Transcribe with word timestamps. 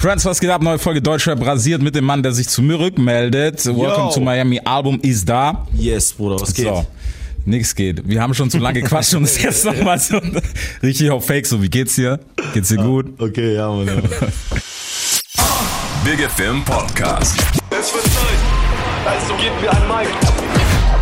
Friends, 0.00 0.24
was 0.24 0.40
geht 0.40 0.48
ab? 0.48 0.62
Neue 0.62 0.78
Folge 0.78 1.02
Deutschrap 1.02 1.44
rasiert 1.44 1.82
mit 1.82 1.94
dem 1.94 2.06
Mann, 2.06 2.22
der 2.22 2.32
sich 2.32 2.48
zu 2.48 2.62
mir 2.62 2.78
rückmeldet. 2.78 3.66
Welcome 3.66 4.10
to 4.14 4.20
Miami. 4.20 4.58
Album 4.64 4.98
ist 5.02 5.28
da. 5.28 5.66
Yes, 5.74 6.14
Bruder, 6.14 6.40
was 6.40 6.54
geht? 6.54 6.64
So. 6.68 6.86
Nix 7.44 7.74
geht. 7.74 8.08
Wir 8.08 8.22
haben 8.22 8.32
schon 8.32 8.48
zu 8.50 8.56
lange 8.56 8.80
gequatscht 8.80 9.12
und 9.12 9.24
es 9.24 9.42
jetzt 9.42 9.62
nochmal 9.66 9.98
so 9.98 10.18
richtig 10.82 11.10
auf 11.10 11.26
Fake. 11.26 11.46
So, 11.46 11.62
wie 11.62 11.68
geht's 11.68 11.96
dir? 11.96 12.18
Geht's 12.54 12.68
dir 12.70 12.78
gut? 12.78 13.20
Okay, 13.20 13.56
ja, 13.56 13.68
Mann. 13.68 13.88
Ja. 13.88 13.94
Big 16.02 16.18
FM 16.30 16.64
Podcast. 16.64 17.36
Es 17.70 17.92
wird 17.92 18.04
Zeit, 18.04 18.40
also 19.04 19.34
gebt 19.34 19.60
mir 19.60 19.70
ein 19.70 19.86
Mic. 19.86 20.08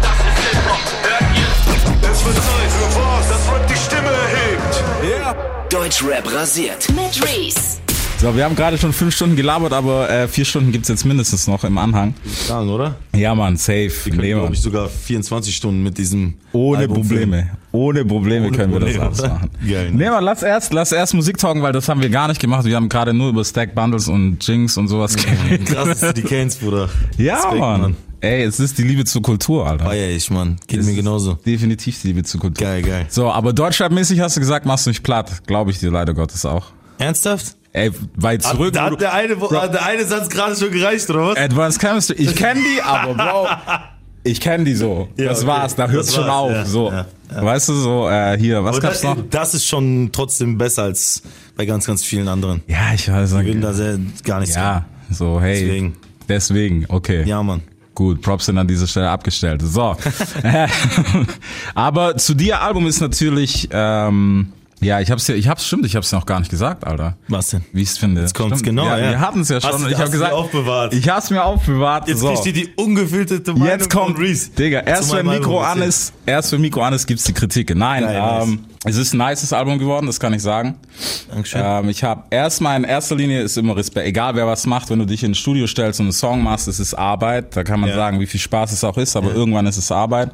Das 0.02 0.10
ist 0.26 0.42
Hip-Hop, 0.50 0.80
hört 1.04 1.36
ihr? 1.36 2.10
Es 2.10 2.24
wird 2.24 2.34
Zeit 2.34 2.70
für 2.72 3.00
was, 3.00 3.28
das 3.28 3.52
Rap 3.54 3.64
die 3.68 3.76
Stimme 3.76 4.10
erhebt. 4.10 5.72
Deutschrap 5.72 6.34
rasiert. 6.34 6.88
mit 6.88 7.22
Reese. 7.24 7.78
So, 8.20 8.34
wir 8.34 8.44
haben 8.44 8.56
gerade 8.56 8.76
schon 8.78 8.92
fünf 8.92 9.14
Stunden 9.14 9.36
gelabert, 9.36 9.72
aber 9.72 10.10
äh, 10.10 10.26
vier 10.26 10.44
Stunden 10.44 10.72
gibt's 10.72 10.88
jetzt 10.88 11.04
mindestens 11.04 11.46
noch 11.46 11.62
im 11.62 11.78
Anhang. 11.78 12.14
Sagen, 12.48 12.68
oder? 12.68 12.96
Ja, 13.14 13.32
Mann, 13.36 13.56
safe. 13.56 13.92
Wir 14.04 14.10
können, 14.10 14.20
Nee, 14.22 14.28
glaube 14.30 14.44
Mann. 14.46 14.52
ich, 14.54 14.60
sogar 14.60 14.88
24 14.88 15.54
Stunden 15.54 15.84
mit 15.84 15.98
diesem 15.98 16.34
Ohne 16.52 16.78
Album 16.78 16.96
Probleme. 17.02 17.20
filmen. 17.36 17.50
Ohne 17.70 18.04
Probleme 18.04 18.46
Ohne 18.48 18.56
können 18.56 18.72
wir 18.72 18.80
Probleme, 18.80 19.04
das 19.10 19.20
alles 19.20 19.30
machen. 19.32 19.50
Geil, 19.68 19.90
ne? 19.92 19.96
Nee, 19.98 20.06
aber 20.08 20.20
lass 20.20 20.42
erst, 20.42 20.72
lass 20.72 20.90
erst 20.90 21.14
Musik 21.14 21.38
talken, 21.38 21.62
weil 21.62 21.72
das 21.72 21.88
haben 21.88 22.02
wir 22.02 22.08
gar 22.10 22.26
nicht 22.26 22.40
gemacht. 22.40 22.64
Wir 22.64 22.74
haben 22.74 22.88
gerade 22.88 23.14
nur 23.14 23.28
über 23.28 23.44
Stack 23.44 23.76
Bundles 23.76 24.08
und 24.08 24.44
Jinx 24.44 24.76
und 24.76 24.88
sowas 24.88 25.14
geredet. 25.14 25.66
Krass, 25.68 26.12
die 26.14 26.22
kennst, 26.22 26.60
Bruder. 26.60 26.88
Ja, 27.18 27.36
Respekt, 27.36 27.58
Mann. 27.60 27.96
Ey, 28.20 28.42
es 28.42 28.58
ist 28.58 28.78
die 28.78 28.82
Liebe 28.82 29.04
zur 29.04 29.22
Kultur, 29.22 29.64
Alter. 29.64 29.84
Feier 29.84 30.10
ich, 30.10 30.28
Mann. 30.28 30.56
Geht 30.66 30.82
mir 30.82 30.94
genauso. 30.96 31.34
Definitiv 31.46 32.02
die 32.02 32.08
Liebe 32.08 32.24
zur 32.24 32.40
Kultur. 32.40 32.66
Geil, 32.66 32.82
geil. 32.82 33.06
So, 33.10 33.30
aber 33.30 33.52
Deutschrap-mäßig 33.52 34.18
hast 34.18 34.34
du 34.36 34.40
gesagt, 34.40 34.66
machst 34.66 34.86
du 34.86 34.90
nicht 34.90 35.04
platt. 35.04 35.46
Glaube 35.46 35.70
ich 35.70 35.78
dir 35.78 35.92
leider 35.92 36.14
Gottes 36.14 36.44
auch. 36.44 36.72
Ernsthaft? 36.98 37.54
Ey, 37.78 37.90
weit 38.16 38.42
zurück. 38.42 38.72
da 38.72 38.90
hat 38.90 39.00
der 39.00 39.12
eine, 39.14 39.40
hat 39.40 39.74
der 39.74 39.84
eine 39.86 40.04
Satz 40.04 40.28
gerade 40.28 40.56
schon 40.56 40.70
gereicht, 40.70 41.08
oder 41.10 41.28
was? 41.28 41.36
Advanced 41.38 41.80
Chemistry. 41.80 42.16
Ich 42.18 42.34
kenne 42.36 42.60
die, 42.60 42.82
aber 42.82 43.14
Bro, 43.14 43.48
ich 44.24 44.40
kenne 44.40 44.64
die 44.64 44.74
so. 44.74 45.08
Ja, 45.16 45.28
das 45.28 45.38
okay. 45.38 45.46
war's, 45.48 45.74
da 45.74 45.88
hört's 45.88 46.08
Das 46.08 46.16
schon 46.16 46.28
auf. 46.28 46.50
ja, 46.50 46.64
so, 46.64 46.90
ja, 46.90 47.06
weißt 47.30 47.68
du 47.68 47.74
so, 47.74 48.08
äh, 48.08 48.36
hier, 48.38 48.62
was 48.64 48.76
Aber 48.76 48.88
gab's 48.88 49.00
das, 49.00 49.16
noch? 49.16 49.24
das 49.30 49.54
ist 49.54 49.66
schon 49.66 50.10
trotzdem 50.12 50.58
besser 50.58 50.82
als 50.84 51.22
bei 51.56 51.64
ganz, 51.64 51.86
ganz 51.86 52.04
vielen 52.04 52.28
anderen. 52.28 52.62
Ja, 52.66 52.92
ich 52.94 53.10
weiß 53.10 53.32
Ich 53.32 53.46
bin 53.46 53.60
da 53.60 53.72
sehr, 53.72 53.98
gar 54.24 54.40
nicht 54.40 54.54
Ja, 54.54 54.84
so, 55.10 55.40
hey. 55.40 55.60
Deswegen. 55.60 55.96
Deswegen, 56.28 56.84
okay. 56.88 57.24
Ja, 57.24 57.42
Mann. 57.42 57.62
Gut, 57.94 58.20
Props 58.22 58.46
sind 58.46 58.58
an 58.58 58.68
dieser 58.68 58.86
Stelle 58.86 59.10
abgestellt. 59.10 59.62
So. 59.62 59.96
Aber 61.74 62.16
zu 62.16 62.34
dir 62.34 62.60
Album 62.60 62.86
ist 62.86 63.00
natürlich, 63.00 63.68
ähm, 63.72 64.52
ja, 64.80 65.00
ich 65.00 65.10
hab's 65.10 65.26
ja, 65.26 65.34
ich 65.34 65.48
hab's 65.48 65.66
stimmt, 65.66 65.84
ich 65.86 65.96
hab's 65.96 66.12
noch 66.12 66.24
gar 66.26 66.38
nicht 66.38 66.50
gesagt, 66.50 66.86
Alter. 66.86 67.16
Was 67.28 67.48
denn? 67.50 67.64
Wie 67.72 67.82
ich's 67.82 67.98
finde. 67.98 68.20
Jetzt 68.20 68.34
kommt's, 68.34 68.60
Stimmt. 68.60 68.76
genau, 68.76 68.86
Ja, 68.86 68.98
ja. 68.98 69.10
Wir 69.10 69.20
hatten's 69.20 69.48
ja 69.48 69.60
schon. 69.60 69.72
Hast 69.72 69.82
und 69.82 69.88
ich 69.90 69.94
habe 69.96 70.06
dir 70.06 70.12
gesagt, 70.12 70.32
aufbewahrt? 70.32 70.94
Ich 70.94 71.08
hab's 71.08 71.30
mir 71.30 71.42
aufbewahrt. 71.44 72.08
Jetzt 72.08 72.20
so. 72.20 72.32
kriegt 72.32 72.46
ihr 72.46 72.52
die 72.52 72.68
ungefilterte 72.76 73.52
Meinung 73.52 73.66
Jetzt 73.66 73.90
kommt, 73.90 74.18
Reese. 74.18 74.50
Digga, 74.50 74.80
erst 74.80 75.12
wenn 75.12 75.26
Mikro 75.26 75.60
an 75.60 75.82
ist, 75.82 76.12
erst 76.26 76.52
wenn 76.52 76.60
Mikro 76.60 76.82
an 76.82 76.92
ist, 76.92 77.06
gibt's 77.06 77.24
die 77.24 77.32
Kritik. 77.32 77.74
Nein, 77.74 78.04
Geil, 78.04 78.18
nice. 78.20 78.46
ähm, 78.48 78.60
es 78.84 78.96
ist 78.96 79.12
ein 79.14 79.18
nices 79.18 79.52
Album 79.52 79.78
geworden, 79.78 80.06
das 80.06 80.20
kann 80.20 80.32
ich 80.32 80.42
sagen. 80.42 80.76
Dankeschön. 81.28 81.60
Ähm, 81.64 81.88
ich 81.88 82.04
habe 82.04 82.22
erstmal 82.30 82.76
in 82.76 82.84
erster 82.84 83.16
Linie 83.16 83.42
ist 83.42 83.58
immer 83.58 83.76
Respekt, 83.76 84.06
egal 84.06 84.36
wer 84.36 84.46
was 84.46 84.66
macht, 84.66 84.88
wenn 84.90 85.00
du 85.00 85.04
dich 85.04 85.24
ins 85.24 85.38
Studio 85.38 85.66
stellst 85.66 85.98
und 86.00 86.06
einen 86.06 86.12
Song 86.12 86.42
machst, 86.42 86.68
es 86.68 86.78
ist 86.78 86.94
Arbeit. 86.94 87.56
Da 87.56 87.64
kann 87.64 87.80
man 87.80 87.90
Ja. 87.90 87.96
sagen, 87.96 88.20
wie 88.20 88.26
viel 88.26 88.38
Spaß 88.40 88.72
es 88.72 88.84
auch 88.84 88.96
ist, 88.96 89.16
aber 89.16 89.34
irgendwann 89.34 89.66
ist 89.66 89.76
es 89.76 89.90
Arbeit. 89.90 90.30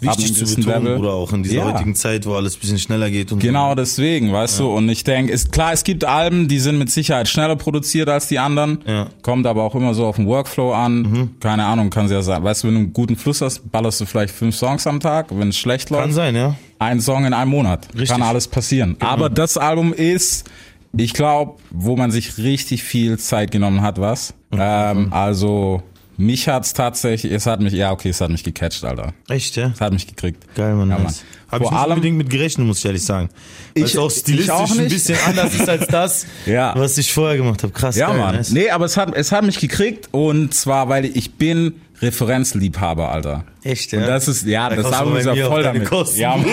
Wichtig 0.00 0.34
zu 0.34 0.56
betonen, 0.56 0.84
Level. 0.84 0.98
oder 0.98 1.12
auch 1.12 1.32
in 1.32 1.42
dieser 1.42 1.56
Ja. 1.56 1.72
heutigen 1.72 1.94
Zeit, 1.94 2.26
wo 2.26 2.34
alles 2.34 2.56
ein 2.56 2.60
bisschen 2.60 2.78
schneller 2.78 3.10
geht. 3.10 3.32
Und 3.32 3.38
Genau 3.40 3.74
deswegen, 3.74 4.32
weißt 4.32 4.60
du, 4.60 4.68
und 4.74 4.88
ich 4.88 5.04
denke, 5.04 5.32
ist 5.32 5.52
klar, 5.52 5.72
es 5.72 5.84
gibt 5.84 6.04
Alben, 6.04 6.48
die 6.48 6.58
sind 6.58 6.78
mit 6.78 6.90
Sicherheit 6.90 7.28
schneller 7.28 7.56
produziert 7.56 8.08
als 8.08 8.28
die 8.28 8.38
anderen, 8.38 8.78
Ja. 8.86 9.04
Mhm. 9.04 9.08
kommt 9.22 9.46
aber 9.46 9.62
auch 9.62 9.74
immer 9.74 9.94
so 9.94 10.06
auf 10.06 10.16
den 10.16 10.26
Workflow 10.26 10.72
an, 10.72 11.30
keine 11.40 11.64
Ahnung, 11.64 11.90
kann 11.90 12.08
sie 12.08 12.14
ja 12.14 12.22
sagen, 12.22 12.44
weißt 12.44 12.62
du, 12.64 12.68
wenn 12.68 12.74
du 12.74 12.80
einen 12.80 12.92
guten 12.92 13.16
Fluss 13.16 13.40
hast, 13.40 13.70
ballerst 13.70 14.00
du 14.00 14.06
vielleicht 14.06 14.34
fünf 14.34 14.54
Songs 14.56 14.86
am 14.86 15.00
Tag, 15.00 15.26
wenn 15.30 15.48
es 15.48 15.56
schlecht 15.58 15.88
Kann 15.88 15.98
läuft, 15.98 16.14
sein, 16.14 16.34
ja. 16.36 16.54
ein 16.78 17.00
Song 17.00 17.24
in 17.24 17.32
einem 17.32 17.50
Monat, 17.50 17.86
Richtig. 17.92 18.08
kann 18.10 18.22
alles 18.22 18.48
passieren. 18.48 18.96
Aber 19.00 19.30
das 19.30 19.56
Album 19.56 19.92
ist, 19.92 20.44
ich 20.96 21.12
glaube, 21.12 21.54
wo 21.70 21.96
man 21.96 22.10
sich 22.10 22.38
richtig 22.38 22.82
viel 22.82 23.18
Zeit 23.18 23.50
genommen 23.50 23.82
hat, 23.82 24.00
was, 24.00 24.32
ähm, 24.52 25.12
also 25.12 25.82
mich 26.18 26.48
hat's 26.48 26.72
tatsächlich, 26.72 27.32
es 27.32 27.46
hat 27.46 27.60
mich, 27.60 27.72
ja 27.72 27.92
okay, 27.92 28.10
es 28.10 28.20
hat 28.20 28.30
mich 28.30 28.44
gecatcht, 28.44 28.84
Alter, 28.84 29.12
Echt, 29.28 29.56
ja. 29.56 29.70
es 29.74 29.80
hat 29.80 29.92
mich 29.92 30.06
gekriegt. 30.06 30.44
Geil, 30.54 30.74
Mann. 30.74 30.88
Ja, 30.90 30.98
nice. 30.98 31.04
Mann. 31.04 31.14
Hab 31.48 31.60
ich 31.60 31.68
Vor 31.68 31.72
nicht 31.72 31.80
allem- 31.82 31.92
unbedingt 31.92 32.18
mit 32.18 32.30
gerechnet, 32.30 32.66
muss 32.66 32.78
ich 32.80 32.84
ehrlich 32.86 33.04
sagen. 33.04 33.28
Weil 33.74 33.84
Ich- 33.84 33.98
auch 33.98 34.10
ich 34.10 34.16
stilistisch 34.18 34.50
auch 34.50 34.70
ein 34.70 34.76
nicht. 34.78 34.90
bisschen 34.92 35.18
anders 35.26 35.54
ist 35.54 35.68
als 35.68 35.86
das, 35.86 36.26
Ja. 36.46 36.74
was 36.76 36.98
ich 36.98 37.12
vorher 37.12 37.36
gemacht 37.36 37.62
habe. 37.62 37.72
Krass, 37.72 37.96
Ja, 37.96 38.08
geil, 38.08 38.18
Mann. 38.18 38.34
nice. 38.36 38.50
Nee, 38.50 38.70
aber 38.70 38.86
es 38.86 38.96
hat, 38.96 39.14
es 39.14 39.30
hat 39.32 39.44
mich 39.44 39.58
gekriegt 39.60 40.08
und 40.10 40.52
zwar, 40.54 40.88
weil 40.88 41.04
ich 41.04 41.34
bin 41.34 41.74
Referenzliebhaber, 42.02 43.10
Alter. 43.10 43.44
Echt, 43.62 43.92
Und 43.94 44.00
ja. 44.00 44.06
das 44.06 44.28
ist, 44.28 44.44
ja, 44.46 44.68
Da 44.68 44.76
das 44.76 44.90
bei 44.90 45.18
ist 45.20 45.26
ja 45.26 45.46
voll 45.48 45.62
damit. 45.62 45.84
Kosten, 45.86 46.20
Ja, 46.20 46.36
Mann. 46.36 46.44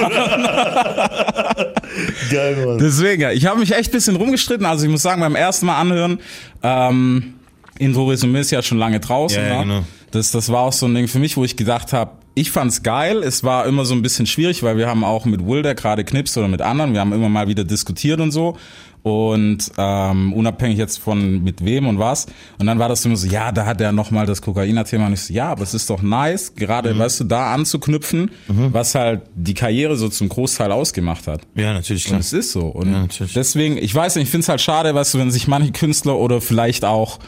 Geil, 2.31 2.65
Mann. 2.65 2.77
Deswegen, 2.77 3.21
ja, 3.21 3.31
ich 3.31 3.45
habe 3.45 3.59
mich 3.59 3.71
echt 3.73 3.89
ein 3.89 3.93
bisschen 3.93 4.15
rumgestritten. 4.15 4.65
Also 4.65 4.85
ich 4.85 4.91
muss 4.91 5.01
sagen, 5.01 5.21
beim 5.21 5.35
ersten 5.35 5.65
Mal 5.65 5.79
anhören, 5.79 6.19
ähm, 6.61 7.33
Intro 7.79 8.05
Resümee 8.09 8.39
ist 8.41 8.51
ja 8.51 8.61
schon 8.61 8.77
lange 8.77 8.99
draußen. 8.99 9.41
Ja, 9.41 9.47
ja, 9.47 9.55
ne? 9.57 9.61
genau. 9.63 9.83
Das, 10.11 10.31
das 10.31 10.49
war 10.51 10.61
auch 10.61 10.73
so 10.73 10.85
ein 10.85 10.93
Ding 10.93 11.07
für 11.07 11.19
mich, 11.19 11.37
wo 11.37 11.43
ich 11.43 11.55
gedacht 11.57 11.91
habe, 11.91 12.11
ich 12.35 12.51
fand's 12.51 12.83
geil. 12.83 13.17
Es 13.23 13.43
war 13.43 13.65
immer 13.65 13.85
so 13.85 13.93
ein 13.93 14.01
bisschen 14.01 14.25
schwierig, 14.25 14.63
weil 14.63 14.77
wir 14.77 14.87
haben 14.87 15.03
auch 15.03 15.25
mit 15.25 15.45
Wilder 15.45 15.75
gerade 15.75 16.03
Knips 16.03 16.37
oder 16.37 16.47
mit 16.47 16.61
anderen, 16.61 16.93
wir 16.93 16.99
haben 16.99 17.13
immer 17.13 17.29
mal 17.29 17.47
wieder 17.47 17.63
diskutiert 17.63 18.19
und 18.19 18.31
so. 18.31 18.57
Und 19.03 19.69
ähm, 19.77 20.31
unabhängig 20.31 20.77
jetzt 20.77 20.97
von 20.97 21.43
mit 21.43 21.65
wem 21.65 21.87
und 21.87 21.99
was. 21.99 22.25
Und 22.57 22.67
dann 22.67 22.79
war 22.79 22.87
das 22.87 23.03
immer 23.03 23.17
so, 23.17 23.27
ja, 23.27 23.51
da 23.51 23.65
hat 23.65 23.81
er 23.81 23.91
nochmal 23.91 24.25
das 24.25 24.41
Kokainer-Thema. 24.41 25.07
Und 25.07 25.13
ich 25.13 25.23
so, 25.23 25.33
ja, 25.33 25.49
aber 25.49 25.63
es 25.63 25.73
ist 25.73 25.89
doch 25.89 26.01
nice, 26.01 26.55
gerade, 26.55 26.97
weißt 26.97 27.19
du, 27.19 27.23
da 27.25 27.53
anzuknüpfen, 27.53 28.31
was 28.47 28.95
halt 28.95 29.23
die 29.35 29.55
Karriere 29.55 29.97
so 29.97 30.07
zum 30.07 30.29
Großteil 30.29 30.71
ausgemacht 30.71 31.27
hat. 31.27 31.41
Ja, 31.53 31.73
natürlich, 31.73 32.05
Und 32.05 32.09
klar. 32.11 32.19
es 32.21 32.31
ist 32.31 32.53
so. 32.53 32.61
Und 32.61 32.93
Ja, 32.93 33.01
natürlich. 33.01 33.33
deswegen, 33.33 33.77
ich 33.77 33.93
weiß 33.93 34.15
nicht, 34.15 34.23
ich 34.25 34.29
finde 34.29 34.43
es 34.43 34.49
halt 34.49 34.61
schade, 34.61 34.95
weißt 34.95 35.15
du, 35.15 35.19
wenn 35.19 35.31
sich 35.31 35.49
manche 35.49 35.73
Künstler 35.73 36.15
oder 36.15 36.39
vielleicht 36.39 36.85
auch, 36.85 37.19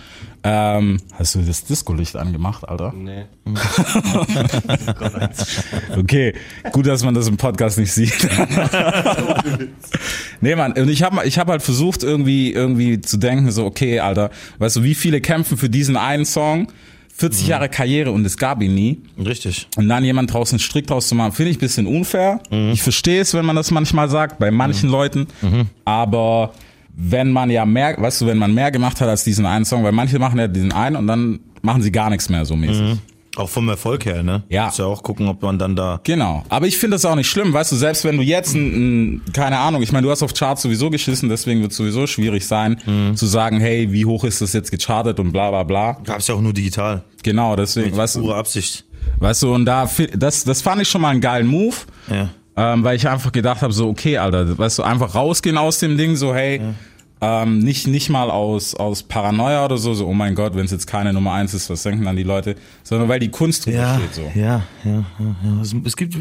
ähm, 0.47 1.01
hast 1.17 1.33
du 1.33 1.41
das 1.41 1.65
Disco-Licht 1.65 2.15
angemacht, 2.15 2.67
Alter? 2.69 2.93
Nee. 2.95 3.25
Okay, 5.97 6.33
gut, 6.71 6.85
dass 6.85 7.03
man 7.03 7.13
das 7.13 7.27
im 7.27 7.37
Podcast 7.37 7.77
nicht 7.77 7.91
sieht. 7.91 8.13
nee, 10.41 10.55
Mann, 10.55 10.73
und 10.73 10.89
ich 10.89 11.03
habe 11.03 11.25
ich 11.25 11.39
hab 11.39 11.47
halt 11.47 11.61
versucht, 11.61 12.03
irgendwie, 12.03 12.51
irgendwie 12.51 13.01
zu 13.01 13.17
denken, 13.17 13.51
so, 13.51 13.65
okay, 13.65 13.99
Alter, 13.99 14.29
weißt 14.59 14.75
du, 14.77 14.83
wie 14.83 14.93
viele 14.95 15.21
kämpfen 15.21 15.57
für 15.57 15.69
diesen 15.69 15.97
einen 15.97 16.25
Song? 16.25 16.67
40 17.17 17.47
Jahre 17.47 17.69
Karriere 17.69 18.11
und 18.11 18.25
es 18.25 18.37
gab 18.37 18.61
ihn 18.61 18.75
nie. 18.75 19.01
Richtig. 19.17 19.67
Und 19.77 19.87
dann 19.87 20.03
jemand 20.03 20.33
draußen 20.33 20.55
einen 20.55 20.59
Strick 20.59 20.87
draus 20.87 21.07
zu 21.07 21.15
machen, 21.15 21.31
finde 21.31 21.51
ich 21.51 21.57
ein 21.57 21.61
bisschen 21.61 21.87
unfair. 21.87 22.41
Ich 22.73 22.81
verstehe 22.83 23.21
es, 23.21 23.33
wenn 23.33 23.45
man 23.45 23.55
das 23.55 23.71
manchmal 23.71 24.09
sagt, 24.09 24.37
bei 24.37 24.51
manchen 24.51 24.89
Leuten. 24.89 25.27
Aber 25.85 26.51
wenn 26.97 27.31
man 27.31 27.49
ja 27.49 27.65
mehr, 27.65 27.95
weißt 27.99 28.21
du, 28.21 28.25
wenn 28.27 28.37
man 28.37 28.53
mehr 28.53 28.71
gemacht 28.71 29.01
hat 29.01 29.09
als 29.09 29.23
diesen 29.23 29.45
einen 29.45 29.65
Song, 29.65 29.83
weil 29.83 29.91
manche 29.91 30.19
machen 30.19 30.39
ja 30.39 30.47
diesen 30.47 30.71
einen 30.71 30.95
und 30.95 31.07
dann 31.07 31.39
machen 31.61 31.81
sie 31.81 31.91
gar 31.91 32.09
nichts 32.09 32.29
mehr 32.29 32.45
so 32.45 32.55
mäßig. 32.55 32.99
Auch 33.35 33.49
vom 33.49 33.67
Erfolg 33.67 34.05
her, 34.05 34.23
ne? 34.23 34.43
Ja. 34.47 34.67
Muss 34.67 34.77
ja 34.77 34.85
auch 34.85 35.03
gucken, 35.03 35.27
ob 35.27 35.41
man 35.41 35.59
dann 35.59 35.75
da. 35.75 35.99
Genau. 36.03 36.45
Aber 36.47 36.67
ich 36.67 36.77
finde 36.77 36.95
das 36.95 37.03
auch 37.03 37.15
nicht 37.15 37.29
schlimm, 37.29 37.51
weißt 37.51 37.73
du, 37.73 37.75
selbst 37.75 38.05
wenn 38.05 38.15
du 38.15 38.23
jetzt 38.23 38.55
ein, 38.55 39.15
ein 39.17 39.21
keine 39.33 39.57
Ahnung, 39.57 39.81
ich 39.81 39.91
meine, 39.91 40.05
du 40.05 40.11
hast 40.11 40.23
auf 40.23 40.33
Charts 40.33 40.61
sowieso 40.61 40.89
geschissen, 40.89 41.27
deswegen 41.27 41.61
wird 41.61 41.71
es 41.71 41.77
sowieso 41.77 42.07
schwierig 42.07 42.47
sein, 42.47 42.77
zu 43.15 43.25
sagen, 43.25 43.59
hey, 43.59 43.91
wie 43.91 44.05
hoch 44.05 44.23
ist 44.23 44.41
das 44.41 44.53
jetzt 44.53 44.71
gechartet 44.71 45.19
und 45.19 45.33
bla 45.33 45.49
bla 45.49 45.63
bla. 45.63 45.97
Gab's 46.05 46.27
ja 46.27 46.35
auch 46.35 46.41
nur 46.41 46.53
digital. 46.53 47.03
Genau, 47.23 47.57
deswegen, 47.57 47.97
weißt 47.97 48.15
du, 48.15 48.21
Pure 48.21 48.35
Absicht. 48.35 48.85
weißt 49.19 49.43
du, 49.43 49.53
und 49.53 49.65
da, 49.65 49.89
das, 50.15 50.45
das 50.45 50.61
fand 50.61 50.81
ich 50.81 50.87
schon 50.87 51.01
mal 51.01 51.09
einen 51.09 51.21
geilen 51.21 51.47
Move. 51.47 51.75
Ja. 52.09 52.29
Ähm, 52.57 52.83
weil 52.83 52.95
ich 52.95 53.07
einfach 53.07 53.31
gedacht 53.31 53.61
habe, 53.61 53.73
so, 53.73 53.89
okay, 53.89 54.17
Alter, 54.17 54.57
weißt 54.57 54.79
du, 54.79 54.83
einfach 54.83 55.13
rausgehen 55.15 55.57
aus 55.57 55.79
dem 55.79 55.97
Ding, 55.97 56.15
so, 56.15 56.33
hey, 56.33 56.61
ähm, 57.21 57.59
nicht, 57.59 57.87
nicht 57.87 58.09
mal 58.09 58.29
aus, 58.29 58.75
aus 58.75 59.03
Paranoia 59.03 59.65
oder 59.65 59.77
so, 59.77 59.93
so, 59.93 60.05
oh 60.05 60.13
mein 60.13 60.35
Gott, 60.35 60.53
wenn 60.55 60.65
es 60.65 60.71
jetzt 60.71 60.85
keine 60.85 61.11
Nummer 61.11 61.31
eins 61.33 61.53
ist, 61.53 61.69
was 61.69 61.83
denken 61.83 62.03
dann 62.05 62.15
die 62.15 62.23
Leute, 62.23 62.55
sondern 62.83 63.09
weil 63.09 63.19
die 63.19 63.29
Kunst 63.29 63.65
drüber 63.65 63.77
Ja, 63.77 63.95
steht, 63.99 64.13
so. 64.13 64.21
ja, 64.39 64.63
ja, 64.83 64.91
ja, 64.93 65.03
ja. 65.43 65.61
Es, 65.61 65.73
es 65.85 65.95
gibt 65.97 66.15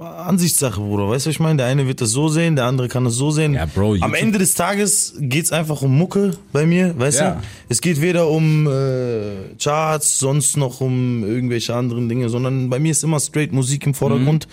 Ansichtssache, 0.00 0.80
Bruder. 0.80 1.08
Weißt 1.08 1.26
du, 1.26 1.30
was 1.30 1.34
ich 1.36 1.40
meine? 1.40 1.56
Der 1.58 1.66
eine 1.66 1.86
wird 1.86 2.00
das 2.00 2.10
so 2.10 2.28
sehen, 2.28 2.56
der 2.56 2.66
andere 2.66 2.88
kann 2.88 3.04
das 3.04 3.14
so 3.14 3.30
sehen. 3.30 3.54
Ja, 3.54 3.66
Bro, 3.66 3.92
Am 3.94 3.94
YouTube- 4.10 4.14
Ende 4.20 4.38
des 4.38 4.54
Tages 4.54 5.14
geht's 5.20 5.52
einfach 5.52 5.80
um 5.82 5.96
Mucke 5.96 6.32
bei 6.52 6.66
mir, 6.66 6.98
weißt 6.98 7.20
Ja. 7.20 7.30
du? 7.32 7.40
Es 7.68 7.80
geht 7.80 8.00
weder 8.00 8.28
um 8.28 8.66
äh, 8.66 9.54
Charts, 9.62 10.18
sonst 10.18 10.56
noch 10.56 10.80
um 10.80 11.24
irgendwelche 11.24 11.74
anderen 11.74 12.08
Dinge, 12.08 12.28
sondern 12.28 12.68
bei 12.68 12.78
mir 12.78 12.90
ist 12.92 13.04
immer 13.04 13.20
straight 13.20 13.52
Musik 13.52 13.86
im 13.86 13.94
Vordergrund. 13.94 14.46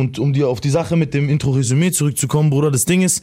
Und 0.00 0.18
um 0.18 0.32
dir 0.32 0.48
auf 0.48 0.60
die 0.60 0.70
Sache 0.70 0.96
mit 0.96 1.12
dem 1.14 1.28
Intro-Resümee 1.28 1.92
zurückzukommen, 1.92 2.50
Bruder, 2.50 2.70
das 2.70 2.84
Ding 2.86 3.02
ist, 3.02 3.22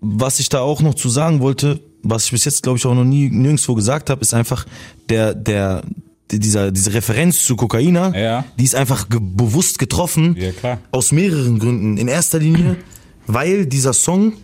was 0.00 0.38
ich 0.38 0.48
da 0.48 0.60
auch 0.60 0.80
noch 0.82 0.94
zu 0.94 1.08
sagen 1.08 1.40
wollte, 1.40 1.80
was 2.02 2.26
ich 2.26 2.30
bis 2.32 2.44
jetzt, 2.44 2.62
glaube 2.62 2.78
ich, 2.78 2.84
auch 2.86 2.94
noch 2.94 3.04
nie 3.04 3.28
nirgendwo 3.30 3.74
gesagt 3.74 4.10
habe, 4.10 4.20
ist 4.20 4.34
einfach 4.34 4.66
der, 5.08 5.34
der, 5.34 5.82
dieser, 6.30 6.70
diese 6.70 6.92
Referenz 6.94 7.44
zu 7.44 7.56
Kokaina, 7.56 8.16
Ja. 8.16 8.44
die 8.58 8.64
ist 8.64 8.74
einfach 8.74 9.08
ge 9.08 9.18
bewusst 9.22 9.78
getroffen. 9.78 10.36
Ja, 10.38 10.52
klar. 10.52 10.78
Aus 10.90 11.12
mehreren 11.12 11.58
Gründen. 11.58 11.96
In 11.96 12.08
erster 12.08 12.38
Linie, 12.38 12.76
weil 13.26 13.66
dieser 13.66 13.92
Song 13.94 14.34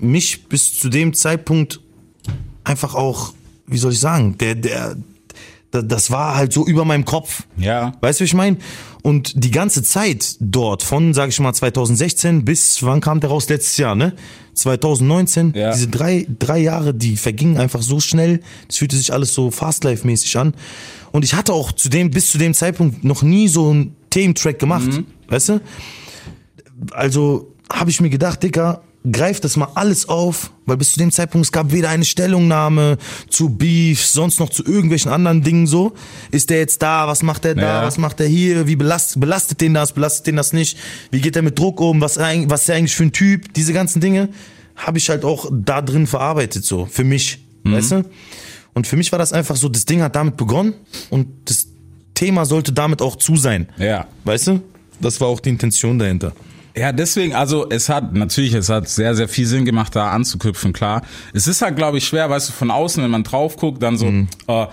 mich 0.00 0.48
bis 0.48 0.78
zu 0.78 0.88
dem 0.90 1.14
Zeitpunkt 1.14 1.80
einfach 2.64 2.94
auch, 2.94 3.32
wie 3.66 3.78
soll 3.78 3.92
ich 3.92 4.00
sagen, 4.00 4.36
der, 4.38 4.54
der, 4.54 4.96
da- 5.70 5.82
das 5.82 6.10
war 6.10 6.36
halt 6.36 6.52
so 6.52 6.66
über 6.66 6.84
meinem 6.84 7.04
Kopf. 7.06 7.44
Ja. 7.56 7.92
Weißt 8.00 8.20
du, 8.20 8.24
wie 8.24 8.26
ich 8.26 8.34
meine? 8.34 8.58
Und 9.06 9.44
die 9.44 9.52
ganze 9.52 9.84
Zeit 9.84 10.34
dort, 10.40 10.82
von, 10.82 11.14
sag 11.14 11.28
ich 11.28 11.38
mal, 11.38 11.52
2016 11.52 12.44
bis, 12.44 12.82
wann 12.82 13.00
kam 13.00 13.20
der 13.20 13.30
raus? 13.30 13.48
Letztes 13.48 13.76
Jahr, 13.76 13.94
ne? 13.94 14.14
2019, 14.54 15.52
Ja. 15.54 15.70
diese 15.72 15.86
drei, 15.86 16.26
drei 16.40 16.58
Jahre, 16.58 16.92
die 16.92 17.16
vergingen 17.16 17.56
einfach 17.56 17.82
so 17.82 18.00
schnell. 18.00 18.40
Es 18.68 18.78
fühlte 18.78 18.96
sich 18.96 19.12
alles 19.12 19.32
so 19.32 19.52
Fast-Life-mäßig 19.52 20.36
an. 20.38 20.54
Und 21.12 21.24
ich 21.24 21.34
hatte 21.34 21.52
auch 21.52 21.70
zu 21.70 21.88
dem, 21.88 22.10
bis 22.10 22.32
zu 22.32 22.38
dem 22.38 22.52
Zeitpunkt 22.52 23.04
noch 23.04 23.22
nie 23.22 23.46
so 23.46 23.70
einen 23.70 23.94
Thementrack 24.10 24.58
gemacht. 24.58 24.88
Weißt 25.28 25.50
du? 25.50 25.60
Also 26.90 27.54
habe 27.72 27.90
ich 27.90 28.00
mir 28.00 28.10
gedacht, 28.10 28.42
Dicker, 28.42 28.82
greif 29.10 29.40
das 29.40 29.56
mal 29.56 29.68
alles 29.74 30.08
auf, 30.08 30.50
weil 30.64 30.76
bis 30.76 30.92
zu 30.92 30.98
dem 30.98 31.12
Zeitpunkt 31.12 31.46
es 31.46 31.52
gab 31.52 31.72
weder 31.72 31.90
eine 31.90 32.04
Stellungnahme 32.04 32.98
zu 33.28 33.50
Beef, 33.50 34.04
sonst 34.04 34.40
noch 34.40 34.50
zu 34.50 34.64
irgendwelchen 34.64 35.10
anderen 35.10 35.42
Dingen 35.42 35.66
so. 35.66 35.92
Ist 36.30 36.50
der 36.50 36.58
jetzt 36.58 36.82
da? 36.82 37.06
Was 37.06 37.22
macht 37.22 37.44
der 37.44 37.54
da? 37.54 37.80
Ja. 37.80 37.82
Was 37.82 37.98
macht 37.98 38.18
der 38.18 38.26
hier? 38.26 38.66
Wie 38.66 38.76
belastet, 38.76 39.20
belastet 39.20 39.60
den 39.60 39.74
das? 39.74 39.92
Belastet 39.92 40.26
den 40.26 40.36
das 40.36 40.52
nicht? 40.52 40.78
Wie 41.10 41.20
geht 41.20 41.34
der 41.34 41.42
mit 41.42 41.58
Druck 41.58 41.80
um? 41.80 42.00
Was, 42.00 42.18
was 42.18 42.60
ist 42.60 42.68
der 42.68 42.76
eigentlich 42.76 42.96
für 42.96 43.04
ein 43.04 43.12
Typ? 43.12 43.52
Diese 43.54 43.72
ganzen 43.72 44.00
Dinge 44.00 44.28
habe 44.74 44.98
ich 44.98 45.08
halt 45.08 45.24
auch 45.24 45.50
da 45.52 45.82
drin 45.82 46.06
verarbeitet 46.06 46.64
so, 46.64 46.86
für 46.86 47.04
mich, 47.04 47.38
weißt 47.64 47.92
du? 47.92 48.04
Und 48.74 48.86
für 48.86 48.96
mich 48.96 49.10
war 49.10 49.18
das 49.18 49.32
einfach 49.32 49.56
so, 49.56 49.70
das 49.70 49.86
Ding 49.86 50.02
hat 50.02 50.16
damit 50.16 50.36
begonnen 50.36 50.74
und 51.08 51.28
das 51.46 51.68
Thema 52.12 52.44
sollte 52.44 52.72
damit 52.72 53.00
auch 53.00 53.16
zu 53.16 53.36
sein. 53.36 53.68
Ja. 53.78 54.06
Weißt 54.24 54.48
du? 54.48 54.60
Das 55.00 55.20
war 55.20 55.28
auch 55.28 55.40
die 55.40 55.48
Intention 55.48 55.98
dahinter. 55.98 56.32
Ja, 56.76 56.92
deswegen, 56.92 57.34
also 57.34 57.66
es 57.70 57.88
hat 57.88 58.12
natürlich, 58.14 58.52
es 58.52 58.68
hat 58.68 58.88
sehr, 58.88 59.14
sehr 59.14 59.28
viel 59.28 59.46
Sinn 59.46 59.64
gemacht, 59.64 59.96
da 59.96 60.10
anzuknüpfen, 60.10 60.72
klar. 60.72 61.02
Es 61.32 61.46
ist 61.46 61.62
halt, 61.62 61.76
glaube 61.76 61.98
ich, 61.98 62.06
schwer, 62.06 62.28
weißt 62.28 62.50
du, 62.50 62.52
von 62.52 62.70
außen, 62.70 63.02
wenn 63.02 63.10
man 63.10 63.22
drauf 63.24 63.56
guckt, 63.56 63.82
dann 63.82 63.96
so, 63.96 64.06
Mhm. 64.06 64.28
äh, 64.46 64.66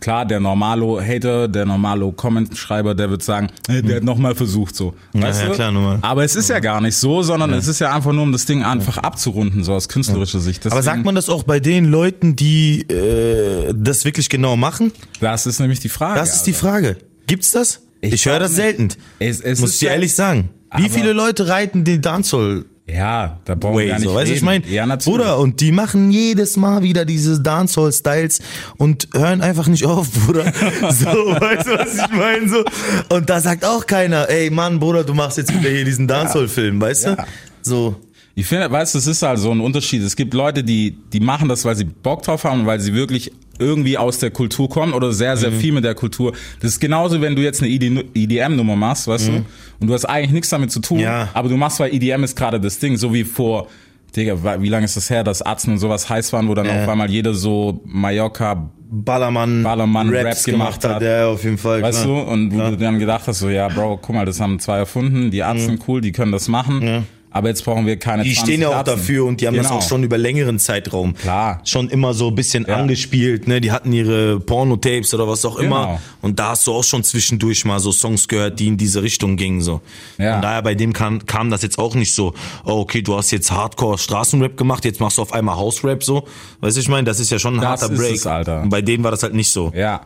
klar, 0.00 0.24
der 0.24 0.40
normalo 0.40 0.98
Hater, 1.02 1.48
der 1.48 1.66
normalo 1.66 2.12
Comment-Schreiber, 2.12 2.94
der 2.94 3.10
wird 3.10 3.22
sagen, 3.22 3.48
hey, 3.68 3.82
der 3.82 3.96
hat 3.96 4.04
nochmal 4.04 4.34
versucht, 4.34 4.74
so. 4.74 4.94
Weißt 5.12 5.42
ja, 5.42 5.48
du? 5.48 5.52
klar, 5.54 5.70
normal. 5.70 5.98
Aber 6.00 6.24
es 6.24 6.34
ist 6.34 6.48
ja 6.48 6.60
gar 6.60 6.80
nicht 6.80 6.96
so, 6.96 7.22
sondern 7.22 7.52
es 7.52 7.66
ist 7.68 7.78
ja 7.78 7.94
einfach 7.94 8.12
nur, 8.12 8.22
um 8.22 8.32
das 8.32 8.46
Ding 8.46 8.62
einfach 8.64 8.96
abzurunden, 8.96 9.62
so 9.62 9.74
aus 9.74 9.90
künstlerischer 9.90 10.40
Sicht. 10.40 10.64
Aber 10.64 10.76
Deswegen- 10.76 10.84
sagt 10.96 11.04
man 11.04 11.14
das 11.14 11.28
auch 11.28 11.42
bei 11.42 11.60
den 11.60 11.84
Leuten, 11.90 12.36
die 12.36 12.88
äh, 12.88 13.74
das 13.76 14.06
wirklich 14.06 14.30
genau 14.30 14.56
machen? 14.56 14.92
Das 15.20 15.44
ist 15.46 15.60
nämlich 15.60 15.80
die 15.80 15.90
Frage. 15.90 16.18
Das 16.18 16.36
ist 16.36 16.44
die 16.46 16.52
Alter. 16.54 16.60
Frage. 16.66 16.96
Gibt's 17.26 17.50
das? 17.50 17.82
Ich, 18.00 18.14
Ich 18.14 18.24
höre 18.24 18.38
das 18.38 18.52
nicht. 18.52 18.56
selten. 18.56 18.88
Es- 19.18 19.42
es 19.42 19.60
Muss 19.60 19.74
ich 19.74 19.80
dir 19.80 19.88
ja- 19.88 19.92
ehrlich 19.92 20.14
sagen. 20.14 20.48
Wie 20.76 20.88
viele 20.88 21.12
Leute 21.12 21.48
reiten 21.48 21.84
den 21.84 22.00
Dancehall 22.00 22.64
Ja, 22.86 23.40
da 23.44 23.54
brauchen 23.54 23.74
wir 23.74 23.80
Way, 23.80 23.88
gar 23.88 23.98
nicht 23.98 24.08
so, 24.08 24.14
weißt 24.14 24.30
du, 24.30 24.34
ich 24.34 24.42
meine, 24.42 24.66
ja, 24.68 24.86
natürlich. 24.86 25.18
Bruder, 25.18 25.38
und 25.38 25.60
die 25.60 25.72
machen 25.72 26.10
jedes 26.10 26.56
Mal 26.56 26.82
wieder 26.82 27.04
diese 27.04 27.40
Dancehall-Styles 27.40 28.40
und 28.76 29.08
hören 29.14 29.40
einfach 29.40 29.66
nicht 29.66 29.84
auf, 29.84 30.10
Bruder. 30.10 30.44
So, 30.90 31.06
weißt 31.08 31.66
du, 31.66 31.78
was 31.78 31.94
ich 31.94 32.10
meine? 32.16 32.48
So. 32.48 32.64
Und 33.08 33.28
da 33.28 33.40
sagt 33.40 33.64
auch 33.64 33.86
keiner, 33.86 34.28
ey, 34.28 34.50
Mann, 34.50 34.78
Bruder, 34.78 35.04
du 35.04 35.14
machst 35.14 35.38
jetzt 35.38 35.52
wieder 35.52 35.70
hier 35.70 35.84
diesen 35.84 36.06
Dancehall-Film, 36.06 36.80
weißt 36.80 37.06
du? 37.06 37.10
Ja. 37.10 37.26
So. 37.62 37.96
Ich 38.34 38.46
finde, 38.46 38.70
weißt 38.70 38.94
du, 38.94 38.98
es 38.98 39.06
ist 39.06 39.22
halt 39.22 39.38
so 39.38 39.50
ein 39.50 39.60
Unterschied. 39.60 40.02
Es 40.02 40.16
gibt 40.16 40.32
Leute, 40.34 40.62
die, 40.64 40.96
die 41.12 41.20
machen 41.20 41.48
das, 41.48 41.64
weil 41.64 41.76
sie 41.76 41.84
Bock 41.84 42.22
drauf 42.22 42.44
haben 42.44 42.60
und 42.60 42.66
weil 42.66 42.80
sie 42.80 42.94
wirklich 42.94 43.32
irgendwie 43.60 43.96
aus 43.98 44.18
der 44.18 44.30
Kultur 44.30 44.68
kommen 44.68 44.92
oder 44.92 45.12
sehr, 45.12 45.36
sehr 45.36 45.52
viel 45.52 45.72
mit 45.72 45.84
der 45.84 45.94
Kultur. 45.94 46.32
Das 46.60 46.72
ist 46.72 46.80
genauso, 46.80 47.20
wenn 47.20 47.36
du 47.36 47.42
jetzt 47.42 47.62
eine 47.62 47.70
EDM-Nummer 47.70 48.76
machst, 48.76 49.06
weißt 49.06 49.28
du, 49.28 49.32
und 49.80 49.86
du 49.86 49.92
hast 49.94 50.04
eigentlich 50.06 50.32
nichts 50.32 50.48
damit 50.48 50.70
zu 50.72 50.80
tun, 50.80 50.98
Ja. 51.00 51.28
aber 51.34 51.48
du 51.48 51.56
machst, 51.56 51.78
weil 51.80 51.94
EDM 51.94 52.24
ist 52.24 52.36
gerade 52.36 52.58
das 52.60 52.78
Ding, 52.78 52.96
so 52.96 53.12
wie 53.14 53.24
vor, 53.24 53.68
Digga, 54.16 54.60
wie 54.60 54.68
lange 54.68 54.86
ist 54.86 54.96
das 54.96 55.08
her, 55.08 55.22
dass 55.22 55.40
Atzen 55.40 55.74
und 55.74 55.78
sowas 55.78 56.08
heiß 56.10 56.32
waren, 56.32 56.48
wo 56.48 56.54
dann 56.54 56.66
Ja. 56.66 56.82
auf 56.82 56.88
einmal 56.88 57.08
jeder 57.10 57.32
so 57.32 57.80
Mallorca, 57.84 58.70
Ballermann, 58.92 59.62
Ballermann 59.62 60.08
Raps 60.12 60.46
Rap 60.48 60.52
gemacht 60.52 60.84
hat. 60.84 61.00
Ja, 61.00 61.28
auf 61.28 61.44
jeden 61.44 61.58
Fall. 61.58 61.80
weißt 61.80 62.02
klar. 62.04 62.24
du, 62.24 62.30
und 62.32 62.52
wo 62.52 62.58
du 62.58 62.76
dann 62.76 62.98
gedacht 62.98 63.28
hast, 63.28 63.38
so, 63.38 63.48
ja, 63.48 63.68
Bro, 63.68 63.98
guck 64.02 64.16
mal, 64.16 64.26
das 64.26 64.40
haben 64.40 64.58
zwei 64.58 64.78
erfunden, 64.78 65.30
die 65.30 65.44
Atzen, 65.44 65.78
cool, 65.86 66.00
die 66.00 66.10
können 66.10 66.32
das 66.32 66.48
machen, 66.48 67.04
aber 67.30 67.48
jetzt 67.48 67.64
brauchen 67.64 67.86
wir 67.86 67.96
keine 67.98 68.22
Die 68.24 68.34
20 68.34 68.44
stehen 68.44 68.60
ja 68.62 68.68
auch 68.70 68.74
Atzen. 68.76 68.96
dafür 68.96 69.24
und 69.26 69.40
die 69.40 69.46
haben 69.46 69.56
das 69.56 69.66
Genau. 69.68 69.78
auch 69.78 69.88
schon 69.88 70.02
über 70.02 70.18
längeren 70.18 70.58
Zeitraum 70.58 71.14
Klar. 71.14 71.60
schon 71.64 71.88
immer 71.88 72.12
so 72.14 72.28
ein 72.28 72.34
bisschen 72.34 72.66
Ja. 72.68 72.76
angespielt. 72.76 73.46
Ne? 73.48 73.60
Die 73.60 73.70
hatten 73.72 73.92
ihre 73.92 74.40
Porno-Tapes 74.40 75.14
oder 75.14 75.28
was 75.28 75.44
auch 75.44 75.56
immer. 75.58 75.86
Genau. 75.86 76.00
Und 76.22 76.38
da 76.38 76.50
hast 76.50 76.66
du 76.66 76.72
auch 76.72 76.84
schon 76.84 77.04
zwischendurch 77.04 77.64
mal 77.64 77.78
so 77.80 77.92
Songs 77.92 78.26
gehört, 78.28 78.58
die 78.60 78.66
in 78.68 78.76
diese 78.76 79.02
Richtung 79.02 79.36
gingen. 79.36 79.60
So. 79.60 79.80
Ja. 80.18 80.36
Und 80.36 80.42
daher 80.42 80.62
bei 80.62 80.74
dem 80.74 80.92
kam, 80.92 81.24
kam 81.26 81.50
das 81.50 81.62
jetzt 81.62 81.78
auch 81.78 81.94
nicht 81.94 82.12
so, 82.14 82.34
oh, 82.64 82.80
okay, 82.80 83.02
du 83.02 83.16
hast 83.16 83.30
jetzt 83.30 83.50
Hardcore 83.50 83.98
Straßenrap 83.98 84.56
gemacht, 84.56 84.84
jetzt 84.84 85.00
machst 85.00 85.18
du 85.18 85.22
auf 85.22 85.32
einmal 85.32 85.56
House-Rap 85.56 86.02
so. 86.02 86.26
Weißt 86.60 86.76
du, 86.76 86.80
ich 86.80 86.88
meine, 86.88 87.04
das 87.04 87.20
ist 87.20 87.30
ja 87.30 87.38
schon 87.38 87.54
ein 87.54 87.60
Das 87.60 87.82
harter 87.82 87.92
ist 87.92 87.98
Break. 88.00 88.14
es, 88.16 88.26
Alter. 88.26 88.62
Und 88.62 88.70
bei 88.70 88.82
denen 88.82 89.04
war 89.04 89.10
das 89.10 89.22
halt 89.22 89.34
nicht 89.34 89.50
so. 89.50 89.72
Ja. 89.74 90.02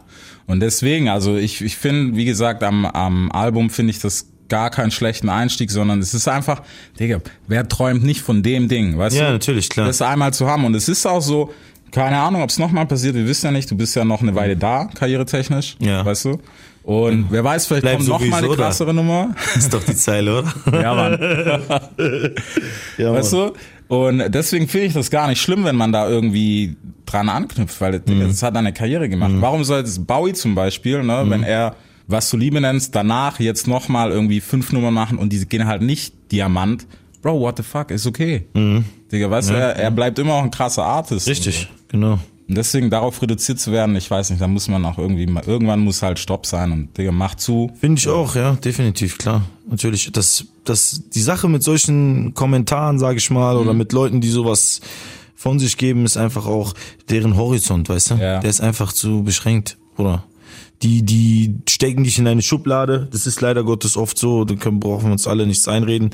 Und 0.47 0.61
deswegen, 0.61 1.09
also 1.09 1.37
ich, 1.37 1.63
ich 1.63 1.75
finde, 1.77 2.17
wie 2.17 2.27
gesagt, 2.27 2.63
am, 2.63 2.85
am 2.85 3.33
Album 3.33 3.71
finde 3.71 3.93
ich 3.93 3.99
das 4.01 4.27
gar 4.55 4.71
keinen 4.71 4.93
schlechten 4.93 5.29
Einstieg, 5.29 5.69
sondern 5.73 5.99
es 5.99 6.15
ist 6.15 6.29
einfach, 6.29 6.63
Digga, 7.01 7.19
wer 7.49 7.67
träumt 7.69 8.05
nicht 8.05 8.21
von 8.21 8.45
dem 8.45 8.69
Ding, 8.69 8.97
weißt 8.97 9.17
Ja, 9.17 9.27
du? 9.27 9.33
natürlich, 9.33 9.69
klar. 9.69 9.89
Das 9.89 10.01
einmal 10.01 10.33
zu 10.33 10.47
haben. 10.47 10.65
Und 10.65 10.77
es 10.77 10.89
ist 10.89 11.05
auch 11.07 11.21
so, 11.23 11.53
keine 11.91 12.19
Ahnung, 12.21 12.41
ob 12.41 12.51
es 12.51 12.59
nochmal 12.61 12.87
passiert, 12.87 13.17
wir 13.17 13.27
wissen 13.27 13.47
ja 13.47 13.51
nicht, 13.53 13.69
du 13.69 13.77
bist 13.77 13.97
ja 13.97 14.05
noch 14.05 14.23
eine 14.23 14.33
Weile 14.37 14.57
da, 14.57 14.85
karrieretechnisch, 14.95 15.75
Ja. 15.81 16.05
weißt 16.05 16.27
du? 16.27 16.39
Und 16.85 17.27
wer 17.31 17.43
weiß, 17.43 17.67
vielleicht 17.67 17.83
Bleib 17.83 17.97
kommt 17.97 18.09
noch 18.11 18.21
mal 18.21 18.27
eine 18.27 18.37
sowieso 18.47 18.57
da. 18.57 18.63
krassere 18.65 18.95
Nummer. 18.95 19.35
Ist 19.57 19.75
doch 19.75 19.83
die 19.83 19.97
Zeile, 19.97 20.39
oder? 20.41 20.55
Ja, 20.83 20.95
Mann. 20.95 21.19
ja, 22.99 23.13
Weißt 23.13 23.33
du? 23.33 23.53
Und 23.89 24.23
deswegen 24.33 24.69
finde 24.69 24.87
ich 24.87 24.93
das 24.95 25.11
gar 25.11 25.27
nicht 25.29 25.41
schlimm, 25.41 25.65
wenn 25.65 25.77
man 25.77 25.93
da 25.93 26.09
irgendwie 26.09 26.77
dran 27.07 27.29
anknüpft, 27.29 27.81
weil 27.81 28.01
Mhm. 28.07 28.29
das, 28.29 28.43
hat 28.43 28.57
eine 28.57 28.73
Karriere 28.73 29.09
gemacht. 29.09 29.33
Warum 29.37 29.65
soll 29.65 29.81
jetzt 29.81 30.07
Bowie 30.07 30.33
zum 30.33 30.55
Beispiel, 30.55 31.03
ne, 31.03 31.25
Mhm. 31.25 31.31
wenn 31.31 31.43
er 31.43 31.75
was 32.07 32.31
du 32.31 32.37
Liebe 32.37 32.61
nennst, 32.61 32.95
danach 32.95 33.41
jetzt 33.41 33.67
nochmal 33.67 34.11
irgendwie 34.11 34.41
fünf 34.41 34.73
Nummern 34.73 34.95
machen 34.95 35.19
und 35.19 35.33
die 35.33 35.45
gehen 35.47 35.67
halt 35.67 35.83
nicht 35.83 36.15
Diamant. 36.33 36.87
Bro, 37.23 37.41
what 37.41 37.57
the 37.57 37.63
fuck, 37.63 37.91
ist 37.91 38.07
okay. 38.07 38.45
Digga, 39.11 39.31
weißt 39.31 39.51
du, 39.51 39.55
er, 39.55 39.77
er 39.77 39.91
bleibt 39.91 40.19
immer 40.19 40.35
auch 40.35 40.43
ein 40.43 40.51
krasser 40.51 40.85
Artist. 40.85 41.27
Mhm. 41.27 41.31
Richtig, 41.31 41.69
genau. 41.89 42.19
Und 42.47 42.59
deswegen 42.59 42.91
darauf 42.91 43.23
reduziert 43.23 43.59
zu 43.59 43.73
werden, 43.73 43.97
ich 43.97 44.11
weiß 44.11 44.29
nicht, 44.29 44.43
da 44.43 44.47
muss 44.47 44.69
man 44.69 44.85
auch 44.85 44.99
irgendwie 44.99 45.27
mal, 45.27 45.43
irgendwann 45.47 45.81
muss 45.81 46.03
halt 46.03 46.19
Stopp 46.19 46.45
sein 46.45 46.73
und 46.73 46.99
Digga, 46.99 47.11
mach 47.11 47.37
zu. 47.37 47.71
Finde 47.81 47.99
ich 47.99 48.07
auch, 48.09 48.37
ja, 48.37 48.53
definitiv, 48.57 49.17
klar. 49.17 49.47
Natürlich, 49.71 50.13
das, 50.13 50.45
das, 50.65 51.05
die 51.15 51.23
Sache 51.23 51.49
mit 51.49 51.63
solchen 51.63 52.35
Kommentaren, 52.35 52.99
sage 52.99 53.17
ich 53.17 53.31
mal, 53.31 53.55
Mhm. 53.55 53.61
oder 53.63 53.73
mit 53.73 53.93
Leuten, 53.95 54.21
die 54.21 54.29
sowas 54.29 54.83
von 55.35 55.59
sich 55.59 55.79
geben, 55.79 56.05
ist 56.05 56.19
einfach 56.19 56.45
auch 56.47 56.75
deren 57.09 57.37
Horizont, 57.39 57.89
weißt 57.89 58.11
du? 58.11 58.15
Ja. 58.17 58.41
Der 58.41 58.51
ist 58.51 58.61
einfach 58.61 58.93
zu 58.93 59.23
beschränkt, 59.23 59.79
oder? 59.97 60.25
Die, 60.83 61.03
die 61.03 61.57
stecken 61.69 62.05
dich 62.05 62.19
in 62.19 62.27
eine 62.27 62.43
Schublade. 62.43 63.09
Das 63.11 63.27
ist 63.27 63.41
leider 63.41 63.65
Gottes 63.65 63.97
oft 63.97 64.19
so. 64.19 64.45
Da 64.45 64.55
können, 64.55 64.81
brauchen 64.81 65.07
wir 65.07 65.13
uns 65.13 65.27
alle 65.27 65.47
nichts 65.47 65.69
einreden. 65.69 66.11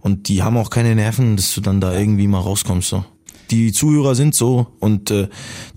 Und 0.00 0.28
die 0.28 0.42
haben 0.42 0.56
auch 0.56 0.70
keine 0.70 0.94
Nerven, 0.94 1.36
dass 1.36 1.54
du 1.54 1.60
dann 1.60 1.80
da 1.80 1.98
irgendwie 1.98 2.26
mal 2.26 2.40
rauskommst, 2.40 2.88
so. 2.88 3.04
Die 3.50 3.72
Zuhörer 3.72 4.14
sind 4.14 4.34
so 4.34 4.66
und 4.80 5.10
äh, 5.12 5.28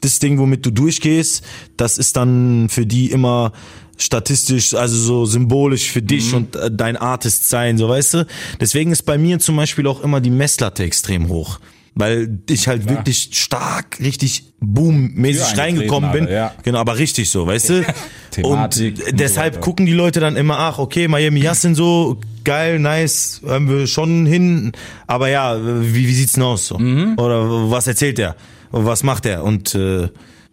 das 0.01 0.17
Ding, 0.17 0.39
womit 0.39 0.65
du 0.65 0.71
durchgehst, 0.71 1.43
das 1.77 1.99
ist 1.99 2.17
dann 2.17 2.67
für 2.67 2.87
die 2.87 3.11
immer 3.11 3.51
statistisch, 3.97 4.73
also 4.73 4.95
so 4.95 5.25
symbolisch 5.25 5.91
für 5.91 6.01
dich 6.01 6.33
und 6.33 6.55
äh, 6.55 6.71
dein 6.71 6.97
Artist 6.97 7.47
sein, 7.47 7.77
so 7.77 7.87
weißt 7.87 8.13
du. 8.15 8.27
Deswegen 8.59 8.91
ist 8.91 9.03
bei 9.03 9.17
mir 9.17 9.37
zum 9.39 9.55
Beispiel 9.55 9.85
auch 9.87 10.01
immer 10.01 10.19
die 10.19 10.31
Messlatte 10.31 10.83
extrem 10.83 11.27
hoch. 11.27 11.59
Weil 11.99 12.39
ich 12.49 12.69
halt 12.69 12.87
wirklich 12.87 13.29
stark, 13.33 13.99
richtig 13.99 14.53
boom-mäßig 14.61 15.57
reingekommen 15.57 16.13
bin. 16.13 16.21
Alter, 16.21 16.33
ja. 16.33 16.53
Genau, 16.63 16.79
aber 16.79 16.97
richtig 16.97 17.29
so, 17.29 17.45
weißt 17.45 17.69
du? 17.69 17.85
Thematik 18.31 18.95
und 18.95 19.01
und 19.01 19.07
so 19.09 19.15
deshalb 19.17 19.55
weiter. 19.55 19.61
gucken 19.61 19.85
die 19.85 19.91
Leute 19.93 20.21
dann 20.21 20.37
immer, 20.37 20.59
ach, 20.59 20.79
okay, 20.79 21.09
Miami 21.09 21.41
Yassin 21.41 21.75
so, 21.75 22.21
geil, 22.45 22.79
nice, 22.79 23.41
hören 23.43 23.69
wir 23.69 23.85
schon 23.85 24.25
hin. 24.25 24.71
Aber 25.07 25.27
ja, 25.27 25.57
wie, 25.61 26.07
wie 26.07 26.13
sieht's 26.13 26.33
denn 26.33 26.43
aus 26.43 26.67
so? 26.67 26.79
Mhm. 26.79 27.19
Oder 27.19 27.69
was 27.69 27.85
erzählt 27.85 28.17
er? 28.17 28.37
Was 28.71 29.03
macht 29.03 29.25
er? 29.25 29.43
Und 29.43 29.75
äh, 29.75 30.07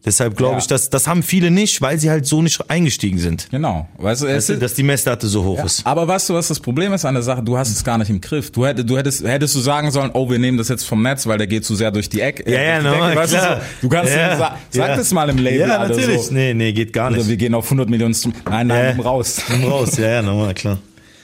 deshalb 0.07 0.37
glaube 0.37 0.55
Ja. 0.55 0.59
ich, 0.61 0.67
dass 0.69 0.89
das 0.89 1.07
haben 1.07 1.23
viele 1.23 1.51
nicht, 1.51 1.83
weil 1.83 1.99
sie 1.99 2.09
halt 2.09 2.25
so 2.25 2.41
nicht 2.41 2.71
eingestiegen 2.71 3.19
sind. 3.19 3.49
Genau. 3.51 3.89
Weißt 3.99 4.23
du, 4.23 4.27
Weißt 4.29 4.49
du, 4.51 4.59
dass 4.59 4.73
die 4.75 4.83
Messlatte 4.85 5.27
so 5.27 5.45
hoch 5.45 5.63
ist. 5.65 5.85
Aber 5.85 6.09
weißt 6.09 6.29
du, 6.31 6.35
was 6.35 6.49
das 6.49 6.61
Problem 6.61 6.93
ist 6.95 7.05
an 7.05 7.15
der 7.15 7.23
Sache? 7.23 7.43
Du 7.43 7.59
hast 7.59 7.71
es 7.71 7.85
gar 7.85 7.99
nicht 7.99 8.09
im 8.09 8.21
Griff. 8.21 8.51
Du 8.53 8.65
hättest, 8.65 8.89
du 8.89 8.97
hättest, 8.97 9.25
hättest 9.27 9.55
du 9.55 9.61
sagen 9.61 9.91
sollen, 9.91 10.11
oh, 10.15 10.31
wir 10.31 10.39
nehmen 10.39 10.57
das 10.57 10.69
jetzt 10.69 10.85
vom 10.85 11.03
Netz, 11.03 11.27
weil 11.27 11.37
der 11.39 11.47
geht 11.47 11.65
zu 11.65 11.75
sehr 11.75 11.91
durch 11.91 12.09
die 12.09 12.21
Ecke. 12.21 12.51
Ja, 12.51 12.63
ja, 12.63 12.83
normal, 12.83 13.11
Decke. 13.11 13.21
weißt 13.23 13.33
klar. 13.35 13.57
Du, 13.83 13.89
du 13.89 13.95
kannst 13.95 14.13
ja, 14.15 14.19
ja, 14.21 14.37
sa 14.39 14.59
sag 14.71 14.89
ja. 14.89 14.97
das 14.97 15.13
mal 15.13 15.29
im 15.29 15.39
Label. 15.39 15.61
Ja, 15.69 15.87
natürlich. 15.87 16.21
So. 16.23 16.33
Nee, 16.33 16.55
nee, 16.55 16.73
geht 16.73 16.93
gar 16.93 17.11
nicht. 17.11 17.21
Oder 17.21 17.29
wir 17.29 17.37
gehen 17.37 17.55
auf 17.55 17.65
100 17.67 17.89
Millionen. 17.91 18.15
Stream- 18.15 18.33
Nein, 18.49 18.69
nein, 18.69 18.85
Ja. 18.85 18.93
nimm 18.93 19.01
raus. 19.01 19.43
Nimm 19.51 19.65
raus, 19.65 19.97
ja, 19.99 20.09
ja, 20.09 20.23
normal, 20.23 20.55
klar. 20.55 20.79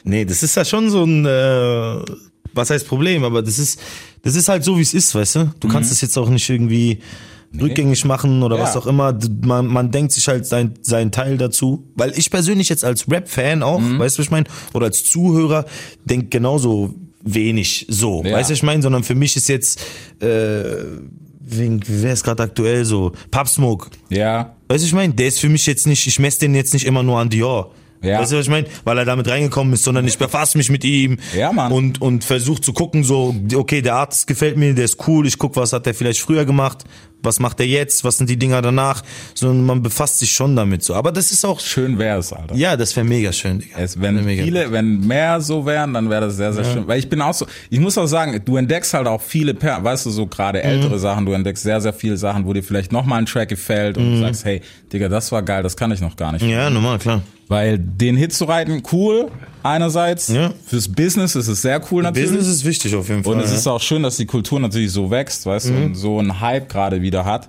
Nee, 0.05 0.25
das 0.25 0.43
ist 0.43 0.57
ja 0.57 0.65
schon 0.65 0.91
so 0.91 1.05
ein, 1.05 1.25
äh, 1.25 2.05
was 2.55 2.71
heißt 2.71 2.89
Problem, 2.89 3.23
aber 3.25 3.41
das 3.43 3.59
ist, 3.59 3.81
das 4.25 4.35
ist 4.35 4.49
halt 4.49 4.65
so, 4.65 4.77
wie 4.77 4.83
es 4.83 4.93
ist, 4.95 5.15
weißt 5.15 5.37
du? 5.37 5.53
Du 5.61 5.69
kannst 5.69 5.93
es 5.93 6.01
jetzt 6.01 6.19
auch 6.19 6.29
nicht 6.29 6.51
irgendwie 6.51 6.99
rückgängig 7.61 8.05
machen 8.05 8.43
oder 8.43 8.57
Ja. 8.57 8.63
was 8.63 8.77
auch 8.77 8.87
immer. 8.87 9.17
Man, 9.45 9.67
man 9.67 9.91
denkt 9.91 10.13
sich 10.13 10.27
halt 10.29 10.47
sein, 10.47 10.75
seinen 10.83 11.11
Teil 11.13 11.37
dazu. 11.39 11.85
Weil 11.95 12.13
ich 12.17 12.31
persönlich 12.31 12.69
jetzt 12.69 12.85
als 12.85 13.11
Rap-Fan 13.11 13.63
auch, 13.63 13.81
Mhm. 13.81 13.99
weißt 13.99 14.17
du, 14.17 14.21
was 14.21 14.27
ich 14.27 14.31
meine? 14.31 14.47
Oder 14.75 14.87
als 14.87 15.05
Zuhörer 15.05 15.65
denk 16.05 16.31
genauso 16.31 16.95
wenig 17.25 17.87
so, 17.89 18.23
Ja. 18.25 18.33
weißt 18.33 18.51
du, 18.51 18.53
was 18.53 18.59
ich 18.59 18.63
meine? 18.63 18.83
Sondern 18.83 19.05
für 19.05 19.15
mich 19.15 19.37
ist 19.37 19.49
jetzt, 19.49 19.81
äh, 20.21 20.65
wen, 21.41 21.81
wer 21.87 22.13
ist 22.13 22.25
gerade 22.25 22.43
aktuell 22.43 22.85
so? 22.85 23.13
Pop 23.31 23.49
Smoke. 23.49 23.89
Ja. 24.09 24.57
Weißt 24.69 24.83
du, 24.83 24.87
ich 24.87 24.95
meine, 24.95 25.13
der 25.15 25.29
ist 25.29 25.39
für 25.41 25.49
mich 25.49 25.67
jetzt 25.67 25.87
nicht, 25.87 26.07
ich 26.07 26.19
messe 26.19 26.41
den 26.41 26.55
jetzt 26.55 26.73
nicht 26.73 26.87
immer 26.87 27.03
nur 27.03 27.19
an 27.19 27.29
Dior. 27.29 27.73
Ja. 28.03 28.21
Weißt 28.21 28.33
du, 28.33 28.37
was 28.37 28.45
ich 28.47 28.51
meine? 28.51 28.67
Weil 28.85 28.99
er 28.99 29.05
damit 29.05 29.29
reingekommen 29.29 29.73
ist, 29.75 29.85
sondern 29.85 30.07
ich 30.07 30.19
befasse 30.19 30.59
mich 30.59 30.71
mit 30.71 30.85
ihm 30.85 31.19
Ja, 31.37 31.53
Mann. 31.53 31.71
und, 31.73 32.01
und 32.03 32.25
versuche 32.25 32.61
zu 32.61 32.73
gucken, 32.73 33.05
so, 33.05 33.35
okay, 33.55 33.81
der 33.83 33.95
Artist 33.95 34.27
gefällt 34.27 34.57
mir, 34.57 34.75
der 34.75 34.85
ist 34.87 35.07
cool, 35.07 35.27
ich 35.27 35.39
guck, 35.39 35.57
was 35.57 35.73
hat 35.73 35.87
der 35.87 35.95
vielleicht 35.95 36.21
früher 36.21 36.45
gemacht, 36.45 36.85
was 37.25 37.39
macht 37.39 37.61
er 37.61 37.67
jetzt, 37.67 38.03
was 38.03 38.19
sind 38.19 38.29
die 38.29 38.37
Dinger 38.37 38.61
danach, 38.63 39.03
sondern 39.35 39.65
man 39.65 39.81
befasst 39.83 40.19
sich 40.19 40.33
schon 40.33 40.57
damit 40.57 40.83
so. 40.83 40.95
Aber 40.97 41.13
das 41.13 41.31
ist 41.31 41.45
auch, 41.45 41.61
Schön 41.61 41.97
wär's, 41.97 42.33
Alter. 42.33 42.57
ja, 42.57 42.77
das 42.77 42.97
wäre 42.97 43.07
mega 43.07 43.33
schön, 43.33 43.61
Digga. 43.61 43.79
Es, 43.79 44.01
wenn 44.01 44.17
Wär 44.17 44.23
mega. 44.25 44.43
viele, 44.43 44.73
wenn 44.73 45.07
mehr 45.07 45.41
so 45.41 45.65
wären, 45.65 45.95
dann 45.95 46.11
wäre 46.11 46.23
das 46.23 46.37
sehr, 46.37 46.53
sehr 46.53 46.65
schön. 46.65 46.89
Weil 46.89 46.99
ich 46.99 47.09
bin 47.09 47.21
auch 47.23 47.33
so, 47.35 47.47
ich 47.71 47.79
muss 47.79 47.97
auch 47.97 48.07
sagen, 48.09 48.41
du 48.45 48.57
entdeckst 48.57 48.93
halt 48.95 49.07
auch 49.07 49.23
viele, 49.23 49.55
Per- 49.55 49.85
weißt 49.85 50.07
du, 50.07 50.11
so 50.11 50.27
gerade 50.27 50.59
Mhm. 50.59 50.65
ältere 50.65 50.99
Sachen, 50.99 51.25
du 51.25 51.31
entdeckst 51.33 51.63
sehr, 51.63 51.81
sehr 51.81 51.93
viele 51.93 52.17
Sachen, 52.17 52.45
wo 52.45 52.53
dir 52.53 52.65
vielleicht 52.65 52.91
nochmal 52.91 53.21
ein 53.21 53.27
Track 53.27 53.49
gefällt 53.51 53.99
und 53.99 54.15
du 54.15 54.19
sagst, 54.19 54.45
hey, 54.45 54.61
Digga, 54.93 55.09
das 55.09 55.31
war 55.31 55.43
geil, 55.43 55.63
das 55.63 55.77
kann 55.77 55.93
ich 55.93 56.01
noch 56.01 56.17
gar 56.17 56.33
nicht. 56.33 56.43
Mhm. 56.43 56.51
Ja, 56.51 56.71
normal, 56.71 56.99
klar. 56.99 57.23
Weil 57.53 57.79
den 57.79 58.17
Hit 58.17 58.33
zu 58.33 58.45
reiten, 58.47 58.83
cool, 58.93 59.31
einerseits. 59.63 60.29
Ja. 60.29 60.53
Fürs 60.67 60.89
Business 60.89 61.37
ist 61.37 61.49
es 61.49 61.63
sehr 61.63 61.81
cool 61.91 62.03
natürlich. 62.03 62.31
Business 62.31 62.49
ist 62.49 62.65
wichtig 62.65 62.95
auf 62.95 63.09
jeden 63.09 63.23
Fall. 63.25 63.35
Und 63.35 63.41
es 63.41 63.51
ja. 63.51 63.57
ist 63.59 63.67
auch 63.67 63.81
schön, 63.81 64.03
dass 64.03 64.17
die 64.17 64.27
Kultur 64.27 64.59
natürlich 64.59 64.91
so 64.93 65.11
wächst, 65.11 65.45
weißt 65.47 65.71
Mhm. 65.71 65.77
du, 65.77 65.85
und 65.85 65.95
so 65.95 66.19
einen 66.19 66.41
Hype 66.41 66.69
gerade 66.69 67.03
wieder 67.03 67.25
hat. 67.25 67.49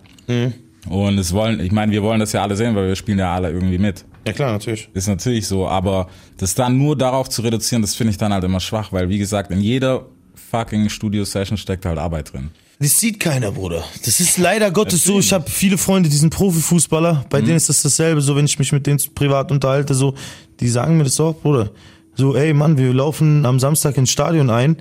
Und 0.90 1.18
es 1.18 1.32
wollen, 1.34 1.60
ich 1.60 1.72
meine, 1.72 1.92
wir 1.92 2.04
wollen 2.04 2.20
das 2.20 2.34
ja 2.34 2.42
alle 2.44 2.56
sehen, 2.56 2.76
weil 2.76 2.88
wir 2.88 2.96
spielen 2.96 3.20
ja 3.20 3.34
alle 3.34 3.50
irgendwie 3.52 3.78
mit. 3.78 4.04
ja 4.28 4.34
klar, 4.34 4.52
natürlich. 4.54 4.90
Ist 4.94 5.08
natürlich 5.08 5.48
so, 5.48 5.68
aber 5.68 6.08
das 6.38 6.56
dann 6.56 6.78
nur 6.78 6.98
darauf 6.98 7.30
zu 7.30 7.42
reduzieren, 7.42 7.82
das 7.82 7.96
finde 7.96 8.12
ich 8.12 8.18
dann 8.18 8.34
halt 8.34 8.44
immer 8.44 8.60
schwach, 8.60 8.92
weil 8.92 9.10
wie 9.10 9.18
gesagt, 9.18 9.52
in 9.52 9.60
jeder 9.62 10.06
fucking 10.52 10.90
Studio-Session 10.90 11.58
steckt 11.58 11.86
halt 11.86 11.98
Arbeit 11.98 12.34
drin. 12.34 12.50
Das 12.84 13.00
sieht 13.00 13.22
keiner, 13.22 13.54
Bruder. 13.54 13.86
Das 14.04 14.20
ist 14.20 14.38
leider 14.38 14.70
Gottes 14.70 15.06
so. 15.06 15.18
Ich 15.18 15.32
habe 15.32 15.50
viele 15.50 15.78
Freunde, 15.78 16.10
die 16.10 16.18
sind 16.18 16.32
Profifußballer. 16.32 17.26
Bei 17.30 17.40
denen 17.40 17.56
ist 17.56 17.70
das 17.70 17.82
dasselbe. 17.82 18.20
So, 18.20 18.36
wenn 18.36 18.44
ich 18.44 18.60
mich 18.60 18.74
mit 18.74 18.86
denen 18.86 19.00
privat 19.16 19.54
unterhalte, 19.54 19.94
so, 19.94 20.16
die 20.60 20.68
sagen 20.68 20.98
mir 20.98 21.06
das 21.06 21.18
auch, 21.18 21.34
Bruder. 21.34 21.72
So, 22.16 22.36
ey, 22.36 22.54
Mann, 22.54 22.78
wir 22.78 22.94
laufen 22.94 23.46
am 23.46 23.58
Samstag 23.58 23.96
ins 23.96 24.12
Stadion 24.12 24.50
ein. 24.50 24.76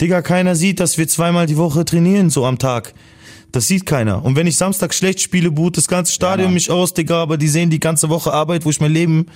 Digga, 0.00 0.22
keiner 0.22 0.54
sieht, 0.54 0.78
dass 0.78 0.96
wir 0.96 1.08
zweimal 1.08 1.46
die 1.46 1.56
Woche 1.56 1.84
trainieren, 1.84 2.30
so 2.30 2.46
am 2.46 2.56
Tag. 2.56 2.94
Das 3.50 3.66
sieht 3.66 3.84
keiner. 3.84 4.24
Und 4.24 4.36
wenn 4.36 4.46
ich 4.46 4.56
Samstag 4.56 4.94
schlecht 4.94 5.20
spiele, 5.20 5.50
boot 5.50 5.76
das 5.76 5.88
ganze 5.88 6.12
Stadion 6.12 6.46
Mann. 6.46 6.54
mich 6.54 6.70
aus, 6.70 6.94
Digga, 6.94 7.20
aber 7.20 7.36
die 7.36 7.48
sehen 7.48 7.68
die 7.68 7.80
ganze 7.80 8.10
Woche 8.10 8.32
Arbeit, 8.32 8.64
wo 8.64 8.70
ich 8.70 8.80
mein 8.80 8.92
Leben 8.92 9.26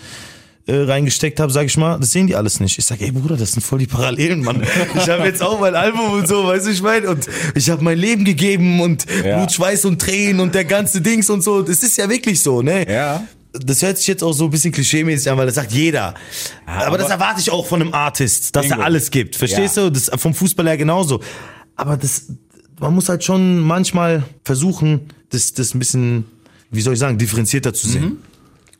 äh, 0.67 0.75
reingesteckt 0.77 1.41
habe, 1.41 1.53
sag 1.53 1.67
ich 1.67 1.77
mal, 1.77 1.99
das 1.99 2.13
sehen 2.13 2.27
die 2.27 2.37
alles 2.37 2.59
nicht. 2.61 2.79
Ich 2.79 2.85
sag, 2.87 3.01
ey 3.03 3.13
Bruder, 3.13 3.37
das 3.37 3.53
sind 3.53 3.63
voll 3.63 3.81
die 3.81 3.87
Parallelen, 3.87 4.41
Mann. 4.43 4.63
Ich 4.95 5.09
habe 5.09 5.25
jetzt 5.25 5.43
auch 5.43 5.61
mein 5.61 5.75
Album 5.75 6.13
und 6.13 6.27
so, 6.29 6.47
weißt 6.47 6.67
du, 6.67 6.71
ich 6.71 6.81
meine, 6.83 7.09
und 7.11 7.27
ich 7.55 7.69
habe 7.69 7.85
mein 7.85 7.99
Leben 7.99 8.25
gegeben 8.25 8.81
und 8.81 9.05
Ja. 9.25 9.37
Blut, 9.39 9.53
Schweiß 9.53 9.85
und 9.85 10.01
Tränen 10.01 10.41
und 10.41 10.55
der 10.55 10.65
ganze 10.65 11.01
Dings 11.03 11.29
und 11.29 11.43
so. 11.43 11.63
Das 11.63 11.83
ist 11.83 11.99
ja 11.99 12.09
wirklich 12.09 12.43
so, 12.43 12.63
ne? 12.63 12.91
Ja. 12.91 13.25
Das 13.53 13.83
hört 13.83 13.99
sich 13.99 14.07
jetzt 14.09 14.25
auch 14.25 14.33
so 14.33 14.45
ein 14.47 14.51
bisschen 14.51 14.73
klischeemäßig 14.73 15.31
an, 15.31 15.37
weil 15.39 15.47
das 15.47 15.55
sagt 15.57 15.71
jeder. 15.71 16.15
aber, 16.67 16.99
das 16.99 17.11
erwarte 17.11 17.41
ich 17.41 17.51
auch 17.53 17.67
von 17.67 17.81
einem 17.83 17.93
Artist, 17.95 18.57
dass 18.57 18.67
Bingo. 18.67 18.81
er 18.81 18.85
alles 18.87 19.11
gibt. 19.11 19.37
Verstehst 19.37 19.77
Ja. 19.77 19.85
du? 19.85 19.91
Das 19.93 20.11
vom 20.17 20.35
Fußball 20.35 20.67
her 20.67 20.77
genauso. 20.77 21.21
Aber 21.77 21.97
das, 21.97 22.23
man 22.81 22.95
muss 22.95 23.09
halt 23.09 23.23
schon 23.23 23.61
manchmal 23.61 24.25
versuchen, 24.45 25.03
das, 25.31 25.53
das 25.53 25.73
ein 25.75 25.79
bisschen, 25.79 26.25
wie 26.71 26.81
soll 26.81 26.95
ich 26.95 26.99
sagen, 26.99 27.17
differenzierter 27.19 27.73
zu 27.75 27.87
sehen. 27.89 28.17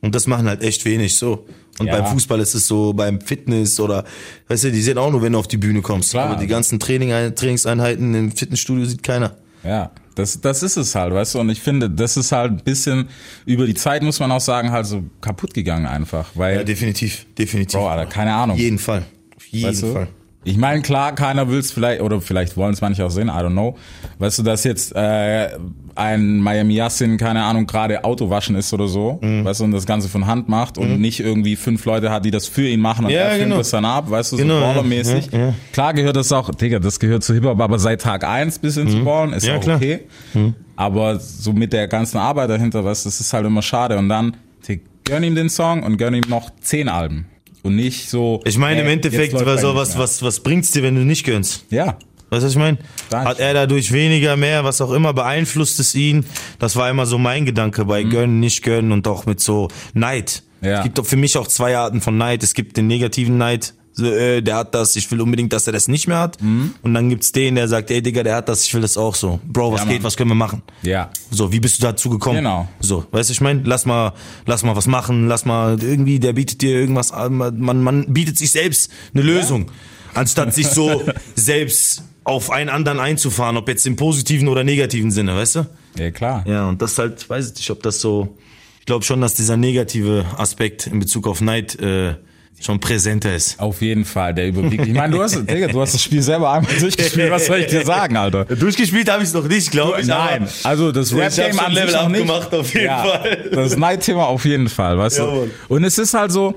Und 0.01 0.15
das 0.15 0.27
machen 0.27 0.47
halt 0.47 0.61
echt 0.61 0.85
wenig 0.85 1.15
so. 1.15 1.45
Und. 1.79 1.87
Ja. 1.87 1.99
beim 1.99 2.11
Fußball 2.11 2.39
ist 2.39 2.53
es 2.53 2.67
so, 2.67 2.93
beim 2.93 3.19
Fitness 3.19 3.79
oder, 3.79 4.05
weißt 4.47 4.65
du, 4.65 4.71
die 4.71 4.81
sehen 4.81 4.97
auch 4.97 5.11
nur, 5.11 5.21
wenn 5.21 5.33
du 5.33 5.39
auf 5.39 5.47
die 5.47 5.57
Bühne 5.57 5.81
kommst. 5.81 6.11
Klar. 6.11 6.29
Aber 6.29 6.39
die 6.39 6.47
ganzen 6.47 6.79
Training, 6.79 7.35
Trainingseinheiten 7.35 8.13
im 8.13 8.31
Fitnessstudio 8.31 8.85
sieht 8.85 9.03
keiner. 9.03 9.35
Ja, 9.63 9.91
das, 10.15 10.39
das 10.39 10.63
ist 10.63 10.77
es 10.77 10.95
halt, 10.95 11.13
weißt 11.13 11.35
du, 11.35 11.39
und 11.39 11.49
ich 11.49 11.59
finde, 11.59 11.89
das 11.89 12.15
ist 12.15 12.31
halt 12.31 12.51
ein 12.51 12.63
bisschen, 12.63 13.09
über 13.45 13.65
die 13.65 13.73
Zeit 13.73 14.01
muss 14.03 14.19
man 14.19 14.31
auch 14.31 14.39
sagen, 14.39 14.71
halt 14.71 14.85
so 14.85 15.03
kaputt 15.19 15.53
gegangen 15.53 15.85
einfach, 15.85 16.27
weil, 16.35 16.57
Ja, 16.57 16.63
definitiv, 16.63 17.25
definitiv. 17.37 17.79
Bro, 17.79 17.89
Alter, 17.89 18.05
keine 18.05 18.33
Ahnung. 18.33 18.55
Auf 18.55 18.61
jeden 18.61 18.79
Fall. 18.79 19.03
Auf 19.35 19.45
jeden 19.47 19.67
weißt 19.67 19.83
du? 19.83 19.93
Fall. 19.93 20.07
Ich 20.47 20.57
meine, 20.57 20.81
klar, 20.83 21.13
keiner 21.15 21.49
will 21.49 21.57
es 21.59 21.71
vielleicht, 21.71 22.01
oder 22.01 22.21
vielleicht 22.21 22.55
wollen 22.55 22.71
es 22.73 22.79
manche 22.79 23.03
auch 23.03 23.09
sehen, 23.09 23.29
I 23.29 23.31
don't 23.31 23.51
know. 23.51 23.75
Weißt 24.19 24.37
du, 24.39 24.43
dass 24.43 24.63
jetzt 24.63 24.95
äh, 24.95 25.49
ein 25.95 26.37
Miami 26.39 26.75
Yassin, 26.75 27.17
keine 27.17 27.43
Ahnung, 27.43 27.65
gerade 27.65 28.03
Auto 28.03 28.29
waschen 28.29 28.55
ist 28.55 28.71
oder 28.71 28.87
so, 28.87 29.17
Mhm. 29.23 29.43
weißt 29.43 29.61
du, 29.61 29.63
und 29.63 29.71
das 29.71 29.87
Ganze 29.87 30.07
von 30.07 30.27
Hand 30.27 30.47
macht 30.47 30.77
und 30.77 31.01
nicht 31.01 31.19
irgendwie 31.19 31.55
fünf 31.55 31.83
Leute 31.85 32.11
hat, 32.11 32.25
die 32.25 32.31
das 32.31 32.47
für 32.47 32.67
ihn 32.67 32.79
machen 32.79 33.05
und 33.05 33.11
Ja, 33.11 33.21
er 33.21 33.29
filmt 33.31 33.43
genau. 33.45 33.57
das 33.57 33.71
dann 33.71 33.85
ab, 33.85 34.09
weißt 34.11 34.33
du, 34.33 34.37
Genau, 34.37 34.55
so 34.55 34.61
ja. 34.61 34.67
ballermäßig. 34.67 35.29
Ja, 35.31 35.39
ja. 35.39 35.53
Klar 35.73 35.93
gehört 35.95 36.15
das 36.15 36.31
auch, 36.31 36.53
Digga, 36.53 36.77
das 36.77 36.99
gehört 36.99 37.23
zu 37.23 37.33
Hip-Hop, 37.33 37.59
aber 37.59 37.79
seit 37.79 38.01
Tag 38.01 38.23
eins 38.23 38.59
bis 38.59 38.75
hin 38.75 38.87
zu 38.87 39.03
ballen 39.03 39.33
ist 39.33 39.43
Mhm. 39.45 39.49
Ja, 39.49 39.55
auch 39.57 39.61
klar. 39.61 39.77
Mhm. 39.79 39.83
okay. 39.83 40.53
Aber 40.75 41.19
so 41.19 41.53
mit 41.53 41.73
der 41.73 41.87
ganzen 41.87 42.17
Arbeit 42.19 42.49
dahinter, 42.51 42.85
weißt 42.85 43.05
du, 43.05 43.07
das 43.09 43.19
ist 43.19 43.33
halt 43.33 43.45
immer 43.47 43.61
schade. 43.63 43.97
Und 43.97 44.09
dann, 44.09 44.37
Digga, 44.67 44.83
gönn 45.05 45.23
ihm 45.23 45.33
den 45.33 45.49
Song 45.49 45.81
und 45.83 45.97
gönn 45.97 46.13
ihm 46.13 46.23
noch 46.29 46.51
zehn 46.61 46.87
Alben. 46.89 47.25
Und 47.65 47.75
nicht 47.75 48.11
so. 48.11 48.41
Ich 48.45 48.59
meine, 48.59 48.81
im 48.81 48.87
ey, 48.87 48.93
Endeffekt, 48.93 49.33
jetzt 49.33 49.43
läuft 49.43 49.97
was, 49.97 50.21
was, 50.21 50.39
bringt's 50.41 50.69
dir, 50.69 50.83
wenn 50.83 50.93
du 50.93 51.01
nicht 51.01 51.25
gönnst? 51.25 51.65
Ja. 51.71 51.97
Weißt 52.29 52.43
du, 52.43 52.45
was 52.45 52.51
ich 52.51 52.57
meine? 52.57 52.77
Hat 53.11 53.39
er 53.39 53.55
dadurch 53.55 53.91
weniger, 53.91 54.37
mehr, 54.37 54.63
was 54.63 54.81
auch 54.81 54.91
immer, 54.91 55.13
beeinflusst 55.13 55.79
es 55.79 55.95
ihn? 55.95 56.25
Das 56.59 56.75
war 56.75 56.91
immer 56.91 57.07
so 57.07 57.17
mein 57.17 57.45
Gedanke 57.45 57.85
bei 57.85 58.03
gönnen, 58.03 58.39
nicht 58.39 58.61
gönnen 58.61 58.91
und 58.91 59.07
auch 59.07 59.25
mit 59.25 59.39
so 59.39 59.69
Neid. 59.95 60.43
Mhm. 60.61 60.67
Ja. 60.67 60.77
Es 60.77 60.83
gibt 60.83 60.99
doch 60.99 61.07
für 61.07 61.17
mich 61.17 61.37
auch 61.37 61.47
zwei 61.47 61.75
Arten 61.75 62.01
von 62.01 62.17
Neid. 62.17 62.43
Es 62.43 62.53
gibt 62.53 62.77
den 62.77 62.85
negativen 62.85 63.39
Neid, 63.39 63.73
so, 63.97 64.05
äh, 64.05 64.41
der 64.41 64.57
hat 64.57 64.75
das, 64.75 64.95
ich 64.97 65.09
will 65.09 65.21
unbedingt, 65.21 65.53
dass 65.53 65.65
er 65.67 65.73
das 65.73 65.87
nicht 65.87 66.07
mehr 66.07 66.19
hat. 66.19 66.37
Und 66.81 66.93
dann 66.93 67.09
gibt's 67.09 67.31
den, 67.31 67.55
der 67.55 67.67
sagt, 67.67 67.89
ey 67.91 68.01
Digga, 68.01 68.23
der 68.23 68.35
hat 68.35 68.49
das, 68.49 68.65
ich 68.65 68.73
will 68.73 68.81
das 68.81 68.97
auch 68.97 69.15
so. 69.15 69.39
Bro, 69.47 69.71
was 69.71 69.81
Ja, 69.81 69.85
geht, 69.87 69.93
Mann. 69.99 70.03
was 70.03 70.17
können 70.17 70.29
wir 70.31 70.35
machen? 70.35 70.61
Ja. 70.81 71.09
So, 71.31 71.51
wie 71.51 71.59
bist 71.61 71.79
du 71.79 71.83
dazu 71.83 72.09
gekommen? 72.09 72.37
Genau. 72.37 72.67
So, 72.81 73.05
weißt 73.11 73.29
du, 73.29 73.31
ich 73.33 73.41
meine, 73.41 73.61
lass 73.63 73.85
mal, 73.85 74.13
lass 74.45 74.63
mal 74.63 74.75
was 74.75 74.87
machen, 74.87 75.27
lass 75.27 75.45
mal 75.45 75.81
irgendwie, 75.81 76.19
der 76.19 76.33
bietet 76.33 76.61
dir 76.61 76.71
irgendwas 76.77 77.11
an, 77.11 77.35
man, 77.35 77.81
man 77.81 78.13
bietet 78.13 78.37
sich 78.37 78.51
selbst 78.51 78.91
eine 79.13 79.23
Lösung, 79.23 79.71
anstatt 80.13 80.53
sich 80.53 80.67
so 80.67 81.01
selbst 81.35 82.03
auf 82.25 82.49
einen 82.51 82.69
anderen 82.69 82.99
einzufahren, 82.99 83.55
ob 83.55 83.67
jetzt 83.69 83.85
im 83.87 83.95
positiven 83.95 84.47
oder 84.47 84.63
negativen 84.63 85.11
Sinne, 85.11 85.35
weißt 85.35 85.55
du? 85.55 85.67
Ja, 85.97 86.11
klar. 86.11 86.43
Ja, 86.47 86.67
und 86.67 86.81
das 86.81 86.97
halt, 86.97 87.29
weiß 87.29 87.51
ich 87.51 87.55
nicht, 87.55 87.69
ob 87.71 87.81
das 87.83 88.01
so, 88.01 88.35
ich 88.79 88.85
glaube 88.85 89.05
schon, 89.05 89.21
dass 89.21 89.35
dieser 89.35 89.57
negative 89.57 90.25
Aspekt 90.37 90.87
in 90.87 90.99
Bezug 90.99 91.27
auf 91.27 91.39
Neid 91.41 91.79
äh, 91.79 92.15
schon 92.59 92.79
präsenter 92.79 93.35
ist. 93.35 93.59
Auf 93.59 93.81
jeden 93.81 94.05
Fall, 94.05 94.33
der 94.33 94.47
überwiegt. 94.47 94.87
Ich 94.87 94.93
meine, 94.93 95.13
du 95.13 95.21
hast, 95.21 95.35
Digga, 95.35 95.67
du 95.67 95.81
hast 95.81 95.93
das 95.93 96.01
Spiel 96.01 96.21
selber 96.21 96.51
einmal 96.51 96.71
durchgespielt. 96.79 97.29
Was 97.29 97.47
soll 97.47 97.59
ich 97.59 97.67
dir 97.67 97.85
sagen, 97.85 98.15
Alter? 98.17 98.45
Durchgespielt 98.45 99.09
habe 99.11 99.23
ich 99.23 99.29
es 99.29 99.35
noch 99.35 99.47
nicht, 99.47 99.71
glaube 99.71 100.01
ich. 100.01 100.07
Nein, 100.07 100.47
also 100.63 100.91
das 100.91 101.13
hab 101.13 101.33
schon 101.33 101.59
an 101.59 101.71
Level 101.73 101.93
noch 101.93 102.11
gemacht, 102.11 102.53
auf 102.53 102.73
jeden 102.73 102.85
ja, 102.85 103.03
Fall. 103.03 103.49
Das 103.51 103.77
Night-Thema 103.77 104.25
auf 104.25 104.45
jeden 104.45 104.69
Fall, 104.69 104.97
weißt 104.97 105.17
Jawohl. 105.17 105.51
du? 105.67 105.75
Und 105.75 105.83
es 105.83 105.97
ist 105.97 106.13
halt 106.13 106.31
so, 106.31 106.55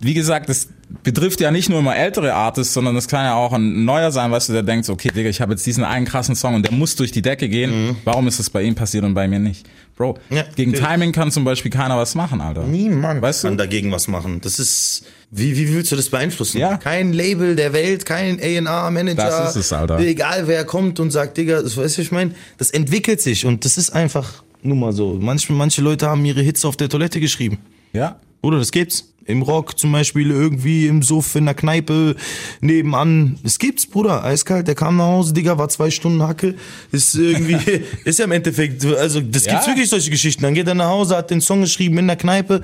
wie 0.00 0.14
gesagt, 0.14 0.48
das 0.48 0.68
betrifft 1.02 1.40
ja 1.40 1.50
nicht 1.50 1.68
nur 1.68 1.80
immer 1.80 1.96
ältere 1.96 2.34
Artists, 2.34 2.72
sondern 2.74 2.96
es 2.96 3.08
kann 3.08 3.24
ja 3.24 3.34
auch 3.34 3.52
ein 3.52 3.84
neuer 3.84 4.12
sein, 4.12 4.30
weißt 4.30 4.48
du, 4.48 4.52
der 4.52 4.62
denkt, 4.62 4.84
so, 4.86 4.92
okay, 4.92 5.10
Digga, 5.14 5.28
ich 5.28 5.40
habe 5.40 5.52
jetzt 5.52 5.66
diesen 5.66 5.82
einen 5.84 6.06
krassen 6.06 6.34
Song 6.36 6.54
und 6.54 6.62
der 6.64 6.72
muss 6.72 6.94
durch 6.96 7.10
die 7.12 7.22
Decke 7.22 7.48
gehen. 7.48 7.96
Warum 8.04 8.28
ist 8.28 8.38
das 8.38 8.50
bei 8.50 8.62
ihm 8.62 8.74
passiert 8.74 9.04
und 9.04 9.14
bei 9.14 9.26
mir 9.28 9.38
nicht? 9.38 9.66
Bro, 9.96 10.18
Mhm. 10.28 10.36
Ja, 10.36 10.42
gegen 10.54 10.72
natürlich. 10.72 10.88
Timing 10.92 11.12
kann 11.12 11.30
zum 11.30 11.44
Beispiel 11.44 11.70
keiner 11.70 11.96
was 11.96 12.14
machen, 12.14 12.40
Alter. 12.40 12.64
Niemand 12.64 13.22
Weißt 13.22 13.44
du? 13.44 13.48
kann 13.48 13.56
dagegen 13.56 13.90
was 13.90 14.08
machen. 14.08 14.40
Das 14.42 14.58
ist, 14.58 15.04
wie, 15.30 15.56
wie 15.56 15.72
willst 15.74 15.90
du 15.90 15.96
das 15.96 16.10
beeinflussen? 16.10 16.58
Ja. 16.58 16.76
Kein 16.76 17.12
Label 17.14 17.56
der 17.56 17.72
Welt, 17.72 18.04
kein 18.04 18.38
A&R-Manager. 18.38 19.14
Das 19.24 19.56
ist 19.56 19.66
es, 19.66 19.72
Alter. 19.72 19.98
Egal 19.98 20.46
wer 20.46 20.64
kommt 20.64 21.00
und 21.00 21.10
sagt, 21.12 21.38
Digga, 21.38 21.62
das 21.62 21.76
weißt 21.76 21.96
du, 21.98 22.02
ich 22.02 22.12
meine, 22.12 22.32
das 22.58 22.70
entwickelt 22.70 23.20
sich 23.22 23.46
und 23.46 23.64
das 23.64 23.78
ist 23.78 23.90
einfach, 23.90 24.42
nun 24.62 24.78
mal 24.80 24.92
so. 24.92 25.16
Manche, 25.18 25.52
manche 25.52 25.80
Leute 25.80 26.06
haben 26.08 26.24
ihre 26.26 26.42
Hits 26.42 26.64
auf 26.66 26.76
der 26.76 26.88
Toilette 26.90 27.18
geschrieben. 27.18 27.58
Ja. 27.94 28.20
Oder 28.42 28.58
das 28.58 28.70
gibt's. 28.72 29.12
Im 29.26 29.42
Rock 29.42 29.78
zum 29.78 29.92
Beispiel, 29.92 30.30
irgendwie 30.30 30.86
im 30.86 31.02
Suff, 31.02 31.34
in 31.34 31.46
der 31.46 31.54
Kneipe, 31.54 32.16
nebenan. 32.60 33.38
Es 33.42 33.58
gibt's, 33.58 33.86
Bruder. 33.86 34.24
Eiskalt, 34.24 34.68
der 34.68 34.74
kam 34.74 34.96
nach 34.96 35.06
Hause, 35.06 35.34
Digga, 35.34 35.58
war 35.58 35.68
zwei 35.68 35.90
Stunden 35.90 36.22
Hacke. 36.22 36.54
Ist 36.92 37.14
irgendwie, 37.14 37.82
ist 38.04 38.18
ja 38.18 38.24
im 38.24 38.32
Endeffekt, 38.32 38.84
also 38.84 39.20
das 39.20 39.44
Ja. 39.44 39.52
gibt's 39.52 39.66
wirklich 39.66 39.88
solche 39.88 40.10
Geschichten. 40.10 40.42
Dann 40.42 40.54
geht 40.54 40.68
er 40.68 40.74
nach 40.74 40.88
Hause, 40.88 41.16
hat 41.16 41.30
den 41.30 41.40
Song 41.40 41.60
geschrieben 41.62 41.98
in 41.98 42.06
der 42.06 42.16
Kneipe, 42.16 42.62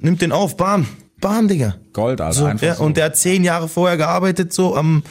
nimmt 0.00 0.20
den 0.20 0.32
auf, 0.32 0.56
bam. 0.56 0.86
Bam, 1.18 1.48
Digga. 1.48 1.76
Gold, 1.94 2.20
Alter. 2.20 2.38
So, 2.38 2.44
einfach 2.44 2.66
ja, 2.66 2.74
so. 2.74 2.84
Und 2.84 2.98
der 2.98 3.06
hat 3.06 3.16
zehn 3.16 3.42
Jahre 3.42 3.68
vorher 3.68 3.96
gearbeitet, 3.96 4.52
so 4.52 4.76
am 4.76 5.02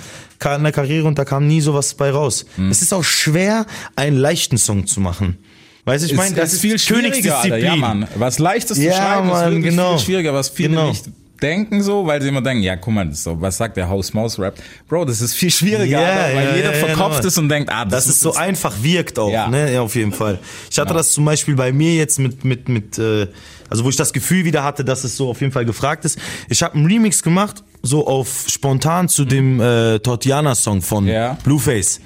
in 0.57 0.63
der 0.63 0.71
Karriere 0.71 1.07
und 1.07 1.17
da 1.17 1.25
kam 1.25 1.47
nie 1.47 1.59
sowas 1.59 1.95
bei 1.95 2.11
raus. 2.11 2.45
Hm. 2.57 2.69
Es 2.69 2.83
ist 2.83 2.93
auch 2.93 3.03
schwer, 3.03 3.65
einen 3.95 4.15
leichten 4.15 4.59
Song 4.59 4.85
zu 4.85 4.99
machen. 4.99 5.39
Weißt 5.85 6.03
du, 6.03 6.07
ich 6.09 6.15
meine, 6.15 6.35
das 6.35 6.53
ist 6.53 6.61
viel 6.61 6.79
schwieriger, 6.79 7.37
Alter. 7.37 7.57
Ja, 7.57 7.69
Königsdisziplin. 7.73 7.79
Mann. 7.79 8.07
Was 8.15 8.39
Leichtes 8.39 8.77
zu 8.77 8.83
Ja, 8.83 8.93
schreiben 8.95 9.27
Mann, 9.27 9.43
ist 9.45 9.51
wirklich 9.55 9.69
genau. 9.75 9.97
viel 9.97 10.05
schwieriger, 10.05 10.33
was 10.33 10.49
viele 10.49 10.69
Genau. 10.69 10.89
nicht 10.89 11.05
denken 11.41 11.83
so, 11.83 12.07
weil 12.07 12.21
sie 12.21 12.29
immer 12.29 12.41
denken, 12.41 12.63
ja, 12.63 12.75
guck 12.77 12.93
mal, 12.93 13.05
das 13.05 13.15
ist 13.19 13.23
so, 13.25 13.39
was 13.41 13.57
sagt 13.57 13.75
der 13.77 13.89
Haus-Maus-Rap? 13.89 14.55
Bro, 14.87 15.05
das 15.05 15.21
ist 15.21 15.33
viel 15.35 15.51
schwieriger, 15.51 15.99
Ja, 16.01 16.07
Alter, 16.07 16.35
weil 16.37 16.45
ja, 16.47 16.55
jeder 16.55 16.71
ja, 16.73 16.77
ja, 16.79 16.85
verkopft 16.87 17.17
genau. 17.17 17.27
ist 17.27 17.37
und 17.37 17.49
denkt, 17.49 17.69
ah, 17.71 17.83
das, 17.85 17.91
dass 17.91 18.05
muss 18.07 18.15
es 18.15 18.21
so 18.21 18.33
einfach 18.35 18.73
wirkt 18.81 19.19
auch, 19.19 19.29
Ja. 19.29 19.47
ne? 19.47 19.71
Ja, 19.73 19.81
auf 19.81 19.95
jeden 19.95 20.13
Fall. 20.13 20.39
Ich 20.71 20.77
hatte 20.79 20.87
Genau. 20.87 20.97
das 20.97 21.11
zum 21.11 21.25
Beispiel 21.25 21.55
bei 21.55 21.71
mir 21.73 21.93
jetzt 21.93 22.19
mit, 22.19 22.45
mit, 22.45 22.69
mit, 22.69 22.97
äh, 22.97 23.27
also 23.69 23.83
wo 23.83 23.89
ich 23.89 23.95
das 23.97 24.13
Gefühl 24.13 24.45
wieder 24.45 24.63
hatte, 24.63 24.85
dass 24.85 25.03
es 25.03 25.17
so 25.17 25.29
auf 25.29 25.41
jeden 25.41 25.51
Fall 25.51 25.65
gefragt 25.65 26.05
ist. 26.05 26.17
Ich 26.49 26.63
habe 26.63 26.75
einen 26.75 26.85
Remix 26.87 27.21
gemacht, 27.21 27.63
so 27.83 28.07
auf 28.07 28.45
spontan 28.47 29.09
zu 29.09 29.25
dem 29.25 29.59
äh, 29.59 29.99
Tortiana-Song 29.99 30.81
von 30.81 31.05
Ja. 31.05 31.37
Blueface. 31.43 31.99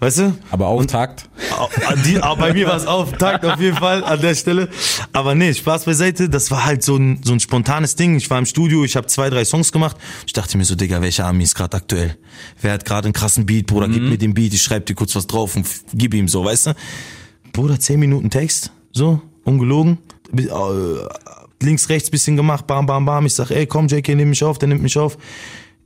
Weißt 0.00 0.18
du? 0.20 0.32
Aber 0.52 0.68
Auftakt. 0.68 1.28
Au- 1.58 1.68
Die, 2.04 2.18
aber 2.22 2.36
bei 2.40 2.52
mir 2.52 2.68
war 2.68 2.76
es 2.76 2.86
Auftakt 2.86 3.44
auf 3.44 3.58
jeden 3.60 3.76
Fall 3.76 4.04
an 4.04 4.20
der 4.20 4.36
Stelle. 4.36 4.68
Aber 5.12 5.34
nee, 5.34 5.52
Spaß 5.52 5.86
beiseite. 5.86 6.28
Das 6.28 6.52
war 6.52 6.64
halt 6.64 6.84
so 6.84 6.96
ein, 6.96 7.20
so 7.24 7.32
ein 7.32 7.40
spontanes 7.40 7.96
Ding. 7.96 8.16
Ich 8.16 8.30
war 8.30 8.38
im 8.38 8.46
Studio, 8.46 8.84
ich 8.84 8.94
habe 8.94 9.08
zwei, 9.08 9.28
drei 9.28 9.44
Songs 9.44 9.72
gemacht. 9.72 9.96
Ich 10.24 10.32
dachte 10.32 10.56
mir 10.56 10.64
so, 10.64 10.76
Digga, 10.76 11.00
welcher 11.02 11.26
Ami 11.26 11.42
ist 11.44 11.56
gerade 11.56 11.76
aktuell? 11.76 12.16
Wer 12.60 12.74
hat 12.74 12.84
gerade 12.84 13.06
einen 13.06 13.12
krassen 13.12 13.44
Beat, 13.44 13.66
Bruder? 13.66 13.88
Gib 13.88 14.02
mir 14.04 14.18
den 14.18 14.34
Beat, 14.34 14.54
ich 14.54 14.62
schreib 14.62 14.86
dir 14.86 14.94
kurz 14.94 15.16
was 15.16 15.26
drauf 15.26 15.56
und 15.56 15.66
gib 15.94 16.14
ihm 16.14 16.28
so, 16.28 16.44
weißt 16.44 16.68
du? 16.68 16.74
Bruder, 17.52 17.80
zehn 17.80 17.98
Minuten 17.98 18.30
Text, 18.30 18.70
so, 18.92 19.20
ungelogen. 19.42 19.98
Links, 21.60 21.88
rechts 21.88 22.08
bisschen 22.10 22.36
gemacht, 22.36 22.66
bam, 22.68 22.86
bam, 22.86 23.04
bam. 23.04 23.26
Ich 23.26 23.34
sag, 23.34 23.50
ey, 23.50 23.66
komm, 23.66 23.88
JK, 23.88 24.14
nimm 24.14 24.30
mich 24.30 24.44
auf, 24.44 24.58
der 24.58 24.68
nimmt 24.68 24.82
mich 24.82 24.96
auf. 24.96 25.18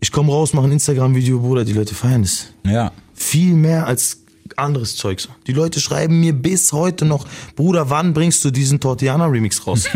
Ich 0.00 0.12
komm 0.12 0.28
raus, 0.28 0.52
mach 0.52 0.64
ein 0.64 0.72
Instagram-Video, 0.72 1.38
Bruder, 1.40 1.64
die 1.64 1.72
Leute 1.72 1.94
feiern 1.94 2.22
es 2.22 2.52
Ja. 2.66 2.92
Viel 3.22 3.54
mehr 3.54 3.86
als 3.86 4.18
anderes 4.56 4.96
Zeug. 4.96 5.20
so. 5.20 5.30
Die 5.46 5.52
Leute 5.52 5.80
schreiben 5.80 6.20
mir 6.20 6.32
bis 6.32 6.72
heute 6.72 7.04
noch, 7.04 7.26
Bruder, 7.56 7.88
wann 7.90 8.12
bringst 8.12 8.44
du 8.44 8.50
diesen 8.50 8.80
Tortiana 8.80 9.26
Remix 9.26 9.66
raus? 9.66 9.88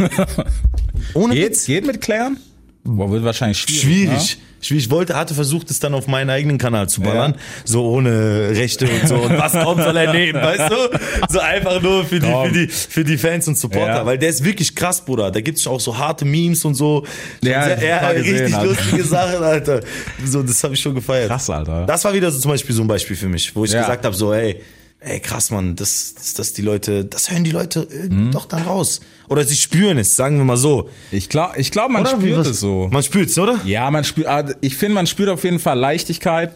Ohne 1.15 1.35
Geht, 1.35 1.51
Witz. 1.51 1.67
geht 1.67 1.87
mit 1.87 2.01
klären? 2.01 2.39
Boah, 2.85 3.11
wird 3.11 3.25
wahrscheinlich 3.25 3.59
schwierig. 3.59 3.81
Schwierig. 3.81 4.39
Schwierig. 4.61 4.85
Ich 4.87 4.91
wollte, 4.91 5.15
hatte 5.17 5.35
versucht, 5.35 5.71
es 5.71 5.81
dann 5.81 5.95
auf 5.95 6.07
meinen 6.07 6.31
eigenen 6.31 6.59
Kanal 6.59 6.89
zu 6.89 7.01
ballern. 7.01 7.37
So 7.65 7.85
ohne 7.89 8.51
Rechte 8.51 8.87
und 8.89 9.07
so. 9.09 9.17
Und 9.17 9.39
was 9.39 9.53
kommt, 9.53 9.83
soll 9.83 9.97
er 9.97 10.13
nehmen, 10.13 10.41
weißt 10.43 10.71
du? 10.71 10.99
So 11.29 11.41
einfach 11.41 11.81
nur 11.83 12.05
für 12.05 12.19
die, 12.21 12.27
für 12.27 12.53
die, 12.53 12.69
für 12.69 13.05
die 13.05 13.19
Fans 13.19 13.47
und 13.49 13.59
Supporter. 13.59 13.87
Ja. 13.97 14.07
Weil 14.07 14.19
der 14.19 14.31
ist 14.31 14.43
wirklich 14.45 14.75
krass, 14.75 15.05
Bruder. 15.05 15.31
Da 15.31 15.41
gibt's 15.41 15.67
auch 15.67 15.81
so 15.81 15.97
harte 15.97 16.25
Memes 16.25 16.65
und 16.65 16.75
so. 16.75 17.05
Ja, 17.43 17.65
Sehr, 17.65 17.77
ich 17.77 17.83
ja, 17.85 18.09
richtig 18.09 18.55
Alter. 18.55 18.65
lustige 18.67 19.05
Sachen, 19.05 19.43
Alter. 19.45 19.81
So, 20.25 20.43
das 20.43 20.63
habe 20.65 20.75
ich 20.75 20.81
schon 20.81 20.95
gefeiert. 20.95 21.29
Krass, 21.29 21.49
Alter. 21.51 21.87
Das 21.87 22.05
war 22.05 22.13
wieder 22.15 22.31
so 22.31 22.39
zum 22.39 22.51
Beispiel 22.51 22.75
so 22.75 22.83
ein 22.83 22.89
Beispiel 22.89 23.17
für 23.17 23.29
mich, 23.29 23.55
wo 23.55 23.65
ich 23.65 23.73
Ja. 23.73 23.81
gesagt 23.81 24.05
habe, 24.05 24.15
so, 24.17 24.33
ey, 24.33 24.61
ey, 25.07 25.21
krass, 25.21 25.51
Mann, 25.51 25.77
das, 25.77 26.15
das, 26.15 26.35
das 26.35 26.53
die 26.53 26.63
Leute, 26.63 27.05
das 27.05 27.31
hören 27.31 27.45
die 27.45 27.51
Leute 27.53 27.87
Mhm. 28.11 28.31
doch 28.33 28.47
dann 28.47 28.63
raus. 28.63 29.01
Oder 29.29 29.45
sie 29.45 29.57
spüren 29.57 29.99
es, 29.99 30.15
sagen 30.17 30.37
wir 30.39 30.45
mal 30.45 30.57
so. 30.57 30.89
Ich 31.11 31.29
glaube, 31.29 31.55
ich 31.59 31.71
glaub, 31.71 31.91
man 31.91 32.03
Oder? 32.03 32.11
Spürt 32.13 32.47
es 32.47 32.61
so. 32.61 32.89
Man 32.93 33.03
spürt's, 33.03 33.39
oder? 33.39 33.59
Ja, 33.65 33.91
man 33.91 34.05
spürt, 34.05 34.27
ah, 34.27 34.45
ich 34.61 34.77
finde, 34.77 34.95
man 34.95 35.07
spürt 35.07 35.29
auf 35.31 35.43
jeden 35.45 35.59
Fall 35.59 35.79
Leichtigkeit. 35.79 36.53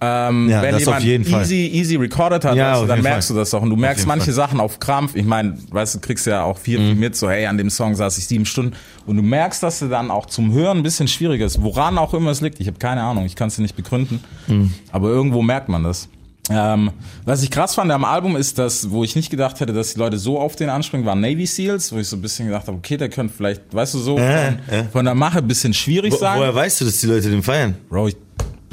Ähm, 0.00 0.48
Ja, 0.50 0.60
wenn 0.60 0.72
das 0.72 0.80
jemand 0.80 0.98
auf 0.98 1.04
jeden 1.04 1.24
Fall. 1.24 1.42
easy, 1.42 1.66
easy 1.72 1.96
recorded 1.96 2.44
hat, 2.44 2.56
Ja, 2.56 2.74
auf 2.74 2.86
dann 2.88 3.00
merkst 3.00 3.28
Fall. 3.28 3.36
du 3.36 3.40
das 3.40 3.54
auch. 3.54 3.62
Und 3.62 3.70
du 3.70 3.76
merkst 3.76 4.06
manche 4.06 4.24
Fall. 4.24 4.32
Mhm. 4.32 4.36
Sachen 4.36 4.60
auf 4.60 4.80
Krampf. 4.80 5.14
Ich 5.14 5.24
meine, 5.24 5.56
weißt 5.70 5.94
du, 5.94 6.00
kriegst 6.00 6.26
ja 6.26 6.42
auch 6.42 6.58
viel, 6.58 6.78
viel 6.78 6.94
mit, 6.96 7.14
so, 7.16 7.30
hey, 7.30 7.46
an 7.46 7.56
dem 7.58 7.70
Song 7.70 7.94
saß 7.94 8.18
ich 8.18 8.26
sieben 8.26 8.44
Stunden. 8.44 8.74
Und 9.06 9.16
du 9.16 9.22
merkst, 9.22 9.62
dass 9.62 9.78
du 9.78 9.88
dann 9.88 10.10
auch 10.10 10.26
zum 10.26 10.52
Hören 10.52 10.78
ein 10.78 10.82
bisschen 10.82 11.06
schwieriger 11.08 11.46
ist. 11.46 11.62
Woran 11.62 11.96
auch 11.96 12.12
immer 12.12 12.32
es 12.32 12.40
liegt. 12.40 12.58
Ich 12.60 12.66
habe 12.66 12.78
keine 12.78 13.02
Ahnung, 13.02 13.24
ich 13.24 13.36
kann 13.36 13.48
es 13.48 13.56
dir 13.56 13.62
nicht 13.62 13.76
begründen. 13.76 14.20
Mhm. 14.48 14.74
Aber 14.90 15.08
irgendwo 15.08 15.42
merkt 15.42 15.68
man 15.68 15.84
das. 15.84 16.08
Ähm, 16.50 16.90
was 17.24 17.42
ich 17.42 17.50
krass 17.50 17.74
fand 17.74 17.90
am 17.90 18.04
Album 18.04 18.36
ist, 18.36 18.58
dass, 18.58 18.90
wo 18.90 19.02
ich 19.02 19.16
nicht 19.16 19.30
gedacht 19.30 19.60
hätte, 19.60 19.72
dass 19.72 19.94
die 19.94 19.98
Leute 19.98 20.18
so 20.18 20.38
auf 20.38 20.56
den 20.56 20.68
anspringen, 20.68 21.06
waren 21.06 21.20
Navy 21.20 21.46
Seals, 21.46 21.90
wo 21.92 21.96
ich 21.98 22.06
so 22.08 22.16
ein 22.16 22.22
bisschen 22.22 22.46
gedacht 22.46 22.66
habe, 22.66 22.76
okay, 22.76 22.98
der 22.98 23.08
könnte 23.08 23.32
vielleicht, 23.34 23.62
weißt 23.72 23.94
du, 23.94 23.98
so 23.98 24.18
Äh, 24.18 24.52
von, 24.68 24.74
äh. 24.74 24.84
von 24.92 25.04
der 25.06 25.14
Mache 25.14 25.38
ein 25.38 25.48
bisschen 25.48 25.72
schwierig 25.72 26.12
Wo, 26.12 26.16
sein. 26.16 26.38
woher 26.38 26.54
weißt 26.54 26.82
du, 26.82 26.84
dass 26.84 26.98
die 27.00 27.06
Leute 27.06 27.30
den 27.30 27.42
feiern? 27.42 27.76
Bro, 27.88 28.08
ich 28.08 28.16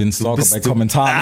bin 0.01 0.12
Stalker 0.12 0.43
bei 0.50 0.60
Kommentaren. 0.60 1.12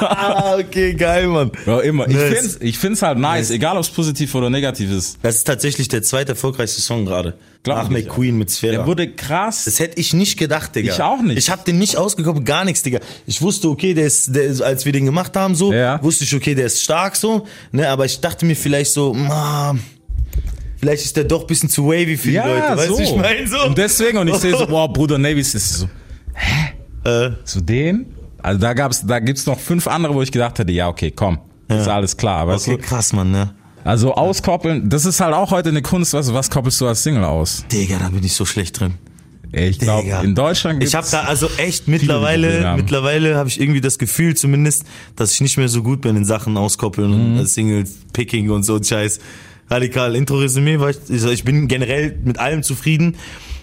Ah, 0.00 0.56
okay, 0.58 0.94
geil, 0.94 1.26
Mann. 1.26 1.50
Bro, 1.64 1.80
immer. 1.80 2.08
Ich 2.08 2.14
Nice. 2.16 2.38
find's, 2.38 2.58
ich 2.60 2.78
find's 2.78 3.02
halt 3.02 3.18
nice, 3.18 3.50
egal 3.50 3.76
ob 3.76 3.82
es 3.82 3.88
positiv 3.90 4.34
oder 4.34 4.50
negativ 4.50 4.90
ist. 4.90 5.18
Das 5.22 5.36
ist 5.36 5.44
tatsächlich 5.44 5.88
der 5.88 6.02
zweite 6.02 6.32
erfolgreichste 6.32 6.80
Song 6.80 7.04
gerade. 7.04 7.34
Nach 7.66 7.84
ich, 7.84 7.90
McQueen 7.90 8.38
mit 8.38 8.50
Sphäre. 8.50 8.72
Der 8.72 8.86
wurde 8.86 9.08
krass. 9.12 9.64
Das 9.64 9.78
hätte 9.78 10.00
ich 10.00 10.14
nicht 10.14 10.38
gedacht, 10.38 10.74
Digga. 10.74 10.92
Ich 10.94 11.02
auch 11.02 11.20
nicht. 11.20 11.36
Ich 11.38 11.50
habe 11.50 11.62
den 11.66 11.78
nicht 11.78 11.96
ausgekommen, 11.96 12.44
gar 12.44 12.64
nichts, 12.64 12.82
Digga. 12.82 13.00
Ich 13.26 13.42
wusste, 13.42 13.68
okay, 13.68 13.92
der 13.94 14.06
ist, 14.06 14.34
der 14.34 14.44
ist, 14.44 14.62
als 14.62 14.84
wir 14.86 14.92
den 14.92 15.04
gemacht 15.04 15.36
haben, 15.36 15.54
so, 15.54 15.72
Ja. 15.72 16.02
wusste 16.02 16.24
ich, 16.24 16.34
okay, 16.34 16.54
der 16.54 16.66
ist 16.66 16.82
stark, 16.82 17.16
so, 17.16 17.46
ne, 17.72 17.88
aber 17.88 18.04
ich 18.06 18.20
dachte 18.20 18.46
mir 18.46 18.56
vielleicht 18.56 18.92
so, 18.92 19.12
ma, 19.12 19.76
vielleicht 20.78 21.04
ist 21.04 21.16
der 21.16 21.24
doch 21.24 21.42
ein 21.42 21.46
bisschen 21.46 21.68
zu 21.68 21.86
wavy 21.86 22.16
für 22.16 22.30
die 22.30 22.36
Leute, 22.36 22.76
weißt 22.76 22.88
du, 22.90 22.98
ich 23.00 23.14
meine 23.16 23.46
so. 23.46 23.62
Und 23.64 23.76
deswegen, 23.76 24.18
und 24.18 24.28
ich 24.28 24.36
sehe 24.36 24.56
so, 24.56 24.66
wow, 24.70 24.90
Bruder 24.90 25.18
Navy 25.18 25.40
ist 25.40 25.52
so, 25.52 25.88
äh, 27.08 27.30
so 27.44 27.60
den? 27.60 28.06
Also 28.42 28.60
da 28.60 28.72
gab's, 28.74 29.04
da 29.06 29.18
gibt's 29.18 29.46
noch 29.46 29.58
fünf 29.58 29.86
andere, 29.88 30.14
wo 30.14 30.22
ich 30.22 30.30
gedacht 30.32 30.58
hätte, 30.58 30.72
ja, 30.72 30.88
okay, 30.88 31.10
komm. 31.10 31.38
Ist 31.68 31.86
alles 31.88 32.16
klar, 32.16 32.46
weißt 32.46 32.68
okay, 32.68 32.76
du? 32.78 32.82
krass, 32.82 33.12
Mann, 33.12 33.30
ne. 33.30 33.54
Also 33.84 34.14
auskoppeln, 34.14 34.88
das 34.88 35.04
ist 35.04 35.20
halt 35.20 35.34
auch 35.34 35.50
heute 35.50 35.68
eine 35.70 35.82
Kunst, 35.82 36.12
du, 36.14 36.18
was 36.34 36.50
koppelst 36.50 36.80
du 36.80 36.86
als 36.86 37.02
Single 37.02 37.24
aus? 37.24 37.64
Digga, 37.72 37.98
da 37.98 38.08
bin 38.08 38.24
ich 38.24 38.32
so 38.34 38.44
schlecht 38.44 38.80
drin. 38.80 38.94
Ich 39.50 39.78
glaube, 39.78 40.08
in 40.24 40.34
Deutschland 40.34 40.82
Ich 40.82 40.94
habe 40.94 41.04
gibt's- 41.04 41.10
da 41.12 41.22
also 41.22 41.48
echt 41.56 41.88
mittlerweile, 41.88 42.74
mittlerweile 42.76 43.36
habe 43.36 43.48
ich 43.48 43.58
irgendwie 43.60 43.80
das 43.80 43.98
Gefühl 43.98 44.34
zumindest, 44.36 44.84
dass 45.16 45.32
ich 45.32 45.40
nicht 45.40 45.56
mehr 45.56 45.68
so 45.70 45.82
gut 45.82 46.02
bin 46.02 46.16
in 46.16 46.24
Sachen 46.26 46.56
auskoppeln 46.58 47.32
Mhm. 47.34 47.38
und 47.40 47.46
Single 47.48 47.84
Picking 48.12 48.50
und 48.50 48.62
so 48.64 48.82
Scheiß. 48.82 49.20
Radikal 49.70 50.16
Intro-Resümee, 50.16 50.80
war 50.80 50.90
ich, 50.90 50.98
also 51.10 51.30
ich 51.30 51.44
bin 51.44 51.66
generell 51.68 52.16
mit 52.24 52.38
allem 52.38 52.62
zufrieden, 52.62 53.16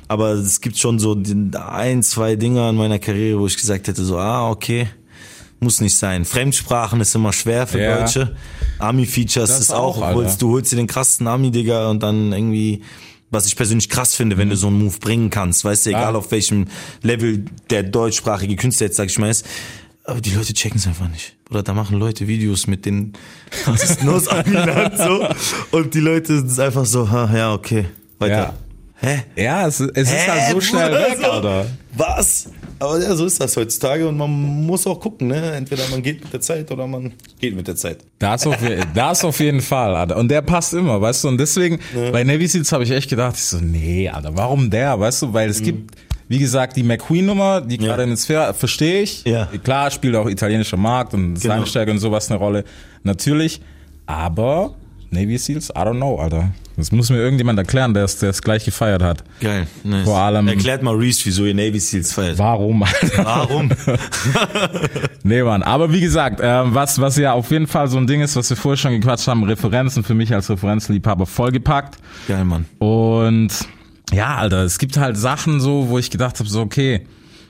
aber 0.07 0.31
es 0.33 0.61
gibt 0.61 0.77
schon 0.77 0.99
so 0.99 1.17
ein, 1.55 2.03
zwei 2.03 2.35
Dinge 2.35 2.69
in 2.69 2.75
meiner 2.75 2.99
Karriere, 2.99 3.39
wo 3.39 3.47
ich 3.47 3.57
gesagt 3.57 3.87
hätte, 3.87 4.03
so, 4.03 4.17
ah, 4.17 4.49
okay, 4.49 4.87
muss 5.59 5.81
nicht 5.81 5.97
sein. 5.97 6.25
Fremdsprachen 6.25 6.99
ist 7.01 7.15
immer 7.15 7.33
schwer 7.33 7.65
für 7.65 7.79
Ja. 7.81 7.99
Deutsche. 7.99 8.35
Army-Features 8.79 9.49
Das 9.49 9.59
ist 9.59 9.71
auch, 9.71 10.01
auch, 10.01 10.13
holst, 10.13 10.41
du 10.41 10.51
holst 10.51 10.71
dir 10.71 10.75
den 10.75 10.87
krassen 10.87 11.27
Army-Digger 11.27 11.89
und 11.89 12.03
dann 12.03 12.33
irgendwie, 12.33 12.83
was 13.31 13.47
ich 13.47 13.55
persönlich 13.55 13.89
krass 13.89 14.15
finde, 14.15 14.37
wenn 14.37 14.49
du 14.49 14.57
so 14.57 14.67
einen 14.67 14.77
Move 14.83 14.97
bringen 14.99 15.29
kannst, 15.29 15.63
weißt 15.65 15.85
du, 15.85 15.89
egal 15.91 16.13
Ja. 16.13 16.19
auf 16.19 16.29
welchem 16.31 16.65
Level 17.01 17.45
der 17.69 17.83
deutschsprachige 17.83 18.55
Künstler 18.57 18.87
jetzt, 18.87 18.97
sag 18.97 19.07
ich 19.09 19.17
mal, 19.17 19.29
ist. 19.29 19.45
Aber 20.03 20.21
die 20.21 20.31
Leute 20.31 20.53
checken 20.53 20.77
es 20.77 20.85
einfach 20.85 21.07
nicht. 21.09 21.35
Oder 21.49 21.63
da 21.63 21.73
machen 21.73 21.97
Leute 21.97 22.27
Videos 22.27 22.67
mit 22.67 22.85
den 22.85 23.13
Rassisten 23.65 24.07
aus 24.09 24.27
Amiland 24.27 24.97
so. 24.97 25.27
Und 25.71 25.93
die 25.95 25.99
Leute 25.99 26.47
sind 26.47 26.59
einfach 26.59 26.85
so, 26.85 27.09
ha, 27.09 27.31
ja, 27.35 27.53
okay, 27.53 27.85
weiter. 28.19 28.35
Ja. 28.35 28.53
Hä? 29.01 29.23
Ja, 29.35 29.67
es, 29.67 29.79
es 29.79 30.11
ist 30.11 30.27
halt 30.27 30.51
so 30.51 30.61
schnell 30.61 30.91
weg, 30.93 31.17
so. 31.19 31.29
Alter. 31.31 31.65
Was? 31.97 32.49
Aber 32.79 33.01
ja, 33.01 33.13
so 33.15 33.25
ist 33.25 33.39
das 33.41 33.55
heutzutage 33.57 34.07
und 34.07 34.17
man 34.17 34.29
muss 34.29 34.85
auch 34.87 34.99
gucken, 34.99 35.27
ne? 35.27 35.51
Entweder 35.53 35.83
man 35.91 36.01
geht 36.01 36.23
mit 36.23 36.33
der 36.33 36.41
Zeit 36.41 36.71
oder 36.71 36.87
man 36.87 37.13
geht 37.39 37.55
mit 37.55 37.67
der 37.67 37.75
Zeit. 37.75 37.99
Das 38.19 38.45
auf, 38.47 38.57
das 38.93 39.23
auf 39.25 39.39
jeden 39.39 39.61
Fall, 39.61 39.95
Alter. 39.95 40.17
Und 40.17 40.29
der 40.29 40.41
passt 40.41 40.73
immer, 40.73 40.99
weißt 41.01 41.23
du? 41.23 41.27
Und 41.29 41.37
deswegen, 41.37 41.79
bei 42.11 42.23
Navy 42.23 42.47
Seals 42.47 42.71
habe 42.71 42.83
ich 42.83 42.91
echt 42.91 43.09
gedacht, 43.09 43.35
ich 43.35 43.43
so, 43.43 43.57
nee, 43.57 44.09
Alter, 44.09 44.35
warum 44.35 44.69
der, 44.69 44.99
weißt 44.99 45.23
du? 45.23 45.33
Weil 45.33 45.49
es 45.49 45.61
gibt, 45.61 45.95
wie 46.27 46.39
gesagt, 46.39 46.75
die 46.75 46.83
McQueen-Nummer, 46.83 47.61
die 47.61 47.77
gerade 47.77 48.03
in 48.03 48.09
der 48.09 48.17
Sphäre, 48.17 48.53
verstehe 48.53 49.01
ich. 49.01 49.23
Ja. 49.25 49.47
Klar 49.63 49.91
spielt 49.91 50.15
auch 50.15 50.27
italienischer 50.27 50.77
Markt 50.77 51.13
und 51.13 51.35
Genau. 51.35 51.53
seine 51.55 51.65
Stärke 51.67 51.91
und 51.91 51.99
sowas 51.99 52.29
eine 52.29 52.39
Rolle. 52.39 52.63
Natürlich. 53.03 53.61
Aber 54.05 54.75
Navy 55.15 55.37
Seals, 55.37 55.69
I 55.69 55.79
don't 55.79 55.95
know, 55.97 56.17
Alter. 56.17 56.51
Das 56.77 56.91
muss 56.91 57.09
mir 57.09 57.17
irgendjemand 57.17 57.57
erklären, 57.57 57.93
der 57.93 58.03
es, 58.03 58.41
gleich 58.41 58.65
gefeiert 58.65 59.01
hat. 59.01 59.23
Geil. 59.39 59.65
Nice. 59.83 60.03
Vor 60.03 60.17
allem- 60.19 60.47
Erklärt 60.47 60.83
mal 60.83 60.93
Reese, 60.95 61.21
wieso 61.25 61.45
ihr 61.45 61.53
Navy 61.55 61.79
Seals 61.79 62.13
feiert. 62.13 62.37
Warum, 62.37 62.83
Alter? 62.83 63.25
Warum? 63.25 63.69
Nee, 65.23 65.41
Mann. 65.41 65.63
Aber 65.63 65.91
wie 65.91 66.01
gesagt, 66.01 66.39
äh, 66.39 66.61
was, 66.73 67.01
was 67.01 67.17
ja 67.17 67.33
auf 67.33 67.49
jeden 67.49 67.65
Fall 67.65 67.87
so 67.87 67.97
ein 67.97 68.05
Ding 68.05 68.21
ist, 68.21 68.35
was 68.35 68.47
wir 68.51 68.57
vorher 68.57 68.77
schon 68.77 68.91
gequatscht 68.91 69.27
haben, 69.27 69.43
Referenzen 69.43 70.03
für 70.03 70.13
mich 70.13 70.31
als 70.31 70.51
Referenzliebhaber 70.51 71.25
vollgepackt. 71.25 71.97
Geil, 72.27 72.45
Mann. 72.45 72.65
Und 72.77 73.49
ja, 74.13 74.35
Alter, 74.35 74.63
es 74.63 74.77
gibt 74.77 74.97
halt 74.97 75.17
Sachen 75.17 75.59
so, 75.59 75.89
wo 75.89 75.97
ich 75.97 76.11
gedacht 76.11 76.37
habe, 76.39 76.47
so 76.47 76.61
okay, 76.61 77.07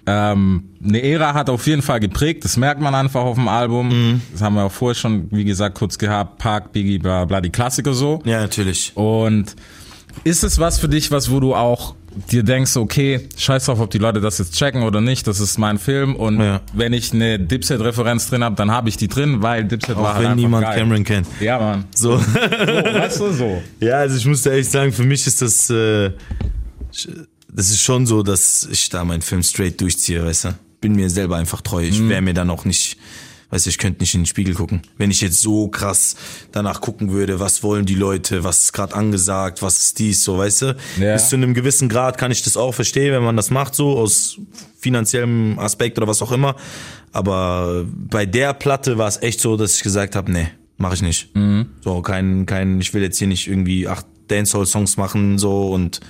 ähm, 0.08 0.66
eine 0.84 1.02
Ära 1.04 1.34
hat 1.34 1.50
auf 1.50 1.66
jeden 1.68 1.82
Fall 1.82 2.00
geprägt, 2.00 2.46
das 2.46 2.58
merkt 2.58 2.80
man 2.82 2.94
einfach 2.94 3.22
auf 3.22 3.36
dem 3.36 3.48
Album. 3.48 4.22
Das 4.32 4.42
haben 4.42 4.56
wir 4.56 4.64
auch 4.66 4.72
vorher 4.72 4.96
schon, 4.96 5.28
wie 5.32 5.46
gesagt, 5.46 5.76
kurz 5.78 5.98
gehabt, 5.98 6.38
Park, 6.38 6.72
Biggie, 6.74 7.00
bla 7.00 7.26
bla, 7.26 7.42
die 7.42 7.50
Klassiker 7.50 7.94
so. 7.94 8.22
Ja, 8.26 8.42
natürlich. 8.42 8.92
Und 8.96 9.56
ist 10.24 10.44
es 10.44 10.60
was 10.60 10.80
für 10.80 10.88
dich, 10.88 11.12
was 11.12 11.30
wo 11.32 11.40
du 11.40 11.56
auch 11.56 11.96
dir 12.32 12.44
denkst, 12.44 12.78
okay, 12.78 13.28
scheiß 13.36 13.66
drauf, 13.66 13.82
ob 13.82 13.90
die 13.92 13.98
Leute 13.98 14.22
das 14.22 14.38
jetzt 14.38 14.56
checken 14.56 14.84
oder 14.84 15.02
nicht, 15.02 15.28
das 15.28 15.42
ist 15.42 15.58
mein 15.58 15.78
Film 15.78 16.16
und 16.16 16.40
Ja. 16.40 16.62
wenn 16.74 16.94
ich 16.94 17.12
eine 17.12 17.38
Dipset-Referenz 17.38 18.30
drin 18.30 18.42
habe, 18.42 18.56
dann 18.56 18.72
habe 18.72 18.88
ich 18.88 18.96
die 18.96 19.10
drin, 19.10 19.42
weil 19.42 19.66
Dipset 19.66 19.98
war 19.98 20.12
Auch 20.12 20.16
halt 20.16 20.30
wenn 20.30 20.36
niemand 20.38 20.64
geil. 20.66 20.80
Cameron 20.80 21.04
kennt. 21.04 21.28
Ja, 21.42 21.60
Mann. 21.60 21.86
So. 21.94 22.18
So, 22.18 22.24
weißt 22.24 23.20
du, 23.20 23.34
so. 23.34 23.62
Ja, 23.82 23.96
also 23.98 24.16
ich 24.16 24.26
muss 24.26 24.44
dir 24.44 24.52
ehrlich 24.52 24.70
sagen, 24.70 24.94
für 24.94 25.04
mich 25.04 25.28
ist 25.28 25.42
das, 25.42 25.70
äh, 25.70 26.12
das 27.56 27.70
ist 27.70 27.82
schon 27.82 28.06
so, 28.06 28.22
dass 28.24 28.68
ich 28.72 28.90
da 28.90 29.04
meinen 29.06 29.22
Film 29.22 29.44
straight 29.44 29.80
durchziehe, 29.82 30.24
weißt 30.26 30.44
du. 30.46 30.50
Bin 30.82 30.96
mir 30.96 31.10
selber 31.10 31.38
einfach 31.38 31.62
treu. 31.62 31.84
Ich 31.84 32.00
Mhm. 32.00 32.10
wäre 32.10 32.22
mir 32.22 32.34
dann 32.34 32.50
auch 32.50 32.66
nicht, 32.66 32.98
weißt 33.50 33.66
du, 33.66 33.70
ich 33.70 33.78
könnte 33.78 34.02
nicht 34.02 34.14
in 34.14 34.22
den 34.22 34.26
Spiegel 34.28 34.54
gucken. 34.54 34.82
Wenn 34.98 35.10
ich 35.10 35.22
jetzt 35.22 35.42
so 35.42 35.68
krass 35.70 36.16
danach 36.52 36.82
gucken 36.82 37.12
würde, 37.12 37.40
was 37.40 37.64
wollen 37.64 37.86
die 37.86 37.96
Leute, 37.96 38.44
was 38.44 38.64
ist 38.64 38.74
gerade 38.74 38.94
angesagt, 38.96 39.62
was 39.62 39.80
ist 39.80 40.00
dies, 40.00 40.24
so, 40.24 40.38
weißt 40.38 40.62
du. 40.64 40.76
Ja. 41.00 41.14
Bis 41.14 41.30
zu 41.30 41.36
einem 41.38 41.54
gewissen 41.54 41.90
Grad 41.90 42.18
kann 42.18 42.32
ich 42.32 42.44
das 42.44 42.58
auch 42.58 42.74
verstehen, 42.74 43.14
wenn 43.14 43.24
man 43.24 43.36
das 43.38 43.50
macht, 43.50 43.74
so 43.74 43.98
aus 43.98 44.38
finanziellem 44.80 45.58
Aspekt 45.58 45.98
oder 45.98 46.08
was 46.08 46.22
auch 46.22 46.32
immer. 46.32 46.56
Aber 47.12 47.86
bei 47.88 48.26
der 48.26 48.54
Platte 48.54 48.98
war 48.98 49.08
es 49.08 49.22
echt 49.22 49.40
so, 49.40 49.56
dass 49.58 49.76
ich 49.78 49.84
gesagt 49.84 50.16
habe, 50.16 50.32
nee, 50.32 50.48
mache 50.78 50.96
ich 50.96 51.02
nicht. 51.02 51.34
Mhm. 51.36 51.68
So, 51.84 52.02
kein, 52.02 52.46
kein, 52.46 52.80
ich 52.82 52.94
will 52.94 53.02
jetzt 53.02 53.18
hier 53.18 53.28
nicht 53.28 53.48
irgendwie 53.48 53.88
acht 53.88 54.06
Dancehall-Songs 54.28 54.98
machen, 54.98 55.40
so 55.40 55.70
und 55.70 56.02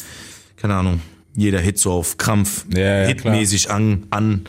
keine 0.57 0.73
Ahnung, 0.73 1.01
jeder 1.35 1.59
Hit 1.59 1.79
so 1.79 1.91
auf 1.91 2.17
Krampf, 2.17 2.65
Ja, 2.75 3.01
ja, 3.03 3.07
hitmäßig 3.07 3.69
an, 3.71 4.07
an 4.09 4.41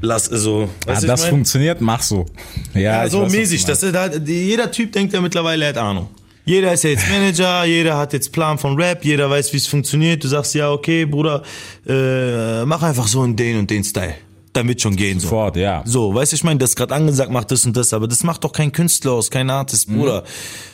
lass 0.00 0.26
so. 0.26 0.68
Ja, 0.86 0.92
weißt 0.92 1.02
du, 1.02 1.06
das 1.06 1.20
mein? 1.22 1.30
funktioniert, 1.30 1.80
mach 1.80 2.02
so. 2.02 2.26
Ja, 2.74 2.80
Ja, 3.04 3.08
so 3.08 3.22
weiß, 3.22 3.32
mäßig. 3.32 3.64
Das, 3.64 3.82
ist 3.82 3.94
halt- 3.96 4.26
jeder 4.28 4.70
Typ 4.70 4.92
denkt 4.92 5.12
ja 5.12 5.20
mittlerweile, 5.20 5.64
er 5.64 5.68
hat 5.70 5.78
Ahnung. 5.78 6.08
Jeder 6.44 6.72
ist 6.72 6.84
ja 6.84 6.90
jetzt 6.90 7.08
Manager, 7.08 7.64
jeder 7.64 7.96
hat 7.98 8.12
jetzt 8.12 8.32
Plan 8.32 8.58
von 8.58 8.74
Rap, 8.80 9.04
jeder 9.04 9.28
weiß, 9.30 9.52
wie 9.52 9.58
es 9.58 9.66
funktioniert. 9.66 10.24
Du 10.24 10.28
sagst 10.28 10.54
ja, 10.54 10.70
okay, 10.72 11.04
Bruder, 11.04 11.42
äh, 11.86 12.64
mach 12.64 12.82
einfach 12.82 13.06
so 13.06 13.22
in 13.24 13.36
den 13.36 13.58
und 13.58 13.70
den 13.70 13.84
Style. 13.84 14.14
Wird 14.54 14.80
schon 14.82 14.96
gehen. 14.96 15.20
So. 15.20 15.28
Sofort, 15.28 15.56
ja. 15.56 15.82
So, 15.86 16.12
weißt 16.14 16.32
du, 16.32 16.36
ich 16.36 16.44
meine, 16.44 16.58
das 16.58 16.70
ist 16.70 16.76
gerade 16.76 16.94
angesagt, 16.94 17.30
macht 17.30 17.50
das 17.50 17.64
und 17.64 17.76
das, 17.76 17.92
aber 17.94 18.08
das 18.08 18.24
macht 18.24 18.42
doch 18.44 18.52
kein 18.52 18.72
Künstler 18.72 19.12
aus, 19.12 19.30
kein 19.30 19.48
Artist, 19.48 19.88
Mhm. 19.88 19.98
Bruder. 19.98 20.24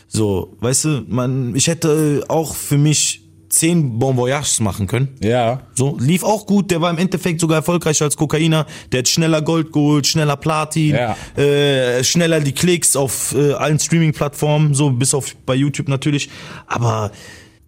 So, 0.09 0.57
weißt 0.61 0.85
du, 0.87 1.05
man, 1.09 1.55
ich 1.55 1.67
hätte 1.69 2.25
auch 2.29 2.55
für 2.55 2.79
mich 2.79 3.23
zehn 3.57 3.99
Bon 3.99 4.17
Voyages 4.17 4.61
machen 4.61 4.87
können. 4.87 5.09
Ja. 5.23 5.63
So, 5.75 5.97
lief 5.99 6.23
auch 6.23 6.47
gut, 6.47 6.71
der 6.71 6.81
war 6.81 6.91
im 6.91 6.99
Endeffekt 6.99 7.41
sogar 7.41 7.57
erfolgreicher 7.59 8.05
als 8.05 8.17
Kokainer. 8.17 8.67
Der 8.93 8.99
hat 9.01 9.09
schneller 9.09 9.43
Gold 9.43 9.73
geholt, 9.73 10.07
schneller 10.07 10.37
Platin, 10.37 10.95
Ja. 10.95 11.17
äh, 11.37 12.05
schneller 12.05 12.41
die 12.41 12.53
Klicks 12.53 12.97
auf 12.97 13.35
äh, 13.35 13.53
allen 13.55 13.79
Streaming-Plattformen, 13.79 14.75
so 14.75 14.91
bis 14.91 15.15
auf 15.15 15.35
bei 15.47 15.55
YouTube 15.55 15.89
natürlich. 15.89 16.29
Aber, 16.67 17.11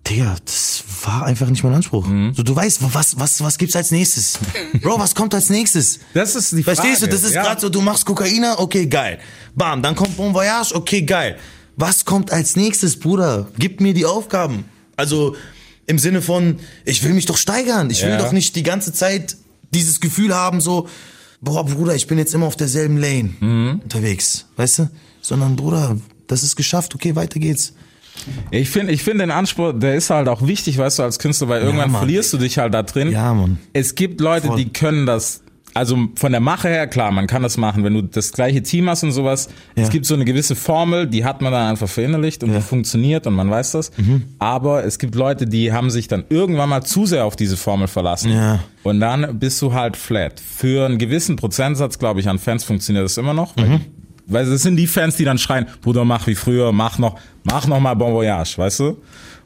Digga, 0.07 0.37
das 0.45 0.85
war 1.05 1.25
einfach 1.25 1.49
nicht 1.49 1.65
mein 1.65 1.75
Anspruch. 1.75 2.07
Mhm. 2.07 2.35
So, 2.35 2.43
du 2.43 2.55
weißt, 2.55 2.81
was, 2.93 3.19
was, 3.19 3.43
was 3.43 3.57
gibt's 3.59 3.75
als 3.77 3.91
nächstes? 3.91 4.39
Bro, 4.83 4.99
was 4.99 5.15
kommt 5.15 5.35
als 5.35 5.49
nächstes? 5.51 6.01
Das 6.15 6.35
ist 6.37 6.53
die 6.53 6.63
Frage. 6.63 6.77
Verstehst 6.77 7.03
du, 7.03 7.07
das 7.09 7.23
ist 7.23 7.35
ja. 7.35 7.43
gerade 7.43 7.61
so, 7.61 7.69
du 7.69 7.81
machst 7.81 8.05
Kokainer, 8.05 8.57
okay, 8.59 8.87
geil. 8.87 9.19
Bam, 9.55 9.83
dann 9.83 9.95
kommt 9.95 10.17
Bon 10.17 10.35
Voyage, 10.35 10.75
okay, 10.75 11.03
geil. 11.03 11.37
Was 11.77 12.05
kommt 12.05 12.33
als 12.33 12.57
nächstes, 12.57 12.99
Bruder? 12.99 13.49
Gib 13.59 13.81
mir 13.81 13.95
die 13.95 14.05
Aufgaben. 14.05 14.65
Also 14.97 15.37
im 15.89 15.99
Sinne 15.99 16.23
von, 16.23 16.61
ich 16.85 17.03
will 17.03 17.13
mich 17.15 17.27
doch 17.27 17.37
steigern. 17.37 17.91
Ich 17.91 18.03
will 18.03 18.11
Ja. 18.11 18.19
doch 18.19 18.31
nicht 18.33 18.55
die 18.55 18.63
ganze 18.63 18.93
Zeit 18.93 19.37
dieses 19.75 20.01
Gefühl 20.01 20.35
haben, 20.35 20.61
so, 20.61 20.87
boah, 21.41 21.65
Bruder, 21.65 21.95
ich 21.95 22.07
bin 22.07 22.19
jetzt 22.19 22.35
immer 22.35 22.47
auf 22.47 22.57
derselben 22.57 22.97
Lane 22.99 23.31
Mhm. 23.41 23.81
unterwegs, 23.83 24.47
weißt 24.57 24.79
du? 24.81 24.91
Sondern, 25.21 25.57
Bruder, 25.57 25.97
das 26.29 26.43
ist 26.43 26.55
geschafft, 26.57 26.95
okay, 26.95 27.17
weiter 27.17 27.41
geht's. 27.41 27.73
Ich 28.51 28.69
finde, 28.71 28.93
ich 28.93 29.03
finde 29.03 29.25
den 29.25 29.31
Anspruch, 29.31 29.73
der 29.75 29.95
ist 29.95 30.11
halt 30.11 30.29
auch 30.29 30.47
wichtig, 30.47 30.77
weißt 30.77 30.99
du, 30.99 31.03
als 31.05 31.19
Künstler, 31.19 31.49
weil 31.49 31.63
irgendwann 31.63 31.91
Mann. 31.93 32.01
verlierst 32.01 32.33
du 32.33 32.39
dich 32.39 32.59
halt 32.59 32.75
da 32.75 32.83
drin. 32.83 33.11
Ja, 33.13 33.33
Mann. 33.33 33.59
Es 33.73 33.95
gibt 33.95 34.21
Leute, 34.21 34.49
Voll. 34.49 34.57
die 34.57 34.69
können 34.73 35.07
das, 35.07 35.41
also 35.79 35.97
von 36.17 36.33
der 36.33 36.41
Mache 36.41 36.69
her, 36.69 36.87
klar, 36.89 37.11
man 37.13 37.27
kann 37.27 37.43
das 37.43 37.57
machen, 37.57 37.85
wenn 37.85 37.95
du 37.95 38.03
das 38.03 38.33
gleiche 38.33 38.63
Team 38.63 38.89
hast 38.91 39.05
und 39.05 39.13
sowas. 39.13 39.49
Ja. 39.77 39.85
Es 39.85 39.91
gibt 39.91 40.07
so 40.07 40.15
eine 40.15 40.25
gewisse 40.25 40.57
Formel, 40.57 41.07
die 41.07 41.25
hat 41.25 41.41
man 41.41 41.53
dann 41.53 41.69
einfach 41.71 41.89
verinnerlicht 41.89 42.43
und 42.43 42.51
Ja. 42.51 42.57
Mhm. 42.57 42.61
die 42.61 42.67
funktioniert 42.67 43.27
und 43.27 43.35
man 43.35 43.49
weiß 43.51 43.73
das. 43.73 43.91
Aber 44.39 44.85
es 44.85 44.99
gibt 44.99 45.15
Leute, 45.15 45.47
die 45.47 45.73
haben 45.73 45.91
sich 45.91 46.09
dann 46.09 46.25
irgendwann 46.29 46.69
mal 46.69 46.83
zu 46.83 47.07
sehr 47.07 47.25
auf 47.25 47.37
diese 47.37 47.57
Formel 47.57 47.87
verlassen. 47.89 48.33
Ja. 48.33 48.59
Und 48.83 49.01
dann 49.01 49.39
bist 49.39 49.63
du 49.63 49.73
halt 49.73 49.97
flat. 49.97 50.41
Für 50.41 50.87
einen 50.87 50.99
gewissen 50.99 51.37
Prozentsatz, 51.37 51.99
glaube 51.99 52.21
ich, 52.21 52.29
an 52.29 52.39
Fans 52.39 52.65
funktioniert 52.65 53.05
das 53.05 53.17
immer 53.17 53.35
noch. 53.35 53.57
Weil, 53.57 53.81
weil 54.27 54.47
es 54.53 54.63
sind 54.63 54.77
die 54.77 54.87
Fans, 54.87 55.17
die 55.17 55.25
dann 55.25 55.39
schreien, 55.39 55.67
Bruder, 55.81 56.05
mach 56.05 56.27
wie 56.27 56.35
früher, 56.35 56.73
mach 56.73 56.99
noch, 56.99 57.19
mach 57.45 57.67
noch 57.67 57.81
mal 57.81 57.95
Bon 57.95 58.13
Voyage, 58.13 58.59
weißt 58.59 58.81
du? 58.81 58.97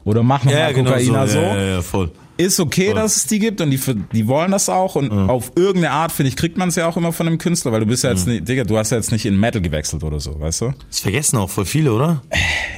Oder 0.03 0.23
mach 0.23 0.43
noch 0.43 0.51
mal 0.51 0.73
Kokaina 0.73 1.27
so. 1.27 1.39
Ja, 1.39 1.61
ja, 1.63 1.81
voll. 1.81 2.11
Ist 2.35 2.59
okay, 2.59 2.93
dass 2.93 3.15
es 3.17 3.27
die 3.27 3.37
gibt 3.37 3.61
und 3.61 3.69
die, 3.69 3.79
die 4.11 4.27
wollen 4.27 4.51
das 4.51 4.67
auch 4.67 4.95
und 4.95 5.11
auf 5.11 5.51
irgendeine 5.55 5.91
Art, 5.91 6.11
finde 6.11 6.29
ich, 6.29 6.35
kriegt 6.35 6.57
man 6.57 6.69
es 6.69 6.75
ja 6.75 6.87
auch 6.87 6.97
immer 6.97 7.13
von 7.13 7.27
einem 7.27 7.37
Künstler, 7.37 7.71
weil 7.71 7.81
du 7.81 7.85
bist 7.85 8.03
ja 8.03 8.09
jetzt 8.09 8.25
nicht, 8.25 8.47
Digga, 8.47 8.63
du 8.63 8.77
hast 8.77 8.89
ja 8.89 8.97
jetzt 8.97 9.11
nicht 9.11 9.25
in 9.25 9.39
Metal 9.39 9.61
gewechselt 9.61 10.03
oder 10.03 10.19
so, 10.19 10.39
weißt 10.39 10.61
du? 10.61 10.73
Das 10.89 10.99
vergessen 10.99 11.37
auch 11.37 11.49
voll 11.49 11.65
viele, 11.65 11.93
oder? 11.93 12.23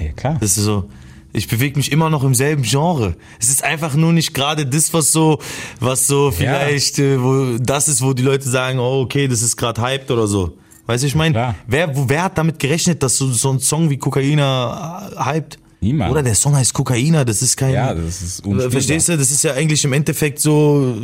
Ja, 0.03 0.11
klar. 0.11 0.37
Das 0.41 0.57
ist 0.57 0.65
so. 0.65 0.89
Ich 1.31 1.47
bewege 1.47 1.77
mich 1.77 1.91
immer 1.91 2.09
noch 2.09 2.23
im 2.23 2.33
selben 2.33 2.63
Genre. 2.63 3.15
Es 3.39 3.49
ist 3.49 3.63
einfach 3.63 3.93
nur 3.95 4.13
nicht 4.13 4.33
gerade 4.33 4.65
das, 4.65 4.93
was 4.93 5.11
so, 5.11 5.39
was 5.79 6.07
so 6.07 6.31
vielleicht, 6.31 6.99
äh, 6.99 7.21
wo 7.21 7.57
das 7.57 7.87
ist, 7.87 8.01
wo 8.01 8.13
die 8.13 8.23
Leute 8.23 8.47
sagen, 8.47 8.79
oh 8.79 9.01
okay, 9.01 9.27
das 9.27 9.41
ist 9.41 9.57
gerade 9.57 9.81
hyped 9.81 10.11
oder 10.11 10.27
so. 10.27 10.57
Weißt 10.85 11.03
du, 11.03 11.07
ich 11.07 11.15
meine, 11.15 11.33
Klar. 11.33 11.55
wer, 11.67 11.95
wo, 11.95 12.07
wer 12.07 12.23
hat 12.23 12.37
damit 12.37 12.59
gerechnet, 12.59 13.01
dass 13.03 13.17
so, 13.17 13.31
so 13.31 13.51
ein 13.51 13.59
Song 13.59 13.89
wie 13.89 13.97
Kokaina 13.97 15.11
äh, 15.13 15.23
hyped? 15.25 15.59
Niemand. 15.85 16.11
Oder 16.11 16.23
der 16.23 16.33
Song 16.35 16.55
heißt 16.55 16.73
Kokaina, 16.73 17.23
das 17.25 17.41
ist 17.41 17.55
kein. 17.57 17.73
Ja, 17.73 17.93
das 17.93 18.21
ist 18.21 18.39
unspielbar. 18.45 18.71
Verstehst 18.71 19.07
du? 19.09 19.17
Das 19.17 19.29
ist 19.29 19.43
ja 19.43 19.53
eigentlich 19.53 19.83
im 19.83 19.93
Endeffekt 19.93 20.39
so. 20.39 20.97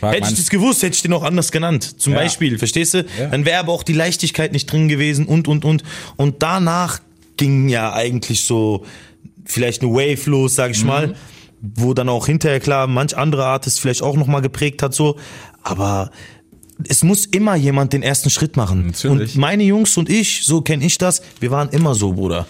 Frag 0.00 0.14
Hätte 0.16 0.30
ich 0.30 0.36
das 0.36 0.50
gewusst, 0.50 0.82
hätte 0.82 0.96
ich 0.96 1.02
den 1.02 1.12
auch 1.12 1.22
anders 1.22 1.52
genannt. 1.52 2.00
Zum 2.00 2.12
Ja. 2.14 2.18
Beispiel, 2.18 2.58
verstehst 2.58 2.94
du? 2.94 3.04
Ja. 3.18 3.28
Dann 3.30 3.44
wäre 3.44 3.60
aber 3.60 3.72
auch 3.72 3.84
die 3.84 3.92
Leichtigkeit 3.92 4.52
nicht 4.52 4.66
drin 4.70 4.88
gewesen 4.88 5.26
und, 5.26 5.46
und, 5.46 5.64
und. 5.64 5.84
Und 6.16 6.42
danach 6.42 6.98
ging 7.36 7.68
ja 7.68 7.92
eigentlich 7.92 8.42
so 8.44 8.84
vielleicht 9.44 9.82
eine 9.82 9.92
Wave 9.92 10.28
los, 10.28 10.56
sag 10.56 10.68
Mhm. 10.70 10.72
ich 10.74 10.84
mal, 10.84 11.14
wo 11.60 11.94
dann 11.94 12.08
auch 12.08 12.26
hinterher 12.26 12.58
klar 12.58 12.88
manch 12.88 13.16
andere 13.16 13.44
Artist 13.44 13.78
vielleicht 13.80 14.02
auch 14.02 14.16
nochmal 14.16 14.42
geprägt 14.42 14.82
hat, 14.82 14.92
so. 14.94 15.16
Aber 15.62 16.10
es 16.88 17.04
muss 17.04 17.24
immer 17.26 17.54
jemand 17.54 17.92
den 17.92 18.02
ersten 18.02 18.28
Schritt 18.30 18.56
machen. 18.56 18.86
Natürlich. 18.86 19.34
Und 19.36 19.40
meine 19.40 19.62
Jungs 19.62 19.96
und 19.96 20.08
ich, 20.10 20.42
so 20.44 20.62
kenne 20.62 20.84
ich 20.84 20.98
das, 20.98 21.22
wir 21.38 21.52
waren 21.52 21.68
immer 21.68 21.94
so, 21.94 22.12
Bruder. 22.14 22.48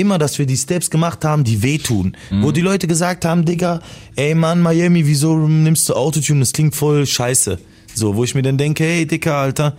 Immer, 0.00 0.16
dass 0.18 0.38
wir 0.38 0.46
die 0.46 0.56
Steps 0.56 0.88
gemacht 0.90 1.24
haben, 1.26 1.44
die 1.44 1.62
wehtun. 1.62 2.16
Mhm. 2.30 2.42
Wo 2.42 2.52
die 2.52 2.62
Leute 2.62 2.86
gesagt 2.86 3.26
haben, 3.26 3.44
Digga, 3.44 3.80
ey 4.16 4.34
Mann, 4.34 4.62
Miami, 4.62 5.06
wieso 5.06 5.36
nimmst 5.46 5.86
du 5.90 5.94
Autotune? 5.94 6.40
Das 6.40 6.52
klingt 6.54 6.74
voll 6.74 7.06
scheiße. 7.06 7.58
So, 7.94 8.16
wo 8.16 8.24
ich 8.24 8.34
mir 8.34 8.40
dann 8.42 8.56
denke, 8.56 8.82
hey 8.84 9.06
Dicker, 9.06 9.34
Alter, 9.34 9.76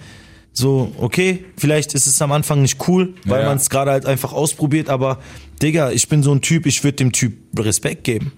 so, 0.54 0.92
okay, 1.00 1.44
vielleicht 1.58 1.96
ist 1.96 2.06
es 2.06 2.22
am 2.22 2.32
Anfang 2.32 2.62
nicht 2.62 2.78
cool, 2.88 3.16
weil 3.26 3.42
Ja. 3.42 3.48
man 3.48 3.58
es 3.58 3.70
gerade 3.70 3.90
halt 3.92 4.06
einfach 4.06 4.32
ausprobiert, 4.34 4.90
aber 4.90 5.18
Digga, 5.64 5.92
ich 5.92 6.08
bin 6.08 6.22
so 6.22 6.32
ein 6.36 6.42
Typ, 6.42 6.66
ich 6.68 6.84
würde 6.84 6.98
dem 6.98 7.12
Typ 7.14 7.34
Respekt 7.58 8.04
geben. 8.04 8.32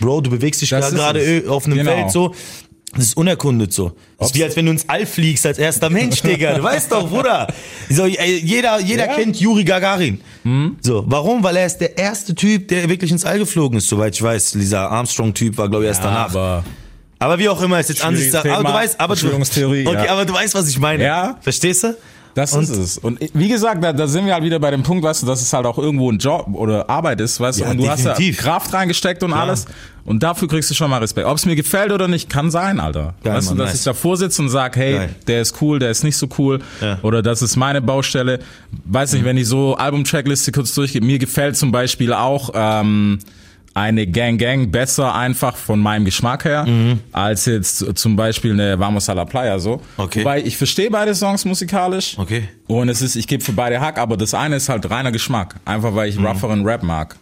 Bro, 0.00 0.22
du 0.22 0.30
bewegst 0.30 0.62
dich 0.62 0.70
gerade 0.70 1.44
auf 1.48 1.66
einem 1.66 1.76
Genau. 1.76 1.90
Feld 1.90 2.10
so. 2.12 2.34
Das 2.94 3.04
ist 3.06 3.16
unerkundet 3.16 3.74
so. 3.74 3.92
Das 4.18 4.28
ist 4.28 4.34
wie 4.36 4.44
als 4.44 4.56
wenn 4.56 4.64
du 4.64 4.72
ins 4.72 4.88
All 4.88 5.04
fliegst 5.04 5.44
als 5.44 5.58
erster 5.58 5.90
Mensch, 5.90 6.22
Digga. 6.22 6.54
Du 6.54 6.62
weißt 6.62 6.90
doch, 6.92 7.08
Bruder. 7.10 7.46
So, 7.90 8.06
jeder 8.06 8.80
jeder 8.80 9.06
Ja. 9.06 9.14
kennt 9.14 9.38
Juri 9.38 9.64
Gagarin. 9.64 10.20
So, 10.80 11.04
warum? 11.06 11.42
Weil 11.42 11.56
er 11.56 11.66
ist 11.66 11.78
der 11.78 11.98
erste 11.98 12.34
Typ, 12.34 12.68
der 12.68 12.88
wirklich 12.88 13.10
ins 13.10 13.24
All 13.24 13.38
geflogen 13.38 13.78
ist, 13.78 13.88
soweit 13.88 14.14
ich 14.14 14.22
weiß. 14.22 14.52
Dieser 14.52 14.90
Armstrong-Typ 14.90 15.58
war, 15.58 15.68
glaube 15.68 15.84
ich, 15.84 15.88
erst 15.88 16.04
danach. 16.04 16.30
aber 16.30 16.64
Aber 17.18 17.38
wie 17.38 17.48
auch 17.48 17.60
immer, 17.62 17.80
ist 17.80 17.88
jetzt 17.88 18.04
Ansichtssache. 18.04 18.52
Aber 18.52 18.68
du 18.68 18.74
weißt, 18.74 19.00
aber 19.00 19.16
du, 19.16 19.34
okay, 19.34 19.82
ja. 19.84 20.12
aber 20.12 20.24
du 20.24 20.34
weißt, 20.34 20.54
was 20.54 20.68
ich 20.68 20.78
meine. 20.78 21.02
Ja. 21.04 21.38
Verstehst 21.40 21.84
du? 21.84 21.96
Das 22.36 22.52
Und- 22.52 22.64
ist 22.64 22.68
es. 22.76 22.98
Und 22.98 23.18
wie 23.32 23.48
gesagt, 23.48 23.82
da, 23.82 23.94
da 23.94 24.06
sind 24.06 24.26
wir 24.26 24.34
halt 24.34 24.44
wieder 24.44 24.58
bei 24.58 24.70
dem 24.70 24.82
Punkt, 24.82 25.02
weißt 25.02 25.22
du, 25.22 25.26
dass 25.26 25.40
es 25.40 25.52
halt 25.54 25.64
auch 25.64 25.78
irgendwo 25.78 26.12
ein 26.12 26.18
Job 26.18 26.46
oder 26.52 26.88
Arbeit 26.90 27.20
ist, 27.22 27.40
weißt 27.40 27.58
du, 27.60 27.64
Ja, 27.64 27.70
und 27.70 27.78
du 27.78 27.88
hast 27.88 28.04
definitiv. 28.04 28.36
ja 28.36 28.42
Kraft 28.42 28.74
reingesteckt 28.74 29.22
und 29.22 29.32
alles. 29.32 29.64
Und 30.04 30.22
dafür 30.22 30.46
kriegst 30.46 30.70
du 30.70 30.74
schon 30.74 30.90
mal 30.90 30.98
Respekt. 30.98 31.26
Ob 31.26 31.36
es 31.38 31.46
mir 31.46 31.56
gefällt 31.56 31.92
oder 31.92 32.08
nicht, 32.08 32.28
kann 32.28 32.50
sein, 32.50 32.78
Alter. 32.78 33.14
Geil, 33.24 33.36
weißt 33.36 33.48
Mann, 33.48 33.56
du, 33.56 33.62
dass 33.64 33.72
nice. 33.72 33.78
ich 33.80 33.84
davor 33.86 34.16
sitze 34.18 34.42
und 34.42 34.50
sag, 34.50 34.76
hey, 34.76 34.92
Geil. 34.92 35.14
der 35.26 35.40
ist 35.40 35.60
cool, 35.62 35.78
der 35.78 35.90
ist 35.90 36.04
nicht 36.04 36.18
so 36.18 36.28
cool. 36.38 36.60
Ja. 36.82 36.98
Oder 37.02 37.22
das 37.22 37.40
ist 37.40 37.56
meine 37.56 37.80
Baustelle. 37.80 38.40
Weiß 38.84 39.14
nicht, 39.14 39.24
wenn 39.24 39.38
ich 39.38 39.48
so 39.48 39.74
Album-Checkliste 39.76 40.52
kurz 40.52 40.74
durchgehe, 40.74 41.00
mir 41.00 41.18
gefällt 41.18 41.56
zum 41.56 41.72
Beispiel 41.72 42.12
auch, 42.12 42.50
ähm, 42.54 43.18
eine 43.76 44.06
Gang 44.06 44.40
Gang 44.40 44.72
besser 44.72 45.14
einfach 45.14 45.54
von 45.54 45.78
meinem 45.78 46.06
Geschmack 46.06 46.46
her, 46.46 46.66
als 47.12 47.44
jetzt 47.44 47.84
zum 47.98 48.16
Beispiel 48.16 48.52
eine 48.52 48.78
Vamos 48.78 49.10
a 49.10 49.12
la 49.12 49.26
Playa 49.26 49.58
so. 49.58 49.82
Okay. 49.98 50.20
Wobei 50.20 50.42
ich 50.42 50.56
verstehe 50.56 50.90
beide 50.90 51.14
Songs 51.14 51.44
musikalisch. 51.44 52.16
Okay. 52.18 52.48
Und 52.68 52.88
es 52.88 53.02
ist, 53.02 53.16
ich 53.16 53.26
gebe 53.26 53.44
für 53.44 53.52
beide 53.52 53.78
Hack, 53.78 53.98
aber 53.98 54.16
das 54.16 54.32
eine 54.32 54.56
ist 54.56 54.70
halt 54.70 54.88
reiner 54.88 55.12
Geschmack. 55.12 55.56
Einfach 55.66 55.94
weil 55.94 56.08
ich 56.08 56.18
rougheren 56.18 56.64
Rap 56.64 56.82
mag. 56.82 57.16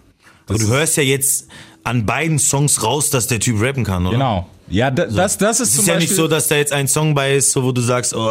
Aber 0.47 0.57
du 0.59 0.69
hörst 0.69 0.97
ja 0.97 1.03
jetzt 1.03 1.49
an 1.83 2.07
beiden 2.07 2.39
Songs 2.39 2.85
raus, 2.85 3.11
dass 3.11 3.27
der 3.27 3.41
Typ 3.41 3.61
rappen 3.61 3.83
kann, 3.83 4.07
oder? 4.07 4.13
Genau. 4.13 4.47
Ja, 4.69 4.93
da, 4.93 5.07
das, 5.07 5.37
das 5.39 5.59
ist 5.59 5.71
Es 5.71 5.75
zum 5.75 5.81
ist 5.83 5.89
ja 5.89 5.95
Beispiel. 5.95 6.09
nicht 6.09 6.17
so, 6.17 6.29
dass 6.29 6.47
da 6.47 6.55
jetzt 6.55 6.73
ein 6.73 6.87
Song 6.87 7.15
bei 7.17 7.35
ist, 7.35 7.51
so, 7.51 7.65
wo 7.65 7.73
du 7.73 7.81
sagst, 7.81 8.15
oh, 8.15 8.31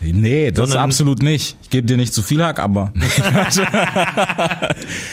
nee, 0.00 0.50
das 0.50 0.68
sondern- 0.70 0.84
absolut 0.84 1.22
nicht. 1.22 1.56
Ich 1.62 1.70
gebe 1.70 1.86
dir 1.86 1.96
nicht 1.96 2.12
zu 2.14 2.22
viel 2.22 2.42
Hack, 2.44 2.58
aber. 2.58 2.92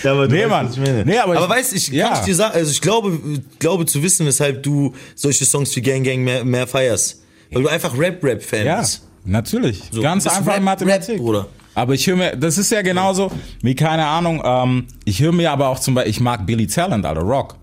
Ja, 0.03 0.11
aber 0.11 0.27
Nee, 0.27 0.45
Mann. 0.47 0.69
Nee, 1.05 1.17
aber 1.17 1.37
aber 1.37 1.45
ich- 1.45 1.49
weißt 1.63 1.73
ich 1.75 1.87
ja. 1.89 2.09
kann 2.09 2.19
ich 2.19 2.25
dir 2.25 2.35
sagen, 2.35 2.53
also 2.55 2.71
ich 2.71 2.81
glaube, 2.81 3.17
glaube 3.59 3.85
zu 3.85 4.01
wissen, 4.03 4.25
weshalb 4.25 4.63
du 4.63 4.93
solche 5.15 5.45
Songs 5.45 5.75
wie 5.75 5.81
Gang 5.81 6.03
Gang 6.05 6.19
mehr, 6.23 6.43
mehr 6.43 6.67
feierst. 6.67 7.21
Weil 7.51 7.63
du 7.63 7.69
einfach 7.69 7.97
Rap-Rap-Fan 7.97 8.65
ja, 8.65 8.79
bist. 8.79 9.03
natürlich. 9.25 9.81
So, 9.91 10.01
Ganz 10.01 10.25
einfach 10.27 10.55
Rap- 10.55 10.63
Mathematik. 10.63 11.15
Rap, 11.15 11.17
Bruder. 11.17 11.47
Aber 11.75 11.93
ich 11.93 12.05
höre 12.07 12.15
mir, 12.15 12.35
das 12.35 12.57
ist 12.57 12.71
ja 12.71 12.81
genauso 12.81 13.31
wie, 13.61 13.73
keine 13.75 14.05
Ahnung, 14.05 14.41
ähm, 14.45 14.85
ich 15.05 15.19
höre 15.21 15.31
mir 15.31 15.51
aber 15.51 15.69
auch 15.69 15.79
zum 15.79 15.95
Beispiel, 15.95 16.11
ich 16.11 16.19
mag 16.19 16.45
Billy 16.45 16.67
Talent, 16.67 17.05
Alter, 17.05 17.21
Rock. 17.21 17.55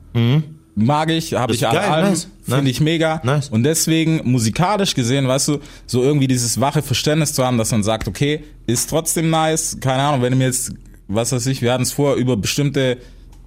Mag 0.75 1.11
ich, 1.11 1.35
habe 1.35 1.53
ich 1.53 1.61
ist 1.63 1.67
alle 1.69 1.81
geil, 1.81 1.91
Alben, 1.91 2.09
nice, 2.11 2.29
finde 2.45 2.63
nice. 2.63 2.71
ich 2.71 2.81
mega. 2.81 3.21
Nice. 3.25 3.49
Und 3.49 3.65
deswegen, 3.65 4.21
musikalisch 4.25 4.95
gesehen, 4.95 5.27
weißt 5.29 5.49
du, 5.49 5.59
so 5.87 6.03
irgendwie 6.03 6.29
dieses 6.29 6.61
wache 6.61 6.81
Verständnis 6.83 7.33
zu 7.33 7.45
haben, 7.45 7.59
dass 7.59 7.71
man 7.73 7.83
sagt, 7.83 8.07
okay, 8.09 8.45
ist 8.67 8.89
trotzdem 8.89 9.31
nice, 9.31 9.77
keine 9.81 10.03
Ahnung, 10.03 10.23
wenn 10.23 10.33
du 10.33 10.39
mir 10.39 10.45
jetzt, 10.47 10.73
was 11.09 11.33
weiß 11.33 11.47
ich, 11.47 11.61
wir 11.61 11.73
hatten 11.73 11.83
es 11.83 11.93
vorher 11.93 12.17
über 12.17 12.37
bestimmte 12.37 12.99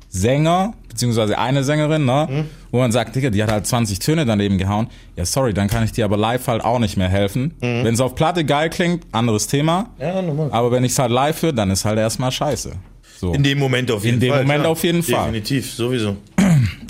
Sänger, 0.10 0.74
beziehungsweise 0.90 1.40
eine 1.40 1.64
Sängerin, 1.64 2.06
ne, 2.06 2.28
Mhm. 2.30 2.46
wo 2.72 2.78
man 2.80 2.92
sagt, 2.92 3.16
Digga, 3.16 3.32
die 3.32 3.42
hat 3.42 3.52
halt 3.52 3.66
20 3.66 3.98
Töne 3.98 4.26
daneben 4.28 4.60
gehauen. 4.60 4.88
Ja, 5.16 5.26
sorry, 5.26 5.54
dann 5.56 5.68
kann 5.68 5.84
ich 5.84 5.92
dir 5.92 6.06
aber 6.06 6.18
live 6.18 6.46
halt 6.48 6.64
auch 6.64 6.78
nicht 6.78 6.98
mehr 6.98 7.10
helfen. 7.10 7.56
Mhm. 7.62 7.84
Wenn 7.84 7.94
es 7.96 8.00
auf 8.00 8.14
Platte 8.14 8.46
geil 8.46 8.70
klingt, 8.70 9.04
anderes 9.12 9.48
Thema. 9.48 9.90
Ja, 10.00 10.22
normal. 10.22 10.50
Aber 10.52 10.72
wenn 10.72 10.84
ich 10.84 10.92
es 10.92 11.00
halt 11.00 11.10
live 11.12 11.42
höre, 11.42 11.54
dann 11.54 11.72
ist 11.72 11.84
halt 11.86 11.98
erstmal 11.98 12.32
scheiße. 12.32 12.74
So. 13.24 13.34
In 13.34 13.42
dem 13.42 13.58
Moment 13.58 13.90
auf 13.90 14.04
jeden 14.04 14.16
In 14.16 14.20
dem 14.20 14.32
Fall. 14.32 14.42
Moment 14.42 14.60
klar. 14.60 14.72
auf 14.74 14.84
jeden 14.84 15.02
Fall. 15.02 15.32
Definitiv, 15.32 15.72
sowieso. 15.72 16.18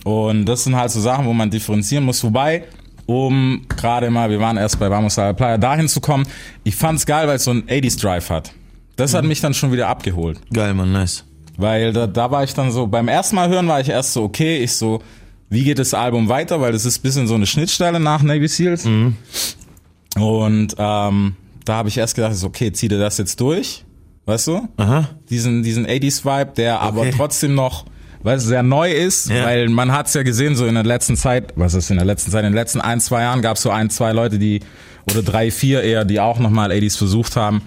Und 0.04 0.46
das 0.46 0.64
sind 0.64 0.76
halt 0.76 0.90
so 0.90 1.00
Sachen, 1.00 1.28
wo 1.28 1.34
man 1.34 1.52
differenzieren 1.52 2.04
muss. 2.04 2.24
Wobei, 2.24 2.64
um 3.06 3.62
gerade 3.70 4.10
mal, 4.10 4.32
wir 4.32 4.40
waren 4.40 4.58
erst 4.58 4.80
bei 4.80 4.90
Vamos 4.90 5.20
a 5.20 5.28
la 5.28 5.34
Playa, 5.34 5.60
dahin 5.60 5.88
zu 5.88 6.02
kommen. 6.02 6.26
Ich 6.64 6.76
fand's 6.76 7.06
geil, 7.06 7.28
weil 7.28 7.36
es 7.36 7.44
so 7.44 7.52
einen 7.52 7.62
80s 7.68 8.02
Drive 8.02 8.32
hat. 8.32 8.52
Das 8.96 9.14
hat 9.14 9.26
mich 9.26 9.42
dann 9.42 9.54
schon 9.54 9.72
wieder 9.72 9.90
abgeholt. 9.90 10.40
Geil, 10.52 10.74
Mann, 10.74 10.92
nice. 10.92 11.24
Weil 11.56 11.94
da, 11.94 12.08
da 12.08 12.32
war 12.32 12.44
ich 12.44 12.56
dann 12.56 12.72
so, 12.72 12.88
beim 12.88 13.08
ersten 13.08 13.36
Mal 13.36 13.50
hören 13.50 13.68
war 13.68 13.80
ich 13.80 13.90
erst 13.90 14.14
so, 14.14 14.24
okay, 14.24 14.58
ich 14.58 14.72
so, 14.72 15.04
wie 15.52 15.64
geht 15.64 15.78
das 15.78 15.94
Album 15.94 16.30
weiter? 16.30 16.62
Weil 16.62 16.72
das 16.72 16.84
ist 16.84 16.98
bisschen 16.98 17.28
so 17.28 17.36
eine 17.36 17.46
Schnittstelle 17.46 18.00
nach 18.00 18.24
Navy 18.24 18.48
Seals. 18.48 18.86
Und 18.86 20.76
ähm, 20.80 21.36
da 21.64 21.76
habe 21.76 21.90
ich 21.90 21.98
erst 22.00 22.16
gedacht, 22.16 22.36
okay, 22.44 22.72
zieh 22.72 22.88
dir 22.88 22.98
das 22.98 23.20
jetzt 23.20 23.40
durch, 23.40 23.86
weißt 24.26 24.48
du? 24.48 24.68
Aha. 24.78 25.10
Diesen, 25.30 25.64
diesen 25.64 25.86
80s-Vibe, 25.88 26.52
der 26.58 26.80
aber 26.82 27.02
Okay. 27.02 27.14
trotzdem 27.16 27.56
noch, 27.56 27.86
weil 28.22 28.38
es 28.38 28.44
sehr 28.46 28.64
neu 28.64 28.92
ist, 28.92 29.30
Ja. 29.30 29.46
weil 29.46 29.68
man 29.70 29.92
hat's 29.92 30.14
ja 30.14 30.24
gesehen, 30.24 30.56
so 30.56 30.66
in 30.66 30.76
der 30.76 30.84
letzten 30.84 31.16
Zeit, 31.16 31.54
was 31.56 31.74
ist 31.74 31.90
in 31.90 31.98
der 31.98 32.06
letzten 32.06 32.32
Zeit, 32.32 32.42
in 32.46 32.52
den 32.52 32.56
letzten 32.56 32.80
ein, 32.82 33.00
zwei 33.02 33.22
Jahren 33.24 33.42
gab's 33.42 33.62
so 33.62 33.70
ein, 33.70 33.90
zwei 33.90 34.14
Leute, 34.14 34.40
die, 34.40 34.62
oder 35.12 35.22
drei, 35.24 35.52
vier 35.52 35.82
eher, 35.84 36.06
die 36.06 36.20
auch 36.20 36.40
nochmal 36.40 36.72
80s 36.72 36.98
versucht 36.98 37.36
haben. 37.36 37.62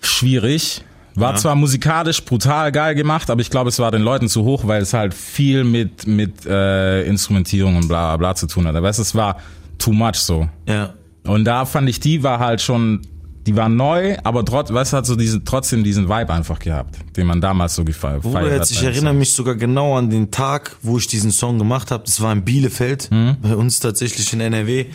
Schwierig. 0.00 0.82
War 1.16 1.34
zwar 1.36 1.54
musikalisch 1.54 2.24
brutal 2.24 2.72
geil 2.72 2.94
gemacht, 2.94 3.28
aber 3.30 3.40
ich 3.42 3.50
glaube, 3.50 3.68
es 3.68 3.78
war 3.78 3.90
den 3.90 4.00
Leuten 4.02 4.28
zu 4.28 4.44
hoch, 4.44 4.66
weil 4.66 4.80
es 4.80 4.94
halt 4.94 5.12
viel 5.12 5.64
mit, 5.64 6.06
mit 6.06 6.46
äh, 6.46 7.02
Instrumentierung 7.02 7.76
und 7.76 7.88
bla 7.88 8.16
bla 8.16 8.16
bla 8.16 8.34
zu 8.36 8.46
tun 8.46 8.66
hat. 8.66 8.80
Weißt 8.80 8.98
du, 9.00 9.02
es 9.02 9.14
war 9.14 9.36
too 9.76 9.92
much 9.92 10.14
so. 10.14 10.48
Ja. 10.66 10.94
Und 11.24 11.44
da 11.44 11.66
fand 11.66 11.88
ich, 11.90 12.00
die 12.00 12.22
war 12.22 12.38
halt 12.38 12.62
schon, 12.62 13.02
die 13.50 13.56
war 13.56 13.68
neu, 13.68 14.16
aber 14.22 14.44
trotz, 14.44 14.68
du, 14.68 14.76
hat 14.76 15.06
so 15.06 15.16
diesen, 15.16 15.44
trotzdem 15.44 15.82
diesen 15.82 16.08
Vibe 16.08 16.32
einfach 16.32 16.60
gehabt, 16.60 16.96
den 17.16 17.26
man 17.26 17.40
damals 17.40 17.74
so 17.74 17.84
gefeiert 17.84 18.22
Bruder, 18.22 18.42
hat. 18.42 18.52
jetzt, 18.52 18.70
ich 18.70 18.84
erinnere 18.84 19.12
mich 19.12 19.32
sogar 19.32 19.56
genau 19.56 19.96
an 19.96 20.08
den 20.08 20.30
Tag, 20.30 20.76
wo 20.82 20.98
ich 20.98 21.08
diesen 21.08 21.32
Song 21.32 21.58
gemacht 21.58 21.90
habe. 21.90 22.04
Das 22.06 22.20
war 22.20 22.32
in 22.32 22.44
Bielefeld, 22.44 23.10
bei 23.42 23.56
uns 23.56 23.80
tatsächlich 23.80 24.32
in 24.32 24.40
NRW. 24.40 24.86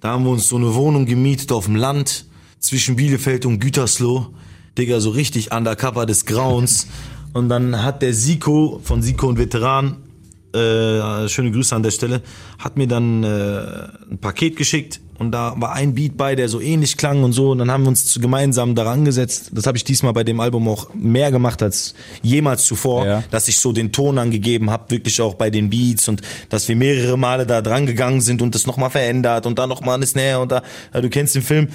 Da 0.00 0.10
haben 0.10 0.24
wir 0.24 0.32
uns 0.32 0.48
so 0.48 0.56
eine 0.56 0.74
Wohnung 0.74 1.06
gemietet 1.06 1.50
auf 1.50 1.64
dem 1.64 1.76
Land 1.76 2.26
zwischen 2.58 2.96
Bielefeld 2.96 3.46
und 3.46 3.58
Gütersloh. 3.58 4.34
Digga, 4.76 5.00
so 5.00 5.08
richtig 5.08 5.54
undercover 5.54 6.04
des 6.04 6.26
Grauens. 6.26 6.88
Und 7.32 7.48
dann 7.48 7.82
hat 7.82 8.02
der 8.02 8.14
Siko 8.14 8.80
von 8.84 9.02
Siko 9.02 9.26
und 9.26 9.38
Veteran, 9.38 9.96
äh, 10.54 11.28
schöne 11.28 11.50
Grüße 11.50 11.74
an 11.74 11.82
der 11.82 11.90
Stelle, 11.90 12.22
hat 12.60 12.76
mir 12.76 12.86
dann 12.86 13.24
äh, 13.24 13.88
ein 14.08 14.18
Paket 14.20 14.54
geschickt 14.54 15.00
und 15.26 15.32
da 15.32 15.54
war 15.56 15.72
ein 15.72 15.94
Beat 15.94 16.16
bei, 16.16 16.34
der 16.34 16.48
so 16.48 16.60
ähnlich 16.60 16.96
klang 16.96 17.22
und 17.24 17.32
so. 17.32 17.50
Und 17.50 17.58
dann 17.58 17.70
haben 17.70 17.82
wir 17.84 17.88
uns 17.88 18.18
gemeinsam 18.20 18.74
daran 18.74 19.04
gesetzt. 19.04 19.50
Das 19.52 19.66
habe 19.66 19.76
ich 19.76 19.84
diesmal 19.84 20.12
bei 20.12 20.24
dem 20.24 20.40
Album 20.40 20.68
auch 20.68 20.92
mehr 20.94 21.30
gemacht 21.30 21.62
als 21.62 21.94
jemals 22.22 22.64
zuvor, 22.64 23.06
Ja. 23.06 23.24
dass 23.30 23.48
ich 23.48 23.58
so 23.58 23.72
den 23.72 23.92
Ton 23.92 24.18
angegeben 24.18 24.70
habe, 24.70 24.90
wirklich 24.90 25.20
auch 25.20 25.34
bei 25.34 25.50
den 25.50 25.70
Beats 25.70 26.08
und 26.08 26.22
dass 26.48 26.68
wir 26.68 26.76
mehrere 26.76 27.16
Male 27.18 27.46
da 27.46 27.60
dran 27.62 27.86
gegangen 27.86 28.20
sind 28.20 28.42
und 28.42 28.54
das 28.54 28.66
nochmal 28.66 28.90
verändert 28.90 29.46
und 29.46 29.58
da 29.58 29.66
nochmal 29.66 29.96
eine 29.96 30.06
Snare 30.06 30.40
und 30.40 30.52
da, 30.52 30.62
ja, 30.92 31.00
du 31.00 31.08
kennst 31.10 31.34
den 31.34 31.42
Film. 31.42 31.68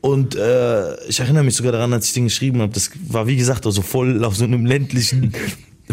Und 0.00 0.34
äh, 0.34 0.96
ich 1.06 1.20
erinnere 1.20 1.44
mich 1.44 1.54
sogar 1.54 1.70
daran, 1.72 1.92
als 1.92 2.06
ich 2.06 2.12
den 2.12 2.24
geschrieben 2.24 2.60
habe. 2.60 2.72
Das 2.72 2.90
war, 3.06 3.28
wie 3.28 3.36
gesagt, 3.36 3.66
also 3.66 3.82
voll 3.82 4.24
auf 4.24 4.34
so 4.36 4.44
einem 4.44 4.66
ländlichen 4.66 5.32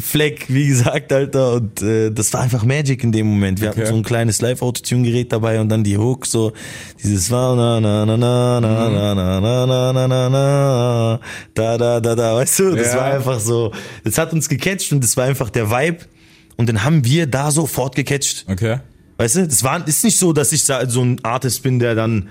Fleck, 0.02 0.46
wie 0.50 0.68
gesagt, 0.68 1.12
Alter. 1.14 1.54
Und 1.54 1.82
äh, 1.82 2.12
das 2.12 2.32
war 2.34 2.42
einfach 2.42 2.64
Magic 2.64 3.04
in 3.04 3.12
dem 3.12 3.28
Moment. 3.28 3.62
Wir 3.62 3.70
Okay. 3.70 3.82
hatten 3.82 3.90
so 3.92 3.96
ein 3.96 4.04
kleines 4.04 4.42
Live-Autotune-Gerät 4.42 5.32
dabei 5.32 5.60
und 5.60 5.70
dann 5.70 5.84
die 5.84 5.98
Hook, 5.98 6.26
so 6.26 6.54
dieses 7.04 7.30
war 7.32 7.56
na 7.56 7.80
na 7.80 8.06
na 8.06 8.18
na 8.18 8.60
na 8.60 8.90
na 8.90 9.14
na 9.16 9.40
na 9.40 9.66
na 9.66 9.94
na 9.94 10.08
na 10.08 10.30
na 10.30 11.20
da 11.54 11.78
da 11.78 12.00
da 12.00 12.16
da, 12.16 12.36
weißt 12.36 12.60
du? 12.60 12.76
Das 12.76 12.94
Ja. 12.94 12.98
war 12.98 13.06
einfach 13.14 13.40
so. 13.40 13.72
Das 14.04 14.18
hat 14.18 14.34
uns 14.34 14.50
gecatcht 14.50 14.92
und 14.92 15.04
das 15.04 15.16
war 15.18 15.26
einfach 15.26 15.50
der 15.50 15.70
Vibe. 15.72 16.00
Und 16.58 16.68
den 16.70 16.84
haben 16.84 17.06
wir 17.06 17.26
da 17.28 17.52
sofort 17.52 17.96
gecatcht. 17.96 18.46
Okay. 18.50 18.80
Weißt 19.18 19.36
du, 19.38 19.48
das 19.48 19.64
war, 19.64 19.88
ist 19.88 20.04
nicht 20.04 20.18
so, 20.18 20.34
dass 20.34 20.52
ich 20.52 20.64
so 20.66 20.74
ein 21.02 21.24
Artist 21.24 21.64
bin, 21.64 21.80
der 21.80 21.96
dann 21.96 22.30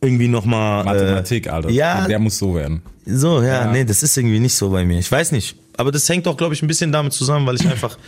irgendwie 0.00 0.28
nochmal. 0.28 0.84
Mathematik, 0.84 1.46
äh, 1.46 1.50
Alter. 1.50 1.70
Ja, 1.70 2.06
Der 2.06 2.18
muss 2.18 2.38
so 2.38 2.54
werden. 2.54 2.82
so, 3.06 3.40
ja, 3.42 3.64
Ja. 3.64 3.72
nee, 3.72 3.84
das 3.84 4.02
ist 4.02 4.16
irgendwie 4.16 4.40
nicht 4.40 4.54
so 4.54 4.70
bei 4.70 4.84
mir. 4.84 4.98
Ich 4.98 5.10
weiß 5.10 5.32
nicht. 5.32 5.56
Aber 5.76 5.92
das 5.92 6.08
hängt 6.08 6.26
auch, 6.28 6.36
glaube 6.36 6.54
ich, 6.54 6.62
ein 6.62 6.66
bisschen 6.68 6.92
damit 6.92 7.12
zusammen, 7.12 7.46
weil 7.46 7.56
ich 7.56 7.66
einfach, 7.68 7.98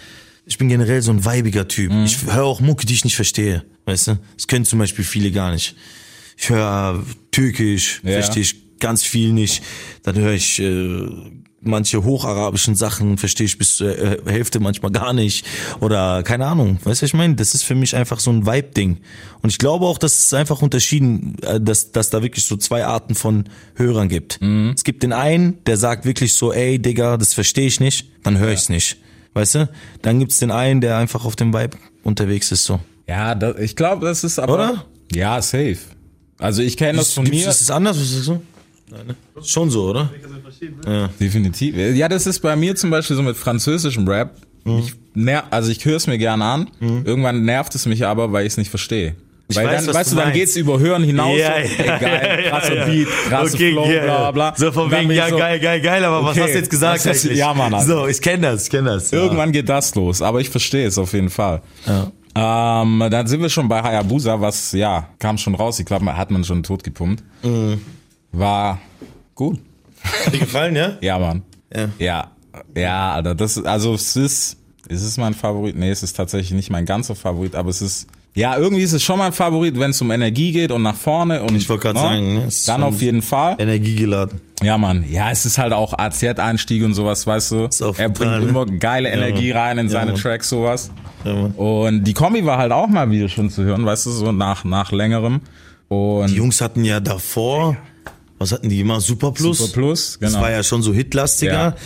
ich 0.47 0.59
bin 0.59 0.69
generell 0.69 1.03
so 1.03 1.11
ein 1.13 1.25
weibiger 1.25 1.69
Typ. 1.69 1.93
Mhm. 1.93 2.05
Ich 2.05 2.23
höre 2.25 2.45
auch 2.45 2.61
Mucke, 2.61 2.87
die 2.87 2.95
ich 2.95 3.05
nicht 3.05 3.17
verstehe. 3.17 3.65
Weißt 3.85 4.09
du? 4.09 4.19
Das 4.37 4.47
können 4.47 4.65
zum 4.65 4.79
Beispiel 4.79 5.05
viele 5.05 5.31
gar 5.31 5.53
nicht. 5.53 5.75
Ich 6.37 6.51
höre 6.51 7.05
Türkisch, 7.31 8.01
Ja. 8.05 8.13
verstehe 8.13 8.43
ich 8.43 8.79
ganz 8.79 9.03
viel 9.03 9.33
nicht. 9.33 9.63
Dann 10.03 10.17
höre 10.17 10.33
ich 10.35 10.59
äh, 10.61 11.07
manche 11.61 12.05
hocharabischen 12.05 12.75
Sachen, 12.75 13.19
verstehe 13.19 13.47
ich 13.47 13.59
bis 13.59 13.77
zur 13.77 13.99
äh, 13.99 14.19
Hälfte 14.27 14.61
manchmal 14.61 14.93
gar 14.93 15.13
nicht. 15.13 15.45
Oder 15.81 16.23
keine 16.23 16.47
Ahnung. 16.47 16.79
Weißt 16.85 17.03
du, 17.03 17.05
was 17.05 17.11
ich 17.11 17.15
meine? 17.15 17.35
Das 17.35 17.55
ist 17.55 17.65
für 17.65 17.75
mich 17.75 17.97
einfach 17.97 18.21
so 18.21 18.31
ein 18.31 18.47
Vibe-Ding. 18.47 18.99
Und 19.43 19.51
ich 19.51 19.59
glaube 19.59 19.87
auch, 19.87 19.99
dass 19.99 20.19
es 20.19 20.33
einfach 20.33 20.63
unterschieden, 20.63 21.37
äh, 21.43 21.61
dass, 21.61 21.93
dass 21.93 22.11
da 22.11 22.23
wirklich 22.23 22.45
so 22.45 22.57
zwei 22.57 22.85
Arten 22.85 23.15
von 23.15 23.45
Hörern 23.75 24.09
gibt. 24.09 24.41
Es 24.75 24.85
gibt 24.85 25.03
den 25.03 25.13
einen, 25.13 25.63
der 25.65 25.77
sagt 25.77 26.05
wirklich 26.05 26.35
so, 26.35 26.53
ey, 26.53 26.79
Digga, 26.79 27.17
das 27.17 27.35
verstehe 27.35 27.67
ich 27.67 27.81
nicht, 27.81 28.09
dann 28.23 28.39
höre 28.39 28.53
ich's 28.53 28.69
nicht. 28.69 28.99
Weißt 29.35 29.57
du? 29.57 29.69
Dann 30.03 30.19
gibt's 30.19 30.39
den 30.39 30.51
einen, 30.51 30.81
der 30.81 30.97
einfach 30.97 31.25
auf 31.25 31.37
dem 31.37 31.53
Vibe 31.53 31.77
unterwegs 32.03 32.51
ist, 32.53 32.65
so. 32.65 32.81
Ja, 33.07 33.35
das, 33.35 33.59
ich 33.59 33.77
glaube, 33.77 34.07
das 34.07 34.25
ist 34.25 34.39
aber. 34.39 34.55
Oder? 34.55 34.85
Ja, 35.15 35.41
safe. 35.41 35.79
Also 36.39 36.63
ich 36.63 36.77
kenne 36.77 36.99
das 36.99 37.13
von 37.13 37.25
mir. 37.25 37.49
Ist 37.49 37.61
es 37.61 37.71
anders? 37.71 37.99
Was 37.99 38.11
sagst 38.11 38.29
du? 38.29 38.43
Nein, 38.91 39.07
ne? 39.09 39.17
Schon 39.45 39.71
so, 39.71 39.91
oder? 39.91 40.11
Definitiv. 41.21 41.77
Ja, 41.77 42.09
das 42.09 42.27
ist 42.27 42.41
bei 42.41 42.57
mir 42.57 42.75
zum 42.75 42.91
Beispiel 42.91 43.17
so 43.17 43.23
mit 43.23 43.37
französischem 43.37 44.09
Rap. 44.09 44.37
Mhm. 44.65 44.79
Ich 44.79 44.95
ner 45.15 45.45
also 45.51 45.71
ich 45.71 45.85
höre 45.85 45.97
es 45.97 46.07
mir 46.07 46.19
gerne 46.19 46.45
an. 46.45 46.71
Irgendwann 46.81 47.45
nervt 47.45 47.75
es 47.75 47.87
mich 47.87 48.07
aber, 48.07 48.33
weil 48.33 48.47
ich 48.47 48.53
es 48.53 48.57
nicht 48.57 48.71
verstehe. 48.71 49.17
Weil 49.55 49.67
weiß, 49.67 49.77
dann, 49.79 49.87
was 49.89 49.95
weißt 49.95 50.11
du 50.11 50.15
du, 50.15 50.17
dann 50.19 50.29
meinst. 50.29 50.41
geht's 50.41 50.57
über 50.57 50.79
Hören 50.79 51.03
hinaus. 51.03 51.39
Ja, 51.39 51.55
so, 51.55 51.83
ja, 51.83 51.95
ey, 51.95 52.01
geil, 52.01 52.41
ja, 52.45 52.51
krasser 52.51 52.77
ja. 52.77 52.85
Beat, 52.85 53.09
krasse 53.29 53.55
Okay, 53.55 53.73
Flow, 53.73 53.91
ja, 53.91 54.05
bla 54.05 54.31
bla. 54.31 54.55
So 54.55 54.73
von 54.73 54.91
wegen, 54.91 55.11
ich 55.11 55.17
ja, 55.17 55.31
so, 55.31 55.39
geil, 55.39 55.59
geil, 55.59 55.81
geil, 55.81 56.05
aber 56.05 56.23
was 56.23 56.33
okay, 56.33 56.43
hast 56.43 56.51
du 56.53 56.59
jetzt 56.59 56.71
gesagt 56.71 56.99
was 56.99 57.07
hast 57.07 57.25
eigentlich? 57.25 57.39
ja, 57.39 57.55
Mann, 57.55 57.73
Alter. 57.73 57.87
So, 57.87 58.07
ich 58.07 58.21
kenn 58.21 58.43
das, 58.43 58.65
ich 58.65 58.71
kenn 58.71 58.85
das. 58.85 59.11
Ja. 59.11 59.21
Irgendwann 59.21 59.53
geht 59.53 59.71
das 59.71 59.95
los, 59.95 60.21
aber 60.21 60.43
ich 60.43 60.51
verstehe 60.51 60.87
es 60.87 60.99
auf 60.99 61.15
jeden 61.15 61.31
Fall. 61.31 61.63
Ja. 61.87 62.83
Ähm, 62.83 63.03
dann 63.11 63.27
sind 63.27 63.41
wir 63.41 63.49
schon 63.49 63.69
bei 63.69 63.83
Hayabusa, 63.83 64.39
was, 64.39 64.73
ja, 64.73 65.09
kam 65.19 65.39
schon 65.39 65.55
raus. 65.55 65.81
Ich 65.81 65.87
glaube, 65.87 66.15
hat 66.15 66.31
man 66.31 66.45
schon 66.45 66.63
tot 66.63 66.85
gepumpt. 66.85 67.25
Mhm. 67.43 67.81
War 68.33 68.79
gut. 69.35 69.59
Hat 70.03 70.33
dir 70.35 70.39
gefallen, 70.41 70.77
ja? 70.77 70.93
Ja, 71.01 71.19
Mann. 71.19 71.43
Ja. 71.75 71.89
Ja, 71.99 72.31
ja, 72.77 73.13
Alter, 73.15 73.35
das 73.35 73.57
ist, 73.57 73.67
also 73.67 73.95
es 73.95 74.17
ist, 74.17 74.57
ist 74.89 75.03
es 75.03 75.17
mein 75.17 75.35
Favorit? 75.35 75.77
Nee, 75.77 75.91
es 75.91 76.03
ist 76.03 76.17
tatsächlich 76.17 76.53
nicht 76.53 76.71
mein 76.71 76.87
ganzer 76.87 77.15
Favorit, 77.15 77.55
aber 77.55 77.69
es 77.71 77.83
ist, 77.83 78.07
ja, 78.35 78.57
irgendwie 78.57 78.83
ist 78.83 78.93
es 78.93 79.03
schon 79.03 79.19
mein 79.19 79.33
Favorit, 79.33 79.79
wenn 79.79 79.91
es 79.91 80.01
um 80.01 80.11
Energie 80.11 80.53
geht 80.53 80.71
und 80.73 80.83
nach 80.83 80.95
vorne 80.97 81.43
und 81.43 81.55
Ich 81.57 81.69
wollte 81.69 81.83
gerade 81.93 81.99
ne? 81.99 82.03
sagen, 82.05 82.35
ne, 82.35 82.41
dann 82.43 82.51
schon- 82.51 82.83
auf 82.83 83.03
jeden 83.03 83.23
Fall. 83.23 83.57
Energiegeladen. 83.59 84.41
Ja, 84.63 84.77
Mann. 84.79 85.05
Ja, 85.09 85.31
es 85.31 85.45
ist 85.47 85.59
halt 85.59 85.73
auch 85.73 85.95
AZ-Einstieg 85.99 86.85
und 86.85 86.95
sowas, 86.95 87.27
weißt 87.27 87.51
du. 87.53 87.65
Ist 87.67 87.83
auch 87.83 87.99
Er 87.99 88.09
bringt 88.09 88.41
ne? 88.43 88.49
immer 88.49 88.67
geile 88.67 89.11
Energie 89.11 89.53
Mann. 89.53 89.63
rein 89.63 89.79
in 89.79 89.87
Ja, 89.87 89.93
seine 89.93 90.13
Mann. 90.13 90.21
Tracks, 90.21 90.49
sowas. 90.49 90.91
Ja, 91.25 91.35
Mann. 91.35 91.53
Und 91.53 92.05
die 92.05 92.15
Kombi 92.15 92.45
war 92.45 92.59
halt 92.59 92.73
auch 92.73 92.89
mal 92.89 93.11
wieder 93.11 93.29
schön 93.29 93.51
zu 93.51 93.63
hören, 93.63 93.85
weißt 93.85 94.07
du, 94.07 94.11
so 94.11 94.33
nach, 94.33 94.65
nach 94.65 94.91
längerem. 94.93 95.41
Und 95.89 96.29
Die 96.31 96.35
Jungs 96.37 96.61
hatten 96.61 96.85
ja 96.85 97.01
davor, 97.01 97.77
was 98.39 98.53
hatten 98.53 98.69
die 98.69 98.81
immer? 98.81 99.01
Super 99.01 99.33
Plus. 99.33 99.59
Super 99.59 99.73
Plus, 99.73 100.19
genau. 100.19 100.33
Das 100.33 100.41
war 100.41 100.51
ja 100.51 100.63
schon 100.63 100.83
so 100.83 100.95
hitlastiger. 100.95 101.53
Ja. 101.53 101.77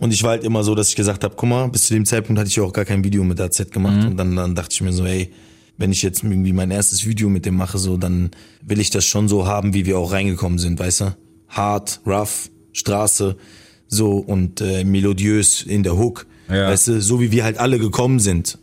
Und 0.00 0.12
ich 0.14 0.22
war 0.22 0.30
halt 0.30 0.44
immer 0.44 0.64
so, 0.64 0.74
dass 0.74 0.88
ich 0.88 0.96
gesagt 0.96 1.24
habe, 1.24 1.34
guck 1.36 1.48
mal, 1.48 1.68
bis 1.68 1.84
zu 1.84 1.94
dem 1.94 2.06
Zeitpunkt 2.06 2.38
hatte 2.38 2.48
ich 2.48 2.56
ja 2.56 2.62
auch 2.62 2.72
gar 2.72 2.84
kein 2.84 3.04
Video 3.04 3.22
mit 3.22 3.40
AZ 3.40 3.70
gemacht. 3.70 4.02
Mhm. 4.02 4.08
Und 4.08 4.16
dann, 4.16 4.34
dann 4.34 4.54
dachte 4.54 4.72
ich 4.72 4.80
mir 4.80 4.92
so, 4.92 5.04
ey, 5.04 5.30
wenn 5.76 5.92
ich 5.92 6.02
jetzt 6.02 6.22
irgendwie 6.22 6.52
mein 6.52 6.70
erstes 6.70 7.06
Video 7.06 7.28
mit 7.28 7.44
dem 7.46 7.56
mache, 7.56 7.78
so, 7.78 7.96
dann 7.96 8.30
will 8.62 8.80
ich 8.80 8.90
das 8.90 9.04
schon 9.04 9.28
so 9.28 9.46
haben, 9.46 9.74
wie 9.74 9.86
wir 9.86 9.98
auch 9.98 10.12
reingekommen 10.12 10.58
sind, 10.58 10.78
weißt 10.78 11.00
du? 11.00 11.16
Hart, 11.48 12.00
rough, 12.06 12.50
Straße, 12.72 13.36
so 13.88 14.18
und 14.18 14.60
äh, 14.60 14.84
melodiös 14.84 15.62
in 15.62 15.82
der 15.82 15.98
Hook. 15.98 16.26
Ja. 16.48 16.68
Weißt 16.68 16.88
du, 16.88 17.02
so 17.02 17.20
wie 17.20 17.32
wir 17.32 17.44
halt 17.44 17.58
alle 17.58 17.78
gekommen 17.78 18.20
sind. 18.20 18.58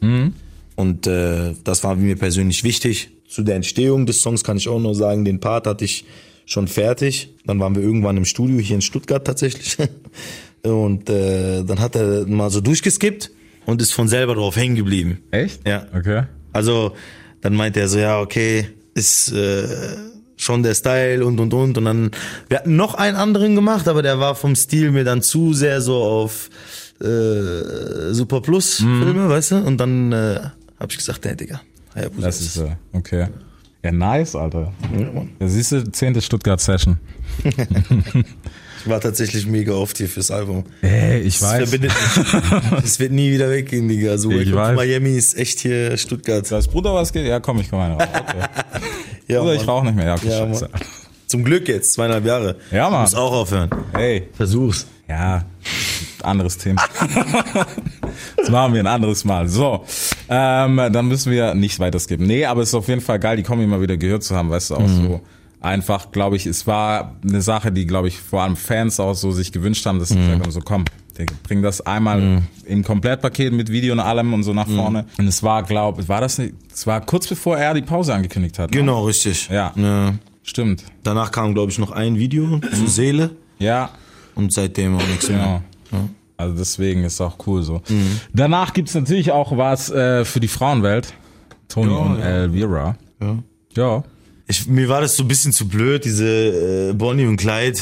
Und 0.76 1.08
äh, 1.08 1.54
das 1.64 1.84
war 1.84 1.96
mir 1.96 2.16
persönlich 2.16 2.64
wichtig. 2.64 3.10
Zu 3.28 3.44
der 3.44 3.56
Entstehung 3.56 4.06
des 4.06 4.22
Songs 4.22 4.44
kann 4.44 4.58
ich 4.58 4.68
auch 4.68 4.80
nur 4.80 4.96
sagen, 4.96 5.26
den 5.26 5.40
Part 5.40 5.68
hatte 5.68 5.86
ich 5.86 6.06
schon 6.48 6.68
fertig. 6.68 7.36
Dann 7.46 7.60
waren 7.60 7.76
wir 7.76 7.84
irgendwann 7.84 8.18
im 8.18 8.26
Studio 8.26 8.58
hier 8.58 8.76
in 8.78 8.82
Stuttgart 8.82 9.24
tatsächlich. 9.28 9.78
Und 10.64 11.10
äh, 11.10 11.64
dann 11.64 11.80
hat 11.80 11.96
er 11.96 12.26
mal 12.26 12.50
so 12.50 12.60
durchgeskippt 12.62 13.30
und 13.68 13.82
ist 13.82 13.94
von 13.94 14.08
selber 14.08 14.34
drauf 14.36 14.56
hängen 14.58 14.76
geblieben. 14.76 15.20
Echt? 15.32 15.66
Ja. 15.66 15.86
Okay. 15.96 16.24
Also 16.52 16.94
dann 17.42 17.54
meinte 17.54 17.80
er 17.80 17.88
so, 17.88 18.00
ja, 18.00 18.20
okay, 18.20 18.68
ist 18.94 19.32
äh, 19.32 19.68
schon 20.36 20.64
der 20.64 20.74
Style 20.74 21.26
und 21.26 21.40
und 21.40 21.54
und. 21.54 21.78
Und 21.78 21.86
dann, 21.86 22.12
wir 22.50 22.58
hatten 22.58 22.76
noch 22.76 22.96
einen 22.96 23.16
anderen 23.16 23.56
gemacht, 23.56 23.88
aber 23.88 24.02
der 24.02 24.20
war 24.20 24.36
vom 24.36 24.56
Stil 24.56 24.92
mir 24.92 25.04
dann 25.04 25.22
zu 25.22 25.54
sehr 25.54 25.80
so 25.80 25.98
auf 26.04 26.50
äh, 27.00 28.14
Super 28.14 28.42
Plus 28.42 28.80
Mhm. 28.82 29.04
Filme, 29.04 29.30
weißt 29.30 29.52
du? 29.52 29.56
Und 29.58 29.78
dann 29.78 30.12
äh, 30.12 30.40
habe 30.80 30.92
ich 30.92 30.98
gesagt, 30.98 31.24
nee, 31.24 31.36
Digga, 31.36 31.62
Hayabusa 31.96 32.26
Das 32.28 32.42
ist, 32.42 32.58
äh, 32.58 32.76
okay. 32.94 33.28
Ja, 33.88 33.92
nice, 33.94 34.36
Alter. 34.36 34.72
ja, 34.98 35.12
Mann. 35.12 35.30
Ja, 35.40 35.48
siehst 35.48 35.72
du, 35.72 35.92
zehnte 35.92 36.22
Stuttgart-Session. 36.22 36.98
Ich 38.86 38.92
war 38.92 39.02
tatsächlich 39.02 39.46
mega 39.48 39.74
oft 39.74 39.98
hier 39.98 40.08
fürs 40.08 40.32
Album. 40.32 40.64
Ey, 40.82 41.20
ich 41.22 41.40
Das 41.40 41.72
mich. 41.72 41.92
Es 42.84 43.00
wird 43.00 43.12
nie 43.12 43.32
wieder 43.34 43.50
weggehen, 43.50 43.90
Digga. 43.90 44.18
So, 44.18 44.32
Ich 44.32 44.54
weiß. 44.54 44.76
Miami 44.78 45.18
ist 45.18 45.36
echt 45.38 45.60
hier 45.60 45.98
Stuttgart. 45.98 46.50
Das 46.50 46.68
Bruder 46.70 46.94
was 46.94 47.12
geht? 47.12 47.26
Ja, 47.26 47.40
komm, 47.42 47.60
ich 47.60 47.70
komm 47.70 47.80
rein. 47.80 47.94
Okay. 47.98 48.46
Ja, 49.28 49.40
Bruder, 49.42 49.56
ich 49.56 49.62
Mann. 49.66 49.70
rauche 49.70 49.86
nicht 49.88 49.96
mehr. 49.96 50.06
Ja, 50.06 50.14
okay, 50.16 50.30
Ja, 50.30 50.48
scheiße. 50.48 50.70
Zum 51.26 51.44
Glück 51.44 51.68
jetzt, 51.68 51.94
zweieinhalb 51.94 52.24
Jahre. 52.26 52.56
Ja, 52.72 52.90
Mann. 52.90 53.02
Muss 53.02 53.16
auch 53.16 53.34
aufhören. 53.34 53.70
Hey, 53.94 54.30
Versuch's. 54.34 54.88
ja, 55.10 55.44
anderes 56.24 56.58
Thema. 56.58 56.82
Das 58.38 58.50
machen 58.50 58.74
wir 58.74 58.80
ein 58.82 58.88
anderes 58.88 59.26
Mal. 59.26 59.48
So, 59.48 59.84
ähm, 60.30 60.78
dann 60.92 61.08
müssen 61.08 61.32
wir 61.32 61.54
nicht 61.54 61.80
weiter 61.80 62.00
skippen. 62.00 62.28
Nee, 62.28 62.46
aber 62.46 62.62
es 62.62 62.70
ist 62.70 62.76
auf 62.76 62.88
jeden 62.88 63.02
Fall 63.02 63.20
geil, 63.20 63.38
die 63.38 63.44
Kombi 63.44 63.66
mal 63.68 63.82
wieder 63.82 63.98
gehört 63.98 64.24
zu 64.24 64.36
haben, 64.36 64.50
weißt 64.50 64.72
du, 64.72 64.76
auch 64.76 64.80
Mhm. 64.88 65.04
so 65.04 65.22
einfach, 65.60 66.12
glaube 66.12 66.36
ich, 66.36 66.46
es 66.46 66.68
war 66.68 67.16
eine 67.28 67.42
Sache, 67.42 67.72
die, 67.72 67.86
glaube 67.88 68.08
ich, 68.08 68.18
vor 68.20 68.44
allem 68.44 68.56
Fans 68.56 69.00
auch 69.00 69.16
so 69.16 69.32
sich 69.32 69.52
gewünscht 69.52 69.86
haben, 69.86 69.96
Mhm. 69.96 70.00
dass 70.00 70.10
sie 70.10 70.16
gesagt 70.18 70.42
haben, 70.44 70.52
so 70.52 70.60
komm, 70.62 70.86
bring 71.44 71.64
das 71.64 71.82
einmal 71.82 72.44
im 72.66 72.84
Komplettpaket 72.84 73.52
mit 73.52 73.72
Video 73.72 73.94
und 73.94 74.00
allem 74.00 74.34
und 74.36 74.44
so 74.44 74.54
nach 74.54 74.68
Mhm. 74.68 74.76
vorne. 74.76 75.06
Und 75.18 75.28
es 75.28 75.42
war, 75.42 75.64
glaube 75.64 76.02
ich, 76.04 76.10
war 76.10 76.22
das 76.22 76.38
nicht, 76.38 76.54
es 76.72 76.86
war 76.86 77.02
kurz 77.02 77.26
bevor 77.28 77.58
er 77.58 77.74
die 77.74 77.82
Pause 77.82 78.14
angekündigt 78.14 78.60
hat. 78.60 78.70
ne? 78.72 78.78
Genau, 78.78 79.06
richtig. 79.06 79.50
Ja. 79.50 79.74
ja. 79.76 80.14
Stimmt. 80.44 80.84
Danach 81.04 81.32
kam, 81.32 81.54
glaube 81.56 81.72
ich, 81.72 81.80
noch 81.80 81.92
ein 81.92 82.18
Video 82.20 82.60
zu 82.72 82.88
Seele 82.88 83.32
Ja, 83.60 83.90
und 84.36 84.54
seitdem 84.54 84.96
auch 84.96 85.08
nichts 85.08 85.28
mehr. 85.30 85.64
Genau. 85.90 86.08
Also 86.38 86.56
deswegen 86.56 87.04
ist 87.04 87.20
auch 87.20 87.38
cool 87.48 87.64
so. 87.64 87.82
Danach 88.34 88.74
gibt's 88.74 88.94
natürlich 88.94 89.32
auch 89.32 89.58
was 89.58 89.90
äh, 89.90 90.24
für 90.24 90.40
die 90.40 90.48
Frauenwelt. 90.48 91.14
Toni 91.68 91.92
Ja, 91.92 91.98
und 91.98 92.20
ja. 92.20 92.26
Elvira. 92.26 92.98
Ja. 93.20 93.38
Ja. 93.76 94.04
Ich, 94.48 94.68
mir 94.68 94.88
war 94.88 95.02
das 95.02 95.16
so 95.18 95.24
ein 95.24 95.28
bisschen 95.28 95.52
zu 95.52 95.68
blöd, 95.68 96.06
diese 96.06 96.90
äh, 96.90 96.94
Bonnie 96.94 97.26
und 97.26 97.38
Clyde, 97.38 97.80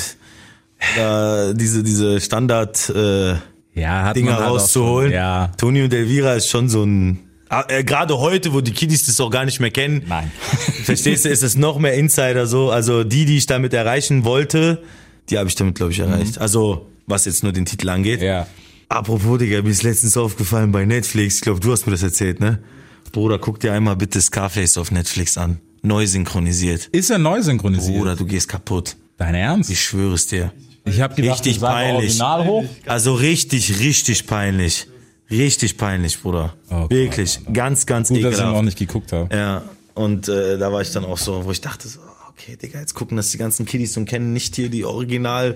äh, 0.97 1.53
diese, 1.53 1.83
diese 1.83 2.19
Standard 2.21 2.89
äh, 2.89 3.35
Ja, 3.73 4.13
Dinger 4.13 4.37
halt 4.37 4.47
rauszuholen. 4.49 5.07
schon- 5.09 5.13
Ja. 5.15 5.51
Toni 5.57 5.83
und 5.83 5.93
Elvira 5.93 6.33
ist 6.33 6.49
schon 6.49 6.69
so 6.69 6.83
ein. 6.83 7.19
Ah, 7.49 7.63
Äh, 7.67 7.83
Gerade 7.83 8.17
heute, 8.17 8.53
wo 8.53 8.61
die 8.61 8.71
Kiddies 8.71 9.05
das 9.05 9.19
auch 9.19 9.29
gar 9.29 9.45
nicht 9.45 9.59
mehr 9.59 9.69
kennen. 9.71 10.03
Nein. 10.07 10.31
Verstehst 10.83 11.25
du, 11.25 11.29
ist 11.29 11.43
es 11.43 11.55
noch 11.55 11.77
mehr 11.77 11.93
Insider 11.93 12.47
so. 12.47 12.71
Also 12.71 13.03
die, 13.03 13.25
die 13.25 13.37
ich 13.37 13.45
damit 13.45 13.73
erreichen 13.73 14.23
wollte, 14.25 14.81
die 15.29 15.37
habe 15.37 15.47
ich 15.49 15.55
damit, 15.55 15.75
glaube 15.75 15.91
ich, 15.91 15.99
erreicht. 15.99 16.39
Also, 16.39 16.87
was 17.07 17.25
jetzt 17.25 17.43
nur 17.43 17.51
den 17.51 17.65
Titel 17.65 17.89
angeht. 17.89 18.21
Ja. 18.21 18.47
Apropos, 18.89 19.39
Digga, 19.39 19.61
mir 19.61 19.69
ist 19.69 19.83
letztens 19.83 20.15
aufgefallen 20.17 20.71
bei 20.71 20.85
Netflix, 20.85 21.35
ich 21.35 21.41
glaube, 21.41 21.59
du 21.59 21.71
hast 21.71 21.85
mir 21.85 21.91
das 21.91 22.03
erzählt, 22.03 22.39
ne? 22.39 22.59
Bruder, 23.11 23.39
guck 23.39 23.59
dir 23.59 23.73
einmal 23.73 23.95
bitte 23.95 24.21
Scarface 24.21 24.77
auf 24.77 24.91
Netflix 24.91 25.37
an. 25.37 25.59
Neu 25.81 26.05
synchronisiert. 26.05 26.85
Ist 26.91 27.09
er 27.09 27.17
neu 27.17 27.41
synchronisiert? 27.41 27.97
Bruder, 27.97 28.15
du 28.15 28.25
gehst 28.25 28.49
kaputt. 28.49 28.95
Dein 29.17 29.35
Ernst? 29.35 29.69
Ich 29.69 29.81
schwöre 29.81 30.15
es 30.15 30.27
dir. 30.27 30.51
Ich 30.83 30.99
habe 31.01 31.15
gedacht, 31.15 31.39
Richtig 31.39 31.61
peinlich. 31.61 31.95
Original 32.21 32.45
hoch. 32.45 32.65
Also 32.85 33.13
richtig, 33.15 33.79
richtig 33.79 34.27
peinlich. 34.27 34.87
Richtig 35.31 35.77
peinlich, 35.77 36.21
Bruder. 36.21 36.53
Oh, 36.69 36.87
Wirklich. 36.89 37.39
Ganz, 37.51 37.85
ganz 37.87 38.09
Gut, 38.09 38.17
dass 38.17 38.23
ich 38.23 38.25
ihn 38.25 38.33
ekelhaft. 38.33 38.55
noch 38.55 38.61
nicht 38.61 38.77
geguckt 38.77 39.11
habe. 39.11 39.35
Ja, 39.35 39.63
und 39.95 40.27
äh, 40.27 40.57
da 40.59 40.71
war 40.71 40.81
ich 40.81 40.91
dann 40.91 41.05
auch 41.05 41.17
so, 41.17 41.45
wo 41.45 41.51
ich 41.51 41.61
dachte 41.61 41.87
so, 41.87 41.99
okay, 42.37 42.57
Digga, 42.57 42.79
jetzt 42.79 42.93
gucken 42.93 43.17
das 43.17 43.31
die 43.31 43.37
ganzen 43.37 43.65
Kiddies 43.65 43.95
und 43.97 44.05
kennen 44.05 44.33
nicht 44.33 44.55
hier 44.55 44.69
die 44.69 44.85
original 44.85 45.55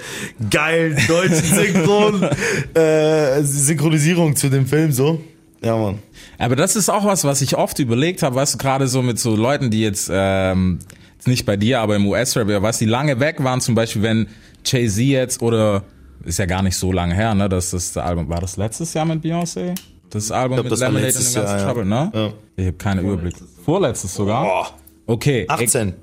geilen 0.50 0.98
deutschen 1.08 1.44
Synchron 1.44 2.24
äh, 2.74 3.44
Synchronisierung 3.44 4.36
zu 4.36 4.50
dem 4.50 4.66
Film 4.66 4.92
so. 4.92 5.22
Ja, 5.62 5.76
Mann. 5.76 6.00
Aber 6.38 6.56
das 6.56 6.76
ist 6.78 6.90
auch 6.90 7.04
was, 7.04 7.26
was 7.26 7.42
ich 7.42 7.58
oft 7.58 7.80
überlegt 7.80 8.24
habe, 8.24 8.36
weißt 8.36 8.54
du, 8.54 8.58
gerade 8.58 8.88
so 8.88 9.02
mit 9.02 9.20
so 9.20 9.36
Leuten, 9.36 9.70
die 9.70 9.82
jetzt, 9.82 10.10
ähm, 10.12 10.80
jetzt 11.16 11.28
nicht 11.28 11.46
bei 11.46 11.58
dir, 11.58 11.82
aber 11.82 11.98
im 11.98 12.08
US-Rap, 12.08 12.50
ja, 12.50 12.62
was 12.62 12.78
die 12.78 12.86
lange 12.86 13.20
weg 13.20 13.44
waren, 13.44 13.60
zum 13.60 13.76
Beispiel, 13.76 14.02
wenn 14.02 14.28
Jay-Z 14.64 15.04
jetzt 15.04 15.42
oder 15.42 15.84
ist 16.24 16.40
ja 16.40 16.46
gar 16.46 16.62
nicht 16.62 16.78
so 16.78 16.92
lange 16.94 17.14
her, 17.14 17.36
ne? 17.36 17.50
Das 17.50 17.74
ist 17.74 17.96
das 17.96 18.04
Album. 18.04 18.30
War 18.30 18.40
das 18.40 18.56
letztes 18.56 18.94
Jahr 18.94 19.06
mit 19.06 19.24
Beyoncé? 19.24 19.76
Das 20.10 20.32
Album 20.32 20.56
glaub, 20.56 20.64
mit 20.66 20.72
das 20.72 20.80
Lemonade 20.80 21.08
and 21.08 21.16
the 21.16 21.40
Jahr, 21.40 21.66
Trouble, 21.66 21.86
ne? 21.86 22.12
ja. 22.14 22.34
Ich 22.56 22.66
habe 22.68 22.78
keinen 22.78 23.06
Überblick. 23.06 23.36
Vorletztes 23.64 24.16
sogar? 24.16 24.44
Boah. 24.44 24.79
Okay. 25.10 25.46
18. 25.48 25.94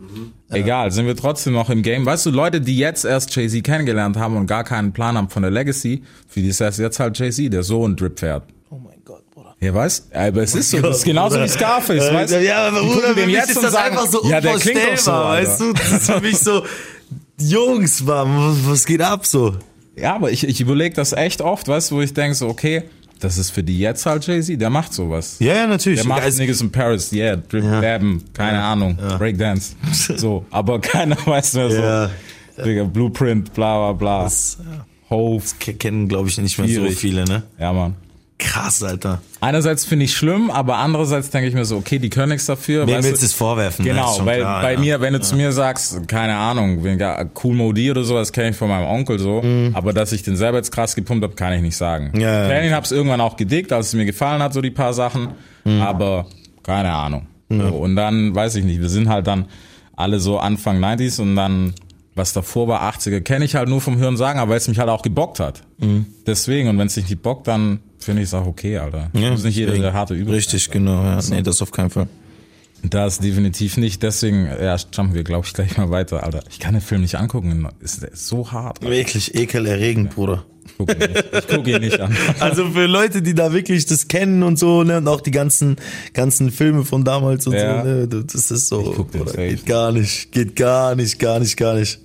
E 0.52 0.58
egal, 0.58 0.90
sind 0.90 1.06
wir 1.06 1.14
trotzdem 1.14 1.52
noch 1.52 1.70
im 1.70 1.82
Game. 1.82 2.04
Weißt 2.04 2.26
du, 2.26 2.30
Leute, 2.30 2.60
die 2.60 2.76
jetzt 2.76 3.04
erst 3.04 3.34
Jay-Z 3.36 3.62
kennengelernt 3.62 4.16
haben 4.16 4.36
und 4.36 4.46
gar 4.48 4.64
keinen 4.64 4.92
Plan 4.92 5.16
haben 5.16 5.28
von 5.28 5.42
der 5.42 5.52
Legacy, 5.52 6.02
für 6.26 6.40
die 6.40 6.48
ist 6.48 6.60
das 6.60 6.78
jetzt 6.78 6.98
halt 6.98 7.16
Jay-Z, 7.16 7.52
der 7.52 7.62
so 7.62 7.86
ein 7.86 7.94
Drip 7.94 8.18
fährt. 8.18 8.42
Oh 8.68 8.78
mein 8.82 8.98
Gott, 9.04 9.22
Bruder. 9.30 9.54
Ja, 9.60 9.72
weißt? 9.72 10.12
Aber 10.12 10.42
es 10.42 10.56
ist 10.56 10.72
so, 10.72 10.80
das 10.80 10.98
ist 10.98 11.04
genauso 11.04 11.40
wie 11.40 11.46
Scarface, 11.46 12.08
Äh, 12.08 12.14
weißt? 12.14 12.34
Ja, 12.42 12.66
aber 12.66 12.80
Bruder, 12.80 13.14
für 13.14 13.26
mich 13.26 13.36
jetzt 13.36 13.50
ist 13.50 13.62
das 13.62 13.72
sagen, 13.72 13.96
einfach 13.96 14.10
so 14.10 14.28
ja, 14.28 14.40
der 14.40 14.54
klingt 14.56 14.80
doch 14.84 14.96
so, 14.96 15.12
weißt 15.12 15.60
du? 15.60 15.72
Das 15.72 15.92
ist 15.92 16.10
für 16.10 16.20
mich 16.20 16.38
so, 16.38 16.64
Jungs, 17.38 18.02
Mann, 18.02 18.36
was, 18.36 18.68
was 18.68 18.86
geht 18.86 19.02
ab 19.02 19.24
so? 19.24 19.54
Ja, 19.94 20.16
aber 20.16 20.32
ich, 20.32 20.46
ich 20.48 20.60
überlege 20.60 20.96
das 20.96 21.12
echt 21.12 21.40
oft, 21.42 21.68
weißt 21.68 21.92
du, 21.92 21.96
wo 21.96 22.00
ich 22.00 22.12
denke 22.12 22.34
so, 22.34 22.48
okay, 22.48 22.82
das 23.20 23.38
ist 23.38 23.50
für 23.50 23.62
die 23.62 23.78
jetzt 23.78 24.04
halt 24.06 24.26
Jay-Z, 24.26 24.60
der 24.60 24.70
macht 24.70 24.92
sowas. 24.92 25.36
Ja, 25.38 25.54
ja, 25.54 25.66
natürlich. 25.66 26.00
Der 26.00 26.08
macht 26.08 26.22
Also, 26.22 26.40
Niggas 26.40 26.60
in 26.60 26.70
Paris, 26.72 27.12
yeah, 27.12 27.36
Drip, 27.36 27.64
Ja. 27.64 27.80
Keine 28.32 28.62
Ahnung, 28.62 28.98
Breakdance, 29.18 29.74
so, 30.16 30.44
aber 30.50 30.80
keiner 30.80 31.16
weiß 31.26 31.54
mehr 31.54 31.70
so, 31.70 31.76
Ja. 31.76 32.10
Digga, 32.64 32.84
Blueprint, 32.84 33.52
bla 33.54 33.76
bla 33.78 33.92
bla, 33.92 34.24
das, 34.24 34.58
ja, 34.60 34.84
Hove, 35.10 35.44
ke- 35.60 35.74
kennen, 35.74 36.08
glaube 36.08 36.28
ich, 36.28 36.38
nicht 36.38 36.58
mehr 36.58 36.66
so 36.68 36.74
Schwierig. 36.74 36.98
viele, 36.98 37.24
ne? 37.24 37.42
ja 37.58 37.72
man. 37.72 37.94
Krass, 38.38 38.82
Alter. 38.82 39.22
Einerseits 39.40 39.86
finde 39.86 40.04
ich 40.04 40.14
schlimm, 40.14 40.50
aber 40.50 40.76
andererseits 40.76 41.30
denke 41.30 41.48
ich 41.48 41.54
mir 41.54 41.64
so, 41.64 41.76
okay, 41.76 41.98
die 41.98 42.10
können 42.10 42.30
nichts 42.30 42.44
dafür. 42.44 42.86
Wem 42.86 43.02
willst 43.02 43.22
du 43.22 43.26
es 43.26 43.32
vorwerfen? 43.32 43.84
Genau, 43.84 44.18
weil 44.24 44.40
klar, 44.40 44.60
bei 44.62 44.74
ja. 44.74 44.78
mir, 44.80 45.00
wenn 45.00 45.14
du 45.14 45.20
zu 45.20 45.36
mir 45.36 45.52
sagst, 45.52 46.06
keine 46.06 46.36
Ahnung, 46.36 46.84
ja, 46.98 47.24
Cool 47.42 47.54
Modi 47.54 47.90
oder 47.90 48.04
sowas 48.04 48.32
kenne 48.32 48.50
ich 48.50 48.56
von 48.56 48.68
meinem 48.68 48.86
Onkel 48.86 49.18
so, 49.18 49.42
aber 49.72 49.94
dass 49.94 50.12
ich 50.12 50.22
den 50.22 50.36
selber 50.36 50.58
jetzt 50.58 50.70
krass 50.70 50.94
gepumpt 50.94 51.24
habe, 51.24 51.34
kann 51.34 51.54
ich 51.54 51.62
nicht 51.62 51.76
sagen. 51.76 52.10
Mhm. 52.12 52.20
Ja, 52.20 52.42
ja. 52.42 52.48
Training 52.48 52.72
hab's 52.72 52.92
irgendwann 52.92 53.22
auch 53.22 53.36
gedickt, 53.36 53.72
als 53.72 53.88
es 53.88 53.94
mir 53.94 54.04
gefallen 54.04 54.42
hat, 54.42 54.52
so 54.52 54.60
die 54.60 54.70
paar 54.70 54.92
Sachen, 54.92 55.28
Mhm. 55.64 55.80
aber 55.82 56.26
keine 56.62 56.92
Ahnung. 56.92 57.26
So, 57.48 57.56
und 57.56 57.96
dann, 57.96 58.34
weiß 58.34 58.56
ich 58.56 58.64
nicht, 58.64 58.80
wir 58.80 58.88
sind 58.88 59.08
halt 59.08 59.26
dann 59.28 59.46
alle 59.94 60.18
so 60.20 60.38
Anfang 60.38 60.78
90s 60.78 61.20
und 61.20 61.36
dann, 61.36 61.74
was 62.14 62.32
davor 62.32 62.68
war, 62.68 62.82
80er, 62.82 63.20
kenne 63.20 63.44
ich 63.44 63.54
halt 63.54 63.68
nur 63.68 63.80
vom 63.80 63.98
Hören 63.98 64.16
sagen, 64.16 64.40
aber 64.40 64.50
weil 64.50 64.58
es 64.58 64.68
mich 64.68 64.78
halt 64.78 64.88
auch 64.90 65.02
gebockt 65.02 65.38
hat. 65.40 65.62
Mhm. 65.78 66.06
Deswegen, 66.26 66.68
und 66.68 66.78
wenn 66.78 66.88
es 66.88 66.94
dich 66.94 67.08
nicht 67.08 67.22
bockt, 67.22 67.46
dann 67.48 67.80
finde 68.06 68.22
ich 68.22 68.28
es 68.28 68.34
auch 68.34 68.46
okay, 68.46 68.78
Alter. 68.78 69.10
Ja, 69.12 69.30
Muss 69.32 69.44
nicht 69.44 69.56
jeder 69.56 69.74
der 69.76 69.92
harte 69.92 70.14
übrig. 70.14 70.36
Richtig, 70.36 70.70
genau. 70.70 71.02
Ja. 71.02 71.20
Nee, 71.28 71.42
das 71.42 71.60
auf 71.60 71.70
keinen 71.72 71.90
Fall. 71.90 72.08
Das 72.82 73.18
definitiv 73.18 73.76
nicht. 73.76 74.02
Deswegen, 74.02 74.46
ja, 74.46 74.76
jumpen 74.76 75.14
wir, 75.14 75.24
glaube 75.24 75.46
ich, 75.46 75.52
gleich 75.52 75.76
mal 75.76 75.90
weiter, 75.90 76.22
Alter. 76.22 76.40
Ich 76.50 76.58
kann 76.60 76.72
den 76.74 76.80
Film 76.80 77.02
nicht 77.02 77.16
angucken. 77.16 77.68
Ist, 77.80 78.02
ist 78.02 78.26
so 78.28 78.50
hart. 78.52 78.78
Alter. 78.80 78.90
Wirklich 78.90 79.34
ekelerregend, 79.34 80.14
Bruder. 80.14 80.44
Ich 80.68 80.76
gucke 80.78 80.92
ihn, 80.92 80.98
nicht. 81.10 81.24
Ich 81.32 81.48
guck 81.48 81.66
ihn 81.66 81.80
nicht 81.80 82.00
an. 82.00 82.16
Also 82.40 82.70
für 82.70 82.86
Leute, 82.86 83.22
die 83.22 83.34
da 83.34 83.52
wirklich 83.52 83.86
das 83.86 84.08
kennen 84.08 84.42
und 84.42 84.58
so, 84.58 84.82
ne, 84.84 84.98
und 84.98 85.08
auch 85.08 85.20
die 85.20 85.30
ganzen, 85.30 85.76
ganzen 86.12 86.50
Filme 86.50 86.84
von 86.84 87.04
damals 87.04 87.46
und 87.46 87.54
Ja. 87.54 87.82
so, 87.82 87.88
ne, 87.88 88.08
das 88.08 88.50
ist 88.50 88.68
so, 88.68 88.82
guck 88.96 89.10
den 89.12 89.24
Bruder, 89.24 89.48
geht 89.48 89.66
gar 89.66 89.90
nicht, 89.92 90.32
geht 90.32 90.54
gar 90.56 90.94
nicht, 90.94 91.18
gar 91.18 91.40
nicht, 91.40 91.56
gar 91.56 91.74
nicht. 91.74 91.98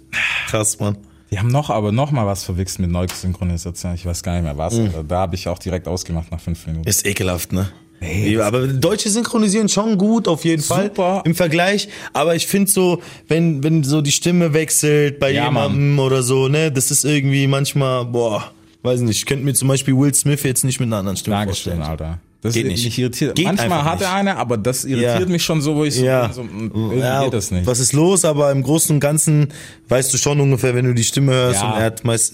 Krass, 0.47 0.79
Mann. 0.79 0.97
Die 1.31 1.39
haben 1.39 1.47
noch, 1.47 1.69
aber 1.69 1.91
noch 1.91 2.11
mal 2.11 2.25
was 2.25 2.43
verwichst 2.43 2.79
mit 2.79 2.91
Neusynchronisation. 2.91 3.95
Ich 3.95 4.05
weiß 4.05 4.21
gar 4.21 4.33
nicht 4.33 4.43
mehr 4.43 4.57
was. 4.57 4.73
Mhm. 4.73 5.07
Da 5.07 5.19
habe 5.19 5.35
ich 5.35 5.47
auch 5.47 5.59
direkt 5.59 5.87
ausgemacht 5.87 6.29
nach 6.31 6.41
fünf 6.41 6.67
Minuten. 6.67 6.87
Ist 6.87 7.05
ekelhaft, 7.05 7.53
ne? 7.53 7.69
Nee, 8.01 8.37
aber 8.39 8.67
Deutsche 8.67 9.09
synchronisieren 9.09 9.69
schon 9.69 9.97
gut, 9.97 10.27
auf 10.27 10.43
jeden 10.43 10.63
Fall. 10.63 10.85
Super. 10.85 11.21
Im 11.23 11.35
Vergleich. 11.35 11.87
Aber 12.13 12.35
ich 12.35 12.47
finde 12.47 12.69
so, 12.69 13.01
wenn, 13.27 13.63
wenn 13.63 13.83
so 13.83 14.01
die 14.01 14.11
Stimme 14.11 14.53
wechselt 14.53 15.19
bei 15.19 15.29
Ja, 15.31 15.45
jemandem 15.45 15.99
oder 15.99 16.23
so, 16.23 16.47
ne, 16.47 16.71
das 16.71 16.89
ist 16.89 17.05
irgendwie 17.05 17.45
manchmal, 17.45 18.05
boah, 18.05 18.51
weiß 18.81 19.01
nicht. 19.01 19.17
Ich 19.17 19.25
könnte 19.27 19.45
mir 19.45 19.53
zum 19.53 19.67
Beispiel 19.67 19.95
Will 19.95 20.13
Smith 20.15 20.41
jetzt 20.43 20.63
nicht 20.63 20.79
mit 20.79 20.87
einer 20.87 20.97
anderen 20.97 21.15
Stimme 21.15 21.35
Dankeschön, 21.37 21.77
vorstellen. 21.77 21.91
Alter. 21.91 22.19
Das 22.41 22.53
Geht 22.55 22.65
nicht. 22.67 22.83
mich 22.83 22.97
irritiert. 22.97 23.35
Geht 23.35 23.45
Manchmal 23.45 23.83
hat 23.83 24.01
er 24.01 24.13
eine, 24.13 24.35
aber 24.37 24.57
das 24.57 24.83
irritiert 24.83 25.19
Ja. 25.19 25.25
mich 25.27 25.43
schon 25.43 25.61
so, 25.61 25.75
wo 25.75 25.83
ich 25.83 25.95
so, 25.95 26.03
Ja. 26.05 26.31
so 26.33 26.43
mm, 26.43 26.71
irgendwie 26.73 26.99
Ja, 26.99 27.23
geht 27.23 27.33
das 27.33 27.51
nicht. 27.51 27.67
Was 27.67 27.79
ist 27.79 27.93
los? 27.93 28.25
Aber 28.25 28.51
im 28.51 28.63
Großen 28.63 28.95
und 28.95 28.99
Ganzen 28.99 29.49
weißt 29.89 30.11
du 30.13 30.17
schon 30.17 30.39
ungefähr, 30.41 30.73
wenn 30.73 30.85
du 30.85 30.93
die 30.95 31.03
Stimme 31.03 31.33
hörst 31.33 31.61
Ja. 31.61 31.71
und 31.71 31.77
er 31.79 31.85
hat 31.85 32.03
meist, 32.03 32.33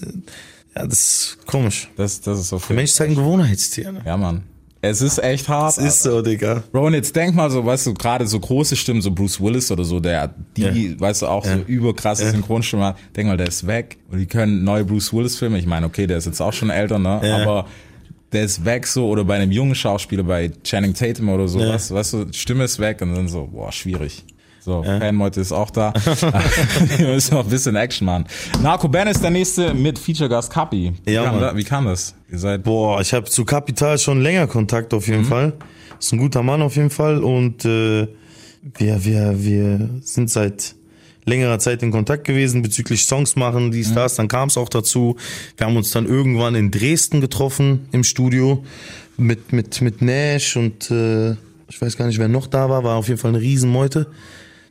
ja, 0.74 0.86
das 0.86 0.98
ist 0.98 1.38
komisch. 1.46 1.88
Das, 1.96 2.20
das 2.22 2.40
ist 2.40 2.52
okay. 2.54 2.64
Der 2.68 2.76
Mensch 2.76 2.90
ist 2.92 3.00
halt 3.00 3.10
ein 3.10 3.16
Gewohnheitstier, 3.16 3.92
ne? 3.92 4.00
Ja, 4.06 4.16
Mann. 4.16 4.42
Es 4.80 5.02
ist 5.02 5.18
echt 5.22 5.48
hart. 5.48 5.76
Das 5.76 5.84
ist 5.84 6.02
so, 6.04 6.22
Digga. 6.22 6.62
Bro, 6.70 6.86
und 6.86 6.94
jetzt 6.94 7.14
denk 7.16 7.34
mal 7.34 7.50
so, 7.50 7.66
weißt 7.66 7.88
du, 7.88 7.94
gerade 7.94 8.28
so 8.28 8.38
große 8.38 8.76
Stimmen, 8.76 9.02
so 9.02 9.10
Bruce 9.10 9.40
Willis 9.40 9.72
oder 9.72 9.82
so, 9.82 9.98
der, 9.98 10.32
die, 10.56 10.98
weißt 10.98 11.22
du, 11.22 11.26
auch 11.26 11.44
so 11.44 11.56
überkrasse 11.66 12.30
Synchronstimme 12.30 12.84
hat. 12.84 12.96
Denk 13.16 13.26
mal, 13.28 13.36
der 13.36 13.48
ist 13.48 13.66
weg. 13.66 13.98
Und 14.08 14.20
die 14.20 14.26
können 14.26 14.62
neue 14.62 14.84
Bruce 14.84 15.12
Willis-Filme. 15.12 15.58
Ich 15.58 15.66
meine, 15.66 15.84
okay, 15.84 16.06
der 16.06 16.18
ist 16.18 16.26
jetzt 16.26 16.40
auch 16.40 16.52
schon 16.52 16.70
älter, 16.70 17.00
ne? 17.00 17.20
Ja. 17.24 17.38
Aber 17.42 17.66
der 18.32 18.44
ist 18.44 18.64
weg 18.64 18.86
so, 18.86 19.08
oder 19.08 19.24
bei 19.24 19.36
einem 19.36 19.50
jungen 19.52 19.74
Schauspieler, 19.74 20.22
bei 20.22 20.50
Channing 20.64 20.94
Tatum 20.94 21.28
oder 21.30 21.48
so, 21.48 21.60
Ja. 21.60 21.74
weißt, 21.74 22.12
du, 22.12 22.26
Stimme 22.32 22.64
ist 22.64 22.78
weg 22.78 23.00
und 23.02 23.14
dann 23.14 23.28
so, 23.28 23.46
boah, 23.52 23.72
schwierig. 23.72 24.24
So, 24.60 24.82
Fanmeute 24.82 25.40
ist 25.40 25.52
auch 25.52 25.70
da. 25.70 25.94
Wir 26.98 27.06
müssen 27.08 27.34
noch 27.34 27.44
ein 27.44 27.50
bisschen 27.50 27.74
Action 27.76 28.04
machen. 28.04 28.26
Narco 28.62 28.86
Ben 28.88 29.08
ist 29.08 29.22
der 29.22 29.30
nächste 29.30 29.72
mit 29.72 29.98
Feature-Gast 29.98 30.52
Kapi. 30.52 30.92
Wie, 31.04 31.10
Ja, 31.12 31.24
kam 31.24 31.40
da, 31.40 31.56
wie 31.56 31.64
kam 31.64 31.86
das? 31.86 32.14
Ihr 32.30 32.38
seid, 32.38 32.64
Boah, 32.64 33.00
ich 33.00 33.14
habe 33.14 33.24
zu 33.24 33.44
Kapital 33.46 33.98
schon 33.98 34.20
länger 34.20 34.46
Kontakt 34.46 34.92
auf 34.92 35.06
Mhm. 35.06 35.12
jeden 35.14 35.24
Fall. 35.24 35.52
Ist 35.98 36.12
ein 36.12 36.18
guter 36.18 36.42
Mann 36.42 36.60
auf 36.60 36.76
jeden 36.76 36.90
Fall 36.90 37.24
und 37.24 37.64
äh, 37.64 38.08
wir, 38.76 39.04
wir, 39.04 39.42
wir 39.42 39.88
sind 40.02 40.28
seit 40.30 40.74
längerer 41.28 41.58
Zeit 41.58 41.82
in 41.82 41.90
Kontakt 41.90 42.24
gewesen 42.24 42.62
bezüglich 42.62 43.04
Songs 43.06 43.36
machen, 43.36 43.70
dies, 43.70 43.94
das. 43.94 44.16
Dann 44.16 44.28
kam 44.28 44.48
es 44.48 44.56
auch 44.56 44.68
dazu. 44.68 45.16
Wir 45.56 45.66
haben 45.66 45.76
uns 45.76 45.90
dann 45.90 46.06
irgendwann 46.06 46.54
in 46.54 46.70
Dresden 46.70 47.20
getroffen 47.20 47.86
im 47.92 48.02
Studio 48.04 48.64
mit, 49.16 49.52
mit, 49.52 49.80
mit 49.80 50.02
Nash 50.02 50.56
und 50.56 50.90
äh, 50.90 51.32
ich 51.68 51.80
weiß 51.80 51.96
gar 51.96 52.06
nicht, 52.06 52.18
wer 52.18 52.28
noch 52.28 52.46
da 52.46 52.70
war, 52.70 52.82
war 52.84 52.96
auf 52.96 53.08
jeden 53.08 53.20
Fall 53.20 53.30
eine 53.30 53.40
Riesenmeute. 53.40 54.06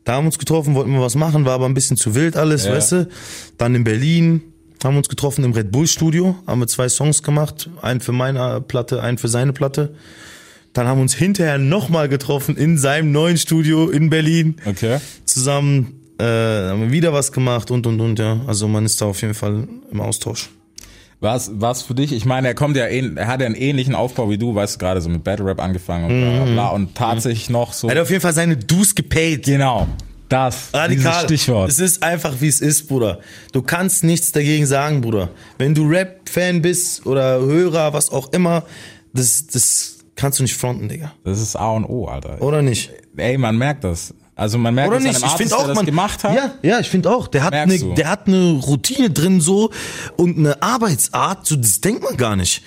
Da 0.04 0.14
haben 0.14 0.24
wir 0.24 0.28
uns 0.28 0.40
getroffen, 0.40 0.74
wollten 0.74 0.92
wir 0.94 1.02
was 1.02 1.16
machen, 1.16 1.46
war 1.46 1.54
aber 1.54 1.66
ein 1.66 1.74
bisschen 1.74 1.98
zu 1.98 2.16
wild 2.16 2.38
alles, 2.38 2.66
Ja. 2.66 2.72
weißt 2.74 2.92
du. 2.94 3.08
Dann 3.58 3.76
in 3.76 3.84
Berlin 3.84 4.42
haben 4.84 4.94
wir 4.94 5.00
uns 5.00 5.10
getroffen 5.10 5.44
im 5.44 5.52
Red 5.54 5.72
Bull 5.72 5.86
Studio, 5.88 6.36
haben 6.48 6.60
wir 6.62 6.68
zwei 6.68 6.88
Songs 6.88 7.24
gemacht, 7.24 7.70
einen 7.82 8.00
für 8.00 8.14
meine 8.14 8.62
Platte, 8.62 9.02
einen 9.04 9.18
für 9.18 9.28
seine 9.28 9.52
Platte. 9.54 9.94
Dann 10.74 10.88
haben 10.88 11.00
wir 11.00 11.02
uns 11.02 11.16
hinterher 11.16 11.58
nochmal 11.58 12.08
getroffen 12.08 12.56
in 12.56 12.78
seinem 12.78 13.12
neuen 13.12 13.38
Studio 13.38 13.90
in 13.90 14.10
Berlin 14.10 14.56
Okay. 14.66 15.00
zusammen 15.26 16.00
äh, 16.20 16.24
haben 16.70 16.82
wir 16.82 16.92
wieder 16.92 17.14
was 17.14 17.32
gemacht 17.32 17.72
und 17.72 17.86
und 17.88 18.00
und 18.00 18.20
ja. 18.20 18.40
Also 18.48 18.68
man 18.68 18.86
ist 18.86 19.00
da 19.02 19.06
auf 19.06 19.22
jeden 19.22 19.34
Fall 19.34 19.68
im 19.92 20.02
Austausch. 20.02 20.50
Was, 21.20 21.50
was 21.56 21.82
für 21.82 21.96
dich? 21.96 22.12
Ich 22.12 22.26
meine, 22.26 22.48
er 22.48 22.54
kommt 22.54 22.78
ja, 22.78 22.86
ähn- 22.86 23.18
er 23.18 23.26
hat 23.28 23.40
ja 23.42 23.48
einen 23.48 23.56
ähnlichen 23.56 23.96
Aufbau 23.96 24.30
wie 24.30 24.38
du, 24.38 24.54
weißt 24.54 24.76
du, 24.76 24.80
gerade 24.80 25.02
so 25.02 25.10
mit 25.10 25.24
Battle 25.24 25.46
Rap 25.48 25.60
angefangen 25.60 26.06
und 26.06 26.22
bla, 26.22 26.44
bla, 26.44 26.54
bla 26.54 26.68
und 26.70 26.94
tatsächlich 26.94 27.50
noch 27.50 27.74
so. 27.74 27.88
Er 27.88 27.96
hat 27.96 28.02
auf 28.04 28.10
jeden 28.12 28.22
Fall 28.22 28.34
seine 28.34 28.56
Dues 28.56 28.94
gepaid. 28.94 29.44
Genau. 29.46 29.88
Das. 30.30 30.70
Radikal. 30.74 31.24
Stichwort. 31.24 31.70
Es 31.72 31.80
ist 31.80 32.04
einfach 32.04 32.36
wie 32.42 32.48
es 32.50 32.62
ist, 32.62 32.88
Bruder. 32.88 33.20
Du 33.54 33.62
kannst 33.64 34.04
nichts 34.04 34.32
dagegen 34.32 34.66
sagen, 34.68 35.02
Bruder. 35.02 35.30
Wenn 35.58 35.74
du 35.74 35.88
Rap-Fan 35.88 36.62
bist 36.62 37.06
oder 37.08 37.40
Hörer, 37.40 37.94
was 37.94 38.12
auch 38.12 38.32
immer, 38.34 38.64
das, 39.14 39.48
das 39.48 40.00
kannst 40.16 40.38
du 40.38 40.44
nicht 40.44 40.56
fronten, 40.56 40.88
Digga. 40.90 41.14
Das 41.24 41.42
ist 41.42 41.56
A 41.56 41.72
und 41.72 41.86
O, 41.86 42.06
Alter. 42.08 42.42
Oder 42.42 42.62
nicht? 42.62 42.92
Ey, 43.16 43.38
man 43.40 43.58
merkt 43.58 43.86
das. 43.86 44.14
Also 44.38 44.58
man 44.60 44.76
merkt 44.76 44.90
Oder 44.90 44.98
es 45.00 45.04
nicht? 45.04 45.16
dem 45.16 45.26
Ich 45.26 45.32
Artist, 45.32 45.52
finde 45.54 45.72
auch, 45.72 45.76
man 45.76 45.86
gemacht 45.86 46.24
hat. 46.24 46.36
Ja, 46.36 46.54
ja, 46.62 46.80
ich 46.80 46.88
finde 46.90 47.10
auch. 47.10 47.28
Der 47.28 47.44
hat 47.44 47.54
eine, 47.54 47.78
der 47.96 48.10
hat 48.10 48.28
eine 48.28 48.52
Routine 48.52 49.10
drin 49.10 49.42
so 49.42 49.72
und 50.16 50.38
eine 50.38 50.62
Arbeitsart. 50.62 51.48
So, 51.48 51.56
das 51.56 51.82
denkt 51.82 52.04
man 52.04 52.16
gar 52.18 52.36
nicht. 52.36 52.62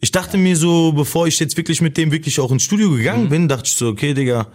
Ich 0.00 0.12
dachte 0.12 0.36
mir 0.36 0.54
so, 0.54 0.92
bevor 0.92 1.26
ich 1.26 1.40
jetzt 1.40 1.56
wirklich 1.56 1.80
mit 1.80 1.96
dem 1.96 2.12
wirklich 2.12 2.38
auch 2.40 2.52
ins 2.52 2.62
Studio 2.62 2.90
Mhm. 2.90 2.96
gegangen 2.98 3.28
bin, 3.30 3.48
dachte 3.48 3.64
ich 3.66 3.74
so, 3.74 3.88
okay, 3.88 4.12
Digga, 4.12 4.48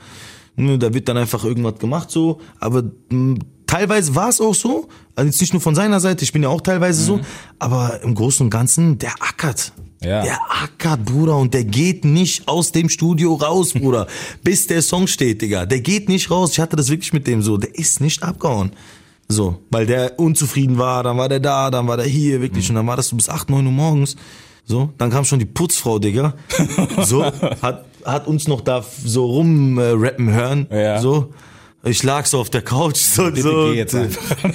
ne, 0.57 0.77
da 0.77 0.93
wird 0.93 1.09
dann 1.09 1.17
einfach 1.17 1.43
irgendwas 1.43 1.79
gemacht 1.79 2.11
so. 2.11 2.39
Aber 2.59 2.83
mh, 3.09 3.39
teilweise 3.65 4.13
war 4.13 4.29
es 4.29 4.39
auch 4.39 4.53
so. 4.53 4.87
Also 5.19 5.27
jetzt 5.27 5.41
nicht 5.41 5.51
nur 5.51 5.61
von 5.61 5.75
seiner 5.75 5.99
Seite, 5.99 6.23
ich 6.23 6.31
bin 6.31 6.43
ja 6.43 6.47
auch 6.49 6.61
teilweise 6.61 7.03
so. 7.03 7.19
Aber 7.59 7.99
im 8.03 8.15
Großen 8.15 8.45
und 8.45 8.49
Ganzen, 8.49 8.99
der 8.99 9.11
ackert. 9.19 9.73
Mhm. 9.75 10.07
Ja. 10.07 10.23
Der 10.23 10.39
ackert, 10.49 11.03
Bruder, 11.03 11.35
und 11.35 11.53
der 11.53 11.65
geht 11.65 12.05
nicht 12.05 12.47
aus 12.47 12.71
dem 12.71 12.87
Studio 12.87 13.33
raus, 13.33 13.73
Bruder, 13.73 14.07
bis 14.43 14.67
der 14.67 14.81
Song 14.81 15.07
steht, 15.07 15.41
Digga. 15.41 15.65
Der 15.65 15.81
geht 15.81 16.07
nicht 16.07 16.31
raus. 16.31 16.53
Ich 16.53 16.59
hatte 16.61 16.77
das 16.77 16.89
wirklich 16.89 17.11
mit 17.11 17.27
dem 17.27 17.41
so. 17.41 17.57
Der 17.57 17.77
ist 17.77 17.99
nicht 17.99 18.23
abgehauen. 18.23 18.71
So, 19.27 19.59
weil 19.71 19.85
der 19.85 20.17
unzufrieden 20.17 20.77
war, 20.77 21.03
dann 21.03 21.17
war 21.17 21.27
der 21.27 21.41
da, 21.41 21.69
dann 21.69 21.85
war 21.85 21.97
der 21.97 22.05
hier, 22.05 22.41
wirklich, 22.41 22.69
und 22.69 22.75
dann 22.75 22.87
war 22.87 22.95
das 22.95 23.09
so 23.09 23.17
bis 23.17 23.27
8, 23.27 23.49
9 23.49 23.65
Uhr 23.65 23.71
morgens. 23.73 24.15
So, 24.63 24.93
dann 24.97 25.09
kam 25.09 25.25
schon 25.25 25.39
die 25.39 25.45
Putzfrau, 25.45 25.99
Digga. 25.99 26.33
So, 27.03 27.25
hat, 27.25 27.85
hat 28.05 28.25
uns 28.25 28.47
noch 28.47 28.61
da 28.61 28.85
so 29.03 29.25
rum 29.25 29.77
äh, 29.79 29.97
hören. 29.97 30.67
Ja. 30.71 31.01
So. 31.01 31.33
Ich 31.83 32.03
lag 32.03 32.25
so 32.25 32.39
auf 32.39 32.49
der 32.49 32.61
Couch, 32.61 32.97
so, 32.97 33.25
Bitte 33.31 33.41
so. 33.41 33.71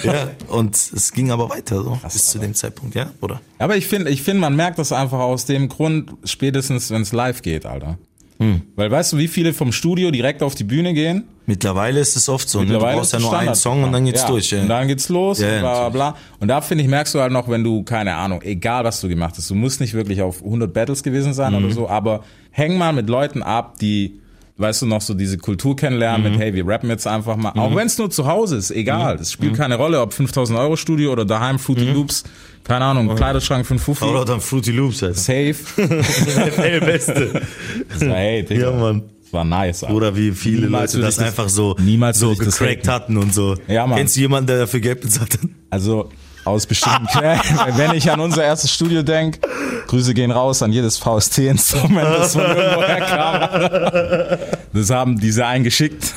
ja, 0.06 0.28
und 0.48 0.76
es 0.76 1.10
ging 1.12 1.30
aber 1.30 1.48
weiter, 1.48 1.82
so, 1.82 1.98
bis 2.02 2.28
zu 2.28 2.38
dem 2.38 2.52
Zeitpunkt, 2.54 2.94
ja, 2.94 3.10
oder? 3.22 3.40
Aber 3.58 3.76
ich 3.76 3.86
finde, 3.86 4.10
ich 4.10 4.22
finde, 4.22 4.40
man 4.42 4.54
merkt 4.54 4.78
das 4.78 4.92
einfach 4.92 5.20
aus 5.20 5.46
dem 5.46 5.68
Grund, 5.70 6.12
spätestens 6.24 6.90
wenn 6.90 7.00
es 7.02 7.12
live 7.12 7.40
geht, 7.40 7.64
Alter. 7.64 7.96
Hm. 8.38 8.62
Weil 8.76 8.90
weißt 8.90 9.12
du, 9.14 9.16
wie 9.18 9.28
viele 9.28 9.54
vom 9.54 9.72
Studio 9.72 10.10
direkt 10.10 10.42
auf 10.42 10.54
die 10.54 10.64
Bühne 10.64 10.92
gehen? 10.92 11.24
Mittlerweile 11.46 12.00
ist 12.00 12.16
es 12.16 12.28
oft 12.28 12.48
so, 12.48 12.58
ne? 12.58 12.66
Du 12.66 12.72
Mittlerweile 12.72 12.98
brauchst 12.98 13.12
ja 13.12 13.20
nur 13.20 13.28
es 13.28 13.32
einen 13.34 13.40
Standard. 13.54 13.56
Song 13.56 13.84
und 13.84 13.92
dann 13.92 14.04
geht's 14.04 14.22
ja. 14.22 14.28
durch, 14.28 14.50
ja. 14.50 14.60
Und 14.62 14.68
dann 14.68 14.88
geht's 14.88 15.08
los, 15.08 15.38
Ja, 15.40 15.46
ja, 15.48 15.54
und 15.56 15.60
bla, 15.60 15.88
bla, 15.88 16.10
bla. 16.10 16.16
Und 16.40 16.48
da 16.48 16.60
finde 16.60 16.82
ich, 16.84 16.90
merkst 16.90 17.14
du 17.14 17.20
halt 17.20 17.32
noch, 17.32 17.48
wenn 17.48 17.62
du, 17.64 17.84
keine 17.84 18.14
Ahnung, 18.16 18.42
egal 18.42 18.84
was 18.84 19.00
du 19.00 19.08
gemacht 19.08 19.34
hast, 19.38 19.48
du 19.48 19.54
musst 19.54 19.80
nicht 19.80 19.94
wirklich 19.94 20.20
auf 20.20 20.42
100 20.42 20.74
Battles 20.74 21.02
gewesen 21.02 21.32
sein 21.32 21.52
Mhm. 21.52 21.64
oder 21.64 21.74
so, 21.74 21.88
aber 21.88 22.22
häng 22.50 22.76
mal 22.76 22.92
mit 22.92 23.08
Leuten 23.08 23.42
ab, 23.42 23.78
die, 23.78 24.20
weißt 24.56 24.82
du, 24.82 24.86
noch 24.86 25.00
so 25.00 25.14
diese 25.14 25.36
Kultur 25.38 25.74
kennenlernen 25.74 26.24
Mhm. 26.24 26.30
mit, 26.32 26.40
hey, 26.40 26.54
wir 26.54 26.66
rappen 26.66 26.88
jetzt 26.90 27.06
einfach 27.06 27.36
mal. 27.36 27.50
Auch 27.50 27.74
wenn 27.74 27.86
es 27.86 27.98
nur 27.98 28.10
zu 28.10 28.26
Hause 28.26 28.56
ist, 28.56 28.70
Mhm. 28.70 28.76
egal. 28.76 29.16
Es 29.16 29.32
spielt 29.32 29.54
keine 29.54 29.74
Rolle, 29.76 30.00
ob 30.00 30.12
5000 30.12 30.58
Euro 30.58 30.76
Studio 30.76 31.12
oder 31.12 31.24
daheim 31.24 31.58
Fruity 31.58 31.90
Loops, 31.90 32.22
keine 32.62 32.84
Ahnung, 32.84 33.14
Kleiderschrank 33.16 33.66
5 33.66 33.82
Fuffi. 33.82 34.04
Oder 34.04 34.24
dann 34.24 34.40
Fruity 34.40 34.70
Loops, 34.70 35.02
Alter. 35.02 35.14
Safe. 35.18 35.54
Ey, 36.62 36.80
Beste. 36.80 37.42
Das 37.88 38.00
war, 38.06 38.14
hey, 38.16 38.44
Digga. 38.44 38.70
Ja, 38.70 38.76
Mann. 38.76 39.02
Das 39.22 39.32
war 39.32 39.44
nice. 39.44 39.82
Alter. 39.82 39.94
Oder 39.96 40.16
wie 40.16 40.30
viele 40.30 40.66
Niemals 40.66 40.94
Leute 40.94 41.06
das, 41.06 41.18
einfach 41.18 41.48
so, 41.48 41.74
niemals 41.80 42.18
so 42.20 42.34
gecrackt 42.36 42.86
hatten 42.86 43.16
und 43.16 43.34
so. 43.34 43.56
Ja, 43.66 43.86
Mann. 43.86 43.98
Kennst 43.98 44.16
du 44.16 44.20
jemanden, 44.20 44.46
der 44.46 44.58
dafür 44.60 44.80
Geld 44.80 45.00
bezahlt 45.00 45.34
hat? 45.34 45.40
Also 45.70 46.10
aus 46.44 46.66
bestimmten 46.66 47.06
Quellen. 47.06 47.40
Wenn 47.76 47.92
ich 47.94 48.10
an 48.10 48.20
unser 48.20 48.44
erstes 48.44 48.72
Studio 48.72 49.02
denk, 49.02 49.38
Grüße 49.86 50.14
gehen 50.14 50.30
raus 50.30 50.62
an 50.62 50.72
jedes 50.72 50.98
VST-Instrument, 50.98 52.08
das 52.08 52.32
von 52.32 52.42
irgendwoher 52.42 53.00
kam. 53.00 54.38
Das 54.72 54.90
haben 54.90 55.18
diese 55.18 55.46
eingeschickt. 55.46 56.14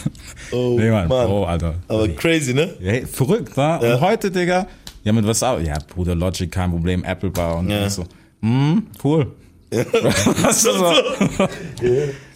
Oh, 0.52 0.76
nee, 0.80 0.90
Mann. 0.90 1.08
Mann. 1.08 1.28
Oh, 1.28 1.44
Alter. 1.46 1.76
Aber 1.88 2.08
crazy, 2.10 2.54
ne? 2.54 2.74
Hey, 2.82 3.06
verrückt, 3.06 3.56
ne? 3.58 3.80
Und 3.80 4.02
heute, 4.02 4.32
Digga, 4.32 4.68
ja, 5.04 5.14
mit 5.14 5.26
was 5.28 5.44
auch? 5.44 5.60
Ja, 5.60 5.76
Bruder, 5.94 6.16
Logic, 6.16 6.52
kein 6.52 6.72
Problem, 6.72 7.04
Apple 7.04 7.30
Bar 7.30 7.58
und 7.58 7.70
Ja. 7.70 7.90
so. 7.90 8.06
Hm, 8.42 8.88
cool. 9.04 9.32
Was 9.72 10.26
ist 10.58 10.62
so? 10.64 10.94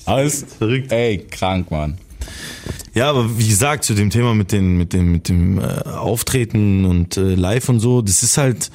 Alles 0.06 0.46
Verrückt. 0.58 0.92
Ey, 0.92 1.20
krank, 1.30 1.72
Mann. 1.72 1.98
Ja, 2.94 3.10
aber 3.10 3.38
wie 3.40 3.48
gesagt, 3.48 3.84
zu 3.86 3.94
dem 3.94 4.10
Thema 4.10 4.34
mit, 4.36 4.52
den, 4.52 4.78
mit 4.78 4.94
dem, 4.94 5.12
mit 5.12 5.30
dem 5.30 5.60
äh, 5.60 5.62
Auftreten 5.64 6.86
und 6.86 7.16
äh, 7.18 7.36
Live 7.36 7.70
und 7.70 7.80
so, 7.80 8.02
das 8.02 8.22
ist 8.22 8.38
halt, 8.38 8.70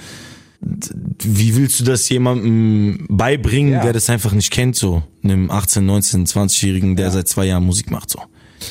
wie 0.60 1.54
willst 1.56 1.80
du 1.80 1.84
das 1.84 2.08
jemandem 2.08 3.06
beibringen, 3.10 3.74
Ja. 3.74 3.82
der 3.82 3.92
das 3.92 4.08
einfach 4.08 4.32
nicht 4.32 4.50
kennt, 4.50 4.74
so? 4.76 5.02
Einem 5.22 5.50
18, 5.50 5.84
19, 5.84 6.26
20-Jährigen, 6.26 6.96
der 6.96 7.10
seit 7.10 7.28
zwei 7.28 7.44
Jahren 7.46 7.64
Musik 7.66 7.90
macht, 7.90 8.08
so. 8.10 8.20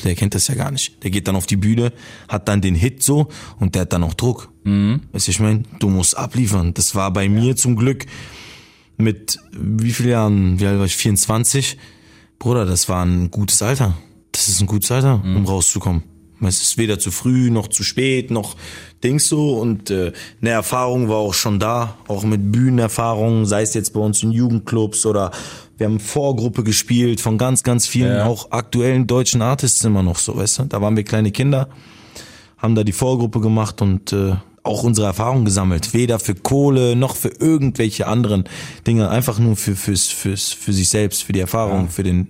Der 0.02 0.16
kennt 0.16 0.34
das 0.34 0.48
ja 0.48 0.56
gar 0.56 0.72
nicht. 0.72 1.02
Der 1.04 1.10
geht 1.10 1.28
dann 1.28 1.36
auf 1.36 1.46
die 1.46 1.56
Bühne, 1.56 1.92
hat 2.28 2.48
dann 2.48 2.60
den 2.60 2.74
Hit 2.74 3.04
so 3.04 3.28
und 3.60 3.76
der 3.76 3.82
hat 3.82 3.92
dann 3.92 4.02
auch 4.02 4.14
Druck. 4.14 4.50
Mhm. 4.64 5.02
Weißt 5.12 5.28
du, 5.28 5.30
ich 5.30 5.38
meine, 5.38 5.62
du 5.78 5.88
musst 5.88 6.16
abliefern. 6.16 6.74
Das 6.74 6.96
war 6.96 7.12
bei 7.12 7.28
mir 7.28 7.54
zum 7.54 7.76
Glück 7.76 8.04
mit 8.96 9.38
wie 9.52 9.92
viele 9.92 10.10
Jahren, 10.10 10.58
wie 10.58 10.66
alt 10.66 10.78
war 10.78 10.86
ich, 10.86 10.96
24? 10.96 11.78
Bruder, 12.40 12.66
das 12.66 12.88
war 12.88 13.04
ein 13.06 13.30
gutes 13.30 13.62
Alter. 13.62 13.96
Das 14.36 14.48
ist 14.48 14.60
ein 14.60 14.66
gutes 14.66 14.90
Alter, 14.92 15.22
um 15.24 15.46
rauszukommen. 15.46 16.02
Es 16.42 16.60
ist 16.60 16.76
weder 16.76 16.98
zu 16.98 17.10
früh 17.10 17.50
noch 17.50 17.68
zu 17.68 17.82
spät 17.82 18.30
noch 18.30 18.56
Dings 19.02 19.26
so 19.28 19.58
und 19.58 19.88
äh, 19.90 20.12
eine 20.42 20.50
Erfahrung 20.50 21.08
war 21.08 21.16
auch 21.16 21.32
schon 21.32 21.58
da, 21.58 21.96
auch 22.08 22.24
mit 22.24 22.52
Bühnenerfahrung, 22.52 23.46
sei 23.46 23.62
es 23.62 23.72
jetzt 23.72 23.94
bei 23.94 24.00
uns 24.00 24.22
in 24.22 24.32
Jugendclubs 24.32 25.06
oder 25.06 25.30
wir 25.78 25.86
haben 25.86 25.98
Vorgruppe 25.98 26.62
gespielt 26.62 27.22
von 27.22 27.38
ganz, 27.38 27.62
ganz 27.62 27.86
vielen 27.86 28.16
Ja. 28.16 28.26
auch 28.26 28.50
aktuellen 28.50 29.06
deutschen 29.06 29.40
Artists 29.40 29.82
immer 29.84 30.02
noch 30.02 30.18
so, 30.18 30.36
weißt 30.36 30.58
du? 30.58 30.62
Da 30.64 30.82
waren 30.82 30.94
wir 30.96 31.04
kleine 31.04 31.30
Kinder, 31.30 31.70
haben 32.58 32.74
da 32.74 32.84
die 32.84 32.92
Vorgruppe 32.92 33.40
gemacht 33.40 33.80
und 33.80 34.12
äh, 34.12 34.34
auch 34.62 34.82
unsere 34.82 35.06
Erfahrung 35.06 35.46
gesammelt. 35.46 35.94
Weder 35.94 36.18
für 36.18 36.34
Kohle 36.34 36.96
noch 36.96 37.16
für 37.16 37.28
irgendwelche 37.28 38.08
anderen 38.08 38.44
Dinge, 38.86 39.08
einfach 39.08 39.38
nur 39.38 39.56
für 39.56 39.74
fürs, 39.74 40.08
fürs, 40.08 40.52
für 40.52 40.74
sich 40.74 40.90
selbst, 40.90 41.22
für 41.22 41.32
die 41.32 41.40
Erfahrung, 41.40 41.88
für 41.88 42.02
den 42.02 42.28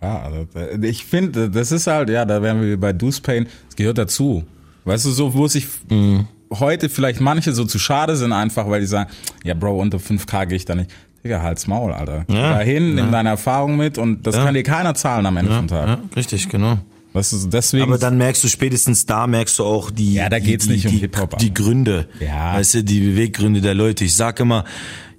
Ja, 0.00 0.22
also, 0.22 0.46
ich 0.82 1.04
finde, 1.04 1.50
das 1.50 1.72
ist 1.72 1.86
halt, 1.86 2.08
ja, 2.10 2.24
da 2.24 2.42
wären 2.42 2.62
wir 2.62 2.78
bei 2.78 2.92
Deuce 2.92 3.20
Pain, 3.20 3.46
es 3.68 3.76
gehört 3.76 3.98
dazu. 3.98 4.44
Weißt 4.84 5.04
du, 5.04 5.10
so, 5.10 5.34
wo 5.34 5.48
sich 5.48 5.66
heute 6.52 6.88
vielleicht 6.88 7.20
manche 7.20 7.52
so 7.52 7.64
zu 7.64 7.78
schade 7.78 8.16
sind, 8.16 8.32
einfach 8.32 8.68
weil 8.70 8.80
die 8.80 8.86
sagen, 8.86 9.10
ja, 9.44 9.54
Bro, 9.54 9.78
unter 9.78 9.98
5K 9.98 10.46
gehe 10.46 10.56
ich 10.56 10.64
da 10.64 10.74
nicht. 10.74 10.90
Digga, 11.24 11.42
halt's 11.42 11.66
Maul, 11.66 11.92
Alter. 11.92 12.24
Geh 12.28 12.34
Ja, 12.34 12.50
Dahin, 12.54 12.94
nimm 12.94 13.10
deine 13.10 13.30
Erfahrung 13.30 13.76
mit 13.76 13.98
und 13.98 14.26
das 14.26 14.36
kann 14.36 14.54
dir 14.54 14.62
keiner 14.62 14.94
zahlen 14.94 15.26
am 15.26 15.36
Ende 15.36 15.52
vom 15.52 15.68
Tag. 15.68 15.88
Ja, 15.88 15.98
richtig, 16.16 16.48
genau. 16.48 16.78
Weißt 17.12 17.32
du, 17.32 17.48
deswegen. 17.48 17.82
Aber 17.84 17.98
dann 17.98 18.18
merkst 18.18 18.44
du 18.44 18.48
spätestens 18.48 19.06
da 19.06 19.26
merkst 19.26 19.58
du 19.58 19.64
auch 19.64 19.90
die 19.90 20.14
Ja, 20.14 20.28
da 20.28 20.38
geht's 20.38 20.66
die, 20.66 20.72
nicht 20.72 20.86
um 20.86 20.92
die, 20.92 20.98
Hip-Hop, 20.98 21.38
die. 21.38 21.52
Gründe. 21.52 22.06
Ja. 22.20 22.54
Weißt 22.54 22.74
du, 22.74 22.84
die 22.84 23.00
Beweggründe 23.00 23.60
der 23.60 23.74
Leute. 23.74 24.04
Ich 24.04 24.14
sag 24.14 24.38
immer, 24.40 24.64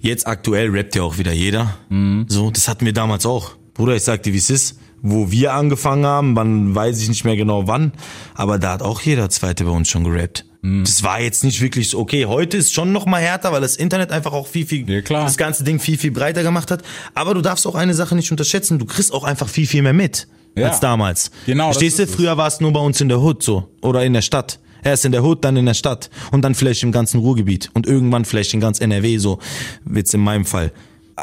jetzt 0.00 0.26
aktuell 0.26 0.70
rappt 0.70 0.96
ja 0.96 1.02
auch 1.02 1.18
wieder 1.18 1.32
jeder. 1.32 1.76
Mhm. 1.90 2.26
So, 2.28 2.50
das 2.50 2.68
hatten 2.68 2.86
wir 2.86 2.92
damals 2.92 3.26
auch. 3.26 3.56
Bruder, 3.74 3.96
ich 3.96 4.02
sag 4.02 4.22
dir, 4.22 4.32
wie 4.32 4.38
es 4.38 4.50
ist. 4.50 4.78
Wo 5.02 5.30
wir 5.30 5.54
angefangen 5.54 6.04
haben, 6.04 6.36
wann 6.36 6.74
weiß 6.74 7.00
ich 7.00 7.08
nicht 7.08 7.24
mehr 7.24 7.36
genau 7.36 7.66
wann, 7.66 7.92
aber 8.34 8.58
da 8.58 8.72
hat 8.72 8.82
auch 8.82 9.00
jeder 9.00 9.30
Zweite 9.30 9.64
bei 9.64 9.70
uns 9.70 9.88
schon 9.88 10.04
gerappt. 10.04 10.44
Mhm. 10.60 10.84
Das 10.84 11.02
war 11.02 11.20
jetzt 11.20 11.42
nicht 11.42 11.62
wirklich 11.62 11.88
so, 11.88 11.98
okay, 11.98 12.26
heute 12.26 12.58
ist 12.58 12.74
schon 12.74 12.92
noch 12.92 13.06
mal 13.06 13.20
härter, 13.20 13.50
weil 13.52 13.62
das 13.62 13.76
Internet 13.76 14.12
einfach 14.12 14.32
auch 14.32 14.46
viel, 14.46 14.66
viel, 14.66 14.88
Ja, 14.90 15.00
das 15.00 15.38
ganze 15.38 15.64
Ding 15.64 15.80
viel, 15.80 15.96
viel 15.96 16.10
breiter 16.10 16.42
gemacht 16.42 16.70
hat. 16.70 16.82
Aber 17.14 17.32
du 17.32 17.40
darfst 17.40 17.66
auch 17.66 17.74
eine 17.74 17.94
Sache 17.94 18.14
nicht 18.14 18.30
unterschätzen, 18.30 18.78
du 18.78 18.84
kriegst 18.84 19.12
auch 19.12 19.24
einfach 19.24 19.48
viel, 19.48 19.66
viel 19.66 19.82
mehr 19.82 19.94
mit. 19.94 20.28
Ja. 20.56 20.68
Als 20.68 20.80
damals. 20.80 21.30
Genau, 21.46 21.66
Verstehst 21.66 21.98
du? 21.98 22.06
Früher 22.06 22.36
war 22.36 22.48
es 22.48 22.60
nur 22.60 22.72
bei 22.72 22.80
uns 22.80 23.00
in 23.00 23.08
der 23.08 23.20
Hood 23.20 23.42
so. 23.42 23.68
Oder 23.82 24.04
in 24.04 24.12
der 24.12 24.22
Stadt. 24.22 24.58
Erst 24.82 25.04
in 25.04 25.12
der 25.12 25.22
Hood, 25.22 25.44
dann 25.44 25.56
in 25.56 25.66
der 25.66 25.74
Stadt. 25.74 26.10
Und 26.32 26.42
dann 26.42 26.54
vielleicht 26.54 26.82
im 26.82 26.90
ganzen 26.90 27.20
Ruhrgebiet. 27.20 27.70
Und 27.72 27.86
irgendwann 27.86 28.24
vielleicht 28.24 28.52
in 28.52 28.60
ganz 28.60 28.80
NRW, 28.80 29.18
so 29.18 29.38
wird's 29.84 30.12
in 30.12 30.20
meinem 30.20 30.44
Fall. 30.44 30.72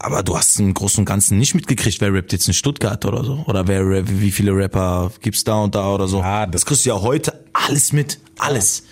Aber 0.03 0.23
du 0.23 0.37
hast 0.37 0.59
im 0.59 0.73
Großen 0.73 0.99
und 1.01 1.05
Ganzen 1.05 1.37
nicht 1.37 1.55
mitgekriegt, 1.55 1.99
wer 2.01 2.13
rappt 2.13 2.31
jetzt 2.33 2.47
in 2.47 2.53
Stuttgart 2.53 3.03
oder 3.05 3.23
so. 3.23 3.43
Oder 3.47 3.67
wer 3.67 4.07
wie 4.07 4.31
viele 4.31 4.55
Rapper 4.55 5.11
gibt's 5.21 5.43
da 5.43 5.55
und 5.63 5.75
da 5.75 5.93
oder 5.93 6.07
so. 6.07 6.19
Ja, 6.19 6.45
das- 6.45 6.51
das 6.61 6.65
kriegst 6.65 6.85
du 6.85 6.89
ja 6.89 7.01
heute 7.01 7.33
alles 7.53 7.93
mit. 7.93 8.19
Alles. 8.37 8.83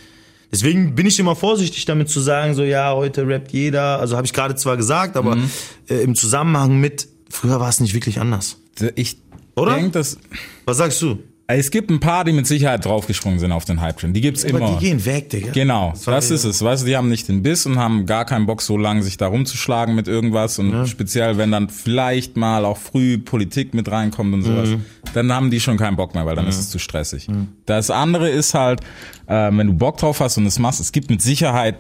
Deswegen 0.51 0.95
bin 0.95 1.05
ich 1.07 1.19
immer 1.19 1.35
vorsichtig 1.35 1.85
damit 1.85 2.09
zu 2.09 2.19
sagen, 2.21 2.53
so 2.53 2.63
ja, 2.63 2.93
heute 2.93 3.27
rappt 3.27 3.51
jeder. 3.51 3.99
Also 3.99 4.15
habe 4.15 4.25
ich 4.25 4.33
gerade 4.33 4.55
zwar 4.55 4.77
gesagt, 4.77 5.17
aber 5.17 5.35
Mhm. 5.35 5.49
äh, 5.89 5.95
im 6.01 6.15
Zusammenhang 6.15 6.79
mit, 6.79 7.07
früher 7.29 7.59
war 7.59 7.69
es 7.69 7.79
nicht 7.79 7.93
wirklich 7.93 8.19
anders. 8.19 8.57
Ich 8.95 9.17
Oder? 9.55 9.81
dass 9.89 10.17
Was 10.65 10.77
sagst 10.77 11.01
du? 11.01 11.19
Es 11.47 11.69
gibt 11.69 11.91
ein 11.91 11.99
paar, 11.99 12.23
die 12.25 12.31
mit 12.31 12.47
Sicherheit 12.47 12.85
draufgesprungen 12.85 13.37
sind 13.39 13.51
auf 13.51 13.65
den 13.65 13.79
Hype-Train. 13.79 14.13
Die 14.13 14.21
gibt's 14.21 14.43
immer. 14.43 14.61
Aber 14.65 14.77
die 14.79 14.85
gehen 14.85 15.05
weg, 15.05 15.29
Digga. 15.29 15.51
Genau, 15.51 15.93
war 16.05 16.13
das 16.15 16.29
ja- 16.29 16.35
ist 16.35 16.43
es. 16.43 16.63
Weißt 16.63 16.81
du, 16.83 16.87
die 16.87 16.97
haben 16.97 17.07
nicht 17.09 17.27
den 17.27 17.43
Biss 17.43 17.65
und 17.67 17.77
haben 17.77 18.05
gar 18.07 18.25
keinen 18.25 18.47
Bock, 18.47 18.61
so 18.63 18.77
lange 18.77 19.03
sich 19.03 19.17
da 19.17 19.27
rumzuschlagen 19.27 19.93
mit 19.93 20.07
irgendwas. 20.07 20.57
Und 20.57 20.87
speziell, 20.87 21.37
wenn 21.37 21.51
dann 21.51 21.69
vielleicht 21.69 22.35
mal 22.35 22.65
auch 22.65 22.77
früh 22.77 23.19
Politik 23.19 23.73
mit 23.75 23.91
reinkommt 23.91 24.33
und 24.33 24.41
sowas, 24.41 24.69
Mhm. 24.69 24.85
dann 25.13 25.31
haben 25.31 25.51
die 25.51 25.59
schon 25.59 25.77
keinen 25.77 25.97
Bock 25.97 26.15
mehr, 26.15 26.25
weil 26.25 26.35
dann 26.35 26.47
ist 26.47 26.57
es 26.59 26.69
zu 26.71 26.79
stressig. 26.79 27.27
Das 27.67 27.91
andere 27.91 28.29
ist 28.29 28.53
halt, 28.55 28.81
äh, 29.27 29.51
wenn 29.51 29.67
du 29.67 29.73
Bock 29.73 29.97
drauf 29.97 30.19
hast 30.21 30.37
und 30.37 30.47
es 30.47 30.57
machst, 30.57 30.79
es 30.79 30.91
gibt 30.91 31.09
mit 31.11 31.21
Sicherheit 31.21 31.75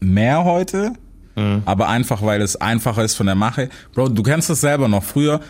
mehr 0.00 0.42
heute, 0.44 0.92
Mhm. 1.36 1.62
aber 1.66 1.88
einfach, 1.88 2.22
weil 2.22 2.42
es 2.42 2.56
einfacher 2.56 3.04
ist 3.04 3.14
von 3.14 3.26
der 3.26 3.36
Mache. 3.36 3.68
Bro, 3.94 4.08
du 4.08 4.24
kennst 4.24 4.50
das 4.50 4.60
selber 4.60 4.88
noch 4.88 5.04
früher. 5.04 5.40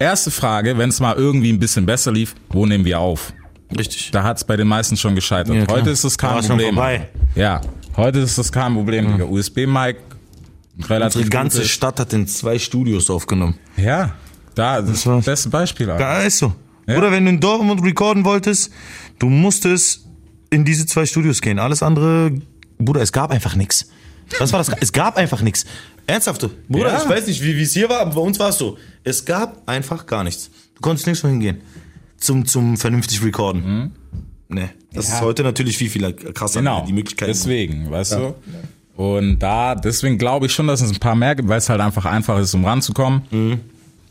Erste 0.00 0.30
Frage, 0.30 0.78
wenn 0.78 0.88
es 0.88 0.98
mal 0.98 1.14
irgendwie 1.14 1.52
ein 1.52 1.58
bisschen 1.58 1.84
besser 1.84 2.10
lief, 2.10 2.34
wo 2.48 2.64
nehmen 2.64 2.84
wir 2.86 2.98
auf? 2.98 3.32
Richtig. 3.76 4.10
Da 4.10 4.22
hat's 4.24 4.42
bei 4.44 4.56
den 4.56 4.66
meisten 4.66 4.96
schon 4.96 5.14
gescheitert. 5.14 5.54
Ja, 5.54 5.66
heute 5.68 5.90
ist 5.90 6.02
das 6.04 6.16
kein 6.16 6.30
War 6.36 6.42
schon 6.42 6.48
Problem. 6.56 6.74
vorbei. 6.74 7.08
Ja, 7.34 7.60
heute 7.96 8.20
ist 8.20 8.38
das 8.38 8.50
kein 8.50 8.72
Problem. 8.74 9.12
Digga. 9.12 9.24
USB-Mic, 9.26 9.96
relativ 10.88 11.16
Unsere 11.18 11.28
ganze 11.30 11.58
gutes- 11.58 11.70
Stadt 11.70 12.00
hat 12.00 12.12
in 12.14 12.26
zwei 12.26 12.58
Studios 12.58 13.10
aufgenommen. 13.10 13.54
Ja, 13.76 14.14
da, 14.54 14.80
das 14.80 14.90
ist 14.90 15.06
das 15.06 15.24
beste 15.24 15.48
Beispiel. 15.50 15.90
Alter. 15.90 16.02
Ja, 16.02 16.18
ist 16.22 16.38
so. 16.38 16.52
Ja. 16.88 16.96
Oder 16.96 17.12
wenn 17.12 17.24
du 17.26 17.30
in 17.32 17.38
Dortmund 17.40 17.82
recorden 17.84 18.24
wolltest, 18.24 18.72
du 19.18 19.28
musstest 19.28 20.06
in 20.48 20.64
diese 20.64 20.86
zwei 20.86 21.04
Studios 21.06 21.42
gehen. 21.42 21.58
Alles 21.58 21.82
andere, 21.82 22.32
Bruder, 22.78 23.02
es 23.02 23.12
gab 23.12 23.30
einfach 23.30 23.54
nichts. 23.54 23.90
Das 24.38 24.52
war 24.52 24.58
das. 24.58 24.70
Es 24.80 24.92
gab 24.92 25.16
einfach 25.16 25.42
nichts. 25.42 25.66
Ernsthaft, 26.06 26.48
Bruder, 26.68 26.92
Ja. 26.92 27.02
ich 27.02 27.08
weiß 27.08 27.26
nicht, 27.26 27.42
wie 27.42 27.60
es 27.60 27.72
hier 27.72 27.88
war, 27.88 28.00
aber 28.00 28.14
bei 28.14 28.20
uns 28.20 28.38
war 28.38 28.48
es 28.50 28.58
so. 28.58 28.78
Es 29.04 29.24
gab 29.24 29.68
einfach 29.68 30.06
gar 30.06 30.24
nichts. 30.24 30.50
Du 30.74 30.80
konntest 30.80 31.06
nirgends 31.06 31.22
mehr 31.22 31.32
hingehen. 31.32 31.60
Zum, 32.18 32.46
zum 32.46 32.76
vernünftig 32.76 33.22
recorden. 33.24 33.92
Nee. 34.48 34.68
Das 34.92 35.08
Ja. 35.08 35.14
ist 35.16 35.20
heute 35.22 35.42
natürlich 35.42 35.76
viel, 35.78 35.88
viel 35.90 36.12
krasser. 36.12 36.60
Genau, 36.60 36.84
Die 36.86 36.92
Möglichkeit. 36.92 37.28
deswegen, 37.28 37.90
weißt 37.90 38.12
du. 38.12 38.34
Und 38.96 39.38
da, 39.38 39.74
deswegen 39.74 40.18
glaube 40.18 40.46
ich 40.46 40.52
schon, 40.52 40.66
dass 40.66 40.80
es 40.80 40.90
ein 40.90 40.98
paar 40.98 41.14
mehr 41.14 41.34
gibt, 41.34 41.48
weil 41.48 41.58
es 41.58 41.68
halt 41.68 41.80
einfach 41.80 42.04
einfach 42.04 42.38
ist, 42.38 42.52
um 42.54 42.64
ranzukommen. 42.64 43.22
Mhm. 43.30 43.60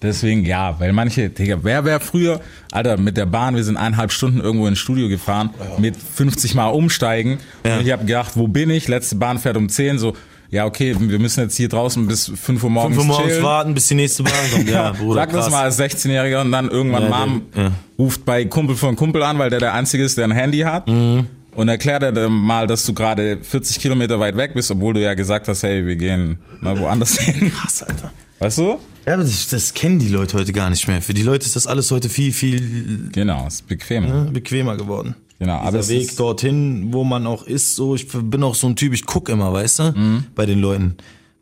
Deswegen, 0.02 0.46
ja, 0.46 0.80
weil 0.80 0.94
manche, 0.94 1.30
Digga, 1.30 1.58
wer 1.64 1.84
wäre 1.84 2.00
früher, 2.00 2.40
Alter, 2.72 2.96
mit 2.98 3.18
der 3.18 3.26
Bahn, 3.26 3.56
wir 3.56 3.64
sind 3.66 3.76
eineinhalb 3.76 4.14
Stunden 4.14 4.40
irgendwo 4.40 4.66
ins 4.68 4.80
Studio 4.80 5.10
gefahren, 5.10 5.50
mit 5.78 5.96
50 5.98 6.56
Mal 6.56 6.68
umsteigen. 6.68 7.40
Ja. 7.66 7.78
Und 7.80 7.86
ich 7.86 7.92
habe 7.92 8.06
gedacht, 8.06 8.32
wo 8.36 8.48
bin 8.48 8.70
ich? 8.70 8.88
Letzte 8.88 9.16
Bahn 9.18 9.40
fährt 9.40 9.58
um 9.58 9.68
10, 9.68 10.00
so, 10.00 10.14
ja, 10.52 10.66
okay, 10.66 10.96
wir 10.98 11.20
müssen 11.20 11.42
jetzt 11.42 11.58
hier 11.58 11.68
draußen 11.70 12.08
bis 12.08 12.32
5 12.34 12.64
Uhr 12.64 12.70
morgens 12.70 12.96
5 12.96 13.08
Uhr 13.10 13.14
morgens 13.16 13.32
chillen. 13.34 13.44
warten, 13.44 13.74
bis 13.74 13.88
die 13.88 13.96
nächste 13.96 14.24
Bahn 14.24 14.34
kommt. 14.54 14.70
Ja, 14.70 14.92
Bruder, 14.98 15.22
Sag 15.22 15.32
das 15.34 15.42
krass. 15.46 15.52
mal 15.52 15.64
als 15.66 15.80
16-Jähriger 15.80 16.42
und 16.42 16.52
dann 16.54 16.70
irgendwann 16.70 17.04
Ja, 17.04 17.10
Mom 17.26 17.42
ja. 17.56 17.72
ruft 18.00 18.24
bei 18.26 18.46
Kumpel 18.46 18.76
von 18.78 18.96
Kumpel 18.96 19.22
an, 19.22 19.38
weil 19.38 19.50
der 19.50 19.60
der 19.60 19.74
Einzige 19.74 20.04
ist, 20.04 20.18
der 20.18 20.24
ein 20.24 20.32
Handy 20.32 20.60
hat. 20.60 20.88
Mhm. 20.88 21.28
Und 21.56 21.68
erklärt 21.68 22.04
er 22.04 22.14
dir 22.14 22.30
mal, 22.30 22.68
dass 22.68 22.86
du 22.86 22.94
gerade 22.94 23.40
40 23.42 23.80
Kilometer 23.82 24.20
weit 24.20 24.38
weg 24.38 24.54
bist, 24.54 24.72
obwohl 24.72 24.94
du 24.94 25.02
ja 25.02 25.14
gesagt 25.14 25.48
hast, 25.50 25.64
hey, 25.64 25.86
wir 25.86 25.98
gehen 25.98 26.38
mal 26.62 26.80
woanders 26.80 27.20
hin. 27.20 27.52
Krass, 27.52 27.84
Alter. 27.84 28.12
Weißt 28.40 28.60
du? 28.60 28.80
Ja, 29.06 29.14
aber 29.14 29.24
das, 29.24 29.48
das 29.48 29.74
kennen 29.74 30.00
die 30.00 30.10
Leute 30.10 30.38
heute 30.38 30.52
gar 30.54 30.70
nicht 30.70 30.88
mehr. 30.88 31.02
Für 31.02 31.14
die 31.14 31.24
Leute 31.24 31.46
ist 31.46 31.56
das 31.56 31.66
alles 31.68 31.90
heute 31.92 32.10
viel, 32.10 32.32
viel 32.34 33.10
Genau, 33.12 33.48
ist 33.48 33.68
bequem. 33.68 34.06
ne, 34.06 34.30
bequemer 34.32 34.78
geworden. 34.78 35.16
Genau, 35.40 35.54
aber 35.56 35.80
Dieser 35.80 35.94
es 35.96 36.10
Weg 36.10 36.18
dorthin, 36.18 36.92
wo 36.92 37.04
man 37.04 37.26
auch 37.26 37.44
ist, 37.44 37.76
so, 37.76 37.96
ich 37.96 38.08
bin 38.08 38.44
auch 38.44 38.56
so 38.56 38.68
ein 38.68 38.76
Typ, 38.76 38.94
ich 38.94 39.06
guck 39.06 39.30
immer, 39.30 39.52
weißt 39.54 39.80
du, 39.80 39.84
Mhm. 39.96 40.24
bei 40.36 40.46
den 40.46 40.60
Leuten. 40.60 40.96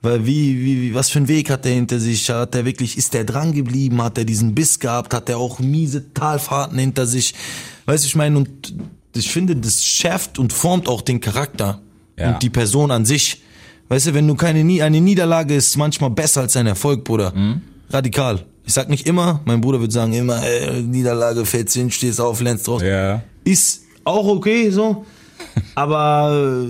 Weil 0.03 0.25
wie, 0.27 0.59
wie, 0.63 0.81
wie, 0.83 0.93
was 0.93 1.09
für 1.09 1.17
einen 1.17 1.27
Weg 1.27 1.49
hat 1.49 1.65
der 1.65 1.73
hinter 1.73 1.99
sich? 1.99 2.29
Hat 2.29 2.53
der 2.53 2.63
wirklich, 2.65 2.97
ist 2.97 3.15
der 3.15 3.23
dran 3.23 3.51
geblieben? 3.53 3.99
Hat 4.03 4.15
der 4.17 4.25
diesen 4.25 4.53
Biss 4.53 4.77
gehabt? 4.79 5.13
Hat 5.15 5.27
der 5.27 5.39
auch 5.39 5.57
miese 5.59 6.13
Talfahrten 6.13 6.77
hinter 6.77 7.07
sich? 7.07 7.33
Weißt 7.87 8.03
du, 8.03 8.07
ich 8.07 8.15
meine, 8.15 8.37
und 8.37 8.75
ich 9.15 9.29
finde, 9.31 9.55
das 9.55 9.83
schärft 9.83 10.37
und 10.37 10.53
formt 10.53 10.87
auch 10.87 11.01
den 11.01 11.19
Charakter 11.19 11.81
Ja. 12.17 12.33
und 12.33 12.43
die 12.43 12.51
Person 12.51 12.91
an 12.91 13.05
sich. 13.05 13.41
Weißt 13.89 14.07
du, 14.07 14.13
wenn 14.13 14.27
du 14.27 14.35
keine, 14.35 14.63
Nie- 14.63 14.81
eine 14.81 14.99
Niederlage 15.01 15.55
ist 15.55 15.77
manchmal 15.77 16.09
besser 16.09 16.41
als 16.41 16.55
ein 16.57 16.67
Erfolg, 16.67 17.03
Bruder. 17.03 17.33
Mhm. 17.33 17.61
Radikal. 17.89 18.43
Ich 18.65 18.73
sag 18.73 18.89
nicht 18.89 19.07
immer, 19.07 19.39
mein 19.45 19.61
Bruder 19.61 19.79
wird 19.79 19.93
sagen 19.93 20.11
immer, 20.13 20.43
äh, 20.45 20.81
Niederlage, 20.81 21.45
fällst 21.45 21.73
hin, 21.75 21.89
stehst 21.89 22.19
auf, 22.19 22.41
lernst 22.41 22.67
draus. 22.67 22.81
ja, 22.81 23.21
Ist 23.45 23.83
auch 24.03 24.27
okay, 24.27 24.69
so. 24.71 25.05
Aber 25.75 26.65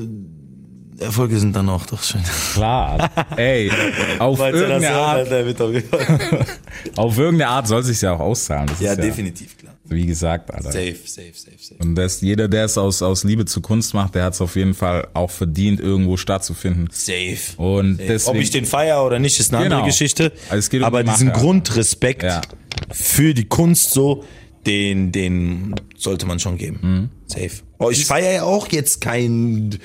äh, 0.99 1.03
Erfolge 1.03 1.39
sind 1.39 1.55
dann 1.55 1.69
auch 1.69 1.85
doch 1.87 2.01
schön. 2.03 2.21
klar. 2.53 3.09
Ey, 3.35 3.71
auf 4.19 4.39
irgendeine 4.39 4.91
Art, 4.91 5.27
auf 6.95 7.17
irgendeine 7.17 7.47
Art 7.49 7.67
soll 7.67 7.83
sich 7.83 8.01
ja 8.01 8.13
auch 8.13 8.19
auszahlen. 8.19 8.67
Das 8.67 8.79
Ja, 8.79 8.91
ist 8.93 9.01
definitiv, 9.03 9.57
klar. 9.57 9.66
Wie 9.89 10.05
gesagt, 10.05 10.53
Alter. 10.53 10.71
Safe, 10.71 10.95
safe, 11.05 11.31
safe, 11.33 11.57
safe. 11.59 11.75
Und 11.81 11.95
das, 11.95 12.21
jeder, 12.21 12.47
der 12.47 12.65
es 12.65 12.77
aus, 12.77 13.01
aus 13.01 13.23
Liebe 13.23 13.45
zur 13.45 13.61
Kunst 13.63 13.93
macht, 13.93 14.15
der 14.15 14.23
hat 14.25 14.33
es 14.33 14.41
auf 14.41 14.55
jeden 14.55 14.73
Fall 14.73 15.07
auch 15.13 15.31
verdient, 15.31 15.79
irgendwo 15.79 16.17
stattzufinden. 16.17 16.87
Safe. 16.91 17.37
Und 17.57 17.99
Ob 18.01 18.07
deswegen, 18.07 18.37
ich 18.39 18.51
den 18.51 18.65
feier 18.65 19.05
oder 19.05 19.19
nicht, 19.19 19.39
ist 19.39 19.53
eine 19.53 19.63
Genau. 19.63 19.75
andere 19.77 19.91
Geschichte. 19.91 20.31
Also 20.49 20.77
um 20.77 20.83
Aber 20.83 21.03
die 21.03 21.09
diesen 21.11 21.27
Mache. 21.29 21.39
Grundrespekt 21.39 22.23
Ja. 22.23 22.41
für 22.91 23.33
die 23.33 23.45
Kunst 23.45 23.91
so, 23.91 24.23
den, 24.65 25.11
den 25.13 25.75
sollte 25.97 26.25
man 26.25 26.39
schon 26.39 26.57
geben. 26.57 26.79
Mhm. 26.81 27.09
Safe. 27.27 27.51
Oh, 27.79 27.89
ich 27.89 28.05
feiere 28.05 28.31
ja 28.33 28.43
auch 28.43 28.67
jetzt 28.69 28.99
kein, 28.99 29.77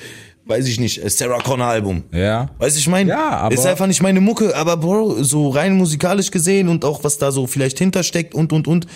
weiß 0.47 0.67
ich 0.67 0.81
nicht, 0.81 1.01
Sarah 1.13 1.39
Connor 1.41 1.67
Album. 1.69 2.03
ja, 2.13 2.51
Weißt 2.59 2.75
du, 2.77 2.81
ich 2.81 2.89
meine, 2.89 3.11
Ja, 3.11 3.31
aber- 3.31 3.55
ist 3.55 3.65
einfach 3.67 3.87
nicht 3.87 4.03
meine 4.03 4.21
Mucke, 4.21 4.57
aber 4.57 4.77
Bro, 4.77 5.23
so 5.23 5.51
rein 5.51 5.75
musikalisch 5.77 6.31
gesehen 6.33 6.69
und 6.69 6.85
auch 6.85 7.05
was 7.05 7.19
da 7.19 7.31
so 7.31 7.47
vielleicht 7.47 7.79
hintersteckt 7.79 8.35
und 8.35 8.53
und 8.53 8.67
und. 8.67 8.87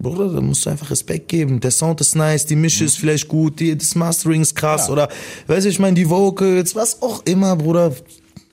Bruder, 0.00 0.28
da 0.32 0.40
musst 0.40 0.64
du 0.64 0.70
einfach 0.70 0.90
Respekt 0.90 1.28
geben. 1.28 1.58
Der 1.60 1.70
Sound 1.72 2.00
ist 2.00 2.14
nice, 2.14 2.46
die 2.46 2.54
Mische 2.56 2.84
ist 2.84 2.98
vielleicht 2.98 3.26
gut, 3.28 3.58
die, 3.58 3.76
das 3.76 3.94
Mastering 3.96 4.42
ist 4.42 4.54
krass 4.54 4.88
oder, 4.88 5.08
weißt 5.48 5.66
du, 5.66 5.70
ich 5.70 5.78
meine, 5.80 5.94
die 5.94 6.08
Vocals, 6.08 6.74
was 6.76 7.02
auch 7.02 7.22
immer, 7.26 7.56
Bruder. 7.56 7.92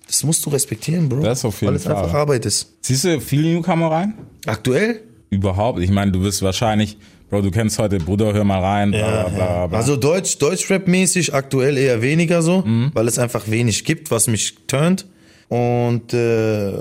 Das 0.08 0.24
musst 0.24 0.46
du 0.46 0.50
respektieren, 0.52 1.08
Bro. 1.10 1.22
Das 1.22 1.44
auf 1.46 1.60
jeden 1.62 1.74
Weil 1.74 1.78
es 1.80 1.88
einfach 1.88 2.14
Arbeit 2.14 2.46
ist. 2.46 2.72
siehst 2.82 3.04
du 3.06 3.20
viele 3.20 3.50
Newcomer 3.54 3.90
rein? 3.92 4.14
Aktuell? 4.46 5.02
Überhaupt. 5.32 5.80
Ich 5.80 5.90
meine, 5.90 6.12
du 6.12 6.22
wirst 6.22 6.42
wahrscheinlich, 6.44 6.98
Bro, 7.30 7.42
du 7.42 7.50
kennst 7.52 7.80
heute 7.80 7.98
Bruder, 7.98 8.32
hör 8.34 8.44
mal 8.44 8.60
rein, 8.62 8.92
bla, 8.92 9.24
bla, 9.24 9.30
bla, 9.30 9.68
bla. 9.68 9.78
Also 9.80 9.96
Deutsch, 9.96 10.38
Deutschrap-mäßig 10.38 11.34
aktuell 11.34 11.78
eher 11.78 12.02
weniger 12.04 12.42
so, 12.44 12.62
Mhm. 12.62 12.92
weil 12.94 13.08
es 13.08 13.18
einfach 13.20 13.48
wenig 13.50 13.84
gibt, 13.84 14.10
was 14.12 14.28
mich 14.28 14.56
turnt. 14.68 15.08
Und 15.50 16.14
äh, 16.14 16.74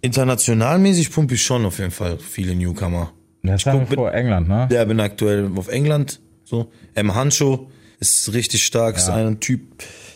internationalmäßig 0.00 1.10
pumpe 1.10 1.34
ich 1.34 1.42
schon 1.42 1.64
auf 1.64 1.78
jeden 1.78 1.90
Fall 1.90 2.18
viele 2.18 2.54
Newcomer. 2.54 3.12
Das 3.52 3.66
haben 3.66 3.88
wir 3.88 3.96
vor 3.96 4.12
England, 4.12 4.48
ne? 4.48 4.68
Ja, 4.70 4.84
bin 4.84 5.00
aktuell 5.00 5.50
auf 5.56 5.68
England. 5.68 6.20
So. 6.44 6.70
M. 6.94 7.14
Hancho 7.14 7.70
ist 8.00 8.32
richtig 8.32 8.64
stark, 8.64 8.96
ist 8.96 9.08
ein 9.08 9.40
Typ, 9.40 9.60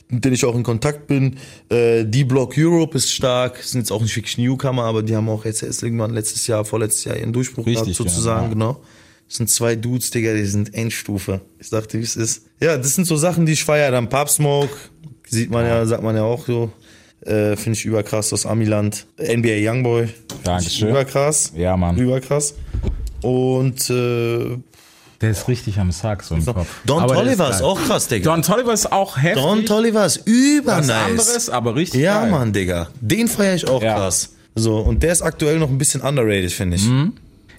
mit 0.08 0.24
dem 0.24 0.32
ich 0.32 0.44
auch 0.44 0.54
in 0.54 0.62
Kontakt 0.62 1.06
bin. 1.06 1.36
Äh, 1.68 2.04
D-Block 2.04 2.54
Europe 2.56 2.96
ist 2.96 3.12
stark, 3.12 3.58
sind 3.62 3.80
jetzt 3.80 3.90
auch 3.90 4.00
nicht 4.00 4.14
wirklich 4.16 4.38
Newcomer, 4.38 4.84
aber 4.84 5.02
die 5.02 5.16
haben 5.16 5.28
auch 5.28 5.44
jetzt 5.44 5.62
erst 5.62 5.82
irgendwann 5.82 6.12
letztes 6.12 6.46
Jahr, 6.46 6.64
vorletztes 6.64 7.04
Jahr 7.04 7.16
ihren 7.16 7.32
Durchbruch 7.32 7.64
gehabt, 7.64 7.86
Richtig, 7.86 7.96
sozusagen, 7.96 8.44
ja. 8.44 8.52
genau. 8.52 8.80
Das 9.28 9.38
sind 9.38 9.48
zwei 9.48 9.76
Dudes, 9.76 10.10
Digga, 10.10 10.34
die 10.34 10.44
sind 10.44 10.74
Endstufe. 10.74 11.40
Ich 11.58 11.70
dachte, 11.70 11.98
wie 11.98 12.02
es 12.02 12.16
ist. 12.16 12.46
Ja, 12.60 12.76
das 12.76 12.94
sind 12.94 13.06
so 13.06 13.16
Sachen, 13.16 13.46
die 13.46 13.52
ich 13.52 13.64
feiere. 13.64 13.90
Dann 13.90 14.08
Pop 14.08 14.28
Smoke, 14.28 14.74
sieht 15.26 15.50
man 15.50 15.64
ja, 15.64 15.86
sagt 15.86 16.02
man 16.02 16.14
ja 16.14 16.22
auch 16.22 16.46
so. 16.46 16.70
Äh, 17.24 17.56
Finde 17.56 17.78
ich 17.78 17.84
überkrass 17.84 18.32
aus 18.32 18.46
Amiland. 18.46 19.06
NBA 19.18 19.70
Youngboy. 19.70 20.08
Dankeschön. 20.44 20.90
Überkrass. 20.90 21.52
Ja, 21.56 21.76
Mann. 21.76 21.96
Überkrass. 21.96 22.54
Und 23.22 23.88
äh, 23.90 24.58
Der 25.20 25.30
ist 25.30 25.48
richtig 25.48 25.78
am 25.78 25.92
Sack, 25.92 26.22
so 26.24 26.34
im 26.34 26.44
Kopf. 26.44 26.66
Don 26.84 27.02
Aber 27.02 27.14
Tolliver 27.14 27.50
ist, 27.50 27.58
geil. 27.60 27.66
auch 27.68 27.80
krass, 27.80 28.08
Digga. 28.08 28.30
Don 28.30 28.42
Tolliver 28.42 28.72
ist 28.72 28.90
auch 28.92 29.16
heftig. 29.16 29.42
Don 29.42 29.64
Tolliver 29.64 30.04
ist 30.06 30.18
was 30.20 30.26
übernice. 30.26 30.90
anderes, 30.90 31.50
aber 31.50 31.74
richtig 31.76 32.00
Ja, 32.00 32.22
geil. 32.22 32.30
Mann, 32.30 32.52
Digga. 32.52 32.88
Den 33.00 33.28
feiere 33.28 33.54
ich 33.54 33.68
auch 33.68 33.82
Ja. 33.82 33.94
krass. 33.94 34.30
So, 34.54 34.78
und 34.78 35.02
der 35.02 35.12
ist 35.12 35.22
aktuell 35.22 35.58
noch 35.58 35.70
ein 35.70 35.78
bisschen 35.78 36.02
underrated, 36.02 36.52
finde 36.52 36.76
ich. 36.76 36.86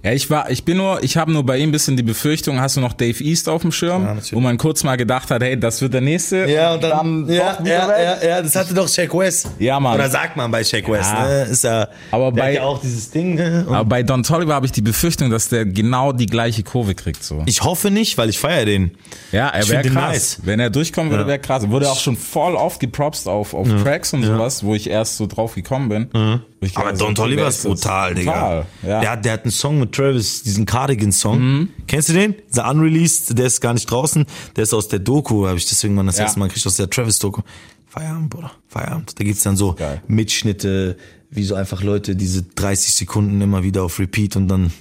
Ja, 0.06 0.12
ich 0.12 0.30
war, 0.30 0.52
ich 0.52 0.66
bin 0.66 0.76
nur, 0.76 1.02
ich 1.02 1.16
habe 1.16 1.32
nur 1.32 1.46
bei 1.46 1.58
ihm 1.58 1.70
ein 1.70 1.72
bisschen 1.72 1.96
die 1.96 2.04
Befürchtung, 2.04 2.60
hast 2.60 2.76
du 2.76 2.82
noch 2.82 2.92
Dave 2.92 3.24
East 3.24 3.48
auf 3.48 3.62
dem 3.62 3.72
Schirm, 3.72 4.04
Ja, 4.04 4.18
wo 4.34 4.42
man 4.42 4.58
kurz 4.58 4.84
mal 4.84 4.98
gedacht 4.98 5.32
hat, 5.32 5.42
hey, 5.42 5.58
das 5.58 5.82
wird 5.82 5.94
der 5.94 6.02
nächste. 6.02 6.46
Ja, 6.50 6.74
und 6.74 6.84
dann, 6.84 7.30
ja, 7.30 7.58
wieder 7.62 7.72
ja, 7.74 7.88
weg. 7.88 8.20
ja, 8.22 8.28
ja, 8.30 8.42
das 8.42 8.54
hatte 8.56 8.74
doch 8.74 8.90
Shaq 8.90 9.14
West. 9.18 9.50
Ja, 9.60 9.80
Mann. 9.80 9.96
Oder 9.96 10.10
sagt 10.10 10.36
man 10.36 10.52
bei 10.52 10.62
Shaq 10.62 10.90
West, 10.90 11.10
Ja. 11.10 11.26
ne? 11.26 11.42
Ist 11.44 11.64
ja, 11.64 11.88
Aber 12.12 12.34
bei- 12.34 12.56
ja 12.56 12.64
auch 12.64 12.82
dieses 12.82 13.12
Ding, 13.12 13.36
ne? 13.36 13.64
Und 13.66 13.74
Aber 13.74 13.86
bei 13.88 14.04
Don 14.04 14.24
Tolliver 14.24 14.54
habe 14.56 14.66
ich 14.66 14.74
die 14.74 14.82
Befürchtung, 14.82 15.30
dass 15.30 15.48
der 15.48 15.66
genau 15.66 16.12
die 16.12 16.26
gleiche 16.26 16.64
Kurve 16.64 16.96
kriegt, 16.96 17.24
so. 17.24 17.42
ich 17.46 17.64
hoffe 17.64 17.90
nicht, 17.90 18.18
weil 18.18 18.28
ich 18.30 18.40
feiere 18.40 18.66
den. 18.66 18.92
Ja, 19.32 19.48
er 19.48 19.70
wäre 19.70 19.84
krass. 19.84 19.94
nice. 20.12 20.40
Wenn 20.44 20.60
er 20.60 20.70
durchkommen 20.70 21.12
würde, 21.12 21.24
Ja. 21.24 21.28
wäre 21.30 21.40
krass. 21.40 21.70
Wurde 21.70 21.90
auch 21.90 22.00
schon 22.00 22.18
voll 22.18 22.56
oft 22.56 22.82
gepropst 22.82 23.26
auf, 23.30 23.54
auf 23.54 23.70
Tracks 23.84 24.12
und 24.14 24.24
sowas, 24.24 24.66
wo 24.66 24.76
ich 24.76 24.90
erst 24.90 25.16
so 25.16 25.28
drauf 25.28 25.56
gekommen 25.56 25.88
bin. 25.88 26.42
Aber 26.76 26.94
Don 26.94 27.16
Toliver 27.16 27.48
ist 27.48 27.64
brutal, 27.64 28.16
Digga. 28.16 28.32
Total, 28.34 28.66
ja. 28.84 29.00
Der, 29.02 29.12
hat, 29.12 29.26
der 29.26 29.34
hat 29.34 29.44
einen 29.44 29.52
Song 29.52 29.80
mit 29.80 29.92
Travis, 29.94 30.44
diesen 30.44 30.66
Cardigan-Song. 30.66 31.40
Mhm. 31.40 31.70
Kennst 31.88 32.10
du 32.10 32.14
den? 32.14 32.36
Dieser 32.50 32.70
Unreleased, 32.70 33.38
der 33.38 33.46
ist 33.48 33.62
gar 33.62 33.74
nicht 33.74 33.90
draußen. 33.90 34.26
Der 34.56 34.64
ist 34.64 34.74
aus 34.74 34.88
der 34.88 35.00
Doku, 35.00 35.48
habe 35.48 35.58
ich 35.58 35.68
deswegen 35.68 35.94
mal 35.96 36.06
das 36.06 36.18
Ja. 36.18 36.24
erste 36.24 36.40
Mal 36.40 36.48
gekriegt, 36.48 36.66
aus 36.68 36.76
der 36.76 36.90
Travis-Doku. 36.90 37.42
Feierabend, 37.88 38.30
Bruder. 38.30 38.52
Feierabend. 38.68 39.20
Da 39.20 39.24
gibt's 39.24 39.44
dann 39.44 39.56
so 39.56 39.74
Geil. 39.74 40.02
Mitschnitte, 40.08 40.98
wie 41.30 41.44
so 41.44 41.56
einfach 41.56 41.84
Leute 41.84 42.16
diese 42.16 42.44
30 42.44 42.94
Sekunden 42.96 43.40
immer 43.42 43.64
wieder 43.64 43.84
auf 43.84 44.00
Repeat 44.00 44.36
und 44.36 44.48
dann. 44.48 44.72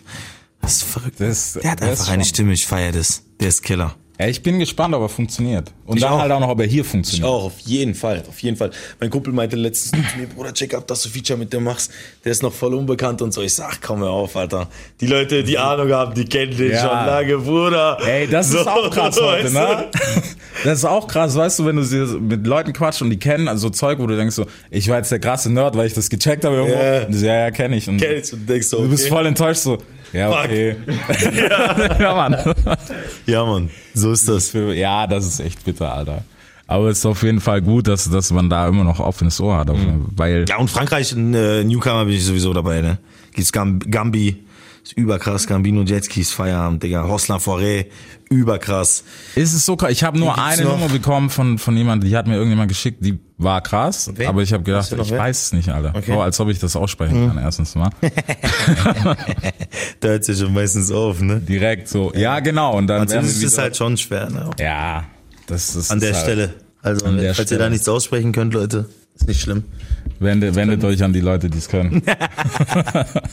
Das 0.61 0.77
ist 0.77 0.83
verrückt. 0.85 1.21
Das- 1.21 1.55
der 1.63 1.71
hat 1.73 1.83
einfach 1.83 2.09
eine 2.09 2.25
Stimme, 2.25 2.53
ich 2.53 2.67
feier 2.67 2.93
das. 2.93 3.23
Der 3.41 3.49
ist 3.49 3.63
Killer. 3.63 3.97
Ja, 4.23 4.29
ich 4.29 4.41
bin 4.43 4.61
gespannt, 4.61 4.95
ob 4.95 5.03
er 5.03 5.09
funktioniert. 5.09 5.73
Und 5.85 5.97
Ich 5.97 6.03
dann 6.03 6.13
auch. 6.13 6.21
halt 6.21 6.31
auch 6.31 6.39
noch, 6.39 6.49
ob 6.49 6.61
er 6.61 6.67
hier 6.67 6.85
funktioniert. 6.85 7.27
auch, 7.29 7.45
auf 7.47 7.59
jeden 7.61 7.95
Fall, 7.95 8.23
auf 8.29 8.39
jeden 8.41 8.57
Fall. 8.57 8.71
Mein 9.01 9.11
Kumpel 9.11 9.33
meinte 9.33 9.57
letztens 9.57 10.13
zu 10.13 10.19
mir, 10.19 10.27
Bruder, 10.29 10.55
check 10.55 10.75
ab, 10.75 10.87
dass 10.87 11.03
du 11.03 11.09
Feature 11.09 11.37
mit 11.39 11.53
dem 11.53 11.65
machst. 11.65 11.91
Der 12.25 12.31
ist 12.31 12.41
noch 12.43 12.53
voll 12.53 12.73
unbekannt 12.75 13.21
und 13.21 13.35
so. 13.35 13.43
Ich 13.43 13.55
sag, 13.55 13.83
komm 13.83 13.99
hör 14.01 14.11
auf, 14.11 14.37
Alter. 14.37 14.69
Die 15.01 15.07
Leute, 15.07 15.43
die 15.43 15.59
Ahnung 15.59 15.91
haben, 15.91 16.15
die 16.15 16.25
kennen 16.25 16.57
den 16.57 16.71
Ja. 16.71 16.79
schon 16.81 16.89
lange, 17.07 17.39
Bruder. 17.39 17.99
Ey, 18.07 18.29
das 18.29 18.47
ist 18.51 18.63
So, 18.63 18.71
auch 18.71 18.91
krass 18.91 19.17
heute, 19.21 19.45
weißt 19.45 19.55
ne? 19.55 19.91
Das 20.65 20.79
ist 20.79 20.85
auch 20.85 21.09
krass, 21.09 21.35
weißt 21.35 21.59
du, 21.59 21.67
wenn 21.67 21.75
du 21.77 21.83
sie 21.83 21.99
mit 22.21 22.47
Leuten 22.47 22.73
quatschst 22.73 23.03
und 23.03 23.11
die 23.11 23.19
kennen, 23.19 23.49
also 23.49 23.63
so 23.67 23.71
Zeug, 23.71 23.99
wo 23.99 24.07
du 24.07 24.17
denkst 24.17 24.37
so, 24.37 24.47
ich 24.71 24.89
war 24.89 24.99
jetzt 24.99 25.11
der 25.11 25.19
krasse 25.19 25.51
Nerd, 25.53 25.77
weil 25.77 25.89
ich 25.89 25.95
das 25.95 26.09
gecheckt 26.09 26.45
habe 26.45 26.55
irgendwo. 26.57 27.13
So, 27.13 27.27
ja, 27.27 27.35
ja, 27.41 27.51
kenn 27.51 27.73
ich. 27.73 27.89
Und 27.89 27.97
Kennst 27.99 28.33
du 28.33 28.37
denkst 28.37 28.69
so, 28.69 28.83
du 28.83 28.89
bist 28.89 29.05
okay. 29.07 29.13
voll 29.15 29.27
enttäuscht 29.27 29.63
so, 29.63 29.79
ja, 30.13 30.31
Fuck. 30.31 30.45
okay. 30.45 30.77
ja, 31.99 32.15
Mann. 32.15 32.37
Ja, 33.27 33.45
Mann, 33.45 33.71
so 33.95 34.13
ist 34.13 34.29
das. 34.29 34.51
Für- 34.51 34.75
Ja, 34.75 35.07
das 35.07 35.27
ist 35.27 35.41
echt 35.41 35.65
bitter, 35.65 35.93
Alter. 35.93 36.25
Aber 36.67 36.89
es 36.89 36.99
ist 36.99 37.07
auf 37.07 37.23
jeden 37.23 37.41
Fall 37.41 37.61
gut, 37.61 37.87
dass, 37.89 38.09
dass 38.09 38.31
man 38.31 38.49
da 38.49 38.67
immer 38.69 38.85
noch 38.85 38.99
offenes 39.01 39.41
Ohr 39.41 39.59
hat. 39.59 39.69
Fall, 39.69 39.77
Weil, 40.17 40.45
Ja, 40.49 40.57
und 40.59 40.71
Frankreich, 40.71 41.13
äh, 41.13 41.65
Newcomer 41.65 42.05
bin 42.07 42.15
ich 42.15 42.25
sowieso 42.25 42.53
dabei, 42.55 42.81
ne? 42.81 42.99
Gibt's 43.35 43.53
Gam 43.53 43.79
Gambi, 43.79 44.43
ist 44.83 44.93
überkrass, 44.95 45.47
Gambino 45.47 45.83
Jetskis, 45.83 46.33
Feierabend, 46.33 46.83
Digga. 46.83 47.07
Hoslan 47.07 47.39
Foray, 47.41 47.87
überkrass. 48.31 49.05
ist 49.37 49.53
es 49.55 49.65
so 49.65 49.77
krass? 49.77 49.93
Ich 49.93 50.03
habe 50.03 50.19
nur 50.19 50.37
eine 50.37 50.63
noch- 50.65 50.73
Nummer 50.79 50.89
bekommen 50.89 51.31
von, 51.31 51.59
von 51.59 51.77
jemandem, 51.77 52.09
die 52.11 52.17
hat 52.17 52.27
mir 52.27 52.35
irgendjemand 52.35 52.69
geschickt, 52.69 53.05
die 53.05 53.19
war 53.39 53.61
krass. 53.63 54.11
wer? 54.15 54.29
Aber 54.29 54.43
ich 54.43 54.53
habe 54.53 54.63
gedacht, 54.65 54.91
ich 54.93 55.11
wer? 55.11 55.19
weiß 55.19 55.43
es 55.45 55.53
nicht, 55.53 55.69
Alter. 55.69 55.91
Okay. 55.95 56.11
Mhm. 56.11 56.15
So, 56.17 56.21
als 56.23 56.41
ob 56.41 56.49
ich 56.49 56.59
das 56.59 56.75
aussprechen 56.77 57.29
kann, 57.29 57.39
erstens 57.39 57.75
mal. 57.75 57.91
Da 60.01 60.09
hört 60.09 60.25
sich 60.25 60.39
schon 60.39 60.53
meistens 60.53 60.91
auf, 60.91 61.21
ne? 61.21 61.39
Direkt 61.41 61.89
so. 61.89 62.13
Ja, 62.15 62.41
genau. 62.41 62.77
Und 62.77 62.89
dann 62.89 63.09
wir 63.09 63.21
ist 63.21 63.41
wieder- 63.41 63.63
halt 63.63 63.77
schon 63.77 63.97
schwer, 63.97 64.29
ne? 64.31 64.51
Ja, 64.59 65.05
das 65.47 65.77
ist 65.77 65.91
An 65.93 66.01
der 66.01 66.13
halt, 66.15 66.23
Stelle. 66.23 66.55
Also, 66.83 67.07
An 67.07 67.17
der 67.17 67.27
falls 67.35 67.39
ihr 67.39 67.45
Stelle. 67.47 67.61
da 67.61 67.71
nichts 67.71 67.89
aussprechen 67.89 68.33
könnt, 68.33 68.53
Leute, 68.55 68.89
ist 69.15 69.29
nicht 69.29 69.41
schlimm. 69.41 69.63
Wendet, 70.19 70.55
wendet 70.57 70.83
euch 70.85 71.03
an 71.05 71.13
die 71.13 71.21
Leute, 71.21 71.49
die 71.51 71.59
es 71.59 71.69
können. 71.69 72.03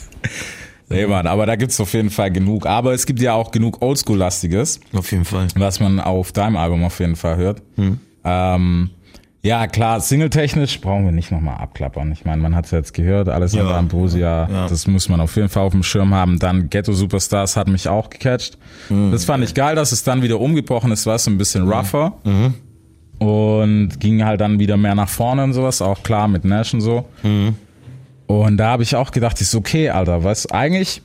nee, 0.90 1.06
Mann, 1.06 1.26
aber 1.26 1.46
da 1.46 1.56
gibt's 1.56 1.80
auf 1.80 1.92
jeden 1.94 2.10
Fall 2.10 2.30
genug. 2.30 2.66
Aber 2.66 2.92
es 2.92 3.06
gibt 3.06 3.20
ja 3.20 3.32
auch 3.34 3.50
genug 3.50 3.80
Oldschool-lastiges, 3.82 4.80
Auf 4.92 5.10
jeden 5.12 5.24
Fall. 5.24 5.48
was 5.54 5.80
man 5.80 6.00
auf 6.00 6.32
deinem 6.32 6.56
Album 6.56 6.84
auf 6.84 6.98
jeden 7.00 7.16
Fall 7.16 7.36
hört. 7.36 7.62
Ähm, 8.24 8.90
ja, 9.42 9.66
klar, 9.68 10.00
singletechnisch 10.00 10.82
brauchen 10.82 11.06
wir 11.06 11.12
nicht 11.12 11.30
nochmal 11.32 11.56
abklappern. 11.56 12.12
Ich 12.12 12.26
meine, 12.26 12.42
man 12.42 12.54
hat's 12.54 12.72
jetzt 12.72 12.92
gehört, 12.92 13.30
Alessandra 13.30 13.70
Ja. 13.70 13.78
Ambrosia, 13.78 14.48
Ja. 14.50 14.68
das 14.68 14.86
muss 14.86 15.08
man 15.08 15.18
auf 15.22 15.34
jeden 15.36 15.48
Fall 15.48 15.62
auf 15.62 15.72
dem 15.72 15.82
Schirm 15.82 16.12
haben. 16.12 16.38
Dann 16.38 16.68
Ghetto 16.68 16.92
Superstars 16.92 17.56
hat 17.56 17.66
mich 17.66 17.88
auch 17.88 18.10
gecatcht. 18.10 18.58
Das 18.90 19.24
fand 19.24 19.42
ich 19.42 19.54
geil, 19.54 19.76
dass 19.76 19.92
es 19.92 20.04
dann 20.04 20.20
wieder 20.22 20.38
umgebrochen 20.40 20.92
ist, 20.92 21.06
war 21.06 21.18
so 21.18 21.30
ein 21.30 21.38
bisschen 21.38 21.66
rougher. 21.70 22.12
Und 23.18 23.98
ging 24.00 24.24
halt 24.24 24.40
dann 24.40 24.58
wieder 24.58 24.76
mehr 24.76 24.94
nach 24.94 25.08
vorne 25.08 25.44
und 25.44 25.52
sowas, 25.52 25.82
auch 25.82 26.02
klar 26.02 26.26
mit 26.28 26.44
Nash 26.44 26.72
und 26.74 26.80
so. 26.80 27.06
Und 28.38 28.56
da 28.58 28.68
habe 28.68 28.82
ich 28.84 28.94
auch 28.94 29.10
gedacht, 29.10 29.40
ist 29.40 29.54
okay, 29.54 29.90
Alter, 29.90 30.22
was 30.24 30.46
eigentlich 30.50 31.02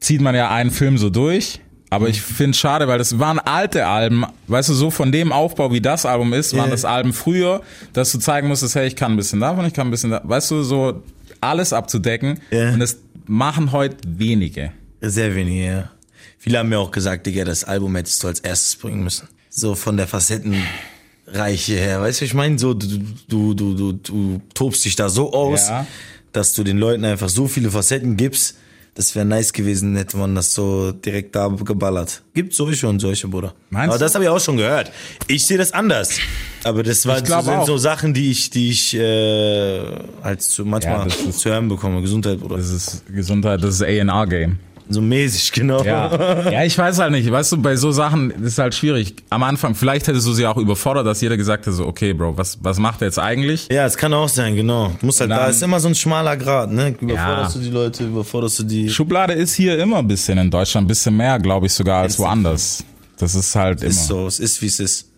zieht 0.00 0.20
man 0.20 0.34
ja 0.34 0.50
einen 0.50 0.70
Film 0.70 0.98
so 0.98 1.08
durch, 1.10 1.60
aber 1.90 2.08
ich 2.08 2.20
finde 2.20 2.50
es 2.50 2.58
schade, 2.58 2.86
weil 2.88 2.98
das 2.98 3.18
waren 3.18 3.38
alte 3.38 3.86
Alben, 3.86 4.24
weißt 4.46 4.68
du, 4.68 4.74
so 4.74 4.90
von 4.90 5.10
dem 5.10 5.32
Aufbau, 5.32 5.72
wie 5.72 5.80
das 5.80 6.04
Album 6.04 6.32
ist, 6.34 6.54
waren 6.54 6.66
Ja. 6.66 6.70
das 6.70 6.84
Alben 6.84 7.12
früher, 7.14 7.62
dass 7.94 8.12
du 8.12 8.18
zeigen 8.18 8.48
musstest, 8.48 8.74
hey, 8.74 8.86
ich 8.86 8.94
kann 8.96 9.12
ein 9.12 9.16
bisschen 9.16 9.40
davon, 9.40 9.64
ich 9.64 9.72
kann 9.72 9.88
ein 9.88 9.90
bisschen 9.90 10.10
da, 10.10 10.20
weißt 10.22 10.50
du, 10.50 10.62
so 10.62 11.02
alles 11.40 11.72
abzudecken 11.72 12.38
Ja. 12.50 12.72
und 12.72 12.80
das 12.80 12.98
machen 13.26 13.72
heute 13.72 13.96
wenige. 14.06 14.72
Sehr 15.00 15.34
wenig, 15.34 15.64
ja. 15.66 15.90
Viele 16.38 16.58
haben 16.58 16.68
mir 16.68 16.78
auch 16.78 16.90
gesagt, 16.90 17.26
Digga, 17.26 17.44
das 17.44 17.64
Album 17.64 17.96
hättest 17.96 18.22
du 18.22 18.28
als 18.28 18.40
erstes 18.40 18.76
bringen 18.76 19.02
müssen. 19.02 19.26
So 19.50 19.74
von 19.74 19.96
der 19.96 20.06
Facettenreiche 20.06 21.74
her. 21.74 22.00
Weißt 22.00 22.20
du, 22.20 22.24
ich 22.24 22.34
meine, 22.34 22.58
so, 22.58 22.74
du, 22.74 22.86
du, 23.28 23.54
du, 23.54 23.74
du, 23.74 23.92
du 23.92 24.40
tobst 24.54 24.84
dich 24.84 24.94
da 24.96 25.08
so 25.08 25.32
aus, 25.32 25.68
Ja. 25.68 25.86
Dass 26.32 26.52
du 26.54 26.64
den 26.64 26.78
Leuten 26.78 27.04
einfach 27.04 27.28
so 27.28 27.46
viele 27.48 27.70
Facetten 27.70 28.16
gibst. 28.16 28.56
Das 28.94 29.14
wäre 29.14 29.24
nice 29.24 29.52
gewesen, 29.52 29.94
hätte 29.94 30.16
man 30.16 30.34
das 30.34 30.52
so 30.52 30.90
direkt 30.90 31.36
da 31.36 31.46
geballert. 31.46 32.22
Gibt 32.34 32.52
solche 32.52 32.88
und 32.88 32.98
solche, 32.98 33.28
Bruder. 33.28 33.54
Meinst 33.70 33.90
Aber 33.90 33.98
du? 33.98 34.04
das 34.04 34.14
habe 34.16 34.24
ich 34.24 34.30
auch 34.30 34.40
schon 34.40 34.56
gehört. 34.56 34.90
Ich 35.28 35.46
sehe 35.46 35.56
das 35.56 35.70
anders. 35.70 36.18
Aber 36.64 36.82
das 36.82 37.02
so, 37.02 37.14
sind 37.14 37.30
auch. 37.32 37.64
so 37.64 37.76
Sachen, 37.76 38.12
die 38.12 38.32
ich, 38.32 38.50
die 38.50 38.70
ich 38.70 38.94
äh, 38.96 39.82
halt 40.20 40.42
zu, 40.42 40.64
manchmal 40.64 41.06
Ja, 41.08 41.30
zu 41.30 41.48
hören 41.48 41.68
bekomme. 41.68 42.00
Gesundheit, 42.02 42.40
Bruder. 42.40 42.56
Das 42.56 42.70
ist 42.70 43.04
Gesundheit, 43.06 43.62
das 43.62 43.74
ist 43.76 43.82
A&R-Game. 43.82 44.58
So 44.90 45.00
mäßig, 45.02 45.52
genau. 45.52 45.82
Ja. 45.84 46.50
ja, 46.50 46.64
ich 46.64 46.76
weiß 46.78 46.98
halt 46.98 47.12
nicht. 47.12 47.30
Weißt 47.30 47.52
du, 47.52 47.58
bei 47.60 47.76
so 47.76 47.90
Sachen 47.92 48.30
ist 48.30 48.52
es 48.52 48.58
halt 48.58 48.74
schwierig. 48.74 49.14
Am 49.30 49.42
Anfang, 49.42 49.74
vielleicht 49.74 50.08
hättest 50.08 50.26
du 50.26 50.32
sie 50.32 50.46
auch 50.46 50.56
überfordert, 50.56 51.06
dass 51.06 51.20
jeder 51.20 51.36
gesagt 51.36 51.66
hätte, 51.66 51.76
so, 51.76 51.86
okay, 51.86 52.14
Bro, 52.14 52.38
was, 52.38 52.58
was 52.62 52.78
macht 52.78 53.02
er 53.02 53.08
jetzt 53.08 53.18
eigentlich? 53.18 53.68
Ja, 53.70 53.84
es 53.84 53.96
kann 53.98 54.14
auch 54.14 54.28
sein, 54.28 54.56
genau. 54.56 54.92
Du 55.00 55.06
musst 55.06 55.20
halt, 55.20 55.30
Dann- 55.30 55.38
da 55.40 55.46
ist 55.48 55.62
immer 55.62 55.78
so 55.80 55.88
ein 55.88 55.94
schmaler 55.94 56.36
Grad, 56.36 56.72
ne? 56.72 56.94
Überforderst 57.00 57.54
Ja. 57.56 57.60
du 57.60 57.66
die 57.66 57.72
Leute, 57.72 58.04
überforderst 58.06 58.60
du 58.60 58.62
die. 58.64 58.88
Schublade 58.88 59.34
ist 59.34 59.54
hier 59.54 59.78
immer 59.78 59.98
ein 59.98 60.08
bisschen 60.08 60.38
in 60.38 60.50
Deutschland, 60.50 60.86
ein 60.86 60.88
bisschen 60.88 61.16
mehr, 61.16 61.38
glaube 61.38 61.66
ich, 61.66 61.72
sogar 61.74 62.00
als 62.02 62.18
woanders. 62.18 62.82
Das 63.18 63.34
ist 63.34 63.54
halt 63.54 63.80
immer. 63.82 63.90
Ist 63.90 64.06
so, 64.06 64.26
es 64.26 64.40
ist 64.40 64.62
wie 64.62 64.66
es 64.66 64.80
ist. 64.80 65.08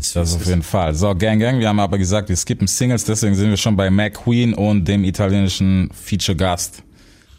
Ist, 0.00 0.16
Das 0.16 0.34
auf 0.34 0.42
ist. 0.42 0.48
jeden 0.48 0.62
Fall. 0.62 0.94
So, 0.94 1.14
Gang 1.14 1.40
Gang, 1.40 1.58
wir 1.60 1.68
haben 1.68 1.80
aber 1.80 1.98
gesagt, 1.98 2.28
wir 2.28 2.36
skippen 2.36 2.66
Singles, 2.66 3.04
deswegen 3.04 3.34
sind 3.34 3.50
wir 3.50 3.56
schon 3.56 3.76
bei 3.76 3.90
McQueen 3.90 4.54
und 4.54 4.86
dem 4.86 5.04
italienischen 5.04 5.90
Feature-Gast, 5.92 6.82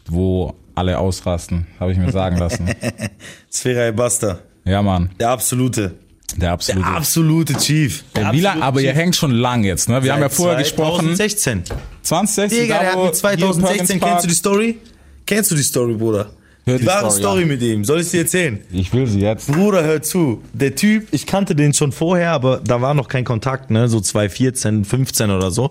wo 0.08 0.54
alle 0.80 0.98
ausrasten, 0.98 1.66
habe 1.78 1.92
ich 1.92 1.98
mir 1.98 2.10
sagen 2.10 2.36
lassen. 2.38 2.68
Sfera 3.52 3.86
e 3.88 3.92
Basta. 3.92 4.38
ja, 4.64 4.82
Mann, 4.82 5.10
Der 5.20 5.30
absolute. 5.30 5.92
der 6.32 6.38
Der 6.40 6.52
absolute. 6.52 6.86
absolute 6.86 7.54
Chief. 7.58 8.02
Der 8.16 8.32
Wie 8.32 8.40
lang, 8.40 8.52
absolute 8.54 8.64
aber 8.66 8.80
ihr 8.80 8.90
Chief. 8.90 8.98
hängt 8.98 9.16
schon 9.16 9.30
lang 9.32 9.62
jetzt, 9.64 9.88
ne? 9.88 10.02
Wir 10.02 10.12
haben 10.14 10.22
ja 10.22 10.28
vorher 10.28 10.58
gesprochen. 10.58 11.14
2016. 11.14 11.64
2016, 12.02 12.60
Digga, 12.62 12.78
der 12.80 12.92
hat 12.92 13.04
mit 13.04 13.14
2016, 13.14 13.98
hier 13.98 14.00
Perkins 14.00 14.00
kennst 14.00 14.24
du 14.24 14.28
die 14.28 14.34
Story? 14.34 14.78
Kennst 15.26 15.50
du 15.50 15.54
die 15.54 15.62
Story, 15.62 15.94
Bruder? 15.94 16.30
Hör 16.64 16.76
die 16.76 16.82
die 16.82 16.86
wahre 16.88 17.10
Story, 17.10 17.20
Story 17.22 17.40
ja. 17.42 17.46
mit 17.46 17.62
ihm. 17.62 17.84
Soll 17.84 18.00
ich 18.00 18.10
dir 18.10 18.20
erzählen? 18.22 18.58
Ich 18.72 18.92
will 18.92 19.06
sie 19.06 19.20
jetzt. 19.20 19.50
Bruder, 19.50 19.82
hör 19.84 20.02
zu. 20.02 20.42
Der 20.52 20.74
Typ, 20.74 21.08
ich 21.10 21.26
kannte 21.26 21.54
den 21.54 21.72
schon 21.74 21.92
vorher, 21.92 22.32
aber 22.32 22.60
da 22.64 22.80
war 22.80 22.94
noch 22.94 23.08
kein 23.08 23.24
Kontakt, 23.24 23.70
ne? 23.70 23.88
So 23.88 24.00
2014, 24.00 24.84
15 24.84 25.30
oder 25.30 25.50
so. 25.50 25.70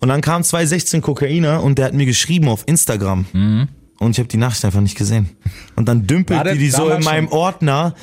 Und 0.00 0.08
dann 0.08 0.20
kam 0.20 0.42
2016 0.44 1.00
Kokainer 1.02 1.62
und 1.62 1.78
der 1.78 1.86
hat 1.86 1.94
mir 1.94 2.04
geschrieben 2.06 2.48
auf 2.48 2.62
Instagram. 2.66 3.68
Und 3.98 4.12
ich 4.12 4.18
habe 4.18 4.28
die 4.28 4.36
Nachricht 4.36 4.64
einfach 4.64 4.80
nicht 4.80 4.96
gesehen. 4.96 5.30
Und 5.76 5.88
dann 5.88 6.06
dümpelt 6.06 6.38
War 6.38 6.52
die, 6.52 6.58
die 6.58 6.70
so 6.70 6.88
in 6.90 7.02
meinem 7.04 7.28
schon- 7.28 7.38
Ordner 7.38 7.94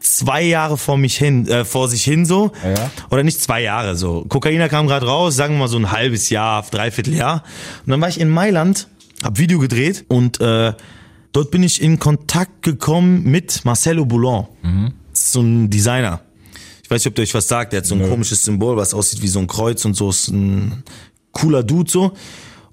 zwei 0.00 0.42
Jahre 0.42 0.76
vor 0.76 0.96
mich 0.98 1.16
hin, 1.16 1.46
äh, 1.48 1.64
vor 1.64 1.88
sich 1.88 2.04
hin 2.04 2.26
so. 2.26 2.52
Ja. 2.62 2.90
Oder 3.10 3.22
nicht 3.22 3.40
zwei 3.40 3.62
Jahre 3.62 3.96
so. 3.96 4.24
Kokainer 4.28 4.68
kam 4.68 4.86
gerade 4.86 5.06
raus, 5.06 5.34
sagen 5.36 5.54
wir 5.54 5.60
mal 5.60 5.68
so 5.68 5.78
ein 5.78 5.92
halbes 5.92 6.28
Jahr, 6.30 6.62
dreiviertel 6.70 7.14
Jahr. 7.14 7.42
Und 7.86 7.90
dann 7.90 8.00
war 8.00 8.08
ich 8.08 8.20
in 8.20 8.28
Mailand, 8.28 8.88
hab 9.22 9.38
Video 9.38 9.58
gedreht 9.58 10.04
und 10.08 10.40
äh, 10.40 10.74
dort 11.32 11.50
bin 11.50 11.62
ich 11.62 11.80
in 11.80 11.98
Kontakt 11.98 12.62
gekommen 12.62 13.22
mit 13.24 13.64
Marcelo 13.64 14.04
Boulon. 14.04 14.46
Das 15.10 15.20
ist 15.20 15.32
so 15.32 15.40
ein 15.40 15.70
Designer. 15.70 16.20
Ich 16.82 16.90
weiß 16.90 17.00
nicht, 17.00 17.06
ob 17.08 17.14
der 17.14 17.22
euch 17.22 17.32
was 17.34 17.48
sagt. 17.48 17.72
Der 17.72 17.78
hat 17.78 17.86
so 17.86 17.94
ein 17.94 18.06
komisches 18.08 18.44
Symbol, 18.44 18.76
was 18.76 18.92
aussieht 18.92 19.22
wie 19.22 19.28
so 19.28 19.38
ein 19.38 19.46
Kreuz 19.46 19.84
und 19.86 19.94
so. 19.94 20.10
Ist 20.10 20.28
ein 20.28 20.82
cooler 21.32 21.62
Dude 21.62 21.90
so. 21.90 22.12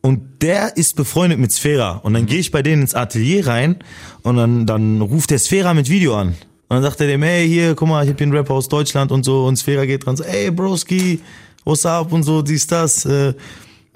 Und 0.01 0.41
der 0.41 0.77
ist 0.77 0.95
befreundet 0.95 1.39
mit 1.39 1.51
Sfera. 1.51 1.97
Und 2.03 2.13
dann 2.13 2.25
gehe 2.25 2.39
ich 2.39 2.51
bei 2.51 2.63
denen 2.63 2.81
ins 2.81 2.95
Atelier 2.95 3.45
rein 3.45 3.77
und 4.23 4.35
dann, 4.35 4.65
dann 4.65 5.01
ruft 5.01 5.29
der 5.29 5.37
Sfera 5.37 5.73
mit 5.73 5.89
Video 5.89 6.15
an. 6.15 6.29
Und 6.29 6.35
dann 6.69 6.83
sagt 6.83 7.01
er 7.01 7.07
dem, 7.07 7.21
hey, 7.21 7.47
hier, 7.47 7.75
guck 7.75 7.87
mal, 7.87 8.03
ich 8.03 8.09
hab 8.09 8.17
hier 8.17 8.25
einen 8.25 8.35
Rapper 8.35 8.55
aus 8.55 8.67
Deutschland 8.67 9.11
und 9.11 9.23
so. 9.23 9.45
Und 9.45 9.57
Sfera 9.57 9.85
geht 9.85 10.05
dran, 10.05 10.17
so, 10.17 10.23
ey, 10.23 10.49
Broski, 10.49 11.19
what's 11.65 11.85
up 11.85 12.11
und 12.11 12.23
so, 12.23 12.41
dies, 12.41 12.65
das. 12.65 13.05
Äh, 13.05 13.33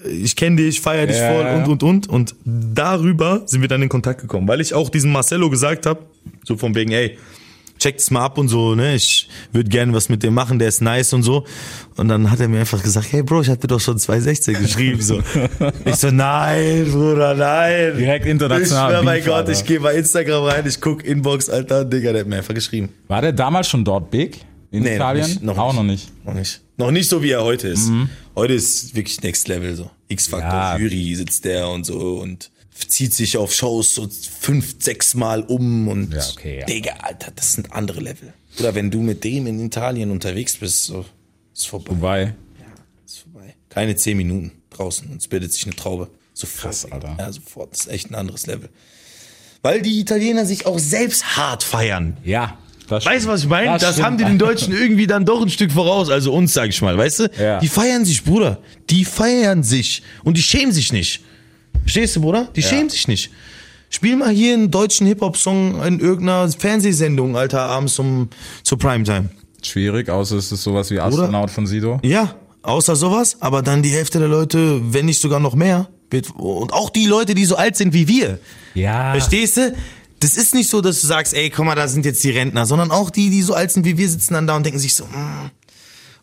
ich 0.05 0.35
kenne 0.35 0.57
dich, 0.57 0.81
feier 0.81 1.07
dich 1.07 1.17
Ja, 1.17 1.31
voll 1.31 1.45
und, 1.45 1.67
und, 1.67 1.83
und. 1.83 2.09
Und 2.09 2.35
darüber 2.45 3.41
sind 3.45 3.61
wir 3.61 3.67
dann 3.67 3.81
in 3.81 3.89
Kontakt 3.89 4.21
gekommen, 4.21 4.47
weil 4.47 4.61
ich 4.61 4.73
auch 4.73 4.89
diesem 4.89 5.11
Marcello 5.11 5.49
gesagt 5.49 5.87
habe, 5.87 6.01
so 6.43 6.57
von 6.57 6.75
wegen, 6.75 6.91
ey, 6.91 7.17
checkt 7.79 7.99
es 7.99 8.09
mal 8.11 8.23
ab 8.25 8.37
und 8.37 8.47
so, 8.47 8.73
ne? 8.75 8.95
Ich 8.95 9.27
würde 9.51 9.69
gerne 9.69 9.93
was 9.93 10.09
mit 10.09 10.23
dem 10.23 10.33
machen, 10.33 10.59
der 10.59 10.67
ist 10.69 10.81
nice 10.81 11.13
und 11.13 11.23
so. 11.23 11.45
Und 11.97 12.07
dann 12.07 12.29
hat 12.31 12.39
er 12.39 12.47
mir 12.47 12.59
einfach 12.59 12.81
gesagt, 12.81 13.11
hey 13.11 13.21
Bro, 13.23 13.41
ich 13.41 13.47
dir 13.47 13.67
doch 13.67 13.79
schon 13.79 13.97
2016 13.99 14.55
geschrieben. 14.61 15.01
So. 15.01 15.21
Ich 15.85 15.95
so, 15.95 16.09
nein, 16.11 16.87
Bruder, 16.91 17.35
nein. 17.35 17.97
Direkt 17.97 18.25
international 18.25 18.89
Ich 18.91 18.95
schwör, 18.95 19.03
mein 19.03 19.17
Beef, 19.17 19.25
Gott, 19.25 19.35
Alter. 19.35 19.51
ich 19.51 19.65
gehe 19.65 19.79
bei 19.79 19.93
Instagram 19.95 20.43
rein, 20.45 20.65
ich 20.67 20.79
guck 20.81 21.03
Inbox, 21.05 21.49
Alter, 21.49 21.85
Digga, 21.85 22.11
der 22.11 22.21
hat 22.21 22.27
mir 22.27 22.37
einfach 22.37 22.53
geschrieben. 22.53 22.89
War 23.07 23.21
der 23.21 23.33
damals 23.33 23.67
schon 23.69 23.83
dort 23.83 24.09
big? 24.11 24.41
In 24.71 24.83
Nee, 24.83 24.89
noch 24.89 24.95
Italien? 24.95 25.25
nicht, 25.27 25.43
noch 25.43 25.57
Auch 25.57 25.67
nicht. 25.73 25.75
noch 25.77 25.83
nicht. 25.83 26.25
Noch 26.25 26.33
nicht. 26.33 26.61
Noch 26.77 26.91
nicht 26.91 27.09
so, 27.09 27.23
wie 27.23 27.31
er 27.31 27.43
heute 27.43 27.69
ist. 27.69 27.87
Mhm. 27.89 28.09
Heute 28.35 28.53
ist 28.53 28.93
wirklich 28.95 29.21
Next 29.21 29.47
Level 29.47 29.73
so. 29.75 29.89
X-Factor 30.09 30.49
Ja. 30.49 30.77
Jury 30.77 31.15
sitzt 31.15 31.45
der 31.45 31.69
und 31.69 31.85
so 31.85 32.17
und 32.21 32.51
zieht 32.75 33.13
sich 33.13 33.37
auf 33.37 33.53
Shows 33.53 33.95
so 33.95 34.07
fünf, 34.39 34.75
sechs 34.79 35.13
Mal 35.15 35.41
um 35.43 35.87
und 35.87 36.13
Ja, 36.13 36.21
okay, 36.31 36.59
ja. 36.59 36.65
Digga, 36.65 36.93
Alter, 37.01 37.31
das 37.35 37.53
sind 37.53 37.71
andere 37.71 38.01
Level. 38.01 38.33
Oder 38.59 38.75
wenn 38.75 38.91
du 38.91 39.01
mit 39.01 39.23
dem 39.23 39.47
in 39.47 39.59
Italien 39.65 40.11
unterwegs 40.11 40.57
bist, 40.57 40.85
so 40.85 41.05
ist 41.53 41.67
vorbei. 41.67 41.89
Wobei, 41.91 42.35
Ist 43.05 43.19
vorbei. 43.19 43.55
Keine 43.69 43.95
zehn 43.95 44.17
Minuten 44.17 44.51
draußen 44.69 45.07
und 45.09 45.21
es 45.21 45.27
bildet 45.27 45.53
sich 45.53 45.65
eine 45.65 45.75
Traube. 45.75 46.09
Sofort. 46.33 46.61
Krass, 46.73 46.91
Alter. 46.91 47.15
Ja, 47.17 47.31
sofort. 47.31 47.71
Das 47.71 47.81
ist 47.81 47.87
echt 47.87 48.11
ein 48.11 48.15
anderes 48.15 48.45
Level. 48.45 48.69
Weil 49.61 49.81
die 49.81 49.99
Italiener 49.99 50.45
sich 50.45 50.65
auch 50.65 50.79
selbst 50.79 51.37
hart 51.37 51.63
feiern. 51.63 52.17
ja. 52.23 52.57
Das 52.87 53.03
Weißt 53.03 53.25
du, 53.25 53.29
was 53.29 53.41
ich 53.41 53.47
meine? 53.47 53.79
Das, 53.79 53.93
stimmt. 53.93 54.05
haben 54.05 54.17
die 54.19 54.25
den 54.25 54.37
Deutschen 54.37 54.71
irgendwie 54.79 55.07
dann 55.07 55.25
doch 55.25 55.41
ein 55.41 55.49
Stück 55.49 55.71
voraus, 55.71 56.11
also 56.11 56.31
uns, 56.31 56.53
sag 56.53 56.69
ich 56.69 56.79
mal, 56.83 56.95
weißt 56.95 57.19
du? 57.19 57.31
Ja. 57.39 57.59
Die 57.59 57.67
feiern 57.67 58.05
sich, 58.05 58.23
Bruder. 58.23 58.59
Die 58.91 59.05
feiern 59.05 59.63
sich. 59.63 60.03
Und 60.23 60.37
die 60.37 60.43
schämen 60.43 60.71
sich 60.71 60.93
nicht. 60.93 61.23
Verstehst 61.85 62.15
du, 62.15 62.21
Bruder? 62.21 62.49
Die 62.55 62.63
schämen 62.63 62.89
sich 62.89 63.07
nicht. 63.07 63.29
Spiel 63.91 64.15
mal 64.15 64.31
hier 64.31 64.55
einen 64.55 64.71
deutschen 64.71 65.05
Hip-Hop-Song 65.05 65.83
in 65.83 65.99
irgendeiner 65.99 66.51
Fernsehsendung, 66.51 67.37
Alter, 67.37 67.61
abends 67.61 67.99
um, 67.99 68.29
zur 68.63 68.79
Primetime. 68.79 69.29
Schwierig, 69.61 70.09
außer 70.09 70.35
es 70.37 70.51
ist 70.51 70.63
sowas 70.63 70.89
wie 70.89 70.99
Astronaut 70.99 71.51
von 71.51 71.67
Sido. 71.67 71.99
Ja, 72.03 72.35
außer 72.63 72.95
sowas, 72.95 73.37
aber 73.39 73.61
dann 73.61 73.83
die 73.83 73.89
Hälfte 73.89 74.17
der 74.17 74.27
Leute, 74.27 74.81
wenn 74.93 75.05
nicht 75.05 75.21
sogar 75.21 75.39
noch 75.39 75.53
mehr, 75.53 75.87
wird, 76.09 76.31
und 76.35 76.73
auch 76.73 76.89
die 76.89 77.05
Leute, 77.05 77.35
die 77.35 77.45
so 77.45 77.55
alt 77.55 77.75
sind 77.75 77.93
wie 77.93 78.07
wir. 78.07 78.39
Ja. 78.73 79.11
Verstehst 79.11 79.57
du? 79.57 79.75
Das 80.19 80.37
ist 80.37 80.55
nicht 80.55 80.69
so, 80.69 80.81
dass 80.81 81.01
du 81.01 81.07
sagst, 81.07 81.35
ey, 81.35 81.51
guck 81.51 81.65
mal, 81.65 81.75
da 81.75 81.87
sind 81.87 82.05
jetzt 82.05 82.23
die 82.23 82.31
Rentner, 82.31 82.65
sondern 82.65 82.89
auch 82.89 83.11
die, 83.11 83.29
die 83.29 83.43
so 83.43 83.53
alt 83.53 83.71
sind 83.71 83.85
wie 83.85 83.97
wir, 83.97 84.09
sitzen 84.09 84.33
dann 84.33 84.47
da 84.47 84.55
und 84.55 84.65
denken 84.65 84.79
sich 84.79 84.95
so, 84.95 85.05
mm, 85.05 85.51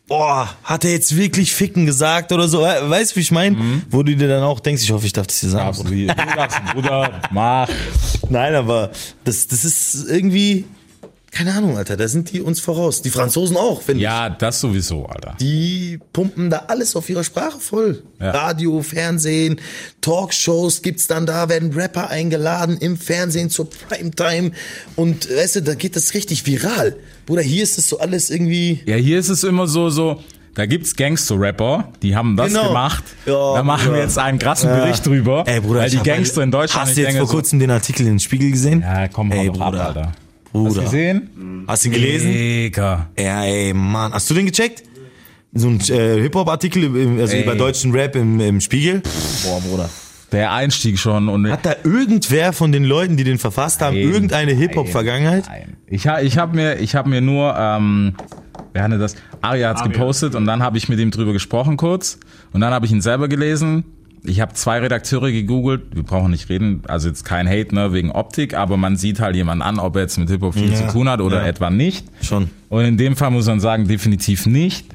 boah, 0.07 0.49
hat 0.63 0.83
er 0.85 0.91
jetzt 0.91 1.15
wirklich 1.15 1.53
Ficken 1.53 1.85
gesagt 1.85 2.31
oder 2.31 2.47
so? 2.47 2.61
We- 2.61 2.89
Weißt 2.89 3.11
du, 3.11 3.15
wie 3.17 3.21
ich 3.21 3.31
meine? 3.31 3.57
Wo 3.89 4.03
du 4.03 4.15
dir 4.15 4.27
dann 4.27 4.43
auch 4.43 4.59
denkst, 4.59 4.83
ich 4.83 4.91
hoffe, 4.91 5.05
ich 5.05 5.13
darf 5.13 5.27
das 5.27 5.39
hier 5.39 5.49
sagen. 5.49 5.67
Absolut. 5.69 5.91
Du 6.09 6.15
sagst, 6.35 6.59
Bruder, 6.73 7.21
mach. 7.31 7.69
Nein, 8.29 8.55
aber 8.55 8.91
das, 9.23 9.47
das 9.47 9.63
ist 9.65 10.05
irgendwie, 10.09 10.65
keine 11.33 11.53
Ahnung, 11.53 11.77
Alter, 11.77 11.97
da 11.97 12.07
sind 12.07 12.31
die 12.31 12.41
uns 12.41 12.59
voraus. 12.59 13.01
Die 13.01 13.09
Franzosen 13.09 13.57
auch, 13.57 13.81
finde 13.81 13.99
ich. 13.99 14.03
Ja, 14.03 14.29
das 14.29 14.61
sowieso, 14.61 15.05
Alter. 15.07 15.35
Die 15.41 15.99
pumpen 16.13 16.49
da 16.49 16.65
alles 16.67 16.95
auf 16.95 17.09
ihrer 17.09 17.23
Sprache 17.23 17.59
voll. 17.59 18.03
Ja. 18.21 18.31
Radio, 18.31 18.81
Fernsehen, 18.83 19.59
Talkshows 20.01 20.81
gibt's 20.81 21.07
dann 21.07 21.25
da, 21.25 21.49
werden 21.49 21.73
Rapper 21.73 22.09
eingeladen 22.09 22.77
im 22.77 22.97
Fernsehen 22.97 23.49
zur 23.49 23.67
Primetime 23.69 24.51
und 24.95 25.29
weißt 25.29 25.57
du, 25.57 25.61
da 25.63 25.73
geht 25.75 25.95
das 25.95 26.13
richtig 26.13 26.45
viral. 26.45 26.95
Bruder, 27.25 27.41
hier 27.41 27.63
ist 27.63 27.77
es 27.77 27.89
so 27.89 27.99
alles 27.99 28.29
irgendwie 28.29 28.81
Ja, 28.85 28.95
hier 28.95 29.17
ist 29.19 29.29
es 29.29 29.43
immer 29.43 29.65
so, 29.67 29.89
so, 29.89 30.21
da 30.55 30.65
gibt's 30.65 30.95
Gangster-Rapper, 30.95 31.89
die 32.03 32.15
haben 32.15 32.35
das 32.37 32.47
Genau. 32.49 32.67
gemacht. 32.67 33.03
Ja, 33.25 33.55
da 33.55 33.63
machen 33.63 33.85
Bruder. 33.85 33.95
wir 33.97 34.03
jetzt 34.03 34.17
einen 34.19 34.39
krassen 34.39 34.69
Ja. 34.69 34.83
Bericht 34.83 35.05
drüber. 35.05 35.43
Ey, 35.47 35.61
Bruder, 35.61 35.79
weil 35.81 35.89
die 35.89 35.97
Gangster 35.97 36.43
in 36.43 36.51
Deutschland, 36.51 36.87
Hast 36.89 36.97
du 36.97 37.01
jetzt 37.01 37.17
vor 37.17 37.27
so, 37.27 37.33
kurzem 37.33 37.59
den 37.59 37.71
Artikel 37.71 38.01
in 38.03 38.13
den 38.13 38.19
Spiegel 38.19 38.51
gesehen? 38.51 38.81
Ja, 38.81 39.07
komm, 39.07 39.31
hau 39.33 39.37
ey, 39.37 39.47
doch 39.47 39.61
ab, 39.61 40.13
Bruder. 40.53 40.69
Hast 40.69 40.77
du 40.77 40.81
gesehen? 40.83 41.65
Hast 41.67 41.83
du 41.83 41.89
ihn 41.89 41.93
gelesen? 41.93 42.31
Digga. 42.31 43.09
Ja, 43.19 43.43
ey, 43.43 43.73
Mann. 43.73 44.13
Hast 44.13 44.29
du 44.29 44.33
den 44.33 44.45
gecheckt? 44.45 44.83
So 45.55 45.67
ein 45.67 45.79
äh, 45.81 46.21
Hip-Hop-Artikel, 46.21 47.19
also 47.19 47.35
Ey. 47.35 47.43
über 47.43 47.55
deutschen 47.55 47.91
Rap 47.91 48.15
im, 48.15 48.39
im 48.39 48.59
Spiegel? 48.59 49.01
Boah, 49.43 49.61
Bruder. 49.61 49.89
Der 50.31 50.51
Einstieg 50.51 50.97
schon 50.97 51.29
und 51.29 51.49
Hat 51.51 51.63
da 51.63 51.75
irgendwer 51.83 52.53
von 52.53 52.71
den 52.71 52.83
Leuten, 52.85 53.17
die 53.17 53.23
den 53.23 53.37
verfasst 53.37 53.81
haben, 53.81 53.95
Nein. 53.95 54.09
irgendeine 54.11 54.53
Hip-Hop-Vergangenheit? 54.53 55.45
Nein. 55.47 55.77
Ich, 55.87 56.05
ich 56.05 56.37
habe 56.39 56.55
mir, 56.55 56.79
ich 56.79 56.95
hab 56.95 57.05
mir 57.05 57.21
nur, 57.21 57.55
ähm, 57.55 58.15
wer 58.73 58.83
hatte 58.83 58.97
das? 58.97 59.15
Aria 59.41 59.69
hat's 59.69 59.83
gepostet 59.83 60.33
und 60.33 60.45
dann 60.45 60.63
habe 60.63 60.77
ich 60.79 60.89
mit 60.89 60.99
ihm 60.99 61.11
drüber 61.11 61.33
gesprochen 61.33 61.77
kurz 61.77 62.17
und 62.51 62.61
dann 62.61 62.73
habe 62.73 62.87
ich 62.87 62.91
ihn 62.91 63.01
selber 63.01 63.27
gelesen. 63.27 63.83
Ich 64.25 64.39
habe 64.39 64.53
zwei 64.53 64.79
Redakteure 64.79 65.31
gegoogelt. 65.31 65.81
Wir 65.93 66.03
brauchen 66.03 66.31
nicht 66.31 66.47
reden, 66.49 66.81
also 66.87 67.09
jetzt 67.09 67.25
kein 67.25 67.47
Hate 67.47 67.75
ne, 67.75 67.91
wegen 67.91 68.09
Optik, 68.11 68.53
aber 68.53 68.77
man 68.77 68.95
sieht 68.95 69.19
halt 69.19 69.35
jemanden 69.35 69.61
an, 69.61 69.79
ob 69.79 69.95
er 69.97 70.03
jetzt 70.03 70.17
mit 70.17 70.29
Hip-Hop 70.29 70.53
viel 70.53 70.71
Ja, 70.71 70.77
zu 70.77 70.93
tun 70.93 71.09
hat 71.09 71.19
oder 71.19 71.41
ja. 71.41 71.47
etwa 71.47 71.69
nicht. 71.69 72.05
Schon. 72.21 72.49
Und 72.69 72.85
in 72.85 72.97
dem 72.97 73.17
Fall 73.17 73.31
muss 73.31 73.47
man 73.47 73.59
sagen, 73.59 73.85
definitiv 73.87 74.45
nicht, 74.45 74.85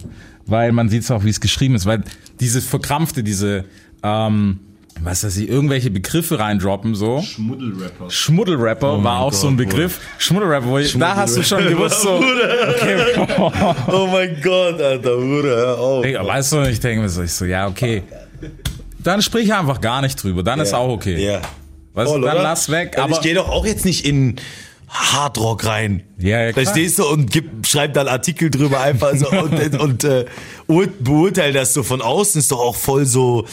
weil 0.46 0.72
man 0.72 0.88
sieht 0.88 1.02
es 1.02 1.10
auch, 1.10 1.24
wie 1.24 1.28
es 1.28 1.40
geschrieben 1.40 1.74
ist, 1.74 1.84
weil 1.84 2.04
dieses 2.40 2.64
verkrampfte, 2.66 3.22
diese, 3.22 3.66
ähm, 4.02 4.60
was 5.02 5.22
weiß 5.24 5.36
ich, 5.36 5.48
irgendwelche 5.50 5.90
Begriffe 5.90 6.38
reindroppen, 6.38 6.94
so. 6.94 7.20
Schmuddelrapper. 7.20 8.10
Schmuddelrapper 8.10 9.04
war 9.04 9.20
auch 9.20 9.32
so 9.34 9.48
ein 9.48 9.58
Gott, 9.58 9.68
Begriff. 9.68 10.00
Schmuddelrapper, 10.16 10.66
wo 10.66 10.78
ich, 10.78 10.98
da 10.98 11.14
hast 11.16 11.36
du 11.36 11.42
schon 11.42 11.64
gewusst, 11.64 12.00
so, 12.00 12.14
okay, 12.70 12.96
Oh 13.88 14.08
mein 14.10 14.40
Gott, 14.42 14.80
Alter, 14.80 15.16
Bruder, 15.16 15.48
hör 15.56 15.78
auf. 15.78 16.02
Digga, 16.02 16.26
weißt 16.26 16.52
du, 16.54 16.62
ich 16.62 16.80
denke 16.80 17.02
mir 17.02 17.08
so, 17.10 17.22
ich 17.22 17.32
so, 17.32 17.44
ja, 17.44 17.68
okay. 17.68 18.02
Dann 19.08 19.22
sprich 19.22 19.54
einfach 19.54 19.80
gar 19.80 20.02
nicht 20.02 20.22
drüber, 20.22 20.42
dann 20.42 20.60
ist 20.60 20.74
auch 20.74 20.90
okay. 20.90 21.16
Ja. 21.24 21.40
Weißt 21.94 22.08
du, 22.08 22.12
Voll, 22.12 22.20
dann 22.20 22.34
oder? 22.34 22.42
lass 22.42 22.68
weg, 22.70 22.92
Weil 22.94 23.04
aber 23.04 23.12
ich 23.14 23.20
gehe 23.22 23.34
doch 23.34 23.48
auch 23.48 23.64
jetzt 23.64 23.86
nicht 23.86 24.04
in 24.04 24.36
Hardrock 24.86 25.64
rein. 25.64 26.02
Ja, 26.18 26.42
ja, 26.42 26.52
klar. 26.52 26.64
Verstehst 26.64 26.98
du? 26.98 27.06
Und 27.06 27.30
gib, 27.30 27.66
schreib 27.66 27.94
dann 27.94 28.06
Artikel 28.06 28.50
drüber 28.50 28.80
einfach 28.80 29.14
so 29.16 29.28
und, 29.30 29.78
und 29.80 30.04
äh, 30.04 30.26
ur- 30.66 30.88
beurteil 31.00 31.52
das 31.54 31.72
so 31.74 31.82
von 31.82 32.02
außen 32.02 32.38
ist 32.38 32.52
doch 32.52 32.60
auch 32.60 32.76
voll 32.76 33.06
so, 33.06 33.46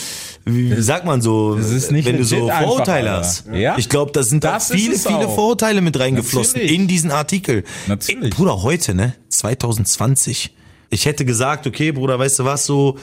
wie 0.45 0.73
sagt 0.81 1.05
man 1.05 1.21
so, 1.21 1.57
wenn 1.57 2.17
du 2.17 2.23
so 2.25 2.49
Vorurteile 2.49 3.11
hast. 3.11 3.45
Ja. 3.53 3.77
Ich 3.77 3.87
glaube, 3.89 4.11
da 4.11 4.23
sind 4.23 4.43
da 4.43 4.53
Das 4.53 4.69
ist 4.69 4.75
viele, 4.75 4.97
viele 4.97 5.27
auch. 5.27 5.35
Vorurteile 5.35 5.79
mit 5.81 5.97
reingeflossen 5.97 6.59
Natürlich. 6.59 6.79
in 6.79 6.87
diesen 6.89 7.11
Artikel. 7.11 7.63
Natürlich. 7.87 8.33
Bruder, 8.35 8.61
heute, 8.61 8.93
ne? 8.93 9.13
2020. 9.29 10.53
Ich 10.89 11.05
hätte 11.05 11.23
gesagt, 11.25 11.65
okay, 11.65 11.91
Bruder, 11.91 12.19
weißt 12.19 12.39
du 12.39 12.45
was, 12.45 12.65
so 12.65 12.97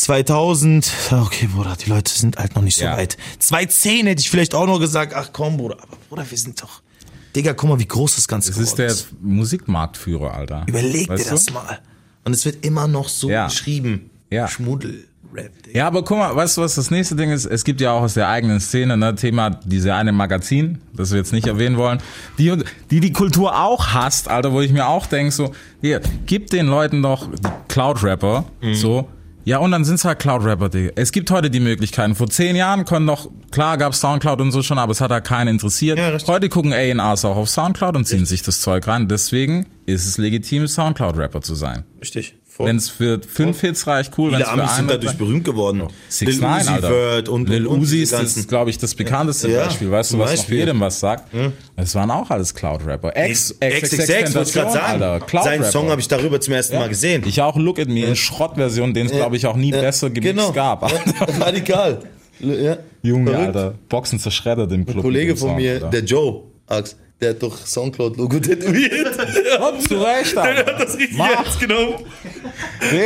2000, 0.00 0.90
okay, 1.12 1.46
Bruder, 1.54 1.76
die 1.76 1.90
Leute 1.90 2.10
sind 2.10 2.38
halt 2.38 2.54
noch 2.54 2.62
nicht 2.62 2.78
so 2.78 2.84
Ja. 2.84 2.96
weit. 2.96 3.18
2010 3.38 4.06
hätte 4.06 4.20
ich 4.20 4.30
vielleicht 4.30 4.54
auch 4.54 4.66
noch 4.66 4.80
gesagt, 4.80 5.12
ach 5.14 5.28
komm, 5.32 5.58
Bruder, 5.58 5.76
aber 5.82 5.96
Bruder, 6.08 6.24
wir 6.28 6.38
sind 6.38 6.60
doch. 6.62 6.80
Digga, 7.36 7.52
guck 7.52 7.68
mal, 7.68 7.78
wie 7.78 7.86
groß 7.86 8.16
das 8.16 8.26
Ganze 8.26 8.50
ist 8.50 8.56
geworden 8.76 8.76
der 8.78 8.94
Musikmarktführer, 9.20 10.32
Alter. 10.34 10.64
Überleg 10.66 11.08
Weißt 11.08 11.24
dir 11.26 11.28
du? 11.28 11.34
das 11.34 11.50
mal. 11.52 11.80
Und 12.24 12.32
es 12.32 12.44
wird 12.46 12.64
immer 12.64 12.88
noch 12.88 13.08
so 13.10 13.28
Ja. 13.30 13.46
geschrieben. 13.46 14.10
Ja. 14.30 14.48
Schmuddel. 14.48 15.04
Rap, 15.32 15.52
Digga. 15.64 15.78
Ja, 15.78 15.86
aber 15.86 16.02
guck 16.02 16.16
mal, 16.18 16.34
weißt 16.34 16.56
du, 16.56 16.62
was 16.62 16.74
das 16.74 16.90
nächste 16.90 17.14
Ding 17.14 17.30
ist? 17.30 17.44
Es 17.44 17.62
gibt 17.62 17.80
ja 17.80 17.92
auch 17.92 18.00
aus 18.00 18.14
der 18.14 18.28
eigenen 18.28 18.58
Szene, 18.58 18.96
ne, 18.96 19.14
Thema 19.14 19.50
diese 19.50 19.94
eine 19.94 20.10
Magazin, 20.12 20.78
das 20.92 21.10
wir 21.12 21.18
jetzt 21.18 21.32
nicht 21.32 21.46
erwähnen 21.46 21.76
wollen, 21.76 22.00
die 22.38 22.52
die, 22.90 22.98
die 23.00 23.12
Kultur 23.12 23.56
auch 23.62 23.88
hasst, 23.88 24.28
Alter, 24.28 24.52
wo 24.52 24.60
ich 24.62 24.72
mir 24.72 24.88
auch 24.88 25.06
denk 25.06 25.30
so, 25.32 25.52
hier, 25.82 26.00
gib 26.26 26.48
den 26.50 26.66
Leuten 26.66 27.00
doch 27.02 27.28
Cloud-Rapper, 27.68 28.46
Mhm. 28.60 28.74
so, 28.74 29.08
ja, 29.44 29.58
und 29.58 29.70
dann 29.70 29.84
sind's 29.84 30.04
halt 30.04 30.18
Cloud-Rapper, 30.18 30.68
Digga. 30.68 30.92
Es 30.96 31.12
gibt 31.12 31.30
heute 31.30 31.50
die 31.50 31.60
Möglichkeiten. 31.60 32.14
Vor 32.14 32.28
zehn 32.28 32.56
Jahren 32.56 32.84
können 32.84 33.06
noch, 33.06 33.30
klar 33.50 33.78
gab's 33.78 34.00
Soundcloud 34.00 34.40
und 34.40 34.52
so 34.52 34.62
schon, 34.62 34.78
aber 34.78 34.92
es 34.92 35.00
hat 35.00 35.10
da 35.10 35.20
keinen 35.20 35.48
interessiert. 35.48 35.98
Ja, 35.98 36.08
richtig. 36.08 36.28
heute 36.28 36.48
gucken 36.48 36.72
A&Rs 36.72 37.24
auch 37.24 37.36
auf 37.36 37.48
Soundcloud 37.48 37.96
und 37.96 38.04
ziehen 38.06 38.26
sich 38.26 38.42
das 38.42 38.60
Zeug 38.60 38.86
rein. 38.86 39.08
Deswegen 39.08 39.66
ist 39.86 40.06
es 40.06 40.18
legitim, 40.18 40.66
Soundcloud-Rapper 40.66 41.40
zu 41.40 41.54
sein. 41.54 41.84
Richtig. 42.00 42.36
Wenn 42.66 42.76
es 42.76 42.88
für 42.88 43.20
fünf 43.22 43.60
Hits 43.60 43.86
reicht, 43.86 44.16
cool. 44.18 44.30
Viele 44.32 44.48
Amis 44.48 44.76
sind 44.76 44.90
dadurch 44.90 45.16
berühmt 45.16 45.44
geworden. 45.44 45.82
Six 46.08 46.32
Lil 46.32 46.40
Nine, 46.40 46.60
Uzi 46.60 46.68
Alter. 46.70 46.88
Vert 46.88 47.28
und, 47.28 47.48
Lil 47.48 47.66
und, 47.66 47.80
Uzi 47.80 48.02
ist, 48.02 48.12
das, 48.12 48.46
glaube 48.46 48.70
ich, 48.70 48.78
das 48.78 48.94
bekannteste 48.94 49.50
Ja, 49.50 49.64
Beispiel. 49.64 49.90
Weißt 49.90 50.12
du, 50.12 50.18
was 50.18 50.30
noch 50.30 50.36
Beispiel. 50.38 50.58
jedem 50.58 50.80
was 50.80 51.00
sagt? 51.00 51.32
Es 51.76 51.94
waren 51.94 52.10
auch 52.10 52.30
alles 52.30 52.54
Cloud-Rapper. 52.54 53.12
XXX, 53.12 54.34
wollte 54.34 54.48
ich 54.48 54.52
gerade 54.54 54.72
sagen. 54.72 55.02
Alter. 55.02 55.26
Cloud-Rapper. 55.26 55.42
Seinen 55.62 55.70
Song 55.70 55.90
habe 55.90 56.00
ich 56.00 56.08
darüber 56.08 56.40
zum 56.40 56.54
ersten 56.54 56.76
Mal 56.76 56.88
gesehen. 56.88 57.22
Ich 57.26 57.40
auch 57.42 57.56
Look 57.56 57.78
at 57.78 57.88
Me 57.88 58.04
in 58.04 58.16
Schrottversion, 58.16 58.94
den 58.94 59.06
es, 59.06 59.12
glaube 59.12 59.36
ich, 59.36 59.46
auch 59.46 59.56
nie 59.56 59.70
besser 59.70 60.10
gemixt 60.10 60.36
genau. 60.36 60.52
gab. 60.52 60.90
Ja, 60.90 60.98
radikal. 61.40 62.00
Ja. 62.40 62.78
Junge, 63.02 63.30
Verrückt. 63.30 63.56
Alter. 63.56 63.74
Boxen 63.88 64.18
zerschreddert 64.18 64.72
im 64.72 64.84
Club. 64.84 64.98
Ein 64.98 65.02
Kollege 65.02 65.36
von 65.36 65.56
mir, 65.56 65.72
Alter. 65.74 65.88
der 65.90 66.04
Joe, 66.04 66.42
Ax, 66.66 66.96
der 67.20 67.30
hat 67.30 67.42
doch 67.42 67.66
Soundcloud-Logo 67.66 68.38
tätowiert. 68.40 69.14
Zu 69.86 70.02
Recht. 70.02 70.34
Der 70.36 70.56
hat 70.66 70.80
das 70.80 70.96
richtig 70.96 71.18
Mach. 71.18 71.30
ernst 71.30 71.60
genommen. 71.60 71.94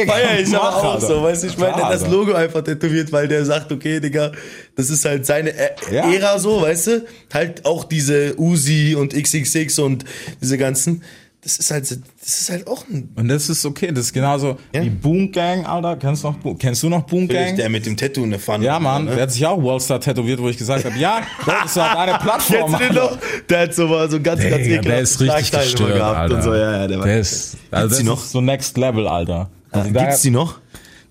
Feier 0.07 0.39
ich 0.41 0.55
aber 0.55 0.77
auch 0.77 0.95
Alter. 0.95 1.07
so, 1.07 1.23
weißt 1.23 1.43
du, 1.43 1.47
ich 1.49 1.59
meine, 1.59 1.75
der 1.77 1.87
hat 1.89 1.95
das 1.95 2.09
Logo 2.09 2.33
einfach 2.33 2.63
tätowiert, 2.63 3.11
weil 3.13 3.27
der 3.29 3.45
sagt, 3.45 3.73
okay, 3.73 4.01
Digga, 4.01 4.33
das 4.77 4.91
ist 4.91 5.05
halt 5.05 5.27
seine 5.27 5.51
Ä- 5.51 5.93
Ja. 5.93 6.11
Ära 6.13 6.39
so, 6.39 6.63
weißt 6.63 6.87
du? 6.87 7.05
Halt 7.33 7.65
auch 7.65 7.85
diese 7.85 8.35
Uzi 8.39 8.95
und 8.99 9.13
XXX 9.15 9.79
und 9.81 10.05
diese 10.41 10.59
ganzen, 10.59 11.03
das 11.45 11.59
ist 11.59 11.71
halt, 11.71 11.83
das 11.91 12.01
ist 12.41 12.51
halt 12.51 12.67
auch 12.67 12.85
ein, 12.89 13.11
Und 13.17 13.29
das 13.29 13.49
ist 13.49 13.65
okay, 13.65 13.93
das 13.93 14.07
ist 14.07 14.13
genauso 14.13 14.59
wie 14.73 14.89
Boom 14.91 15.31
Gang, 15.31 15.65
Alter. 15.69 15.97
Kennst 15.97 16.25
du 16.25 16.29
noch, 16.29 16.39
Boom- 16.39 16.59
kennst 16.59 16.83
du 16.83 16.89
noch 16.89 17.03
Boom 17.05 17.29
Gang? 17.29 17.55
der 17.57 17.69
mit 17.69 17.87
dem 17.87 17.97
Tattoo 17.97 18.25
in 18.25 18.31
der 18.31 18.41
Pfanne. 18.41 18.65
Ja, 18.65 18.81
Mann, 18.81 19.05
Ne? 19.05 19.13
der 19.15 19.23
hat 19.25 19.31
sich 19.33 19.45
auch 19.47 19.63
Worldstar 19.63 20.01
tätowiert, 20.01 20.41
wo 20.41 20.49
ich 20.49 20.57
gesagt 20.57 20.85
habe, 20.85 20.99
ja, 20.99 21.21
das 21.47 21.77
war 21.77 21.95
deine 21.95 22.19
Plattform. 22.19 22.75
Kennst 22.77 22.81
du 22.81 22.95
den 22.95 22.95
noch? 22.97 23.19
Der 23.49 23.61
hat 23.61 23.75
so 23.75 23.87
mal 23.87 24.11
so 24.11 24.21
ganz, 24.21 24.41
ganz 24.43 24.63
Digga, 24.65 24.81
der 24.83 25.01
ist 25.01 25.21
richtig 25.21 25.51
gestört, 25.53 25.95
gehabt 25.95 26.17
Alter. 26.19 26.35
und 26.37 26.43
so, 26.43 26.55
ja, 26.55 26.73
ja, 26.81 26.87
der 26.89 26.99
war. 26.99 27.07
der 27.07 27.21
ist, 27.21 27.57
also 27.71 27.89
das 27.89 27.99
die 27.99 28.05
noch? 28.05 28.25
ist 28.25 28.33
so 28.33 28.41
Next 28.41 28.77
Level, 28.79 29.07
Alter. 29.07 29.51
Also 29.71 29.91
da- 29.91 30.01
Gibt's 30.05 30.23
die 30.23 30.31
noch? 30.31 30.59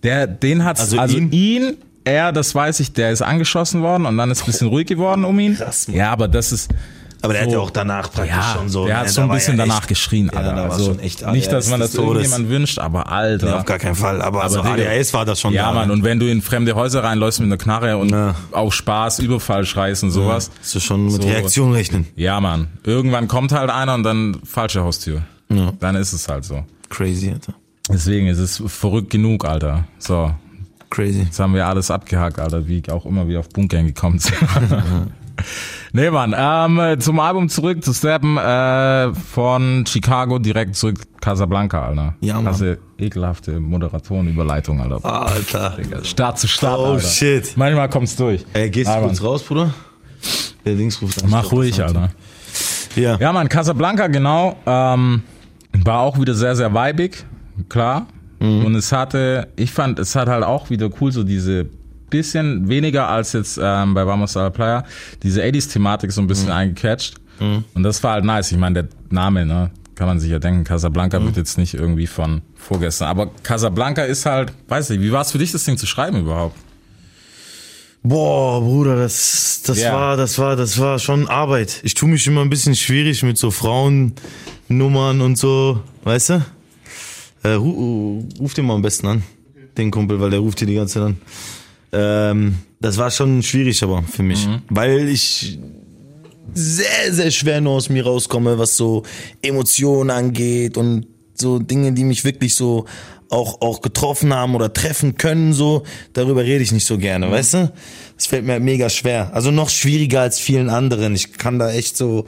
Der, 0.03 0.27
den 0.27 0.65
hat's, 0.65 0.81
Also 0.81 0.97
also, 0.99 1.15
ihn? 1.17 1.31
ihn? 1.31 1.77
er, 2.05 2.33
das 2.33 2.53
weiß 2.53 2.81
ich, 2.81 2.91
der 2.91 3.11
ist 3.11 3.21
angeschossen 3.21 3.81
worden 3.81 4.05
und 4.05 4.17
dann 4.17 4.29
ist 4.29 4.41
ein 4.41 4.45
bisschen 4.47 4.67
ruhig 4.67 4.87
geworden 4.87 5.23
um 5.23 5.39
ihn. 5.39 5.55
Krass, 5.55 5.87
Mann. 5.87 5.95
ja, 5.97 6.11
aber 6.11 6.27
das 6.27 6.51
ist, 6.51 6.69
Aber 7.23 7.33
der 7.33 7.43
So. 7.43 7.47
hat 7.47 7.53
ja 7.53 7.59
auch 7.59 7.69
danach 7.71 8.11
praktisch 8.11 8.35
Ja, 8.35 8.53
schon 8.57 8.69
so. 8.69 8.85
der 8.85 8.97
hat 8.97 9.05
ne, 9.05 9.09
so 9.11 9.21
da 9.21 9.27
ein 9.27 9.33
bisschen 9.33 9.57
ja 9.57 9.63
danach 9.63 9.79
echt, 9.79 9.87
geschrien, 9.87 10.29
Ja, 10.31 10.37
Alter. 10.39 10.51
da 10.55 10.63
war 10.63 10.71
also, 10.73 10.85
schon 10.85 10.99
echt 10.99 11.25
nicht, 11.31 11.47
dass 11.51 11.65
ADHS 11.65 11.69
man 11.71 11.79
das 11.79 11.91
Todes. 11.93 12.07
irgendjemand 12.23 12.49
wünscht, 12.49 12.79
aber 12.79 13.09
Alter. 13.11 13.45
Nee, 13.47 13.51
auf 13.53 13.65
gar 13.65 13.79
keinen 13.79 13.95
Fall. 13.95 14.21
Aber, 14.21 14.49
so 14.49 14.61
Digga, 14.61 14.73
ADHS 14.73 15.13
war 15.13 15.23
das 15.25 15.39
schon 15.39 15.53
Ja, 15.53 15.67
da. 15.69 15.73
Mann, 15.73 15.89
und 15.89 16.03
wenn 16.03 16.19
du 16.19 16.29
in 16.29 16.41
fremde 16.41 16.75
Häuser 16.75 17.03
reinläufst 17.03 17.39
mit 17.39 17.47
einer 17.47 17.57
Knarre 17.57 17.97
und 17.97 18.11
Ja. 18.11 18.35
auf 18.51 18.73
Spaß 18.73 19.19
Überfall 19.19 19.65
schreist 19.65 20.03
und 20.03 20.11
sowas. 20.11 20.51
Musst 20.59 20.75
du 20.75 20.79
schon 20.81 21.05
mit 21.05 21.21
So. 21.23 21.27
Reaktion 21.29 21.71
rechnen. 21.71 22.05
Ja, 22.17 22.39
Mann. 22.41 22.67
Irgendwann 22.83 23.27
kommt 23.29 23.53
halt 23.53 23.69
einer 23.69 23.93
und 23.95 24.03
dann 24.03 24.37
falsche 24.43 24.83
Haustür. 24.83 25.21
Ja. 25.49 25.71
Dann 25.79 25.95
ist 25.95 26.11
es 26.13 26.27
halt 26.27 26.43
so. 26.43 26.63
Crazy, 26.89 27.29
Alter. 27.31 27.53
Deswegen 27.89 28.27
ist 28.27 28.39
es 28.39 28.61
verrückt 28.67 29.09
genug, 29.09 29.45
Alter. 29.45 29.85
So, 29.97 30.33
Crazy. 30.89 31.21
jetzt 31.23 31.39
haben 31.39 31.53
wir 31.55 31.65
alles 31.67 31.89
abgehakt, 31.89 32.37
Alter, 32.39 32.67
wie 32.67 32.83
auch 32.91 33.05
immer 33.05 33.27
wir 33.27 33.39
auf 33.39 33.49
Bunkern 33.49 33.87
gekommen 33.87 34.19
sind. 34.19 34.35
nee, 35.93 36.09
Mann. 36.09 36.33
Ähm, 36.37 36.99
zum 36.99 37.19
Album 37.19 37.49
zurück, 37.49 37.83
zu 37.83 37.93
Steppen, 37.93 38.37
äh, 38.37 39.13
von 39.13 39.85
Chicago 39.87 40.39
direkt 40.39 40.75
zurück 40.75 40.97
Casablanca, 41.21 41.85
Alter. 41.87 42.15
Ja, 42.21 42.35
Mann. 42.35 42.47
Also 42.47 42.75
ekelhafte 42.97 43.59
Moderatorenüberleitung, 43.59 44.81
Alter. 44.81 45.03
Alter. 45.05 46.03
Start 46.03 46.39
zu 46.39 46.47
Start, 46.47 46.79
Oh, 46.79 46.85
Alter. 46.93 47.07
shit. 47.07 47.53
Manchmal 47.57 47.89
kommt's 47.89 48.15
durch. 48.15 48.45
Ey, 48.53 48.69
gehst 48.69 48.89
du 48.93 48.99
kurz 48.99 49.21
raus, 49.23 49.43
Bruder? 49.43 49.73
Der 50.65 50.75
Dings 50.75 51.01
ruft 51.01 51.23
an. 51.23 51.29
Mach 51.29 51.51
ruhig, 51.51 51.81
Alter. 51.81 52.09
Ja. 52.95 53.17
Ja, 53.19 53.31
Mann, 53.33 53.49
Casablanca, 53.49 54.07
genau. 54.07 54.55
Ähm, 54.65 55.23
war 55.83 55.99
auch 56.01 56.19
wieder 56.19 56.33
sehr, 56.35 56.55
sehr 56.55 56.73
weibig, 56.73 57.25
klar. 57.69 58.07
Und 58.39 58.75
es 58.75 58.91
hatte, 58.91 59.47
ich 59.55 59.71
fand, 59.71 59.99
es 59.99 60.17
hat 60.17 60.27
halt 60.27 60.43
auch 60.43 60.69
wieder 60.69 60.89
cool, 60.99 61.13
so 61.13 61.23
diese 61.23 61.65
bisschen 62.13 62.69
weniger 62.69 63.09
als 63.09 63.33
jetzt 63.33 63.59
ähm, 63.61 63.93
bei 63.93 64.05
Vamos 64.07 64.37
a 64.37 64.43
la 64.43 64.49
Playa, 64.49 64.85
diese 65.21 65.43
80s-Thematik 65.43 66.11
so 66.11 66.21
ein 66.21 66.27
bisschen 66.27 66.49
eingecatcht. 66.51 67.15
Und 67.73 67.83
das 67.83 68.01
war 68.03 68.13
halt 68.13 68.23
nice. 68.25 68.51
Ich 68.53 68.57
meine, 68.57 68.83
der 68.83 68.89
Name, 69.09 69.45
ne, 69.45 69.71
kann 69.95 70.07
man 70.07 70.19
sich 70.19 70.31
ja 70.31 70.39
denken, 70.39 70.63
Casablanca 70.63 71.21
wird 71.21 71.35
jetzt 71.35 71.57
nicht 71.57 71.73
irgendwie 71.73 72.07
von 72.07 72.41
vorgestern. 72.55 73.09
Aber 73.09 73.31
Casablanca 73.43 74.03
ist 74.03 74.25
halt, 74.25 74.53
weiß 74.69 74.91
nicht, 74.91 75.01
wie 75.01 75.11
war 75.11 75.21
es 75.21 75.31
für 75.31 75.39
dich, 75.39 75.51
das 75.51 75.65
Ding 75.65 75.75
zu 75.77 75.85
schreiben 75.85 76.19
überhaupt? 76.21 76.55
Boah, 78.01 78.61
Bruder, 78.61 78.95
das, 78.97 79.61
das 79.65 79.79
Ja. 79.79 79.93
war, 79.93 80.17
das 80.17 80.37
war, 80.37 80.55
das 80.55 80.77
war 80.79 80.99
schon 80.99 81.27
Arbeit. 81.27 81.79
Ich 81.83 81.93
tue 81.93 82.09
mich 82.09 82.25
immer 82.27 82.41
ein 82.41 82.49
bisschen 82.49 82.75
schwierig 82.75 83.23
mit 83.23 83.37
so 83.37 83.49
Frauennummern 83.49 85.21
und 85.21 85.37
so, 85.37 85.81
weißt 86.03 86.29
du? 86.29 86.45
Äh, 87.43 87.49
ru, 87.53 88.23
ruf 88.39 88.53
den 88.53 88.65
mal 88.65 88.75
am 88.75 88.81
besten 88.81 89.07
an, 89.07 89.23
den 89.77 89.89
Kumpel, 89.91 90.19
weil 90.19 90.29
der 90.29 90.39
ruft 90.39 90.59
hier 90.59 90.67
die 90.67 90.75
ganze 90.75 90.95
Zeit 90.95 91.03
an. 91.03 91.17
Ähm, 91.93 92.55
das 92.81 92.97
war 92.97 93.11
schon 93.11 93.43
schwierig 93.43 93.83
aber 93.83 94.03
für 94.03 94.23
mich, 94.23 94.47
weil 94.69 95.07
ich 95.07 95.59
sehr, 96.53 97.13
sehr 97.13 97.31
schwer 97.31 97.61
nur 97.61 97.73
aus 97.73 97.89
mir 97.89 98.03
rauskomme, 98.03 98.57
was 98.57 98.75
so 98.75 99.03
Emotionen 99.41 100.09
angeht 100.09 100.77
und 100.77 101.07
so 101.33 101.59
Dinge, 101.59 101.93
die 101.93 102.03
mich 102.03 102.25
wirklich 102.25 102.55
so 102.55 102.85
auch, 103.29 103.61
auch 103.61 103.81
getroffen 103.81 104.33
haben 104.33 104.53
oder 104.53 104.71
treffen 104.71 105.15
können, 105.15 105.53
so, 105.53 105.83
darüber 106.13 106.43
rede 106.43 106.63
ich 106.63 106.71
nicht 106.71 106.85
so 106.85 106.97
gerne, 106.97 107.31
weißt 107.31 107.53
du? 107.55 107.73
Das 108.15 108.27
fällt 108.27 108.45
mir 108.45 108.59
mega 108.59 108.89
schwer. 108.89 109.31
Also 109.33 109.49
noch 109.49 109.69
schwieriger 109.69 110.21
als 110.21 110.39
vielen 110.39 110.69
anderen. 110.69 111.15
Ich 111.15 111.33
kann 111.33 111.57
da 111.57 111.71
echt 111.71 111.97
so, 111.97 112.25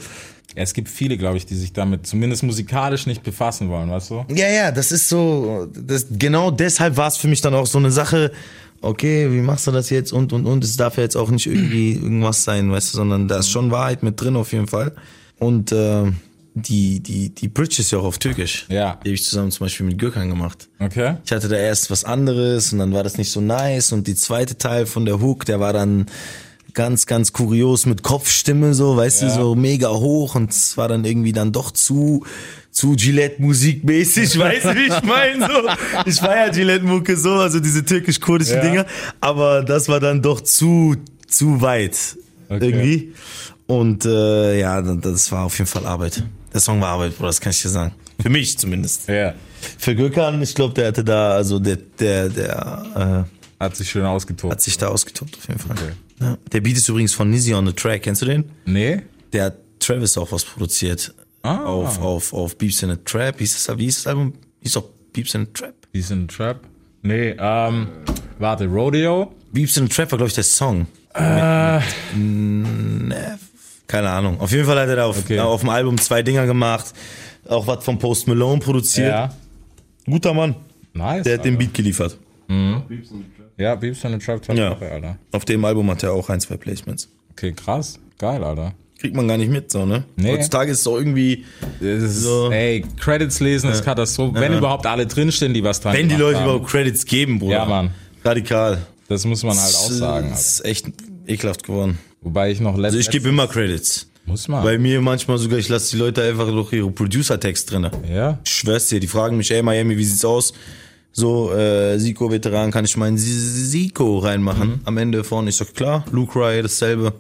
Ja, 0.56 0.64
es 0.64 0.74
gibt 0.74 0.90
viele, 0.90 1.18
glaube 1.18 1.38
ich, 1.38 1.46
die 1.46 1.56
sich 1.56 1.74
damit 1.74 2.08
zumindest 2.08 2.42
musikalisch 2.42 3.06
nicht 3.06 3.22
befassen 3.22 3.70
wollen, 3.70 3.92
weißt 3.92 4.10
du? 4.10 4.26
ja, 4.30 4.48
ja, 4.48 4.72
das 4.72 4.92
ist 4.92 5.08
so, 5.08 5.68
das, 5.72 6.08
genau 6.12 6.50
deshalb 6.50 6.98
war 6.98 7.08
es 7.08 7.18
für 7.18 7.28
mich 7.28 7.42
dann 7.42 7.54
auch 7.54 7.68
so 7.68 7.78
eine 7.78 7.92
Sache, 7.92 8.32
okay, 8.82 9.32
wie 9.32 9.42
machst 9.42 9.68
du 9.68 9.72
das 9.72 9.90
jetzt 9.90 10.14
und, 10.14 10.34
und, 10.34 10.46
und, 10.46 10.64
es 10.64 10.78
darf 10.78 10.98
ja 10.98 11.04
jetzt 11.04 11.18
auch 11.18 11.30
nicht 11.30 11.48
irgendwie 11.48 11.94
irgendwas 11.94 12.44
sein, 12.44 12.72
weißt 12.72 12.94
du, 12.94 12.98
sondern 12.98 13.28
da 13.28 13.40
ist 13.40 13.50
schon 13.50 13.72
Wahrheit 13.72 14.04
mit 14.04 14.20
drin 14.20 14.36
auf 14.36 14.54
jeden 14.54 14.68
Fall. 14.68 14.94
Und, 15.38 15.72
äh, 15.72 16.12
die, 16.58 17.02
die, 17.02 17.36
die 17.36 17.50
Bridge 17.50 17.76
ist 17.80 17.92
ja 17.92 18.00
auch 18.00 18.06
auf 18.06 18.18
Türkisch. 18.18 18.66
Ja. 18.70 18.94
Die 19.04 19.10
habe 19.10 19.16
ich 19.16 19.26
zusammen 19.26 19.52
zum 19.52 19.66
Beispiel 19.66 19.86
mit 19.86 20.00
Gökhan 20.00 20.30
gemacht. 20.30 20.70
Okay. 20.80 21.18
Ich 21.26 21.32
hatte 21.34 21.50
da 21.50 21.58
erst 21.58 21.92
was 21.92 22.06
anderes 22.06 22.72
und 22.72 22.80
dann 22.80 22.94
war 22.94 23.04
das 23.04 23.18
nicht 23.18 23.30
so 23.30 23.42
nice 23.42 23.92
und 23.92 24.08
die 24.08 24.16
zweite 24.16 24.58
Teil 24.58 24.86
von 24.86 25.06
der 25.06 25.20
Hook, 25.20 25.46
der 25.46 25.60
war 25.60 25.74
dann 25.74 26.06
ganz, 26.76 27.06
ganz 27.08 27.34
kurios 27.34 27.86
mit 27.88 28.04
Kopfstimme 28.04 28.74
so, 28.74 28.96
weißt 28.96 29.24
Ja. 29.24 29.28
du, 29.30 29.34
so 29.34 29.56
mega 29.56 29.90
hoch 29.90 30.36
und 30.36 30.52
es 30.52 30.78
war 30.78 30.88
dann 30.88 31.04
irgendwie 31.06 31.32
dann 31.34 31.52
doch 31.52 31.72
zu, 31.72 32.26
zu 32.72 32.96
Gillette-Musikmäßig, 32.96 34.38
weißt 34.40 34.66
du, 34.66 34.76
wie 34.76 34.88
ich 34.88 35.04
meine? 35.04 35.48
So, 35.48 35.70
ich 36.06 36.16
feier 36.20 36.50
Gillette-Mucke 36.52 37.18
so, 37.18 37.32
also 37.34 37.60
diese 37.60 37.84
türkisch-kurdischen 37.86 38.58
Ja. 38.58 38.62
Dinger, 38.62 38.86
aber 39.22 39.64
das 39.64 39.88
war 39.90 40.00
dann 40.00 40.22
doch 40.22 40.42
zu, 40.42 40.96
zu 41.28 41.62
weit 41.62 41.98
Okay. 42.48 42.66
irgendwie. 42.70 43.14
Und 43.66 44.06
äh, 44.06 44.60
ja, 44.60 44.80
das 44.82 45.32
war 45.32 45.46
auf 45.46 45.58
jeden 45.58 45.68
Fall 45.68 45.86
Arbeit. 45.88 46.22
Der 46.54 46.62
Song 46.62 46.80
war 46.80 46.90
Arbeit, 46.90 47.18
Bro, 47.18 47.26
das 47.26 47.42
kann 47.42 47.50
ich 47.52 47.62
dir 47.64 47.70
sagen. 47.70 47.92
Für 48.22 48.30
mich 48.30 48.60
zumindest. 48.60 49.08
Ja. 49.08 49.34
Für 49.80 49.96
Gökhan, 49.96 50.40
ich 50.44 50.54
glaube, 50.54 50.76
der 50.76 50.88
hatte 50.90 51.04
da, 51.04 51.32
also 51.32 51.58
der, 51.58 51.78
der, 52.00 52.30
der 52.30 53.26
äh, 53.60 53.64
Hat 53.64 53.76
sich 53.76 53.90
schön 53.90 54.06
ausgetobt. 54.06 54.54
hat 54.54 54.62
sich 54.62 54.78
da 54.78 54.90
ausgetobt 54.90 55.36
auf 55.38 55.48
jeden 55.48 55.60
Fall. 55.60 55.72
Okay. 55.72 55.92
Ja. 56.22 56.38
Der 56.52 56.62
Beat 56.62 56.78
ist 56.78 56.88
übrigens 56.90 57.14
von 57.14 57.30
Nizzy 57.30 57.54
on 57.54 57.66
the 57.68 57.74
Track, 57.74 58.04
kennst 58.04 58.22
du 58.22 58.26
den? 58.26 58.46
Nee? 58.66 59.02
Der 59.34 59.46
hat 59.46 59.58
Travis 59.80 60.18
auch 60.18 60.32
was 60.32 60.44
produziert. 60.46 61.14
Ah. 61.44 61.64
Auf, 61.66 62.02
auf, 62.02 62.34
auf 62.34 62.58
Beeps 62.58 62.82
in 62.84 62.90
the 62.90 62.98
Trap. 63.04 63.38
Hieß 63.38 63.66
das, 63.66 63.78
wie 63.78 63.84
hieß 63.84 63.96
das 64.04 64.08
Album? 64.08 64.34
Hieß 64.62 64.72
doch 64.74 64.86
Beeps 65.14 65.36
in 65.36 65.46
the 65.46 65.52
Trap. 65.54 65.74
Die 65.94 66.02
sind 66.02 66.32
Trap? 66.32 66.60
Nee, 67.04 67.36
ähm, 67.38 67.88
warte, 68.40 68.66
Rodeo? 68.66 69.34
Beeps 69.52 69.78
in 69.78 69.88
the 69.88 69.94
Trap 69.94 70.12
war, 70.12 70.18
glaube 70.18 70.30
ich, 70.30 70.36
der 70.36 70.44
Song. 70.44 70.88
Äh, 71.14 71.80
Mit, 72.16 73.08
ne, 73.10 73.40
keine 73.88 74.10
Ahnung. 74.10 74.40
Auf 74.40 74.52
jeden 74.52 74.66
Fall 74.66 74.80
hat 74.80 74.90
er 74.90 74.96
da 74.96 75.06
auf, 75.06 75.20
Okay. 75.20 75.40
auf 75.40 75.62
dem 75.62 75.70
Album 75.70 75.98
zwei 76.00 76.24
Dinger 76.24 76.46
gemacht. 76.48 76.94
Auch 77.48 77.68
was 77.68 77.84
von 77.86 78.00
Post 78.00 78.28
Malone 78.28 78.60
produziert. 78.60 79.10
ja. 79.10 79.34
Guter 80.06 80.34
Mann. 80.34 80.56
Nice. 80.94 81.24
Der 81.24 81.38
hat 81.38 81.46
den 81.46 81.54
Alter. 81.56 81.66
Beat 81.66 81.74
geliefert. 81.76 82.18
Ja, 83.58 83.76
Beeps 83.76 84.04
in 84.04 84.20
the 84.20 84.26
Top 84.26 84.48
Ja. 84.54 84.72
Sache, 84.72 84.92
Alter. 84.92 85.18
Auf 85.32 85.46
dem 85.46 85.64
Album 85.66 85.90
hat 85.90 86.04
er 86.04 86.14
auch 86.14 86.30
ein, 86.30 86.40
zwei 86.42 86.58
Placements. 86.58 87.10
Okay, 87.32 87.54
krass. 87.54 88.00
Geil, 88.18 88.44
Alter. 88.44 88.74
Kriegt 89.00 89.16
man 89.16 89.28
gar 89.28 89.38
nicht 89.38 89.52
mit, 89.52 89.72
so, 89.72 89.86
ne? 89.86 90.04
Nee. 90.16 90.32
Heutzutage 90.32 90.72
ist 90.72 90.82
es 90.82 90.88
auch 90.88 90.98
irgendwie, 90.98 91.44
ist, 91.80 92.22
So. 92.22 92.50
Ey, 92.52 92.84
Credits 93.00 93.40
lesen 93.40 93.70
ist 93.70 93.84
Katastrophe. 93.84 94.40
Wenn 94.40 94.54
überhaupt 94.58 94.86
alle 94.86 95.06
drinstehen, 95.06 95.54
die 95.54 95.64
was 95.64 95.82
dran 95.82 95.94
wenn 95.96 96.08
die 96.10 96.16
Leute 96.16 96.38
haben. 96.40 96.46
überhaupt 96.46 96.70
Credits 96.70 97.06
geben, 97.06 97.40
Bruder. 97.40 97.56
Ja, 97.58 97.66
Mann. 97.66 97.92
Radikal. 98.24 98.80
Das 99.08 99.26
muss 99.26 99.44
man 99.44 99.58
halt 99.58 99.76
auch 99.76 99.92
sagen. 99.92 100.30
Das 100.32 100.60
ist 100.60 100.66
echt 100.66 100.86
ekelhaft 101.28 101.64
geworden. 101.64 102.00
Wobei 102.22 102.52
ich 102.52 102.60
noch 102.60 102.72
Also 102.72 102.82
letztens... 102.82 103.06
ich 103.06 103.12
gebe 103.12 103.30
immer 103.30 103.48
Credits. 103.48 104.08
Muss 104.26 104.48
man. 104.48 104.64
Bei 104.64 104.80
mir 104.80 105.02
manchmal 105.02 105.38
sogar, 105.38 105.60
ich 105.60 105.70
lasse 105.70 105.92
die 105.92 105.98
Leute 106.02 106.24
einfach 106.24 106.48
durch 106.48 106.74
ihre 106.74 106.90
Producer-Text 106.90 107.70
drinne. 107.72 107.92
ja? 108.12 108.40
Ich 108.44 108.52
schwör's 108.52 108.88
dir, 108.88 109.00
die 109.00 109.08
fragen 109.08 109.38
mich, 109.38 109.52
ey 109.52 109.62
Miami, 109.62 109.96
wie 109.98 110.04
sieht's 110.04 110.26
aus? 110.26 110.54
So, 111.18 111.54
äh, 111.54 111.98
Siko-Veteran, 111.98 112.72
kann 112.72 112.84
ich 112.84 112.98
meinen 112.98 113.18
Siko 113.18 114.20
reinmachen? 114.20 114.68
Mhm. 114.70 114.80
Am 114.84 114.98
Ende 114.98 115.24
vorne, 115.24 115.50
ich 115.50 115.56
sag, 115.56 115.74
klar, 115.74 116.04
Luke 116.12 116.38
Ray, 116.38 116.62
dasselbe. 116.62 117.14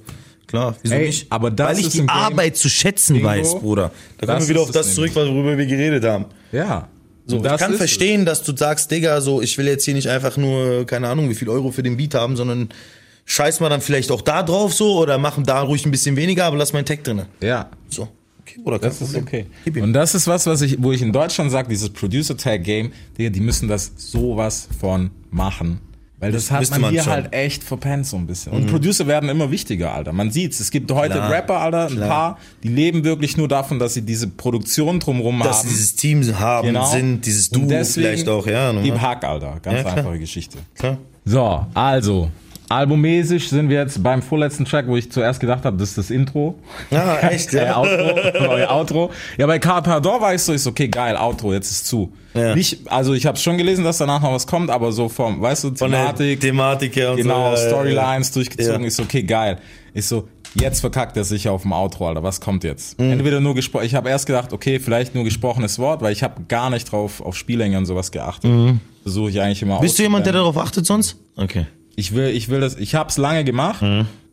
Klar, 0.48 0.76
wieso 0.82 0.96
Ey, 0.96 1.06
nicht? 1.08 1.32
aber 1.32 1.50
das 1.50 1.68
Weil 1.70 1.80
ich 1.80 1.86
ist 1.88 1.94
die 1.94 2.00
im 2.00 2.08
Game- 2.08 2.16
Arbeit 2.16 2.58
zu 2.58 2.70
schätzen 2.70 3.14
Bingo. 3.14 3.30
weiß, 3.30 3.56
Bruder. 3.62 3.92
Da 4.18 4.28
kommen 4.28 4.42
wir 4.42 4.50
wieder 4.50 4.62
auf 4.62 4.72
das 4.72 4.88
es 4.88 4.96
zurück, 4.96 5.12
worüber 5.16 5.58
wir 5.58 5.66
geredet 5.66 6.04
haben. 6.04 6.26
Ja. 6.52 6.90
So, 7.26 7.40
Das 7.40 7.54
ich 7.54 7.60
kann 7.68 7.74
verstehen, 7.76 8.26
dass 8.26 8.44
du 8.44 8.56
sagst, 8.56 8.92
Digga, 8.92 9.22
so, 9.22 9.42
ich 9.42 9.58
will 9.58 9.66
jetzt 9.66 9.86
hier 9.86 9.94
nicht 9.94 10.10
einfach 10.10 10.36
nur, 10.36 10.86
keine 10.86 11.08
Ahnung, 11.08 11.30
wie 11.30 11.36
viel 11.36 11.48
Euro 11.50 11.72
für 11.72 11.82
den 11.82 11.96
Beat 11.96 12.16
haben, 12.16 12.36
sondern 12.36 12.70
scheiß 13.24 13.62
mal 13.62 13.70
dann 13.70 13.80
vielleicht 13.82 14.12
auch 14.12 14.22
da 14.22 14.44
drauf 14.44 14.74
so 14.74 15.00
oder 15.00 15.18
machen 15.18 15.46
da 15.46 15.62
ruhig 15.62 15.86
ein 15.86 15.92
bisschen 15.92 16.18
weniger, 16.18 16.44
aber 16.46 16.58
lass 16.58 16.74
meinen 16.74 16.86
Tag 16.86 17.04
drinne. 17.06 17.28
Es. 17.40 17.48
Ja. 17.48 17.70
So. 17.90 18.10
Oder 18.64 18.80
Das 18.80 19.02
ist 19.02 19.16
okay. 19.16 19.46
Und 19.82 19.94
das 19.94 20.16
ist 20.16 20.28
was, 20.28 20.46
was 20.46 20.62
ich, 20.62 20.82
wo 20.82 20.92
ich 20.92 21.02
in 21.02 21.12
Deutschland 21.12 21.52
sage, 21.52 21.68
dieses 21.70 21.90
Producer-Tag-Game, 21.90 22.92
Digga, 23.18 23.30
die 23.30 23.40
müssen 23.42 23.68
das 23.68 23.92
sowas 23.98 24.68
von 24.80 25.12
machen. 25.32 25.82
Weil 26.18 26.32
das 26.32 26.50
hat 26.50 26.70
man 26.72 26.80
man 26.82 26.92
hier 26.92 27.04
schon. 27.04 27.12
Mhm. 27.12 27.16
halt 27.16 27.34
echt 27.34 27.62
verpennt 27.64 28.08
so 28.08 28.16
ein 28.16 28.26
bisschen. 28.26 28.54
Und 28.54 28.68
Producer 28.68 29.06
werden 29.06 29.28
immer 29.30 29.52
wichtiger, 29.52 29.94
Alter. 29.94 30.14
Man 30.14 30.32
sieht's. 30.32 30.62
Es 30.62 30.72
gibt 30.72 30.90
heute 30.94 31.16
Klar, 31.16 31.30
Rapper, 31.30 31.60
Alter, 31.60 31.88
ein 31.88 31.96
klar. 31.96 32.08
paar, 32.08 32.40
die 32.64 32.70
leben 32.70 33.04
wirklich 33.04 33.36
nur 33.36 33.50
davon, 33.50 33.80
dass 33.80 33.96
sie 33.96 34.02
diese 34.02 34.28
Produktion 34.30 35.00
Dass 35.44 35.58
haben. 35.60 35.68
sie 35.68 35.74
dieses 35.76 35.96
Team 35.96 36.24
haben, 36.40 36.68
Genau. 36.68 36.86
sind, 36.86 37.26
dieses 37.26 37.50
deswegen 37.70 38.08
vielleicht 38.08 38.30
auch, 38.30 38.48
ja. 38.48 38.72
Gib. 38.82 38.98
Hack, 39.00 39.26
Alter. 39.26 39.60
Ganz 39.62 39.82
Ja, 39.82 39.86
einfache 39.94 40.18
Geschichte. 40.20 40.58
Klar. 40.76 40.98
So, 41.26 41.66
also, 41.74 42.32
albummäßig 42.70 43.50
sind 43.50 43.70
wir 43.70 43.80
jetzt 43.80 44.02
beim 44.04 44.22
vorletzten 44.22 44.66
Track, 44.66 44.88
wo 44.88 44.96
ich 44.98 45.12
zuerst 45.12 45.40
gedacht 45.40 45.66
habe, 45.66 45.78
das 45.78 45.90
ist 45.90 45.98
das 45.98 46.10
Intro. 46.10 46.56
Ja, 46.92 47.20
echt, 47.20 47.54
Äh, 47.54 47.66
ja. 47.66 47.78
Outro, 47.78 48.40
neue 48.44 48.70
Outro. 48.70 49.12
Ja, 49.38 49.48
bei 49.48 49.60
Carpador 49.60 50.22
war 50.22 50.34
ich 50.34 50.42
so, 50.42 50.54
ich 50.54 50.62
so, 50.62 50.72
okay, 50.72 50.88
geil, 50.88 51.16
Outro, 51.18 51.54
jetzt 51.54 51.72
ist 51.72 51.88
zu. 51.88 52.12
Ja. 52.34 52.56
Nicht, 52.56 52.92
also 52.92 53.14
ich 53.14 53.26
habe 53.26 53.38
schon 53.38 53.58
gelesen, 53.58 53.84
dass 53.84 53.98
danach 54.00 54.22
noch 54.22 54.34
was 54.34 54.46
kommt, 54.48 54.70
aber 54.70 54.92
so 54.92 55.08
vom, 55.10 55.42
weißt 55.42 55.64
du, 55.66 55.70
Thematik, 55.72 56.40
Thematik 56.42 56.96
her 56.96 57.12
und 57.12 57.18
genau, 57.18 57.56
so. 57.56 57.62
ja, 57.62 57.64
ja, 57.64 57.70
Storylines 57.70 58.32
durchgezogen, 58.32 58.82
Ja. 58.82 58.88
ist 58.88 58.98
so, 58.98 59.04
okay, 59.04 59.24
geil. 59.24 59.58
Ist 59.94 60.10
so, 60.10 60.28
jetzt 60.56 60.82
verkackt 60.82 61.16
er 61.16 61.24
sich 61.24 61.48
auf 61.48 61.62
dem 61.62 61.72
Outro, 61.72 62.08
Alter, 62.10 62.24
was 62.24 62.42
kommt 62.42 62.64
jetzt? 62.66 63.00
Mhm. 63.00 63.12
Entweder 63.14 63.40
nur 63.40 63.56
gesprochen, 63.56 63.86
ich 63.86 63.96
habe 63.96 64.10
erst 64.10 64.26
gedacht, 64.26 64.52
okay, 64.52 64.80
vielleicht 64.80 65.16
nur 65.16 65.24
gesprochenes 65.24 65.80
Wort, 65.80 66.02
weil 66.02 66.12
ich 66.12 66.24
habe 66.24 66.44
gar 66.50 66.70
nicht 66.70 66.92
drauf 66.92 67.22
auf 67.22 67.38
Spiellänge 67.38 67.78
und 67.78 67.86
sowas 67.86 68.12
geachtet. 68.12 68.52
Versuche 69.04 69.30
ich 69.30 69.40
eigentlich 69.40 69.62
immer 69.62 69.78
Mhm. 69.78 69.82
Bist 69.82 69.98
du 70.00 70.04
jemand, 70.04 70.26
der 70.26 70.34
darauf 70.34 70.58
achtet 70.58 70.86
sonst? 70.86 71.16
Okay. 71.38 71.68
Ich 71.96 72.14
will, 72.14 72.28
ich 72.28 72.50
will 72.50 72.60
das, 72.60 72.76
ich 72.76 72.96
hab's 72.96 73.18
lange 73.18 73.44
gemacht. 73.44 73.84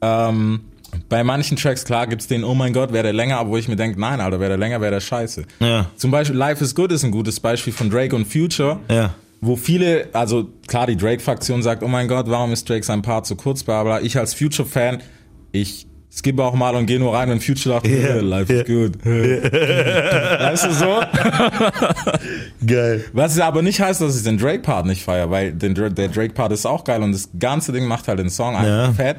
Ähm, 0.00 0.60
bei 1.08 1.24
manchen 1.24 1.56
Tracks, 1.56 1.84
klar, 1.84 2.06
gibt's 2.06 2.26
den, 2.26 2.44
oh 2.44 2.54
mein 2.54 2.72
Gott, 2.72 2.92
wäre 2.92 3.04
der 3.04 3.12
länger, 3.12 3.38
aber 3.38 3.50
wo 3.50 3.56
ich 3.56 3.68
mir 3.68 3.76
denke, 3.76 3.98
nein, 3.98 4.20
Alter, 4.20 4.40
wäre 4.40 4.50
der 4.50 4.58
länger, 4.58 4.80
wäre 4.80 4.92
der 4.92 5.00
scheiße. 5.00 5.44
Ja. 5.60 5.86
Zum 5.96 6.10
Beispiel 6.10 6.36
Life 6.36 6.62
is 6.62 6.74
Good 6.74 6.92
ist 6.92 7.04
ein 7.04 7.10
gutes 7.10 7.40
Beispiel 7.40 7.72
von 7.72 7.88
Drake 7.88 8.14
und 8.14 8.26
Future. 8.26 8.80
Ja. 8.90 9.14
Wo 9.40 9.56
viele, 9.56 10.08
also 10.12 10.50
klar, 10.66 10.86
die 10.86 10.96
Drake-Faktion 10.96 11.62
sagt, 11.62 11.82
oh 11.82 11.88
mein 11.88 12.08
Gott, 12.08 12.26
warum 12.28 12.52
ist 12.52 12.68
Drake 12.68 12.84
sein 12.84 13.02
Part 13.02 13.26
zu 13.26 13.36
kurz, 13.36 13.62
bla 13.62 13.82
bla. 13.82 14.00
Ich 14.00 14.18
als 14.18 14.34
Future-Fan, 14.34 15.02
ich 15.50 15.86
skippe 16.14 16.44
auch 16.44 16.54
mal 16.54 16.74
und 16.76 16.86
gehe 16.86 16.98
nur 16.98 17.14
rein, 17.14 17.28
wenn 17.30 17.40
Future 17.40 17.76
sagt, 17.76 17.86
Ja, 17.88 18.16
Life 18.16 18.52
ja. 18.52 18.60
is 18.60 18.66
good. 18.66 19.04
weißt 19.04 20.64
du 20.66 20.72
so? 20.72 21.00
Geil. 22.66 23.04
Was 23.12 23.38
aber 23.38 23.62
nicht 23.62 23.80
heißt, 23.80 24.00
dass 24.00 24.16
ich 24.16 24.22
den 24.22 24.38
Drake-Part 24.38 24.86
nicht 24.86 25.02
feiere, 25.02 25.30
weil 25.30 25.52
den, 25.52 25.74
der 25.74 26.08
Drake-Part 26.08 26.52
ist 26.52 26.66
auch 26.66 26.84
geil 26.84 27.02
und 27.02 27.12
das 27.12 27.28
ganze 27.38 27.72
Ding 27.72 27.86
macht 27.86 28.08
halt 28.08 28.18
den 28.18 28.30
Song 28.30 28.54
einfach 28.56 28.66
Ja. 28.88 28.92
fett, 28.92 29.18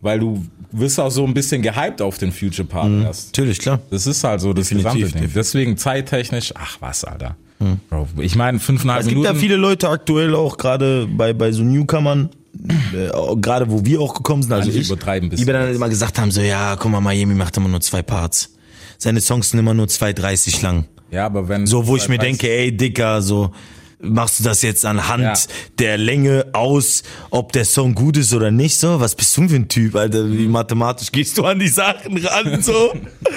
weil 0.00 0.18
du 0.20 0.44
wirst 0.72 0.98
auch 0.98 1.10
so 1.10 1.24
ein 1.24 1.34
bisschen 1.34 1.62
gehypt 1.62 2.00
auf 2.02 2.18
den 2.18 2.32
Future-Part 2.32 2.90
erst. 3.04 3.26
Natürlich, 3.28 3.58
klar. 3.58 3.78
Das 3.90 4.06
ist 4.06 4.24
halt 4.24 4.40
so 4.40 4.52
das 4.52 4.68
Definitiv, 4.68 4.84
gesamte 4.84 4.98
Ding. 5.04 5.12
definitiv. 5.12 5.34
Deswegen 5.34 5.76
zeittechnisch, 5.76 6.52
ach 6.56 6.76
was, 6.80 7.04
Alter. 7.04 7.36
Bro, 7.90 8.08
ich 8.18 8.34
meine, 8.34 8.58
fünfeinhalb 8.58 9.02
Es 9.02 9.06
gibt 9.06 9.18
Minuten. 9.20 9.36
ja 9.36 9.40
viele 9.40 9.54
Leute 9.56 9.88
aktuell 9.88 10.34
auch 10.34 10.56
gerade 10.56 11.06
bei, 11.06 11.32
bei 11.32 11.52
so 11.52 11.62
Newcomern, 11.62 12.30
gerade 13.40 13.70
wo 13.70 13.84
wir 13.84 14.00
auch 14.00 14.14
gekommen 14.14 14.42
sind, 14.42 14.52
also 14.52 14.70
ich, 14.70 14.86
übertreiben 14.86 15.26
ein 15.26 15.30
die 15.30 15.36
bisschen. 15.36 15.46
mir 15.46 15.52
dann 15.52 15.74
immer 15.74 15.88
gesagt 15.88 16.18
haben, 16.18 16.30
so 16.30 16.40
ja, 16.40 16.76
guck 16.76 16.90
mal, 16.90 17.00
Miami 17.00 17.34
macht 17.34 17.56
immer 17.56 17.68
nur 17.68 17.80
zwei 17.80 18.02
Parts. 18.02 18.54
Seine 18.98 19.20
Songs 19.20 19.50
sind 19.50 19.58
immer 19.58 19.74
nur 19.74 19.86
2,30 19.86 20.62
lang. 20.62 20.84
ja, 21.10 21.26
aber 21.26 21.48
wenn. 21.48 21.66
So, 21.66 21.86
wo 21.86 21.96
ich 21.96 22.08
mir 22.08 22.18
denke, 22.18 22.48
ey, 22.48 22.76
Dicker, 22.76 23.20
so, 23.20 23.50
machst 24.02 24.40
du 24.40 24.44
das 24.44 24.62
jetzt 24.62 24.84
anhand 24.84 25.22
Ja. 25.22 25.34
der 25.78 25.98
Länge 25.98 26.46
aus, 26.52 27.02
ob 27.30 27.52
der 27.52 27.64
Song 27.64 27.94
gut 27.94 28.16
ist 28.16 28.34
oder 28.34 28.50
nicht, 28.50 28.76
so? 28.76 29.00
Was 29.00 29.14
bist 29.14 29.36
du 29.36 29.48
für 29.48 29.56
ein 29.56 29.68
Typ, 29.68 29.94
Alter? 29.96 30.30
Wie 30.30 30.48
mathematisch 30.48 31.10
gehst 31.12 31.38
du 31.38 31.44
an 31.44 31.58
die 31.58 31.68
Sachen 31.68 32.16
ran, 32.18 32.62
so? 32.62 32.92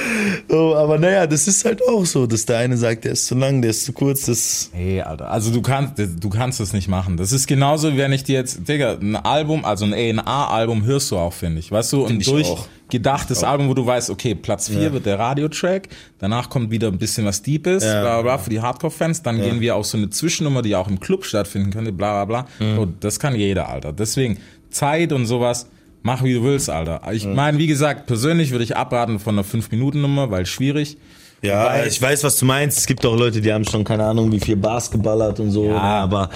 so 0.49 0.76
aber 0.76 0.97
naja, 0.97 1.28
das 1.28 1.47
ist 1.47 1.63
halt 1.66 1.82
auch 1.88 2.05
so, 2.05 2.26
dass 2.28 2.45
der 2.45 2.57
eine 2.59 2.78
sagt, 2.78 3.05
der 3.05 3.13
ist 3.13 3.28
zu 3.28 3.36
lang, 3.36 3.61
der 3.61 3.72
ist 3.72 3.86
zu 3.86 3.93
kurz, 3.93 4.26
das, 4.26 4.70
Hey, 4.74 5.01
Alter, 5.01 5.30
also 5.32 5.51
du 5.51 5.61
kannst, 5.61 5.93
du 5.97 6.30
kannst 6.30 6.59
das 6.59 6.74
nicht 6.74 6.88
machen. 6.88 7.18
Das 7.18 7.32
ist 7.32 7.47
genauso, 7.47 7.93
wie 7.93 7.97
wenn 7.97 8.13
ich 8.13 8.24
dir 8.24 8.36
jetzt, 8.36 8.68
Digga, 8.68 8.97
ein 8.99 9.16
Album, 9.16 9.63
also 9.66 9.86
ein 9.86 10.20
A&R-Album 10.20 10.84
hörst 10.86 11.11
du 11.11 11.18
auch, 11.18 11.34
finde 11.34 11.59
ich. 11.59 11.72
Weißt 11.72 11.93
du, 11.93 12.05
ein 12.05 12.20
ich 12.20 12.30
auch. 12.30 12.68
Durchgedachtes 12.89 13.43
Album, 13.43 13.67
wo 13.69 13.73
du 13.73 13.86
weißt, 13.86 14.09
okay, 14.09 14.36
Platz 14.36 14.69
4 14.69 14.93
wird 14.93 15.05
der 15.05 15.17
Radiotrack, 15.19 15.89
danach 16.19 16.49
kommt 16.49 16.71
wieder 16.71 16.88
ein 16.88 16.97
bisschen 16.97 17.25
was 17.25 17.41
Deepes, 17.41 17.83
Ja. 17.83 18.01
bla, 18.01 18.13
bla, 18.15 18.21
bla, 18.21 18.38
für 18.38 18.49
die 18.49 18.61
Hardcore-Fans, 18.61 19.23
dann 19.23 19.41
gehen 19.41 19.59
wir 19.59 19.75
auf 19.75 19.86
so 19.86 19.97
eine 19.97 20.09
Zwischennummer, 20.09 20.61
die 20.61 20.75
auch 20.75 20.88
im 20.88 20.99
Club 20.99 21.25
stattfinden 21.25 21.71
könnte, 21.71 21.91
bla, 21.91 22.23
bla, 22.25 22.45
bla. 22.59 22.65
Mhm. 22.67 22.75
So, 22.75 22.88
das 22.99 23.19
kann 23.19 23.36
jeder, 23.36 23.69
Alter. 23.69 23.91
Deswegen, 23.93 24.38
Zeit 24.69 25.11
und 25.13 25.25
sowas, 25.25 25.67
mach 26.03 26.23
wie 26.23 26.33
du 26.36 26.43
willst, 26.43 26.69
Alter. 26.69 27.01
Ich 27.11 27.25
meine, 27.25 27.57
wie 27.57 27.67
gesagt, 27.67 28.05
persönlich 28.05 28.51
würde 28.51 28.63
ich 28.63 28.75
abraten 28.77 29.19
von 29.19 29.36
einer 29.36 29.43
5-Minuten-Nummer, 29.43 30.29
weil 30.31 30.45
schwierig. 30.45 30.97
Ja, 31.41 31.65
Weil- 31.65 31.88
ich 31.88 32.01
weiß, 32.01 32.23
was 32.23 32.38
du 32.38 32.45
meinst. 32.45 32.77
Es 32.79 32.86
gibt 32.86 33.05
auch 33.05 33.15
Leute, 33.17 33.41
die 33.41 33.51
haben 33.51 33.65
schon 33.65 33.83
keine 33.83 34.03
Ahnung, 34.05 34.31
wie 34.31 34.39
viel 34.39 34.55
Bars 34.55 34.89
geballert 34.89 35.39
und 35.39 35.51
so. 35.51 35.65
Ja. 35.69 35.77
aber 35.79 36.29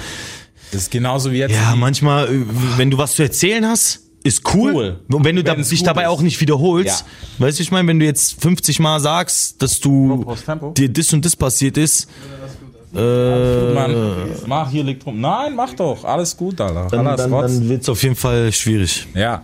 Das 0.71 0.81
ist 0.83 0.91
genauso 0.91 1.31
wie 1.31 1.37
jetzt. 1.37 1.53
ja, 1.55 1.75
manchmal, 1.75 2.27
äh, 2.27 2.41
wenn 2.77 2.91
du 2.91 2.97
was 2.97 3.13
zu 3.15 3.23
erzählen 3.23 3.65
hast, 3.65 4.01
ist 4.23 4.53
cool. 4.53 4.73
Cool. 4.73 4.99
Und 5.11 5.23
wenn 5.23 5.35
du 5.35 5.43
da, 5.43 5.55
dich 5.55 5.69
gut 5.69 5.87
dabei 5.87 6.03
ist. 6.03 6.07
auch 6.09 6.21
nicht 6.21 6.39
wiederholst, 6.41 7.05
weißt 7.37 7.59
du, 7.59 7.63
ich 7.63 7.71
meine, 7.71 7.87
wenn 7.87 7.99
du 7.99 8.05
jetzt 8.05 8.41
50 8.41 8.79
Mal 8.79 8.99
sagst, 8.99 9.61
dass 9.61 9.79
du 9.79 10.25
dir 10.75 10.89
das 10.89 11.13
und 11.13 11.23
das 11.25 11.35
passiert 11.35 11.77
ist, 11.77 12.09
äh, 12.95 13.73
Mann, 13.73 13.95
mach 14.47 14.69
hier 14.71 14.83
liegt 14.83 15.05
rum. 15.05 15.21
Nein, 15.21 15.55
mach 15.55 15.73
doch. 15.73 16.03
Alles 16.03 16.35
gut, 16.35 16.59
Alter. 16.59 16.87
dann, 16.89 17.05
Alles 17.07 17.21
dann, 17.21 17.33
Rotz. 17.33 17.53
dann 17.53 17.69
wird's 17.69 17.87
auf 17.89 18.01
jeden 18.01 18.15
Fall 18.15 18.51
schwierig. 18.51 19.07
Ja. 19.13 19.43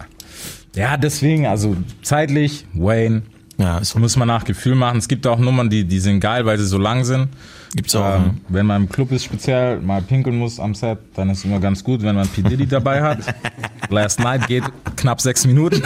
Ja, 0.76 0.98
deswegen, 0.98 1.46
also 1.46 1.78
zeitlich, 2.02 2.66
Wayne, 2.74 3.22
Ja, 3.58 3.78
ist, 3.78 3.98
muss 3.98 4.18
man 4.18 4.28
nach 4.28 4.44
Gefühl 4.44 4.76
machen. 4.76 4.98
Es 4.98 5.08
gibt 5.08 5.26
auch 5.28 5.40
Nummern, 5.40 5.70
die, 5.70 5.86
die 5.86 6.00
sind 6.00 6.20
geil, 6.20 6.46
weil 6.46 6.58
sie 6.58 6.66
so 6.66 6.78
lang 6.78 7.06
sind. 7.06 7.30
Gibt's 7.76 7.96
auch. 7.96 8.16
Ähm, 8.16 8.42
wenn 8.48 8.66
man 8.66 8.84
im 8.84 8.90
Club 8.90 9.12
ist 9.12 9.26
speziell, 9.26 9.80
mal 9.82 10.02
pinkeln 10.02 10.38
muss 10.38 10.60
am 10.60 10.74
Set, 10.74 10.98
dann 11.16 11.30
ist 11.30 11.46
immer 11.46 11.60
ganz 11.60 11.84
gut, 11.84 12.02
wenn 12.02 12.16
man 12.16 12.28
P. 12.28 12.42
Diddy 12.42 12.66
dabei 12.66 13.02
hat. 13.02 13.20
Last 13.90 14.20
Night 14.20 14.48
geht 14.48 14.64
knapp 14.96 15.22
sechs 15.22 15.46
Minuten. 15.46 15.82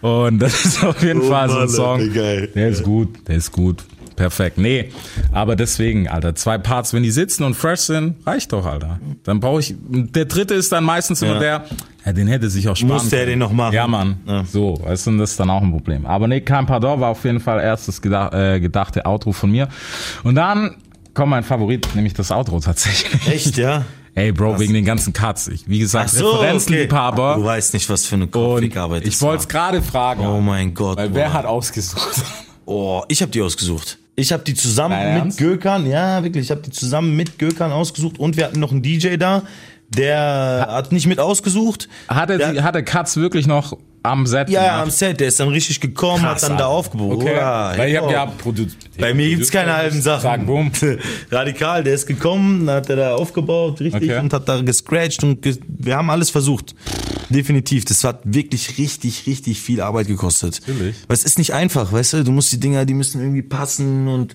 Und 0.00 0.38
das 0.38 0.64
ist 0.64 0.84
auf 0.84 1.02
jeden 1.02 1.22
Oh 1.22 1.28
Fall 1.30 1.48
so 1.48 1.58
ein 1.58 1.68
Song. 1.68 2.12
Der 2.12 2.68
ist 2.68 2.82
gut, 2.82 3.26
der 3.28 3.36
ist 3.36 3.52
gut. 3.52 3.84
Perfekt. 4.16 4.58
Nee, 4.58 4.90
aber 5.32 5.56
deswegen, 5.56 6.08
Alter, 6.08 6.34
zwei 6.34 6.56
Parts, 6.58 6.92
wenn 6.94 7.02
die 7.02 7.10
sitzen 7.10 7.42
und 7.44 7.54
fresh 7.54 7.80
sind, 7.80 8.14
reicht 8.26 8.52
doch, 8.52 8.64
Alter. 8.64 9.00
Dann 9.24 9.40
brauche 9.40 9.60
ich, 9.60 9.74
der 9.78 10.26
dritte 10.26 10.54
ist 10.54 10.70
dann 10.72 10.84
meistens 10.84 11.20
immer 11.22 11.34
Ja. 11.34 11.40
der, 11.40 11.64
ja, 12.06 12.12
den 12.12 12.28
hätte 12.28 12.48
sich 12.48 12.68
auch 12.68 12.76
sparen 12.76 12.92
Muss 12.94 13.08
der 13.08 13.20
können. 13.20 13.30
den 13.30 13.38
noch 13.40 13.52
machen? 13.52 13.74
Ja, 13.74 13.86
Mann. 13.88 14.16
Ja. 14.26 14.44
So, 14.44 14.78
weißt 14.82 15.08
du, 15.08 15.18
das 15.18 15.32
ist 15.32 15.40
dann 15.40 15.50
auch 15.50 15.62
ein 15.62 15.70
Problem. 15.72 16.06
Aber 16.06 16.28
nee, 16.28 16.40
kein 16.42 16.66
Pardon 16.66 17.00
war 17.00 17.08
auf 17.10 17.24
jeden 17.24 17.40
Fall 17.40 17.60
erstes 17.60 18.00
gedach, 18.00 18.32
äh, 18.32 18.60
gedachte 18.60 19.04
Outro 19.06 19.32
von 19.32 19.50
mir. 19.50 19.68
Und 20.22 20.34
dann 20.36 20.76
kommt 21.12 21.30
mein 21.30 21.42
Favorit, 21.44 21.88
nämlich 21.94 22.14
das 22.14 22.30
Outro 22.30 22.60
tatsächlich. 22.60 23.26
Echt, 23.28 23.56
ja? 23.56 23.84
Ey, 24.16 24.30
Bro, 24.30 24.60
wegen 24.60 24.74
den 24.74 24.84
ganzen 24.84 25.12
Cuts. 25.12 25.48
Ich, 25.48 25.68
wie 25.68 25.80
gesagt, 25.80 26.10
so, 26.10 26.24
okay. 26.26 26.36
Referenzenliebhaber. 26.42 27.34
Du 27.36 27.44
weißt 27.44 27.74
nicht, 27.74 27.88
was 27.90 28.06
für 28.06 28.14
eine 28.14 28.26
Und 28.26 28.30
Kopfwegarbeit 28.30 29.04
ich 29.04 29.20
wollte 29.20 29.40
es 29.40 29.48
gerade 29.48 29.82
fragen. 29.82 30.24
Oh 30.24 30.40
mein 30.40 30.72
Gott. 30.72 30.98
Weil 30.98 31.12
wer 31.14 31.32
hat 31.32 31.46
ausgesucht? 31.46 32.22
Oh, 32.64 33.02
ich 33.08 33.20
habe 33.22 33.32
die 33.32 33.42
ausgesucht. 33.42 33.98
Ich 34.16 34.32
habe 34.32 34.44
die 34.44 34.54
zusammen 34.54 34.94
Dein 34.96 35.14
mit 35.14 35.22
Ernst? 35.24 35.38
Gökhan, 35.38 35.86
ja 35.86 36.22
wirklich, 36.22 36.44
ich 36.44 36.50
habe 36.50 36.60
die 36.62 36.70
zusammen 36.70 37.16
mit 37.16 37.38
Gökhan 37.38 37.72
ausgesucht 37.72 38.18
und 38.18 38.36
wir 38.36 38.44
hatten 38.46 38.60
noch 38.60 38.70
einen 38.70 38.82
DJ 38.82 39.16
da, 39.16 39.42
der 39.88 40.66
hat 40.70 40.92
nicht 40.92 41.06
mit 41.06 41.18
ausgesucht. 41.18 41.88
Hat 42.08 42.30
er, 42.30 42.38
Der- 42.38 42.62
hat 42.62 42.74
er 42.76 42.82
Cuts 42.82 43.16
wirklich 43.16 43.46
noch 43.46 43.76
am 44.04 44.26
Set 44.26 44.50
Ja, 44.50 44.60
ja, 44.62 44.68
gemacht? 44.68 44.82
am 44.84 44.90
Set, 44.90 45.18
der 45.18 45.28
ist 45.28 45.40
dann 45.40 45.48
richtig 45.48 45.80
gekommen, 45.80 46.22
Krass, 46.22 46.42
hat 46.42 46.50
dann 46.50 46.58
da 46.58 46.66
aufgebaut. 46.66 47.16
Okay. 47.16 47.32
Oder? 47.32 47.74
Weil 47.76 47.90
ich 47.90 47.96
hab 47.96 48.10
ja 48.10 48.26
Produ 48.26 48.66
Bei 48.98 49.14
mir 49.14 49.28
gibt's 49.30 49.50
keine 49.50 49.74
halben 49.74 50.00
Sachen. 50.02 50.22
Sag, 50.22 50.46
boom. 50.46 50.70
Radikal, 51.30 51.82
der 51.82 51.94
ist 51.94 52.06
gekommen, 52.06 52.68
hat 52.68 52.88
er 52.90 52.96
da 52.96 53.14
aufgebaut, 53.14 53.80
richtig, 53.80 54.10
Okay. 54.10 54.18
und 54.20 54.32
hat 54.32 54.48
da 54.48 54.60
gescratcht 54.60 55.24
und 55.24 55.40
ge 55.42 55.56
wir 55.66 55.96
haben 55.96 56.10
alles 56.10 56.30
versucht. 56.30 56.74
Definitiv. 57.30 57.86
Das 57.86 58.04
hat 58.04 58.20
wirklich 58.24 58.76
richtig, 58.78 59.26
richtig 59.26 59.60
viel 59.60 59.80
Arbeit 59.80 60.06
gekostet. 60.06 60.60
Natürlich. 60.66 60.96
Weil 61.08 61.14
es 61.16 61.24
ist 61.24 61.38
nicht 61.38 61.54
einfach, 61.54 61.90
weißt 61.92 62.12
du? 62.12 62.24
Du 62.24 62.32
musst 62.32 62.52
die 62.52 62.60
Dinger, 62.60 62.84
die 62.84 62.94
müssen 62.94 63.20
irgendwie 63.20 63.42
passen 63.42 64.06
und 64.08 64.34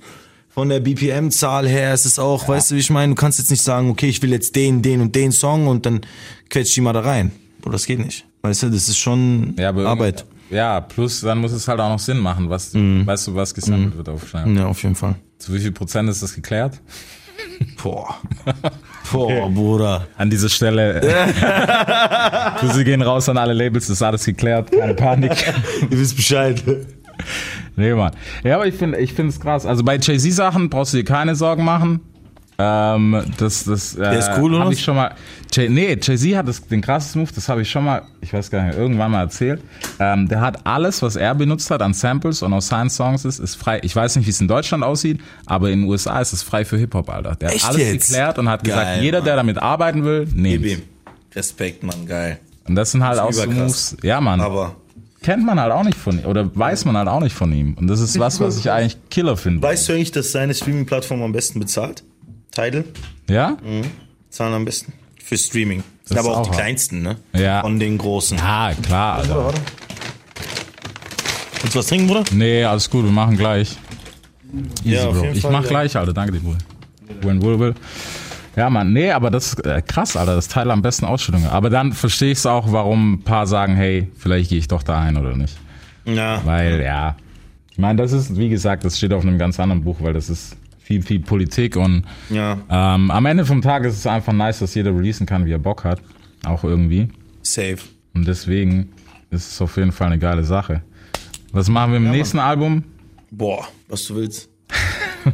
von 0.50 0.68
der 0.70 0.80
BPM-Zahl 0.80 1.68
her 1.68 1.94
ist 1.94 2.06
es 2.06 2.18
auch, 2.18 2.48
weißt 2.48 2.72
du, 2.72 2.76
wie 2.76 2.80
ich 2.80 2.90
meine? 2.90 3.14
Du 3.14 3.16
kannst 3.22 3.38
jetzt 3.38 3.52
nicht 3.52 3.62
sagen, 3.62 3.92
okay, 3.92 4.10
ich 4.10 4.22
will 4.24 4.32
jetzt 4.32 4.56
den, 4.56 4.82
den 4.82 5.00
und 5.00 5.14
den 5.16 5.32
Song 5.32 5.68
und 5.68 5.86
dann 5.86 6.02
quetscht 6.50 6.76
die 6.76 6.82
mal 6.82 6.92
da 6.94 7.02
rein. 7.02 7.32
Bro, 7.62 7.70
das 7.72 7.86
geht 7.86 8.00
nicht. 8.00 8.26
Weißt 8.42 8.64
du, 8.64 8.70
das 8.70 8.88
ist 8.88 8.98
schon 8.98 9.54
Ja, 9.58 9.70
Arbeit. 9.70 10.26
Ja, 10.50 10.82
plus 10.82 11.22
dann 11.22 11.38
muss 11.40 11.52
es 11.52 11.68
halt 11.68 11.80
auch 11.80 11.90
noch 11.90 12.00
Sinn 12.00 12.18
machen, 12.18 12.50
was, 12.50 12.74
weißt 12.74 13.28
du, 13.28 13.36
was 13.36 13.54
gesammelt 13.54 13.96
wird 13.96 14.10
auf 14.10 14.28
Schnell. 14.28 14.56
Ja, 14.58 14.66
auf 14.66 14.82
jeden 14.82 14.96
Fall. 14.96 15.16
Zu 15.38 15.54
wie 15.54 15.60
viel 15.60 15.72
Prozent 15.72 16.10
ist 16.10 16.24
das 16.24 16.34
geklärt? 16.34 16.82
Boah. 17.82 18.16
Boah, 19.12 19.50
Bruder. 19.50 20.08
An 20.18 20.30
dieser 20.30 20.50
Stelle. 20.50 21.02
Grüße 22.60 22.84
gehen 22.84 23.02
raus 23.02 23.30
an 23.30 23.38
alle 23.38 23.54
Labels, 23.54 23.88
das 23.88 23.98
ist 23.98 24.02
alles 24.04 24.26
geklärt, 24.26 24.72
keine 24.72 24.94
Panik. 24.94 25.32
Ihr 25.90 26.00
wisst 26.00 26.16
Bescheid. 26.16 26.62
nee, 27.76 27.94
Mann. 27.94 28.12
Ja, 28.44 28.56
aber 28.56 28.68
ich 28.68 28.76
finde 28.76 28.98
ich 29.00 29.14
finde 29.14 29.30
es 29.30 29.40
krass. 29.40 29.66
Also 29.66 29.84
bei 29.84 29.98
Jay-Z-Sachen 29.98 30.70
brauchst 30.70 30.94
du 30.94 30.98
dir 30.98 31.04
keine 31.04 31.36
Sorgen 31.36 31.64
machen. 31.64 32.02
Ähm, 32.62 33.24
das, 33.38 33.64
das, 33.64 33.96
äh, 33.96 34.20
ist 34.20 34.32
cool, 34.38 34.54
oder 34.54 34.66
Hab 34.66 34.72
ich 34.74 34.84
schon 34.84 34.98
mal. 34.98 35.16
Jay, 35.54 35.70
nee, 35.70 35.98
Jay-Z 36.00 36.36
hat 36.36 36.48
das, 36.48 36.62
den 36.68 36.82
krassesten 36.82 37.22
Move, 37.22 37.32
das 37.34 37.48
habe 37.48 37.62
ich 37.62 37.72
schon 37.72 37.86
mal, 37.86 38.02
ich 38.20 38.34
weiß 38.34 38.52
gar 38.52 38.66
nicht, 38.66 38.78
irgendwann 38.78 39.12
mal 39.12 39.22
erzählt. 39.22 39.62
Ähm, 39.98 40.28
der 40.28 40.42
hat 40.42 40.66
alles, 40.66 41.02
was 41.02 41.16
er 41.16 41.34
benutzt 41.36 41.72
hat 41.72 41.82
an 41.82 41.94
Samples 41.94 42.42
und 42.44 42.52
aus 42.52 42.68
seinen 42.68 42.90
Songs 42.90 43.24
ist, 43.24 43.40
ist 43.40 43.56
frei. 43.56 43.80
Ich 43.84 43.96
weiß 43.96 44.18
nicht, 44.18 44.26
wie 44.26 44.32
es 44.32 44.42
in 44.42 44.50
Deutschland 44.50 44.84
aussieht, 44.84 45.22
aber 45.46 45.70
in 45.70 45.82
den 45.82 45.90
USA 45.90 46.20
ist 46.20 46.34
es 46.34 46.44
frei 46.44 46.66
für 46.66 46.78
Hip-Hop, 46.78 47.10
Alter. 47.10 47.36
Der 47.36 47.54
Echt 47.54 47.64
hat 47.64 47.76
alles 47.76 47.88
jetzt? 47.88 48.08
geklärt 48.10 48.38
und 48.38 48.50
hat 48.50 48.62
gesagt, 48.64 48.84
Geil, 48.84 49.04
jeder, 49.04 49.22
der 49.22 49.38
Mann. 49.38 49.48
damit 49.48 49.58
arbeiten 49.64 50.04
will, 50.04 50.28
nehmt. 50.34 50.84
Respekt, 51.34 51.84
Mann, 51.84 52.06
geil. 52.06 52.40
Und 52.68 52.76
das 52.76 52.92
sind 52.92 53.04
halt 53.06 53.20
auch 53.20 53.32
so. 53.32 53.50
Moves. 53.50 53.96
Ja, 54.04 54.20
Mann. 54.20 54.42
Aber 54.42 54.76
kennt 55.22 55.46
man 55.46 55.60
halt 55.60 55.72
auch 55.72 55.84
nicht 55.84 55.98
von 55.98 56.20
ihm 56.20 56.26
oder 56.26 56.54
weiß 56.56 56.86
man 56.86 56.98
halt 56.98 57.08
auch 57.08 57.22
nicht 57.22 57.36
von 57.36 57.52
ihm. 57.54 57.74
Und 57.76 57.88
das 57.88 58.00
ist 58.02 58.20
was, 58.20 58.40
was 58.40 58.58
ich 58.58 58.70
eigentlich 58.72 58.98
Killer 59.10 59.38
finde. 59.38 59.62
weißt 59.62 59.88
du 59.88 59.94
eigentlich, 59.94 60.12
dass 60.12 60.32
seine 60.34 60.54
Streaming-Plattform 60.54 61.22
am 61.24 61.32
besten 61.32 61.60
bezahlt? 61.60 62.04
Tidal? 62.52 62.84
Ja? 63.30 63.58
Zahlen 64.30 64.54
am 64.54 64.66
besten. 64.66 64.94
Für 65.24 65.38
Streaming. 65.38 65.84
Das 66.02 66.10
Sind 66.10 66.18
aber 66.20 66.30
auch 66.38 66.38
auch 66.40 66.50
die 66.50 66.58
kleinsten, 66.58 67.02
ne? 67.04 67.18
Ja. 67.34 67.62
Von 67.62 67.80
den 67.80 67.98
großen. 67.98 68.38
Ja, 68.38 68.72
klar, 68.82 69.16
Alter. 69.18 69.54
Willst 71.62 71.76
du 71.76 71.80
was 71.80 71.88
trinken, 71.88 72.08
Bruder? 72.08 72.24
Nee, 72.32 72.64
alles 72.64 72.90
gut, 72.90 73.04
wir 73.06 73.12
machen 73.12 73.38
gleich. 73.38 73.78
Easy, 74.84 74.96
Ja, 74.96 75.08
auf 75.08 75.14
Bro. 75.16 75.24
jeden 75.26 75.36
Ich 75.36 75.42
Fall, 75.42 75.52
mach 75.52 75.64
ja. 75.64 75.70
gleich, 75.70 75.96
Alter. 75.96 76.14
Danke 76.14 76.32
dir, 76.34 76.40
Bruder. 76.40 76.58
When 77.22 77.42
will, 77.42 77.60
will. 77.60 77.76
Ja, 78.56 78.70
Mann, 78.70 78.92
nee, 78.94 79.12
aber 79.12 79.30
das 79.30 79.54
ist 79.54 79.66
äh, 79.66 79.82
krass, 79.82 80.16
Alter. 80.18 80.36
Das 80.36 80.48
Teil 80.48 80.72
am 80.72 80.82
besten 80.82 81.06
Ausstellungen. 81.06 81.48
Aber 81.48 81.70
dann 81.70 81.94
verstehe 81.94 82.32
ich 82.32 82.40
es 82.40 82.46
auch, 82.46 82.72
warum 82.72 83.14
ein 83.14 83.22
paar 83.24 83.46
sagen, 83.46 83.76
hey, 83.76 84.10
vielleicht 84.18 84.50
gehe 84.50 84.58
ich 84.58 84.68
doch 84.68 84.82
da 84.84 85.00
ein 85.02 85.18
oder 85.18 85.36
nicht. 85.36 85.56
Ja. 86.06 86.42
Weil, 86.46 86.82
ja. 86.82 87.16
Ich 87.72 87.78
meine, 87.78 88.02
das 88.02 88.12
ist, 88.12 88.36
wie 88.38 88.50
gesagt, 88.50 88.84
das 88.84 88.98
steht 88.98 89.14
auf 89.14 89.24
einem 89.24 89.38
ganz 89.38 89.60
anderen 89.60 89.84
Buch, 89.84 89.98
weil 90.00 90.14
das 90.14 90.30
ist 90.30 90.56
viel, 90.90 91.04
viel 91.04 91.20
Politik 91.20 91.76
und 91.76 92.04
Ja. 92.32 92.58
ähm, 92.68 93.12
am 93.12 93.26
Ende 93.28 93.46
vom 93.46 93.62
Tag 93.62 93.84
ist 93.86 93.94
es 93.96 94.08
einfach 94.08 94.34
nice, 94.34 94.58
dass 94.58 94.74
jeder 94.74 94.90
releasen 94.90 95.28
kann, 95.28 95.46
wie 95.46 95.52
er 95.52 95.60
Bock 95.60 95.84
hat. 95.84 96.02
Auch 96.46 96.64
irgendwie. 96.64 97.10
Safe. 97.44 97.78
Und 98.16 98.28
deswegen, 98.28 98.90
ist 99.30 99.62
auf 99.62 99.78
jeden 99.78 99.92
Fall 99.92 100.08
eine 100.08 100.18
geile 100.18 100.44
Sache. 100.44 100.82
Was 101.52 101.70
machen 101.70 101.92
wir 101.92 101.98
im 101.98 102.10
nächsten 102.10 102.40
Album? 102.40 102.84
Boah, 103.30 103.68
was 103.88 104.04
du 104.06 104.16
willst. 104.16 104.50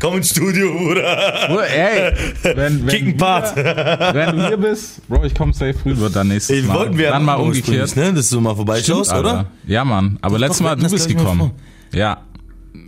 Komm 0.00 0.16
ins 0.16 0.30
Studio, 0.30 0.72
Bruder. 0.72 1.46
Bro, 1.48 1.60
ey, 1.60 2.12
wenn, 2.56 2.84
wenn, 2.86 3.16
Part. 3.16 3.54
wenn 3.56 4.36
du 4.36 4.48
hier 4.48 4.56
bist, 4.56 5.06
Bro, 5.08 5.24
ich 5.26 5.34
komm 5.34 5.52
safe 5.52 5.76
rüber 5.84 6.10
dann 6.10 6.26
nächstes 6.28 6.56
Ey, 6.56 6.62
Mal. 6.62 6.74
wollten 6.74 6.98
wir 6.98 7.10
dann 7.10 7.20
ja 7.22 7.26
mal 7.26 7.34
umgekehrt. 7.36 7.94
ne? 7.94 8.12
Dass 8.12 8.30
du 8.30 8.40
mal 8.40 8.54
vorbeischaust, 8.56 9.12
oder? 9.12 9.46
Ja, 9.66 9.84
Mann. 9.84 10.18
Aber 10.22 10.38
letztes 10.40 10.60
Mal, 10.62 10.74
du 10.74 10.90
bist 10.90 11.06
gekommen. 11.08 11.52
Ja. 11.92 12.18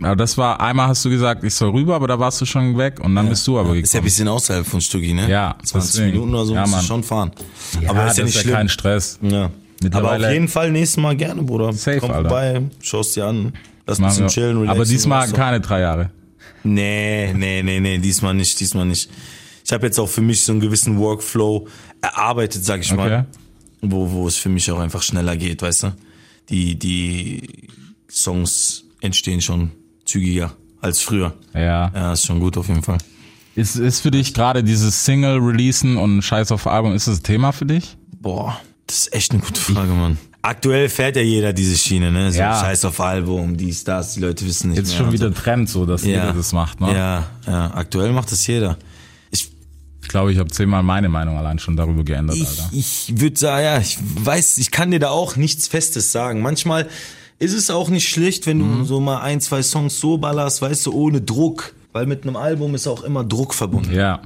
Aber 0.01 0.15
das 0.15 0.37
war, 0.37 0.59
einmal 0.61 0.87
hast 0.87 1.03
du 1.05 1.09
gesagt, 1.09 1.43
ich 1.43 1.53
soll 1.55 1.71
rüber, 1.71 1.95
aber 1.95 2.07
da 2.07 2.19
warst 2.19 2.39
du 2.41 2.45
schon 2.45 2.77
weg 2.77 2.99
und 2.99 3.15
dann 3.15 3.29
bist 3.29 3.47
du 3.47 3.57
aber 3.57 3.75
Ist 3.75 3.93
ja 3.93 3.99
ein 3.99 4.03
gekommen. 4.03 4.03
bisschen 4.05 4.27
außerhalb 4.27 4.65
von 4.65 4.81
Stuggi, 4.81 5.13
ne? 5.13 5.29
Ja, 5.29 5.55
20 5.63 5.91
deswegen. 5.91 6.11
Minuten 6.11 6.33
oder 6.35 6.45
so 6.45 6.53
Ja, 6.55 6.61
musst 6.67 6.81
du 6.83 6.85
schon 6.85 7.03
fahren. 7.03 7.31
Ja, 7.81 7.89
aber 7.89 8.07
ist 8.07 8.17
ja 8.17 8.23
das 8.23 8.33
nicht 8.33 8.35
ist 8.37 8.45
ja 8.45 8.55
kein 8.55 8.69
Stress. 8.69 9.19
Ja. 9.21 9.49
Aber 9.91 10.15
auf 10.17 10.31
jeden 10.31 10.47
Fall 10.47 10.71
nächstes 10.71 11.01
Mal 11.01 11.15
gerne, 11.15 11.43
Bruder. 11.43 11.71
Safe, 11.73 11.99
Komm 11.99 12.11
Alter. 12.11 12.29
vorbei, 12.29 12.61
schaust 12.81 13.15
dir 13.15 13.25
an. 13.25 13.53
Lass 13.85 13.99
ein 13.99 14.05
bisschen 14.07 14.27
chillen, 14.27 14.57
relaxen. 14.57 14.75
aber 14.81 14.85
diesmal 14.85 15.31
keine 15.31 15.61
drei 15.61 15.81
Jahre. 15.81 16.09
Nee, 16.63 17.33
nee, 17.33 17.61
nee, 17.63 17.79
nee, 17.79 17.97
diesmal 17.97 18.33
nicht, 18.33 18.59
diesmal 18.59 18.85
nicht. 18.85 19.09
Ich 19.65 19.71
habe 19.71 19.85
jetzt 19.85 19.99
auch 19.99 20.09
für 20.09 20.21
mich 20.21 20.43
so 20.43 20.51
einen 20.51 20.61
gewissen 20.61 20.97
Workflow 20.97 21.67
erarbeitet, 22.01 22.63
sag 22.65 22.81
ich 22.81 22.91
Okay. 22.91 23.09
mal. 23.09 23.25
Wo, 23.81 24.11
wo 24.11 24.27
es 24.27 24.35
für 24.37 24.49
mich 24.49 24.69
auch 24.71 24.79
einfach 24.79 25.01
schneller 25.03 25.37
geht, 25.37 25.61
weißt 25.61 25.83
du? 25.83 25.93
Die, 26.49 26.77
die 26.79 27.67
Songs 28.09 28.83
entstehen 29.01 29.41
schon 29.41 29.71
zügiger 30.07 30.51
als 30.81 31.01
früher. 31.01 31.33
Ja. 31.53 31.91
Ja, 31.93 32.13
ist 32.13 32.25
schon 32.25 32.39
gut 32.39 32.57
auf 32.57 32.67
jeden 32.67 32.83
Fall. 32.83 32.97
Ist, 33.55 33.75
ist 33.75 34.01
für 34.01 34.11
dich 34.11 34.33
gerade 34.33 34.63
dieses 34.63 35.05
Single-Releasen 35.05 35.97
und 35.97 36.21
Scheiß 36.21 36.51
auf 36.51 36.67
Album, 36.67 36.93
ist 36.93 37.07
das 37.07 37.19
ein 37.19 37.23
Thema 37.23 37.51
für 37.51 37.65
dich? 37.65 37.97
Boah, 38.21 38.59
das 38.85 38.97
ist 38.99 39.13
echt 39.13 39.31
eine 39.31 39.41
gute 39.41 39.59
Frage, 39.59 39.91
Mann. 39.93 40.17
Aktuell 40.43 40.87
fährt 40.89 41.15
ja 41.15 41.23
jeder 41.23 41.51
diese 41.51 41.75
Schiene, 41.75 42.11
ne? 42.11 42.31
So 42.31 42.39
Ja. 42.39 42.59
Scheiß 42.59 42.85
auf 42.85 43.01
Album, 43.01 43.57
dies, 43.57 43.83
das, 43.83 44.13
die 44.13 44.19
Leute 44.21 44.45
wissen 44.45 44.69
nicht 44.69 44.77
Jetzt 44.77 44.89
mehr. 44.89 44.97
schon 44.99 45.11
wieder 45.11 45.29
so. 45.29 45.33
Trend, 45.33 45.69
so 45.69 45.85
dass 45.85 46.03
jeder 46.03 46.31
das 46.33 46.53
macht. 46.53 46.79
Ne? 46.79 46.93
Ja, 46.95 47.27
ja, 47.47 47.71
aktuell 47.73 48.11
macht 48.13 48.31
das 48.31 48.45
jeder. 48.47 48.77
Ich, 49.31 49.49
Ich 50.03 50.07
glaube, 50.07 50.31
ich 50.31 50.37
habe 50.37 50.49
zehnmal 50.51 50.83
meine 50.83 51.09
Meinung 51.09 51.37
allein 51.37 51.57
schon 51.59 51.75
darüber 51.75 52.03
geändert, 52.03 52.37
ich, 52.37 52.47
Alter. 52.47 52.69
ich 52.71 53.13
würde 53.17 53.37
sagen, 53.37 53.63
ja, 53.65 53.79
ich 53.79 53.97
weiß, 53.99 54.59
ich 54.59 54.69
kann 54.71 54.91
dir 54.91 54.99
da 54.99 55.09
auch 55.09 55.35
nichts 55.35 55.67
Festes 55.67 56.11
sagen. 56.11 56.41
Manchmal 56.41 56.87
ist 57.39 57.53
es 57.53 57.69
auch 57.69 57.89
nicht 57.89 58.09
schlecht, 58.09 58.45
wenn 58.47 58.59
du 58.59 58.65
Mhm. 58.65 58.85
so 58.85 58.99
mal 58.99 59.19
ein, 59.21 59.39
zwei 59.41 59.61
Songs 59.61 59.99
so 59.99 60.17
ballerst, 60.17 60.61
weißt 60.61 60.85
du, 60.87 60.91
ohne 60.93 61.21
Druck. 61.21 61.73
Weil 61.93 62.05
mit 62.05 62.23
einem 62.23 62.35
Album 62.35 62.75
ist 62.75 62.87
auch 62.87 63.03
immer 63.03 63.23
Druck 63.23 63.53
verbunden. 63.53 63.91
Ja. 63.93 64.21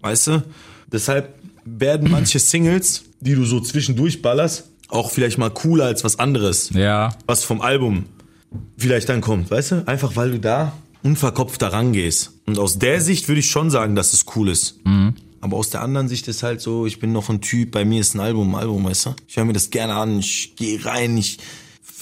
Weißt 0.00 0.26
du? 0.28 0.42
Deshalb 0.90 1.34
werden 1.64 2.10
manche 2.10 2.38
Singles, 2.38 3.04
die 3.20 3.34
du 3.34 3.44
so 3.44 3.60
zwischendurch 3.60 4.20
ballerst, 4.22 4.64
auch 4.88 5.10
vielleicht 5.10 5.38
mal 5.38 5.50
cooler 5.50 5.86
als 5.86 6.04
was 6.04 6.18
anderes. 6.18 6.70
Ja. 6.70 7.16
was 7.26 7.42
vom 7.44 7.60
Album 7.60 8.04
vielleicht 8.76 9.08
dann 9.08 9.20
kommt, 9.20 9.50
weißt 9.50 9.70
du? 9.72 9.82
Einfach 9.88 10.14
weil 10.16 10.32
du 10.32 10.40
da 10.40 10.72
unverkopft 11.02 11.60
da 11.62 11.68
rangehst. 11.68 12.32
Und 12.46 12.58
aus 12.58 12.78
der 12.78 13.00
Sicht 13.00 13.28
würde 13.28 13.40
ich 13.40 13.50
schon 13.50 13.70
sagen, 13.70 13.94
dass 13.96 14.12
es 14.12 14.24
cool 14.36 14.48
ist. 14.48 14.76
Aber 15.40 15.56
aus 15.58 15.68
der 15.70 15.82
anderen 15.82 16.08
Sicht 16.08 16.26
ist 16.28 16.42
halt 16.42 16.60
so, 16.62 16.86
ich 16.86 17.00
bin 17.00 17.12
noch 17.12 17.28
ein 17.28 17.40
Typ, 17.42 17.72
bei 17.72 17.84
mir 17.84 18.00
ist 18.00 18.14
ein 18.14 18.20
Album 18.20 18.54
ein 18.54 18.60
Album, 18.60 18.84
weißt 18.84 19.06
du? 19.06 19.10
Ich 19.28 19.36
höre 19.36 19.44
mir 19.44 19.52
das 19.52 19.70
gerne 19.70 19.94
an, 19.94 20.18
ich 20.20 20.54
gehe 20.56 20.82
rein, 20.84 21.16
ich 21.18 21.38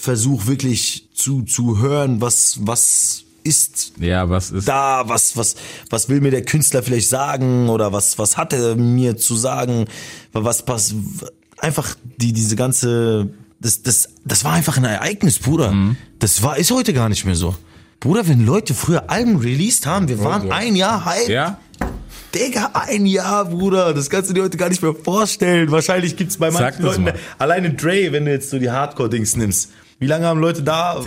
versuche 0.03 0.49
wirklich 0.49 1.07
zu, 1.15 1.43
zu 1.43 1.79
hören, 1.79 2.21
was, 2.21 2.59
was 2.63 3.23
ist 3.45 3.93
Ja, 4.01 4.29
was 4.29 4.51
ist. 4.51 4.67
da, 4.67 5.05
was, 5.07 5.37
was, 5.37 5.55
was 5.91 6.09
will 6.09 6.21
mir 6.21 6.33
der 6.33 6.43
Künstler 6.43 6.83
vielleicht 6.83 7.09
sagen 7.09 7.69
oder 7.69 7.93
was, 7.93 8.19
was 8.19 8.37
hat 8.37 8.53
er 8.53 8.75
mir 8.75 9.17
zu 9.17 9.37
sagen, 9.37 9.85
was 10.33 10.65
pass, 10.65 10.93
einfach 11.59 11.95
die, 12.17 12.33
diese 12.33 12.57
ganze, 12.57 13.31
das, 13.61 13.83
das, 13.83 14.09
das 14.25 14.43
war 14.43 14.55
einfach 14.55 14.77
ein 14.77 14.85
Ereignis, 14.85 15.39
Bruder. 15.39 15.73
Das 16.19 16.43
war, 16.43 16.57
ist 16.57 16.73
heute 16.73 16.93
gar 16.93 17.09
nicht 17.09 17.25
mehr 17.25 17.37
so. 17.37 17.55
Bruder, 18.01 18.27
wenn 18.27 18.45
Leute 18.45 18.75
früher 18.75 19.09
Alben 19.09 19.37
released 19.37 19.87
haben, 19.87 20.09
wir 20.09 20.19
waren 20.19 20.49
ja. 20.49 20.55
ein 20.55 20.75
Jahr 20.75 21.05
hype. 21.05 21.29
Ja? 21.29 21.59
Digga, 22.35 22.73
ein 22.75 23.07
Jahr, 23.07 23.45
Bruder. 23.45 23.95
Das 23.95 24.11
kannst 24.11 24.31
du 24.31 24.35
dir 24.35 24.43
heute 24.43 24.57
gar 24.57 24.69
nicht 24.69 24.83
mehr 24.83 24.97
vorstellen. 24.97 25.71
Wahrscheinlich 25.71 26.17
gibt's 26.17 26.39
bei 26.39 26.51
manchen 26.51 26.83
Leuten, 26.83 27.13
alleine 27.39 27.71
Dre, 27.75 28.11
wenn 28.11 28.25
du 28.25 28.33
jetzt 28.33 28.51
so 28.51 28.59
die 28.59 28.71
Hardcore-Dings 28.71 29.37
nimmst. 29.37 29.71
Wie 30.03 30.07
lange 30.09 30.27
haben 30.27 30.41
Leute 30.41 30.65
da, 30.65 31.01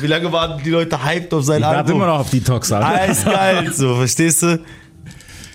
wie 0.00 0.06
lange 0.08 0.32
waren 0.32 0.60
die 0.64 0.70
Leute 0.70 1.04
hyped 1.04 1.32
auf 1.32 1.44
sein 1.44 1.60
Ich 1.60 1.64
Album? 1.66 1.94
immer 1.94 2.06
noch 2.08 2.18
auf 2.18 2.30
die 2.30 2.40
Tox, 2.40 2.72
Alter. 2.72 2.88
Eiskalt, 3.02 3.72
so, 3.76 3.94
verstehst 3.94 4.42
du? 4.42 4.60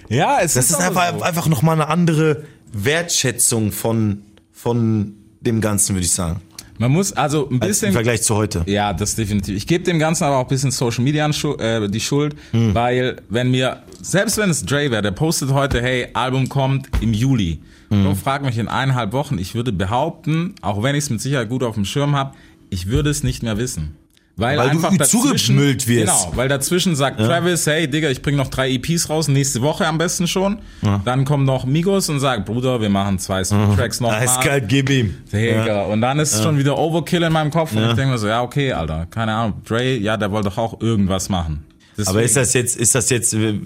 Ja, 0.07 0.37
es 0.41 0.53
Das 0.53 0.69
ist 0.69 0.79
aber 0.79 1.01
einfach, 1.01 1.19
so. 1.19 1.23
einfach 1.25 1.47
nochmal 1.47 1.75
eine 1.75 1.89
andere 1.89 2.43
Wertschätzung 2.71 3.73
von, 3.73 4.21
von 4.53 5.15
dem 5.41 5.59
Ganzen, 5.59 5.95
würde 5.95 6.05
ich 6.05 6.11
sagen. 6.13 6.39
Man 6.77 6.91
muss 6.91 7.11
also 7.11 7.49
ein 7.49 7.59
bisschen. 7.59 7.89
Im 7.89 7.93
Vergleich 7.93 8.21
zu 8.21 8.35
heute. 8.35 8.63
Ja, 8.67 8.93
das 8.93 9.15
definitiv. 9.15 9.57
Ich 9.57 9.67
gebe 9.67 9.83
dem 9.83 9.99
Ganzen 9.99 10.23
aber 10.23 10.37
auch 10.37 10.43
ein 10.43 10.47
bisschen 10.47 10.71
Social 10.71 11.03
Media 11.03 11.29
äh, 11.59 11.89
die 11.89 11.99
Schuld, 11.99 12.35
Hm. 12.51 12.73
weil 12.73 13.17
wenn 13.29 13.51
mir, 13.51 13.81
selbst 14.01 14.37
wenn 14.37 14.49
es 14.49 14.63
Dre 14.63 14.89
wäre, 14.91 15.01
der 15.01 15.11
postet 15.11 15.51
heute, 15.51 15.81
hey, 15.81 16.07
Album 16.13 16.47
kommt 16.47 16.87
im 17.01 17.13
Juli. 17.13 17.59
Hm. 17.89 18.03
So 18.03 18.15
frag 18.15 18.43
mich 18.43 18.57
in 18.57 18.67
eineinhalb 18.69 19.11
Wochen, 19.11 19.37
ich 19.39 19.55
würde 19.55 19.71
behaupten, 19.73 20.55
auch 20.61 20.83
wenn 20.83 20.95
ich 20.95 21.05
es 21.05 21.09
mit 21.09 21.19
Sicherheit 21.19 21.49
gut 21.49 21.63
auf 21.63 21.75
dem 21.75 21.83
Schirm 21.85 22.15
habe, 22.15 22.33
ich 22.69 22.87
würde 22.87 23.09
es 23.09 23.23
nicht 23.23 23.43
mehr 23.43 23.57
wissen. 23.57 23.95
Weil, 24.39 24.59
Weil 24.59 24.69
du 24.69 24.75
einfach 24.75 24.95
dazwischen, 24.95 25.37
zugemüllt 25.47 25.87
wirst. 25.87 26.25
Genau, 26.25 26.37
weil 26.37 26.47
dazwischen 26.47 26.95
sagt 26.95 27.19
Travis, 27.19 27.65
hey 27.65 27.89
Digga, 27.89 28.11
ich 28.11 28.21
bring 28.21 28.35
noch 28.35 28.49
drei 28.49 28.69
EPs 28.71 29.09
raus, 29.09 29.27
nächste 29.27 29.63
Woche 29.63 29.87
am 29.87 29.97
besten 29.97 30.27
schon. 30.27 30.59
Dann 31.05 31.25
kommt 31.25 31.45
noch 31.45 31.65
Migos 31.65 32.07
und 32.09 32.19
sagt, 32.19 32.45
Bruder, 32.45 32.79
wir 32.79 32.89
machen 32.89 33.17
zwei 33.17 33.41
Tracks 33.41 33.99
noch. 33.99 34.11
Eiskalt, 34.13 34.69
gib 34.69 34.91
ihm. 34.91 35.15
Digga. 35.33 35.85
Und 35.85 36.01
dann 36.01 36.19
ist 36.19 36.35
es 36.35 36.43
schon 36.43 36.59
wieder 36.59 36.77
Overkill 36.77 37.23
in 37.23 37.33
meinem 37.33 37.49
Kopf 37.49 37.71
und 37.75 37.81
ich 37.81 37.93
denke 37.95 38.11
mir 38.11 38.17
so, 38.19 38.27
ja, 38.27 38.43
okay, 38.43 38.73
Alter, 38.73 39.07
keine 39.09 39.33
Ahnung. 39.33 39.61
Dre, 39.67 39.97
ja, 39.97 40.17
der 40.17 40.29
wollte 40.31 40.49
doch 40.49 40.59
auch 40.59 40.81
irgendwas 40.81 41.29
machen. 41.29 41.63
Deswegen, 41.97 42.09
Aber 42.09 42.23
ist 42.23 42.35
das 42.37 42.53
jetzt, 42.53 42.77
ist 42.77 42.93
das 42.93 43.09
jetzt, 43.09 43.33
äh, 43.33 43.59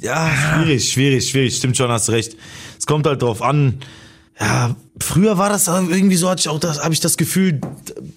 ja, 0.00 0.30
schwierig, 0.56 0.92
schwierig, 0.92 1.30
schwierig, 1.30 1.56
stimmt 1.56 1.76
schon, 1.76 1.88
hast 1.88 2.10
recht. 2.10 2.36
Es 2.76 2.86
kommt 2.86 3.06
halt 3.06 3.22
drauf 3.22 3.40
an, 3.40 3.78
ja, 4.40 4.74
früher 5.00 5.38
war 5.38 5.48
das 5.50 5.68
irgendwie 5.68 6.16
so, 6.16 6.28
hatte 6.30 6.40
ich 6.40 6.48
auch 6.48 6.58
das, 6.60 6.82
habe 6.82 6.94
ich 6.94 7.00
das 7.00 7.16
Gefühl, 7.16 7.60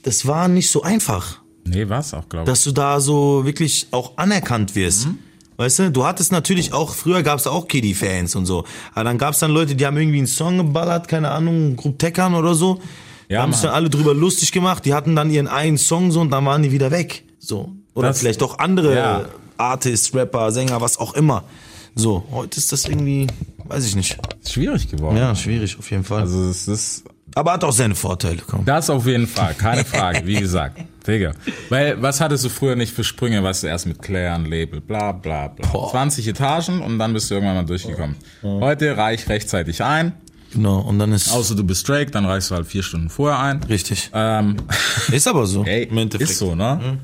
das 0.04 0.26
war 0.26 0.48
nicht 0.48 0.70
so 0.70 0.82
einfach, 0.84 1.40
Nee, 1.66 1.88
war's 1.90 2.14
auch, 2.14 2.28
glaube 2.30 2.44
ich. 2.44 2.50
dass 2.50 2.64
du 2.64 2.72
da 2.72 3.00
so 3.00 3.46
wirklich 3.46 3.88
auch 3.92 4.14
anerkannt 4.18 4.76
wirst. 4.76 5.08
Mhm. 5.08 5.20
Weißt 5.56 5.80
du, 5.80 5.92
du 5.92 6.04
hattest 6.06 6.32
natürlich 6.32 6.74
auch, 6.74 6.94
früher 6.96 7.22
gab 7.24 7.38
es 7.40 7.46
auch 7.48 7.68
Kiddie-Fans 7.68 8.36
und 8.36 8.46
so. 8.48 8.66
Aber 8.94 9.04
dann 9.04 9.18
gab 9.20 9.34
es 9.34 9.40
dann 9.40 9.52
Leute, 9.52 9.76
die 9.76 9.86
haben 9.86 9.96
irgendwie 9.98 10.18
einen 10.18 10.28
Song 10.28 10.58
geballert, 10.58 11.08
keine 11.08 11.30
Ahnung, 11.32 11.76
Grupp 11.76 12.00
Teckern 12.00 12.34
oder 12.34 12.56
so. 12.56 12.80
Ja, 13.30 13.38
Ja, 13.38 13.42
haben 13.44 13.54
sich 13.54 13.62
dann 13.62 13.72
alle 13.74 13.90
drüber 13.90 14.14
lustig 14.16 14.52
gemacht. 14.52 14.84
Die 14.84 14.94
hatten 14.96 15.16
dann 15.16 15.30
ihren 15.30 15.48
einen 15.48 15.78
Song 15.78 16.12
so 16.12 16.22
und 16.22 16.32
dann 16.32 16.44
waren 16.46 16.64
die 16.64 16.72
wieder 16.72 16.90
weg. 16.92 17.24
So. 17.40 17.72
Oder 17.94 18.10
Das- 18.10 18.20
vielleicht 18.20 18.42
auch 18.42 18.58
andere 18.60 18.96
Ja. 18.96 19.26
Artists, 19.58 20.14
Rapper, 20.16 20.52
Sänger, 20.52 20.82
was 20.82 20.98
auch 20.98 21.14
immer. 21.14 21.44
So, 21.96 22.24
heute 22.32 22.58
ist 22.58 22.72
das 22.72 22.86
irgendwie, 22.86 23.28
weiß 23.66 23.86
ich 23.86 23.96
nicht. 23.96 24.18
Ist 24.42 24.54
schwierig 24.54 24.90
geworden. 24.90 25.18
Ja, 25.18 25.36
schwierig 25.36 25.78
auf 25.78 25.90
jeden 25.92 26.04
Fall. 26.04 26.22
Also 26.22 26.50
es 26.50 26.68
ist 26.68 27.04
Aber 27.36 27.54
hat 27.54 27.64
auch 27.64 27.72
seine 27.72 27.96
Vorteile, 27.96 28.40
komm. 28.48 28.66
das 28.66 28.90
auf 28.90 29.06
jeden 29.06 29.28
Fall, 29.28 29.54
keine 29.54 29.86
Frage, 29.86 30.26
wie 30.26 30.36
gesagt. 30.40 30.80
Digga. 31.08 31.34
Weil, 31.70 32.02
was 32.02 32.22
hattest 32.22 32.46
du 32.46 32.50
früher 32.50 32.76
nicht 32.76 32.94
für 32.94 33.04
Sprünge, 33.04 33.44
was 33.44 33.62
du 33.62 33.68
erst 33.68 33.86
mit 33.86 34.02
Klären, 34.02 34.46
Label, 34.46 34.80
bla 34.82 35.12
bla 35.12 35.50
bla. 35.50 35.70
20 35.92 36.28
Etagen 36.30 36.82
und 36.82 36.98
dann 36.98 37.14
bist 37.14 37.30
du 37.30 37.36
irgendwann 37.36 37.58
mal 37.58 37.66
durchgekommen. 37.66 38.16
Heute 38.42 38.96
reich 38.98 39.28
rechtzeitig 39.30 39.84
ein, 39.84 40.14
Genau, 40.54 40.82
und 40.82 41.00
dann 41.00 41.12
ist 41.14 41.32
außer 41.32 41.56
du 41.56 41.64
bist 41.64 41.90
Drake, 41.90 42.12
dann 42.12 42.26
reichst 42.26 42.52
du 42.52 42.56
halt 42.56 42.68
vier 42.68 42.84
Stunden 42.84 43.10
vorher 43.10 43.40
ein. 43.40 43.64
richtig. 43.64 44.12
Ähm, 44.14 44.58
Ist 45.12 45.28
aber 45.28 45.48
so. 45.48 45.64
Ey, 45.64 45.86
im 45.86 45.98
Endeffekt. 45.98 46.30
ist 46.30 46.38
so, 46.38 46.54
ne? 46.54 47.00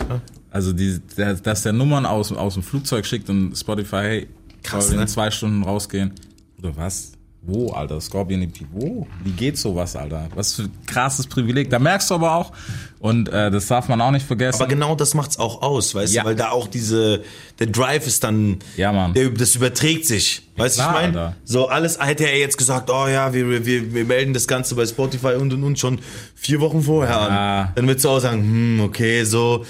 Also 0.51 0.71
die, 0.71 0.99
der, 1.17 1.33
dass 1.33 1.63
der 1.63 1.73
Nummern 1.73 2.05
aus, 2.05 2.31
aus 2.31 2.53
dem 2.53 2.61
Flugzeug 2.63 3.07
schickt 3.07 3.27
und 3.27 3.55
Spotify, 3.57 3.95
hey, 3.95 4.27
Krass, 4.69 4.85
soll 4.85 4.93
in 4.95 4.99
ne? 5.01 5.07
zwei 5.07 5.31
Stunden 5.31 5.63
rausgehen. 5.63 6.13
Oder 6.59 6.75
was? 6.77 7.13
Wo, 7.41 7.71
Alter? 7.71 8.01
Scorpion 8.01 8.41
EP, 8.41 8.65
wo? 8.69 9.07
Wie 9.23 9.31
geht 9.31 9.57
sowas, 9.57 9.95
Alter? 9.95 10.27
Was 10.35 10.55
für 10.55 10.63
ein 10.63 10.71
krasses 10.85 11.25
Privileg. 11.25 11.69
Da 11.69 11.79
merkst 11.79 12.09
du 12.11 12.15
aber 12.15 12.35
auch, 12.35 12.51
und 12.99 13.29
äh, 13.29 13.49
das 13.49 13.67
darf 13.67 13.87
man 13.87 14.01
auch 14.01 14.11
nicht 14.11 14.25
vergessen. 14.27 14.61
Aber 14.61 14.67
genau 14.67 14.93
das 14.93 15.13
macht's 15.13 15.39
auch 15.39 15.61
aus, 15.61 15.95
weißt 15.95 16.13
Ja. 16.13 16.23
du, 16.23 16.27
weil 16.29 16.35
da 16.35 16.49
auch 16.49 16.67
diese, 16.67 17.23
der 17.59 17.67
Drive 17.67 18.05
ist 18.07 18.25
dann, 18.25 18.57
Ja, 18.75 18.91
Mann. 18.91 19.13
Der, 19.13 19.29
das 19.29 19.55
überträgt 19.55 20.05
sich, 20.05 20.49
weißt 20.57 20.79
du, 20.79 20.81
ich 20.83 20.89
meine? 20.89 21.35
So 21.45 21.69
alles 21.69 21.97
hätte 21.97 22.25
er 22.25 22.37
jetzt 22.37 22.57
gesagt, 22.57 22.89
oh 22.89 23.07
ja, 23.07 23.33
wir, 23.33 23.65
wir, 23.65 23.93
wir 23.93 24.05
melden 24.05 24.33
das 24.33 24.45
Ganze 24.45 24.75
bei 24.75 24.85
Spotify 24.85 25.35
und 25.39 25.53
und 25.53 25.63
und 25.63 25.79
schon 25.79 25.99
vier 26.35 26.59
Wochen 26.59 26.81
vorher 26.83 27.21
an. 27.21 27.31
Ja. 27.33 27.71
Dann 27.73 27.87
würdest 27.87 28.03
du 28.03 28.09
auch 28.09 28.19
sagen, 28.19 28.41
hm, 28.41 28.81
okay, 28.81 29.23
so, 29.23 29.63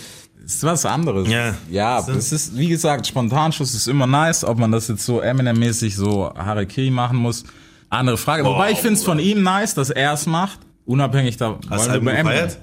ist 0.56 0.64
was 0.64 0.86
anderes. 0.86 1.28
Ja. 1.30 1.56
Ja, 1.70 2.02
das 2.02 2.32
ist, 2.32 2.58
wie 2.58 2.68
gesagt, 2.68 3.08
Spontanschuss 3.08 3.74
ist 3.74 3.88
immer 3.88 4.08
nice. 4.08 4.44
Ob 4.44 4.58
man 4.58 4.72
das 4.72 4.88
jetzt 4.88 5.06
so 5.06 5.22
Eminem-mäßig 5.22 5.96
so 5.96 6.32
Harakiri 6.36 6.92
machen 6.92 7.18
muss, 7.18 7.44
andere 7.90 8.18
Frage. 8.18 8.46
Wobei 8.46 8.72
ich 8.72 8.80
finde 8.80 8.96
es 8.96 9.04
von 9.04 9.20
ihm 9.20 9.44
nice, 9.44 9.74
dass 9.76 9.90
er 9.90 10.14
es 10.14 10.26
macht. 10.26 10.60
Unabhängig 10.86 11.38
da. 11.38 11.60
Hast 11.70 11.86
du 11.86 11.90
wir 11.90 11.94
Album 11.94 12.08
gefeiert? 12.08 12.58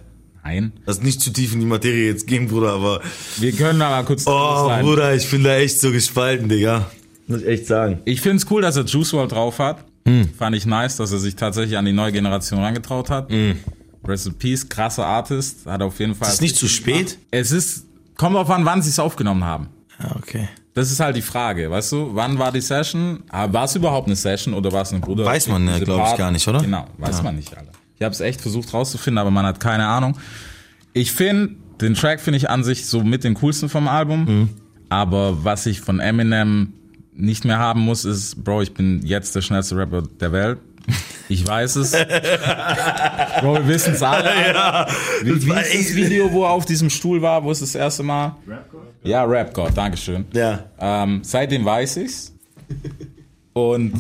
Nein. 0.45 0.73
das 0.85 0.99
ist 0.99 1.03
nicht 1.03 1.21
zu 1.21 1.33
tief 1.33 1.55
in 1.55 1.61
die 1.61 1.67
Materie 1.67 2.07
jetzt 2.07 2.29
gehen, 2.29 2.47
Bruder, 2.47 2.75
aber, 2.75 3.01
Wir 3.39 3.51
können 3.51 3.83
aber 3.83 4.07
kurz 4.07 4.25
oh, 4.29 4.69
sein. 4.69 4.85
Bruder, 4.85 5.13
ich 5.13 5.29
bin 5.29 5.43
da 5.43 5.57
echt 5.57 5.81
so 5.81 5.91
gespalten, 5.91 6.49
Digga. 6.49 6.87
Muss 7.27 7.41
ich 7.43 7.49
echt 7.49 7.67
sagen. 7.67 7.99
Ich 8.05 8.21
find's 8.21 8.47
cool, 8.49 8.63
dass 8.63 8.77
er 8.77 8.85
Juice 8.85 9.13
WRLD 9.13 9.33
drauf 9.33 9.59
hat. 9.59 9.85
Fand 10.39 10.55
ich 10.55 10.67
nice, 10.67 10.97
dass 10.97 11.11
er 11.11 11.19
sich 11.19 11.35
tatsächlich 11.35 11.77
an 11.77 11.85
die 11.85 11.93
neue 11.93 12.13
Generation 12.13 12.61
angetraut 12.61 13.11
hat. 13.11 13.29
Rest 14.09 14.27
in 14.27 14.35
Peace, 14.35 14.69
krasser 14.69 15.07
Artist, 15.07 15.67
hat 15.67 15.83
auf 15.83 15.99
jeden 15.99 16.15
Fall. 16.15 16.29
Ist 16.29 16.35
es 16.35 16.41
nicht 16.41 16.57
zu 16.57 16.69
spät? 16.69 17.19
Es 17.31 17.53
ist, 17.53 17.87
kommt 18.17 18.37
drauf 18.37 18.51
an, 18.51 18.65
wann 18.65 18.83
sie 18.83 18.91
es 18.91 18.99
aufgenommen 18.99 19.45
haben. 19.45 19.69
Ja, 20.01 20.15
okay. 20.17 20.49
Das 20.75 20.91
ist 20.93 21.01
halt 21.01 21.17
die 21.17 21.23
Frage, 21.23 21.71
weißt 21.71 21.93
du, 21.93 22.11
wann 22.13 22.39
war 22.39 22.53
die 22.53 22.61
Session? 22.61 23.23
Ah, 23.31 23.51
War 23.51 23.65
es 23.65 23.75
überhaupt 23.75 24.09
eine 24.09 24.17
Session 24.17 24.53
oder 24.53 24.71
war 24.73 24.83
es 24.83 24.91
eine 24.91 25.01
Bruder? 25.01 25.25
Weiß 25.25 25.49
man, 25.49 25.65
ne, 25.65 25.73
Diese 25.75 25.87
glaub 25.87 26.07
ich 26.11 26.19
gar 26.19 26.31
nicht, 26.31 26.47
oder? 26.47 26.61
Genau, 26.61 26.87
weiß 26.99 27.23
man 27.23 27.37
nicht, 27.37 27.57
Alter. 27.57 27.73
Ich 27.97 28.03
habe 28.03 28.13
es 28.13 28.21
echt 28.21 28.43
versucht 28.43 28.75
rauszufinden, 28.75 29.17
aber 29.19 29.31
man 29.31 29.47
hat 29.47 29.59
keine 29.59 29.87
Ahnung. 29.87 30.19
Ich 30.93 31.13
finde, 31.13 31.55
den 31.81 31.95
Track 31.95 32.21
finde 32.21 32.37
ich 32.37 32.51
an 32.51 32.63
sich 32.63 32.87
so 32.87 33.03
mit 33.03 33.25
den 33.25 33.35
coolsten 33.35 33.71
vom 33.71 33.89
Album. 33.89 34.25
Mhm. 34.25 34.49
Aber 34.91 35.45
was 35.45 35.65
ich 35.65 35.81
von 35.81 35.99
Eminem 35.99 36.75
nicht 37.15 37.47
mehr 37.47 37.59
haben 37.59 37.81
muss, 37.81 38.05
ist, 38.05 38.45
Bro, 38.45 38.63
ich 38.63 38.75
bin 38.75 39.01
jetzt 39.05 39.35
der 39.35 39.41
schnellste 39.41 39.77
Rapper 39.77 40.03
der 40.03 40.33
Welt. 40.33 40.59
Ich 41.29 41.47
weiß 41.47 41.77
es. 41.77 41.93
Bro, 41.93 43.55
wir 43.55 43.69
wissen 43.69 43.95
es 43.95 44.03
alle. 44.03 44.31
Alter. 44.55 44.93
Wie, 45.23 45.47
wie 45.47 45.51
ist 45.51 45.91
das 45.91 45.97
Video, 45.97 46.33
wo 46.33 46.45
er 46.45 46.51
auf 46.51 46.67
diesem 46.67 46.91
Stuhl 46.91 47.21
war, 47.21 47.43
wo 47.43 47.51
es 47.51 47.61
das 47.61 47.75
erste 47.75 48.03
Mal? 48.03 48.37
Ja, 49.03 49.25
Rap 49.25 49.53
God, 49.55 49.77
Dankeschön. 49.77 50.27
Ja. 50.33 50.65
Ähm, 50.79 51.21
seitdem 51.23 51.65
weiß 51.65 51.99
ich's. 51.99 52.33
Und 53.53 53.95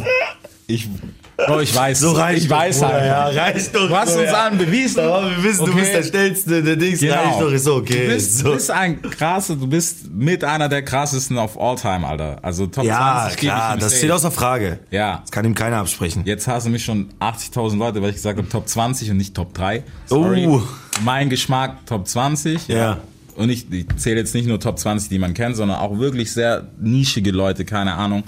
ich, 0.67 0.89
Bro, 1.37 1.61
ich 1.61 1.75
weiß, 1.75 2.01
So 2.01 2.13
reicht 2.13 2.45
ich 2.45 2.51
weiß 2.51 2.83
halt. 2.83 3.05
Ja, 3.05 3.27
reicht 3.27 3.75
doch. 3.75 3.89
Du 3.89 3.97
hast 3.97 4.15
so, 4.15 4.21
uns 4.21 4.31
ja. 4.31 4.45
allen 4.45 4.57
bewiesen. 4.57 5.01
Aber 5.01 5.31
wir 5.31 5.43
wissen, 5.45 5.67
du 5.67 5.73
Okay. 5.73 5.81
bist 5.81 5.95
der 5.95 6.03
schnellste, 6.03 6.63
der 6.63 6.77
Dings. 6.77 7.01
Genau. 7.01 7.15
Reicht 7.15 7.41
doch, 7.41 7.53
ist 7.53 7.69
okay. 7.69 8.07
Du 8.07 8.15
bist, 8.15 8.39
so. 8.39 8.45
du 8.45 8.55
bist 8.55 8.71
ein 8.71 9.03
krasser, 9.03 9.57
du 9.57 9.67
bist 9.67 10.11
mit 10.11 10.45
einer 10.45 10.69
der 10.69 10.83
krassesten 10.83 11.37
of 11.37 11.61
all 11.61 11.77
time, 11.77 12.07
Alter. 12.07 12.39
Also 12.43 12.67
Top 12.67 12.85
ja, 12.85 13.25
20 13.25 13.41
gebe 13.41 13.53
ich 13.53 13.55
klar, 13.55 13.77
das 13.77 13.99
steht 13.99 14.11
außer 14.11 14.31
Frage. 14.31 14.79
Ja. 14.91 15.19
Das 15.23 15.31
kann 15.31 15.45
ihm 15.45 15.55
keiner 15.55 15.77
absprechen. 15.77 16.23
Jetzt 16.25 16.49
hassen 16.49 16.73
mich 16.73 16.85
schon 16.85 17.11
80.000 17.21 17.77
Leute, 17.77 18.01
weil 18.01 18.11
ich 18.11 18.17
gesagt 18.17 18.39
habe 18.39 18.49
Top 18.49 18.67
20 18.67 19.11
und 19.11 19.19
nicht 19.19 19.35
Top 19.35 19.53
3. 19.53 19.83
Sorry. 20.07 20.47
Oh. 20.49 20.63
Mein 21.05 21.29
Geschmack 21.29 21.85
Top 21.85 22.09
20. 22.09 22.69
Ja. 22.69 22.99
Und 23.37 23.51
ich, 23.51 23.71
ich 23.71 23.87
zähle 23.97 24.17
jetzt 24.17 24.35
nicht 24.35 24.49
nur 24.49 24.59
Top 24.59 24.79
20, 24.79 25.11
die 25.11 25.19
man 25.19 25.35
kennt, 25.35 25.57
sondern 25.57 25.79
auch 25.79 25.99
wirklich 25.99 26.33
sehr 26.33 26.69
nischige 26.81 27.31
Leute, 27.33 27.67
keine 27.67 27.93
Ahnung, 27.93 28.25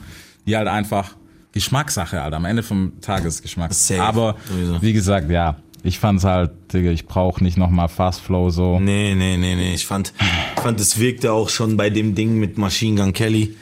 die 0.47 0.55
halt 0.55 0.69
einfach 0.69 1.13
Geschmackssache, 1.59 2.23
Alter. 2.23 2.37
Am 2.37 2.45
Ende 2.45 2.63
vom 2.63 3.01
Tag 3.01 3.25
ist 3.25 3.43
Geschmack. 3.43 3.75
Safe. 3.75 4.01
Aber 4.01 4.37
Sowieso. 4.49 4.81
wie 4.81 4.93
gesagt, 4.93 5.29
ja, 5.29 5.57
ich 5.83 5.99
fand's 5.99 6.23
halt, 6.23 6.53
Digga, 6.73 6.91
ich 6.91 7.07
brauche 7.07 7.43
nicht 7.43 7.57
nochmal 7.57 7.89
Fast 7.89 8.21
Flow 8.21 8.51
so. 8.51 8.79
Nee, 8.79 9.15
nee, 9.17 9.37
nee, 9.37 9.57
nee. 9.57 9.75
Ich 9.75 9.85
fand, 9.87 10.13
ich 10.55 10.63
fand, 10.63 10.79
es 10.81 10.99
wirkte 11.01 11.33
auch 11.33 11.49
schon 11.49 11.77
bei 11.77 11.91
dem 11.91 12.15
Ding 12.15 12.39
mit 12.39 12.59
Machine 12.59 13.01
Gun 13.01 13.13
Kelly. 13.13 13.57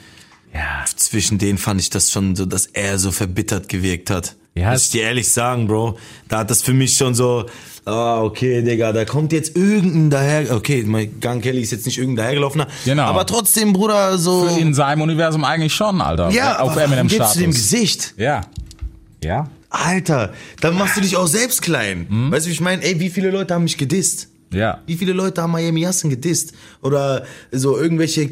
Ja. 0.53 0.85
Zwischen 0.95 1.39
denen 1.39 1.57
fand 1.57 1.81
ich 1.81 1.89
das 1.89 2.11
schon 2.11 2.35
so, 2.35 2.45
dass 2.45 2.67
er 2.67 2.99
so 2.99 3.11
verbittert 3.11 3.67
gewirkt 3.67 4.11
hat. 4.11 4.35
Ja, 4.59 4.71
Muss 4.71 4.85
ich 4.85 4.89
dir 4.91 5.03
ehrlich 5.03 5.29
sagen, 5.31 5.67
Bro. 5.67 5.97
Da 6.27 6.39
hat 6.39 6.49
das 6.51 6.61
für 6.61 6.73
mich 6.73 6.97
schon 6.97 7.13
so, 7.15 7.45
ah, 7.85 8.21
okay, 8.21 8.61
Digga, 8.61 8.91
da 8.91 9.05
kommt 9.05 9.31
jetzt 9.31 9.55
irgendein 9.55 10.09
daher, 10.09 10.55
okay, 10.55 10.83
mein 10.85 11.19
Gun 11.19 11.41
Kelly 11.41 11.61
ist 11.61 11.71
jetzt 11.71 11.85
nicht 11.85 11.97
irgendein 11.97 12.25
dahergelaufener. 12.25 12.67
Genau. 12.85 13.03
Aber 13.03 13.25
trotzdem, 13.25 13.73
Bruder, 13.73 14.17
so. 14.17 14.47
In 14.47 14.73
seinem 14.73 15.01
Universum 15.01 15.43
eigentlich 15.43 15.73
schon, 15.73 16.01
Alter. 16.01 16.29
ja, 16.31 16.59
auf 16.59 16.75
Eminem 16.75 17.07
gibst 17.07 17.35
du 17.35 17.39
dem 17.39 17.51
Status. 17.51 17.71
Gesicht? 17.71 18.13
Ja. 18.17 18.41
Ja. 19.23 19.49
Alter, 19.69 20.33
dann 20.61 20.77
machst 20.77 20.97
du 20.97 21.01
dich 21.01 21.17
auch 21.17 21.27
selbst 21.27 21.61
klein. 21.61 22.07
Mhm. 22.09 22.31
Weißt 22.31 22.45
du, 22.45 22.49
wie 22.49 22.53
ich 22.53 22.61
meine? 22.61 22.83
Ey, 22.83 22.99
wie 22.99 23.09
viele 23.09 23.31
Leute 23.31 23.53
haben 23.53 23.63
mich 23.63 23.77
gedisst? 23.77 24.29
Ja. 24.53 24.81
Wie 24.85 24.95
viele 24.95 25.11
Leute 25.13 25.41
haben 25.41 25.51
Miami 25.51 25.81
Yassin 25.81 26.09
gedisst? 26.09 26.53
Oder 26.81 27.25
so 27.51 27.77
irgendwelche 27.77 28.29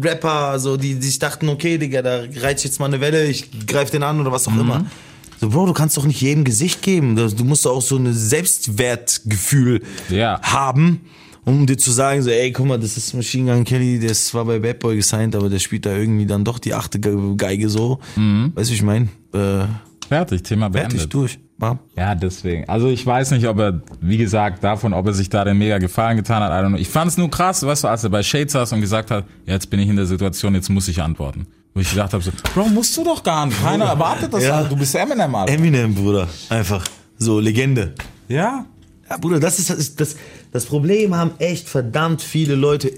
Piss-Rapper, 0.00 0.58
so, 0.58 0.76
die, 0.76 0.94
die 0.94 1.06
sich 1.06 1.18
dachten, 1.18 1.48
okay, 1.48 1.78
Digga, 1.78 2.02
da 2.02 2.20
reiz 2.40 2.60
ich 2.60 2.64
jetzt 2.64 2.80
mal 2.80 2.86
eine 2.86 3.00
Welle, 3.00 3.26
ich 3.26 3.48
greif 3.66 3.90
den 3.90 4.02
an 4.02 4.20
oder 4.20 4.32
was 4.32 4.46
auch 4.48 4.52
Mhm. 4.52 4.60
immer. 4.60 4.86
So, 5.40 5.48
Bro, 5.48 5.66
du 5.66 5.72
kannst 5.72 5.96
doch 5.96 6.06
nicht 6.06 6.20
jedem 6.20 6.44
Gesicht 6.44 6.82
geben. 6.82 7.16
Du 7.16 7.44
musst 7.44 7.66
doch 7.66 7.72
auch 7.76 7.82
so 7.82 7.96
ein 7.96 8.12
Selbstwertgefühl 8.12 9.82
Ja. 10.10 10.40
haben, 10.42 11.00
um 11.44 11.66
dir 11.66 11.76
zu 11.76 11.90
sagen, 11.90 12.22
so, 12.22 12.30
ey, 12.30 12.52
guck 12.52 12.66
mal, 12.66 12.78
das 12.78 12.96
ist 12.96 13.14
Machine 13.14 13.52
Gun 13.52 13.64
Kelly, 13.64 13.98
der 13.98 14.10
ist 14.12 14.28
zwar 14.28 14.44
bei 14.44 14.58
Bad 14.58 14.78
Boy 14.78 14.96
gesigned, 14.96 15.34
aber 15.36 15.48
der 15.50 15.58
spielt 15.58 15.86
da 15.86 15.94
irgendwie 15.96 16.26
dann 16.26 16.44
doch 16.44 16.58
die 16.58 16.72
achte 16.74 16.98
Ge- 17.00 17.34
Geige 17.36 17.68
so. 17.68 17.98
Mhm. 18.16 18.52
Weißt 18.54 18.70
du, 18.70 18.72
wie 18.72 18.76
ich 18.76 18.82
meine? 18.82 19.08
Äh, 19.32 19.66
Fertig, 20.08 20.42
Thema 20.42 20.70
fertig, 20.70 20.90
beendet. 20.90 21.14
durch. 21.14 21.38
Bam. 21.58 21.78
Ja, 21.96 22.14
deswegen. 22.14 22.68
Also 22.68 22.88
ich 22.88 23.06
weiß 23.06 23.30
nicht, 23.30 23.46
ob 23.46 23.58
er, 23.58 23.80
wie 24.00 24.16
gesagt, 24.16 24.64
davon, 24.64 24.92
ob 24.92 25.06
er 25.06 25.12
sich 25.12 25.28
da 25.28 25.44
den 25.44 25.56
mega 25.58 25.78
Gefallen 25.78 26.16
getan 26.16 26.42
hat. 26.42 26.50
I 26.50 26.64
don't 26.64 26.70
know. 26.70 26.78
Ich 26.78 26.88
fand 26.88 27.10
es 27.12 27.16
nur 27.16 27.30
krass, 27.30 27.64
weißt 27.64 27.84
du, 27.84 27.88
als 27.88 28.02
er 28.02 28.10
bei 28.10 28.22
Shade 28.22 28.48
saß 28.48 28.72
und 28.72 28.80
gesagt 28.80 29.10
hat, 29.10 29.24
ja, 29.46 29.52
jetzt 29.54 29.70
bin 29.70 29.78
ich 29.78 29.88
in 29.88 29.96
der 29.96 30.06
Situation, 30.06 30.54
jetzt 30.54 30.68
muss 30.68 30.88
ich 30.88 31.00
antworten. 31.00 31.46
Wo 31.72 31.80
ich 31.80 31.90
gedacht 31.90 32.12
habe, 32.12 32.22
so, 32.22 32.30
Bro, 32.54 32.68
musst 32.68 32.96
du 32.96 33.04
doch 33.04 33.22
gar 33.22 33.46
nicht. 33.46 33.60
Keiner 33.62 33.86
erwartet 33.86 34.32
das. 34.32 34.44
Ja. 34.44 34.58
Alter. 34.58 34.68
Du 34.70 34.76
bist 34.76 34.94
Eminem, 34.94 35.34
Alter. 35.34 35.52
Eminem, 35.52 35.94
Bruder. 35.94 36.28
Einfach. 36.48 36.84
So, 37.18 37.38
Legende. 37.40 37.94
Ja. 38.28 38.64
Ja, 39.08 39.16
Bruder, 39.18 39.38
das 39.38 39.58
ist, 39.58 39.70
das 39.70 39.78
ist 39.78 40.00
das, 40.00 40.16
das 40.52 40.66
Problem 40.66 41.14
haben 41.14 41.32
echt 41.38 41.68
verdammt 41.68 42.22
viele 42.22 42.54
Leute. 42.54 42.92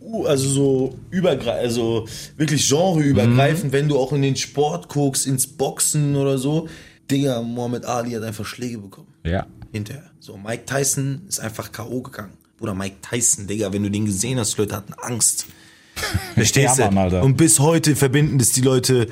uh, 0.00 0.24
Also 0.26 0.48
so 0.48 0.98
übergreifend, 1.10 1.64
also 1.64 2.06
wirklich 2.36 2.68
genreübergreifend, 2.68 3.72
wenn 3.72 3.88
du 3.88 3.98
auch 3.98 4.12
in 4.12 4.22
den 4.22 4.36
Sport 4.36 4.88
guckst, 4.88 5.26
ins 5.26 5.46
Boxen 5.46 6.14
oder 6.16 6.38
so. 6.38 6.68
Digga, 7.10 7.40
Muhammad 7.42 7.84
Ali 7.86 8.12
hat 8.12 8.22
einfach 8.22 8.44
Schläge 8.44 8.78
bekommen. 8.78 9.08
Ja. 9.24 9.46
Hinterher. 9.72 10.04
So, 10.20 10.36
Mike 10.36 10.64
Tyson 10.66 11.22
ist 11.28 11.40
einfach 11.40 11.72
K.O. 11.72 12.02
gegangen. 12.02 12.32
Bruder, 12.58 12.74
Mike 12.74 12.96
Tyson, 13.08 13.46
Digga, 13.46 13.72
wenn 13.72 13.82
du 13.82 13.90
den 13.90 14.04
gesehen 14.06 14.38
hast, 14.38 14.56
die 14.56 14.62
Leute 14.62 14.76
hatten 14.76 14.94
Angst. 14.94 15.46
Verstehst 16.34 16.78
Ja, 16.78 16.88
du? 16.88 16.94
Mann. 16.94 17.12
Und 17.14 17.36
bis 17.36 17.58
heute 17.60 17.96
verbinden 17.96 18.38
das 18.38 18.50
die 18.52 18.60
Leute 18.60 19.08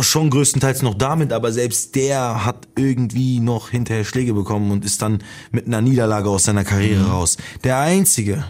schon 0.00 0.28
größtenteils 0.30 0.82
noch 0.82 0.94
damit, 0.94 1.32
aber 1.32 1.52
selbst 1.52 1.94
der 1.94 2.44
hat 2.44 2.68
irgendwie 2.76 3.40
noch 3.40 3.70
hinterher 3.70 4.04
Schläge 4.04 4.34
bekommen 4.34 4.70
und 4.70 4.84
ist 4.84 5.00
dann 5.00 5.22
mit 5.52 5.66
einer 5.66 5.80
Niederlage 5.80 6.28
aus 6.28 6.44
seiner 6.44 6.64
Karriere 6.64 7.04
Mhm. 7.04 7.10
raus. 7.10 7.38
Der 7.64 7.78
Einzige, 7.78 8.44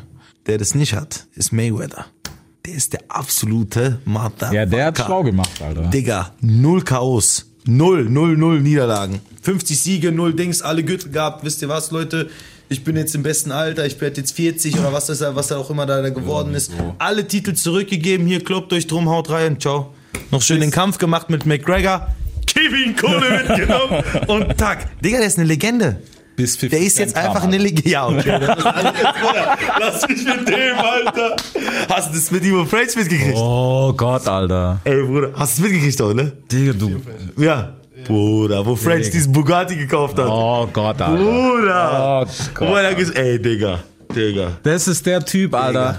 der 0.47 0.59
das 0.59 0.75
nicht 0.75 0.95
hat, 0.95 1.27
ist 1.35 1.53
Mayweather. 1.53 2.07
Der 2.67 2.75
ist 2.75 2.93
der 2.95 3.01
absolute 3.09 4.01
Motherfucker. 4.05 4.53
Ja, 4.53 4.67
der 4.67 4.87
hat 4.87 4.99
schlau 4.99 5.23
gemacht, 5.23 5.63
Alter. 5.63 5.83
Digga, 5.89 6.35
null 6.41 6.83
Chaos. 6.83 7.47
Null, 7.67 8.05
null, 8.05 8.37
null 8.37 8.61
Niederlagen. 8.61 9.21
50 9.43 9.79
Siege, 9.79 10.13
null 10.13 10.35
Dings, 10.35 10.63
alle 10.63 10.83
Gürtel 10.83 11.11
gehabt. 11.11 11.45
Wisst 11.45 11.63
ihr 11.63 11.69
was, 11.69 11.91
Leute? 11.91 12.31
Ich 12.69 12.85
bin 12.85 12.97
jetzt 12.97 13.15
im 13.17 13.23
besten 13.23 13.51
Alter, 13.51 13.85
ich 13.85 14.01
werde 14.01 14.21
jetzt 14.21 14.33
40 14.33 14.79
oder 14.79 14.93
was 14.93 15.07
das 15.07 15.21
was 15.21 15.49
da 15.49 15.57
auch 15.57 15.71
immer 15.71 15.87
da 15.87 16.09
geworden 16.09 16.55
ist. 16.55 16.71
Alle 16.99 17.27
Titel 17.27 17.55
zurückgegeben, 17.55 18.27
hier 18.27 18.45
kloppt 18.45 18.73
euch 18.73 18.87
drum, 18.87 19.09
haut 19.09 19.29
rein, 19.29 19.59
ciao. 19.59 19.93
Noch 20.31 20.41
schön 20.41 20.61
den 20.61 20.71
Kampf 20.71 20.99
gemacht 20.99 21.31
mit 21.31 21.47
McGregor. 21.47 22.15
Kevin 22.47 22.95
Kohle 22.95 23.43
mitgenommen 23.45 24.05
und 24.29 24.57
tack. 24.57 25.01
Digga, 25.01 25.19
der 25.19 25.27
ist 25.27 25.39
eine 25.39 25.49
Legende. 25.49 26.01
Bis 26.41 26.57
50 26.57 26.71
Der 26.71 26.81
ist 26.81 26.99
jetzt 26.99 27.17
einfach 27.17 27.43
eine. 27.43 27.59
Legende. 27.59 27.91
Ja, 27.91 28.07
okay. 28.09 28.39
Lass 29.81 30.09
mich 30.09 30.25
mit 30.25 30.49
dem, 30.49 30.77
Alter. 30.79 31.37
Hast 31.89 32.11
du 32.11 32.15
das 32.15 32.31
mit 32.31 32.45
Ivo 32.45 32.65
Freitz 32.65 32.97
mitgekriegt? 32.97 33.37
Oh 33.37 33.93
Gott, 33.93 34.27
Alter. 34.27 34.81
Ey, 34.85 35.03
Bruder, 35.03 35.31
hast 35.37 35.59
du 35.59 35.63
es 35.65 35.69
mitgekriegt 35.71 36.01
auch, 36.03 36.15
ne? 36.15 36.33
Digga, 36.51 36.73
du. 36.73 37.01
Ja. 37.37 37.75
Bruder, 38.07 38.65
wo 38.65 38.77
French 38.77 39.11
diesen 39.11 39.33
Bugatti 39.33 39.77
gekauft 39.77 40.19
hat. 40.19 40.27
Oh 40.27 40.67
Gott, 40.73 41.01
Alter. 41.03 41.17
Bruder. 41.23 42.25
Oh 42.27 42.31
Wo 42.61 42.65
Gott. 42.67 42.83
er 42.83 42.95
gesagt 42.95 43.19
ey, 43.19 43.39
Digga. 43.41 43.81
Digga. 44.15 44.53
Das 44.63 44.89
ist 44.89 45.05
der 45.05 45.25
Typ, 45.25 45.55
Alter. 45.55 45.99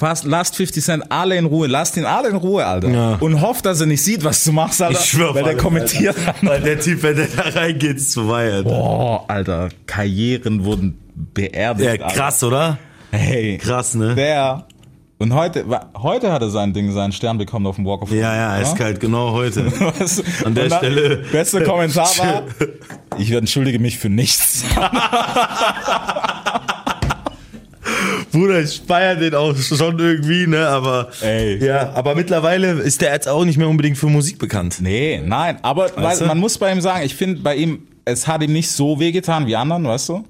Fast, 0.00 0.24
lasst 0.24 0.56
50 0.56 0.82
Cent 0.82 1.04
alle 1.12 1.36
in 1.36 1.44
Ruhe. 1.44 1.66
Lasst 1.66 1.94
ihn 1.98 2.06
alle 2.06 2.30
in 2.30 2.36
Ruhe, 2.36 2.64
Alter. 2.64 2.88
Ja. 2.88 3.16
Und 3.20 3.42
hofft, 3.42 3.66
dass 3.66 3.80
er 3.82 3.86
nicht 3.86 4.02
sieht, 4.02 4.24
was 4.24 4.42
du 4.44 4.52
machst, 4.52 4.80
Alter. 4.80 4.98
Ich 4.98 5.04
schwör 5.04 5.34
Weil 5.34 5.44
der 5.44 5.58
kommentiert 5.58 6.16
hat. 6.26 6.36
Weil 6.40 6.62
der 6.62 6.80
Typ, 6.80 7.02
wenn 7.02 7.16
der 7.16 7.26
da 7.26 7.42
reingeht, 7.42 7.98
ist 7.98 8.14
vorbei, 8.14 8.50
Alter. 8.50 8.62
Boah, 8.70 9.24
Alter. 9.28 9.68
Karrieren 9.86 10.64
wurden 10.64 10.98
beerdigt. 11.34 12.00
Ja, 12.00 12.08
krass, 12.08 12.42
oder? 12.42 12.60
Alter. 12.60 12.78
Hey. 13.10 13.58
Krass, 13.58 13.94
ne? 13.94 14.14
Der. 14.14 14.64
Und 15.18 15.34
heute, 15.34 15.66
heute 15.98 16.32
hat 16.32 16.40
er 16.40 16.48
sein 16.48 16.72
Ding, 16.72 16.90
seinen 16.92 17.12
Stern 17.12 17.36
bekommen 17.36 17.66
auf 17.66 17.76
dem 17.76 17.84
Walk 17.84 18.00
of 18.00 18.08
Fame. 18.08 18.20
Ja, 18.20 18.34
ja, 18.34 18.48
oder? 18.56 18.56
eiskalt, 18.70 19.00
genau 19.00 19.32
heute. 19.32 19.64
Du? 19.70 20.46
An 20.46 20.54
der 20.54 20.70
Stelle- 20.70 21.18
Bester 21.30 21.60
Kommentar 21.62 22.08
war, 22.16 22.44
ich 23.18 23.30
entschuldige 23.32 23.78
mich 23.78 23.98
für 23.98 24.08
nichts. 24.08 24.64
Bruder, 28.32 28.60
ich 28.62 28.80
feier 28.86 29.16
den 29.16 29.34
auch 29.34 29.56
schon 29.56 29.98
irgendwie, 29.98 30.46
ne, 30.46 30.66
aber. 30.68 31.08
Ey. 31.22 31.64
Ja, 31.64 31.92
aber 31.94 32.14
mittlerweile 32.14 32.72
ist 32.72 33.00
der 33.00 33.12
jetzt 33.12 33.28
auch 33.28 33.44
nicht 33.44 33.58
mehr 33.58 33.68
unbedingt 33.68 33.98
für 33.98 34.06
Musik 34.08 34.38
bekannt. 34.38 34.78
Nee, 34.80 35.20
nein, 35.24 35.58
aber 35.62 35.90
weil, 35.96 36.18
du? 36.18 36.26
man 36.26 36.38
muss 36.38 36.56
bei 36.58 36.72
ihm 36.72 36.80
sagen, 36.80 37.04
ich 37.04 37.14
finde 37.14 37.40
bei 37.40 37.56
ihm, 37.56 37.82
es 38.04 38.26
hat 38.26 38.42
ihm 38.42 38.52
nicht 38.52 38.70
so 38.70 38.98
wehgetan 39.00 39.46
wie 39.46 39.56
anderen, 39.56 39.84
weißt 39.84 40.08
du? 40.10 40.24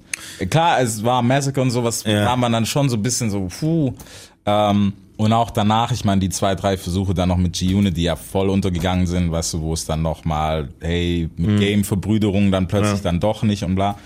Klar, 0.49 0.81
es 0.81 1.03
war 1.03 1.21
Massacre 1.21 1.61
und 1.61 1.71
sowas, 1.71 2.03
Ja. 2.05 2.25
war 2.25 2.37
man 2.37 2.51
dann 2.51 2.65
schon 2.65 2.89
so 2.89 2.97
ein 2.97 3.01
bisschen 3.01 3.29
so, 3.29 3.47
puh. 3.59 3.93
Ähm, 4.45 4.93
und 5.17 5.33
auch 5.33 5.51
danach, 5.51 5.91
ich 5.91 6.03
meine, 6.03 6.19
die 6.19 6.29
zwei, 6.29 6.55
drei 6.55 6.77
Versuche 6.77 7.13
dann 7.13 7.29
noch 7.29 7.37
mit 7.37 7.53
G-Unit, 7.53 7.95
die 7.95 8.03
ja 8.03 8.15
voll 8.15 8.49
untergegangen 8.49 9.05
sind, 9.05 9.31
weißt 9.31 9.53
du, 9.53 9.61
wo 9.61 9.73
es 9.73 9.85
dann 9.85 10.01
noch 10.01 10.25
mal, 10.25 10.69
hey, 10.79 11.29
mit 11.37 11.59
Game-Verbrüderung 11.59 12.51
dann 12.51 12.67
plötzlich 12.67 12.99
Mhm. 13.01 13.03
Dann 13.03 13.19
doch 13.19 13.43
nicht 13.43 13.63
und 13.63 13.75
bla. 13.75 13.97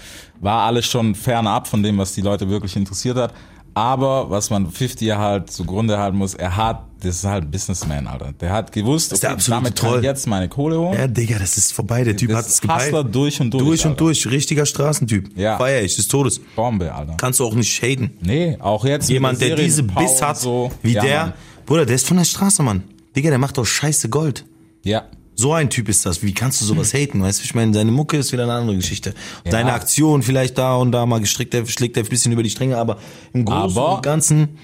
War 0.42 0.64
alles 0.64 0.86
schon 0.86 1.16
fernab 1.16 1.68
von 1.68 1.82
dem, 1.82 1.98
was 1.98 2.14
die 2.14 2.22
Leute 2.22 2.50
wirklich 2.50 2.76
interessiert 2.76 3.16
hat. 3.18 3.34
Aber 3.76 4.30
was 4.30 4.50
man 4.50 4.72
50 4.72 5.12
halt 5.12 5.52
zugrunde 5.52 5.98
halten 5.98 6.18
muss, 6.18 6.34
er 6.34 6.56
hat, 6.56 6.86
das 7.02 7.18
ist 7.18 7.24
halt 7.26 7.44
ein 7.44 7.52
Businessman, 7.52 8.08
Alter. 8.08 8.32
Der 8.32 8.54
hat 8.54 8.72
gewusst, 8.72 9.12
ist 9.12 9.22
der 9.22 9.36
damit 9.36 9.76
kann 9.76 9.90
Troll. 9.90 10.00
ich 10.00 10.06
jetzt 10.06 10.28
meine 10.28 10.48
Kohle 10.48 10.80
holen. 10.80 10.98
Ja, 10.98 11.08
Digga, 11.08 11.38
das 11.40 11.58
ist 11.58 11.74
vorbei. 11.74 12.06
Der 12.06 12.16
Typ 12.16 12.30
Das 12.30 12.38
hat 12.40 12.46
es 12.48 12.62
gepeilt. 12.62 12.84
Hustler 12.86 13.04
durch 13.04 13.42
und 13.42 13.54
durch, 13.54 13.64
Durch 13.64 13.84
und 13.86 13.92
Alter. 13.92 14.06
durch. 14.06 14.28
Richtiger 14.28 14.66
Straßentyp. 14.66 15.38
Ja. 15.38 15.58
Feier 15.58 15.82
ich, 15.84 15.98
des 15.98 16.08
Todes. 16.08 16.40
Bombe, 16.56 16.94
Alter. 16.96 17.16
Kannst 17.18 17.42
du 17.42 17.46
auch 17.46 17.54
nicht 17.54 17.82
haten. 17.84 18.12
Nee, 18.22 18.58
auch 18.62 18.86
jetzt. 18.86 19.10
Jemand, 19.10 19.42
der 19.42 19.58
diese 19.58 19.84
Biss 19.84 20.22
hat, 20.22 20.38
so. 20.40 20.72
wie 20.82 20.94
ja, 20.94 21.02
der. 21.04 21.20
Mann. 21.24 21.34
Bruder, 21.66 21.86
der 21.86 21.96
ist 21.96 22.08
von 22.08 22.16
der 22.16 22.24
Straße, 22.24 22.64
Mann. 22.64 22.84
Digga, 23.14 23.30
der 23.30 23.40
macht 23.40 23.58
doch 23.58 23.66
scheiße 23.66 24.08
Gold. 24.08 24.46
Ja. 24.84 25.04
So 25.36 25.54
ein 25.54 25.70
Typ 25.70 25.90
ist 25.90 26.06
das. 26.06 26.24
Wie 26.24 26.34
kannst 26.34 26.62
du 26.62 26.66
sowas 26.66 26.94
haten? 26.94 27.22
Weißt 27.22 27.40
du, 27.42 27.44
ich 27.44 27.54
meine, 27.56 27.74
seine 27.74 27.92
Mucke 27.92 28.18
ist 28.18 28.32
wieder 28.32 28.44
eine 28.44 28.54
andere 28.54 28.78
Geschichte. 28.78 29.14
Ja. 29.44 29.52
Seine 29.52 29.74
Aktion 29.74 30.24
vielleicht 30.24 30.58
da 30.58 30.76
und 30.78 30.92
da 30.92 31.06
mal 31.06 31.20
gestrickt, 31.20 31.54
der 31.54 31.66
schlägt 31.66 31.98
er 31.98 32.04
ein 32.04 32.10
bisschen 32.10 32.32
über 32.32 32.42
die 32.44 32.50
Stränge, 32.50 32.78
aber 32.78 32.98
im 33.34 33.44
Großen 33.46 33.78
Aber- 33.78 33.96
und 33.98 34.04
Ganzen 34.04 34.58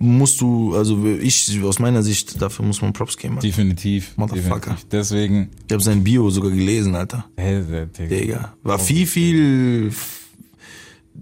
musst 0.00 0.40
du, 0.40 0.76
also 0.76 1.04
ich, 1.06 1.60
aus 1.64 1.78
meiner 1.80 2.02
Sicht, 2.04 2.40
dafür 2.40 2.64
muss 2.64 2.80
man 2.82 2.92
Props 2.92 3.16
geben. 3.16 3.34
Mann. 3.34 3.42
Definitiv. 3.42 4.12
Motherfucker. 4.16 4.60
definitiv. 4.60 4.86
Deswegen, 4.92 5.50
Ich 5.66 5.72
habe 5.72 5.82
sein 5.82 6.04
Bio 6.04 6.30
sogar 6.30 6.50
gelesen, 6.52 6.94
Alter. 6.94 7.24
hey, 7.36 7.62
Digga. 7.98 8.54
War 8.62 8.78
viel, 8.78 9.06
viel, 9.06 9.90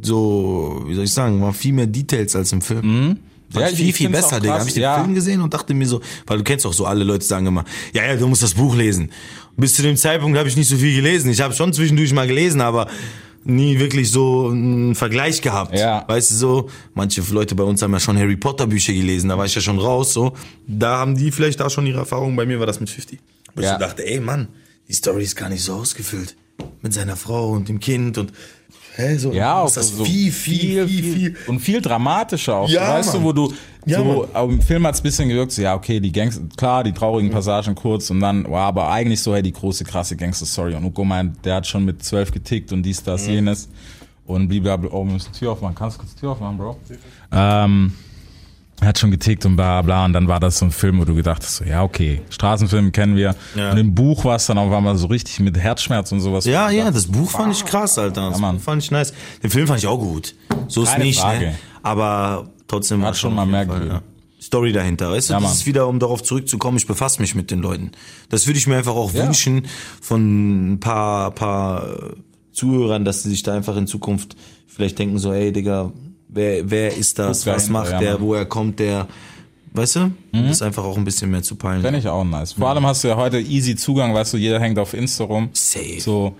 so, 0.02 0.82
wie 0.86 0.94
soll 0.94 1.04
ich 1.04 1.12
sagen, 1.12 1.40
war 1.40 1.52
viel 1.52 1.72
mehr 1.72 1.86
Details 1.86 2.36
als 2.36 2.52
im 2.52 2.60
Film. 2.60 2.80
Mhm. 3.08 3.16
Ja, 3.62 3.68
ich- 3.70 3.76
viel, 3.76 3.88
ich 3.90 3.94
viel 3.96 4.08
besser, 4.10 4.40
Digga. 4.40 4.54
krass, 4.54 4.60
Hab 4.62 4.68
ich 4.68 4.74
den 4.74 4.82
ja. 4.82 5.02
Film 5.02 5.14
gesehen 5.14 5.40
und 5.40 5.52
dachte 5.54 5.74
mir 5.74 5.86
so, 5.86 6.00
weil 6.26 6.38
du 6.38 6.44
kennst 6.44 6.66
auch 6.66 6.72
so, 6.72 6.86
alle 6.86 7.04
Leute 7.04 7.24
sagen 7.24 7.46
immer, 7.46 7.64
ja, 7.92 8.04
ja, 8.04 8.16
du 8.16 8.26
musst 8.28 8.42
das 8.42 8.54
Buch 8.54 8.74
lesen. 8.76 9.10
Bis 9.56 9.74
zu 9.74 9.82
dem 9.82 9.96
Zeitpunkt 9.96 10.36
habe 10.38 10.48
ich 10.48 10.56
nicht 10.56 10.68
so 10.68 10.76
viel 10.76 10.94
gelesen. 10.94 11.30
Ich 11.30 11.40
habe 11.40 11.54
schon 11.54 11.72
zwischendurch 11.72 12.12
mal 12.12 12.26
gelesen, 12.26 12.60
aber 12.60 12.88
nie 13.44 13.78
wirklich 13.78 14.10
so 14.10 14.48
einen 14.48 14.94
Vergleich 14.94 15.40
gehabt. 15.40 15.78
Ja. 15.78 16.04
Weißt 16.08 16.32
du 16.32 16.34
so, 16.34 16.70
manche 16.94 17.22
Leute 17.30 17.54
bei 17.54 17.62
uns 17.64 17.80
haben 17.80 17.92
ja 17.92 18.00
schon 18.00 18.18
Harry 18.18 18.36
Potter 18.36 18.66
Bücher 18.66 18.92
gelesen, 18.92 19.28
da 19.28 19.38
war 19.38 19.46
ich 19.46 19.54
ja 19.54 19.60
schon 19.60 19.78
raus, 19.78 20.12
so. 20.12 20.32
Da 20.66 20.98
haben 20.98 21.16
die 21.16 21.30
vielleicht 21.30 21.60
da 21.60 21.70
schon 21.70 21.86
ihre 21.86 22.00
Erfahrungen, 22.00 22.34
bei 22.36 22.44
mir 22.44 22.58
war 22.58 22.66
das 22.66 22.80
mit 22.80 22.90
50. 22.90 23.18
Wo 23.54 23.60
ich 23.60 23.66
Ja. 23.66 23.74
so 23.74 23.78
dachte, 23.78 24.04
ey 24.06 24.18
Mann, 24.20 24.48
die 24.88 24.92
Story 24.94 25.22
ist 25.22 25.36
gar 25.36 25.48
nicht 25.48 25.62
so 25.62 25.74
ausgefüllt. 25.74 26.34
Mit 26.82 26.92
seiner 26.92 27.16
Frau 27.16 27.50
und 27.50 27.68
dem 27.68 27.80
Kind 27.80 28.18
und, 28.18 28.32
hä, 28.96 29.16
so. 29.16 29.32
Ja, 29.32 29.60
auch 29.60 29.68
ist 29.68 29.76
das 29.76 29.90
so 29.90 30.04
viel, 30.04 30.32
viel, 30.32 30.88
viel, 30.88 31.14
viel. 31.14 31.36
Und 31.46 31.60
viel 31.60 31.80
dramatischer 31.80 32.56
auch. 32.56 32.68
Ja, 32.68 32.94
weißt 32.94 33.14
du, 33.14 33.22
wo 33.22 33.32
du 33.32 33.52
Ja, 33.84 33.98
so, 33.98 34.28
im 34.34 34.60
Film 34.60 34.86
hat's 34.86 35.00
ein 35.00 35.04
bisschen 35.04 35.28
gewirkt, 35.28 35.52
so, 35.52 35.62
ja, 35.62 35.74
okay, 35.74 36.00
die 36.00 36.10
Gangs, 36.10 36.40
klar, 36.56 36.82
die 36.82 36.92
traurigen 36.92 37.30
Passagen 37.30 37.74
kurz 37.74 38.10
und 38.10 38.20
dann, 38.20 38.50
war 38.50 38.66
aber 38.66 38.90
eigentlich 38.90 39.20
so, 39.20 39.32
hey, 39.32 39.42
die 39.42 39.52
große, 39.52 39.84
krasse 39.84 40.16
Gangster-Story. 40.16 40.74
Und 40.74 40.84
Uko 40.84 41.04
meint, 41.04 41.44
der 41.44 41.56
hat 41.56 41.66
schon 41.66 41.84
mit 41.84 42.02
zwölf 42.02 42.32
getickt 42.32 42.72
und 42.72 42.82
dies, 42.82 43.02
das, 43.02 43.26
jenes. 43.28 43.68
Und 44.26 44.48
blablabla, 44.48 44.90
oh, 44.90 45.04
wir 45.04 45.12
müssen 45.12 45.30
die 45.32 45.38
Tür 45.38 45.52
aufmachen. 45.52 45.76
Kannst 45.76 45.96
du 45.96 46.00
kurz 46.00 46.14
die 46.14 46.20
Tür 46.20 46.30
aufmachen, 46.30 46.58
Bro? 46.58 46.76
Ähm, 47.30 47.92
hat 48.84 48.98
schon 48.98 49.10
getickt 49.10 49.46
und 49.46 49.56
bla 49.56 49.80
bla 49.82 50.04
und 50.04 50.12
dann 50.12 50.28
war 50.28 50.38
das 50.38 50.58
so 50.58 50.66
ein 50.66 50.70
Film, 50.70 51.00
wo 51.00 51.04
du 51.04 51.14
gedacht 51.14 51.42
hast, 51.42 51.56
so, 51.56 51.64
ja 51.64 51.82
okay, 51.82 52.20
Straßenfilm 52.30 52.92
kennen 52.92 53.16
wir. 53.16 53.34
Ja. 53.54 53.70
Und 53.72 53.78
im 53.78 53.94
Buch 53.94 54.24
war 54.24 54.36
es 54.36 54.46
dann 54.46 54.58
auf 54.58 54.70
einmal 54.72 54.96
so 54.96 55.06
richtig 55.06 55.40
mit 55.40 55.56
Herzschmerz 55.58 56.12
und 56.12 56.20
sowas. 56.20 56.44
Ja, 56.44 56.68
ja, 56.70 56.90
das 56.90 57.06
Buch 57.06 57.30
fand 57.30 57.52
ich 57.54 57.64
krass, 57.64 57.98
Alter. 57.98 58.28
Das 58.30 58.34
Ja, 58.34 58.40
Mann. 58.40 58.60
Fand 58.60 58.82
ich 58.82 58.90
nice. 58.90 59.12
Den 59.42 59.50
Film 59.50 59.66
fand 59.66 59.78
ich 59.78 59.86
auch 59.86 59.98
gut. 59.98 60.34
So 60.68 60.82
ist 60.82 60.92
Keine 60.92 61.04
nicht, 61.04 61.20
Frage. 61.20 61.46
ne? 61.46 61.54
Aber 61.82 62.50
trotzdem 62.68 63.02
Hat 63.02 63.16
schon 63.16 63.34
mal 63.34 63.48
Fall, 63.48 63.66
gegeben. 63.66 64.00
Story 64.42 64.72
dahinter, 64.72 65.10
weißt 65.10 65.30
du? 65.30 65.34
Ja, 65.34 65.40
das 65.40 65.54
ist 65.54 65.66
wieder, 65.66 65.88
um 65.88 65.98
darauf 65.98 66.22
zurückzukommen, 66.22 66.76
ich 66.76 66.86
befasse 66.86 67.20
mich 67.20 67.34
mit 67.34 67.50
den 67.50 67.60
Leuten. 67.60 67.92
Das 68.28 68.46
würde 68.46 68.58
ich 68.58 68.66
mir 68.66 68.76
einfach 68.76 68.94
auch 68.94 69.12
Ja. 69.12 69.24
wünschen 69.24 69.66
von 70.00 70.74
ein 70.74 70.80
paar, 70.80 71.30
paar 71.32 71.88
äh, 71.88 72.12
Zuhörern, 72.52 73.04
dass 73.04 73.22
sie 73.22 73.30
sich 73.30 73.42
da 73.42 73.54
einfach 73.54 73.76
in 73.76 73.86
Zukunft 73.86 74.36
vielleicht 74.66 74.98
denken 74.98 75.18
so, 75.18 75.32
ey, 75.32 75.52
Digga, 75.52 75.92
wer, 76.36 76.70
wer 76.70 76.96
ist 76.96 77.18
das? 77.18 77.44
Guck 77.44 77.54
Was 77.54 77.68
macht 77.68 78.00
der? 78.00 78.20
Woher 78.20 78.44
kommt 78.46 78.78
der? 78.78 79.06
Weißt 79.72 79.96
du? 79.96 80.10
Das 80.32 80.50
ist 80.52 80.62
einfach 80.62 80.84
auch 80.84 80.96
ein 80.96 81.04
bisschen 81.04 81.30
mehr 81.30 81.42
zu 81.42 81.56
peilen. 81.56 81.82
Fände 81.82 81.98
ich 81.98 82.08
auch 82.08 82.24
nice. 82.24 82.52
Vor 82.54 82.68
allem 82.68 82.86
hast 82.86 83.04
du 83.04 83.08
ja 83.08 83.16
heute 83.16 83.38
easy 83.38 83.76
Zugang, 83.76 84.14
weißt 84.14 84.32
du, 84.32 84.36
jeder 84.38 84.58
hängt 84.60 84.78
auf 84.78 84.94
Insta 84.94 85.24
rum. 85.24 85.50
Safe. 85.52 86.00
So, 86.00 86.34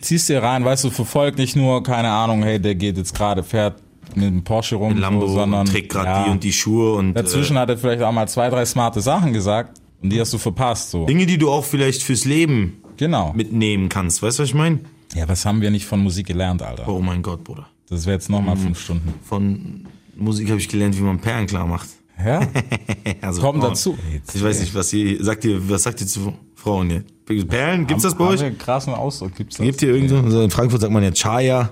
ziehst 0.00 0.28
dir 0.28 0.42
rein, 0.42 0.64
weißt 0.64 0.84
du, 0.84 0.90
verfolgt 0.90 1.38
nicht 1.38 1.56
nur, 1.56 1.82
keine 1.82 2.08
Ahnung, 2.10 2.42
hey, 2.44 2.60
der 2.60 2.76
geht 2.76 2.96
jetzt 2.96 3.14
gerade, 3.16 3.42
fährt 3.42 3.82
mit 4.14 4.24
dem 4.26 4.44
Porsche 4.44 4.76
rum, 4.76 4.96
Lambo 4.96 5.26
so, 5.26 5.34
sondern 5.34 5.66
trägt 5.66 5.90
gerade 5.90 6.06
ja, 6.08 6.24
die 6.24 6.30
und 6.30 6.44
die 6.44 6.52
Schuhe 6.52 6.94
und 6.94 7.14
Dazwischen 7.14 7.58
hat 7.58 7.68
er 7.68 7.76
vielleicht 7.78 8.02
auch 8.02 8.12
mal 8.12 8.28
zwei, 8.28 8.48
drei 8.48 8.64
smarte 8.64 9.00
Sachen 9.00 9.32
gesagt 9.32 9.80
und 10.02 10.10
die 10.10 10.20
hast 10.20 10.32
du 10.32 10.38
verpasst, 10.38 10.90
so. 10.92 11.02
äh, 11.02 11.06
Dinge, 11.06 11.26
die 11.26 11.36
du 11.36 11.50
auch 11.50 11.64
vielleicht 11.64 12.02
fürs 12.02 12.24
Leben 12.24 12.80
Genau. 12.96 13.32
mitnehmen 13.34 13.88
kannst. 13.88 14.22
Weißt 14.22 14.38
du, 14.38 14.42
was 14.44 14.48
ich 14.50 14.54
meine? 14.54 14.80
Ja, 15.14 15.28
was 15.28 15.44
haben 15.44 15.60
wir 15.60 15.70
nicht 15.70 15.84
von 15.86 16.00
Musik 16.00 16.26
gelernt, 16.26 16.62
Alter? 16.62 16.88
Oh 16.88 17.00
mein 17.00 17.22
Gott, 17.22 17.42
Bruder. 17.44 17.66
Das 17.90 18.04
wäre 18.06 18.14
jetzt 18.14 18.28
nochmal 18.30 18.54
Mhm. 18.56 18.60
fünf 18.60 18.80
Stunden. 18.80 19.14
Von 19.24 19.86
Musik 20.16 20.48
habe 20.50 20.58
ich 20.60 20.68
gelernt, 20.68 20.96
wie 20.98 21.02
man 21.02 21.18
Perlen 21.20 21.46
klar 21.46 21.66
macht. 21.66 21.88
Ja? 22.24 22.40
Also 23.20 23.40
Kommt 23.40 23.60
Frauen. 23.60 23.70
dazu. 23.72 23.98
Ich 24.34 24.42
weiß 24.42 24.60
nicht, 24.60 24.74
was 24.74 24.92
ihr 24.92 25.22
sagt 25.24 25.44
ihr, 25.44 25.68
was 25.68 25.82
sagt 25.84 26.00
ihr 26.00 26.06
zu 26.06 26.32
Frauen 26.54 26.90
hier? 26.90 27.04
Perlen, 27.46 27.86
gibt's 27.86 28.02
das 28.04 28.14
bei 28.16 28.24
Haben 28.24 28.34
euch? 28.34 28.42
einen 28.42 28.58
krassen 28.58 28.94
Ausdruck, 28.94 29.34
gibt's 29.36 29.56
das? 29.56 29.64
Gibt 29.66 29.82
ihr 29.82 29.94
irgendwo? 29.94 30.16
Also 30.16 30.42
in 30.42 30.50
Frankfurt 30.50 30.80
sagt 30.80 30.92
man 30.92 31.02
ja 31.02 31.10
Chaya. 31.12 31.70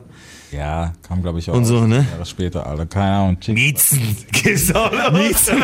Ja, 0.53 0.93
kam 1.03 1.23
glaube 1.23 1.39
ich 1.41 1.51
auch 1.51 1.55
Und 1.55 1.65
so, 1.65 1.87
ne? 1.87 2.07
Jahre 2.11 2.25
später, 2.25 2.67
Alter. 2.67 2.87
Keine 2.87 3.17
Ahnung. 3.17 3.39
Miezen. 3.49 4.17
Gibt's 4.33 4.73
auch 4.75 4.93
noch 4.93 5.13
Miezen. 5.13 5.57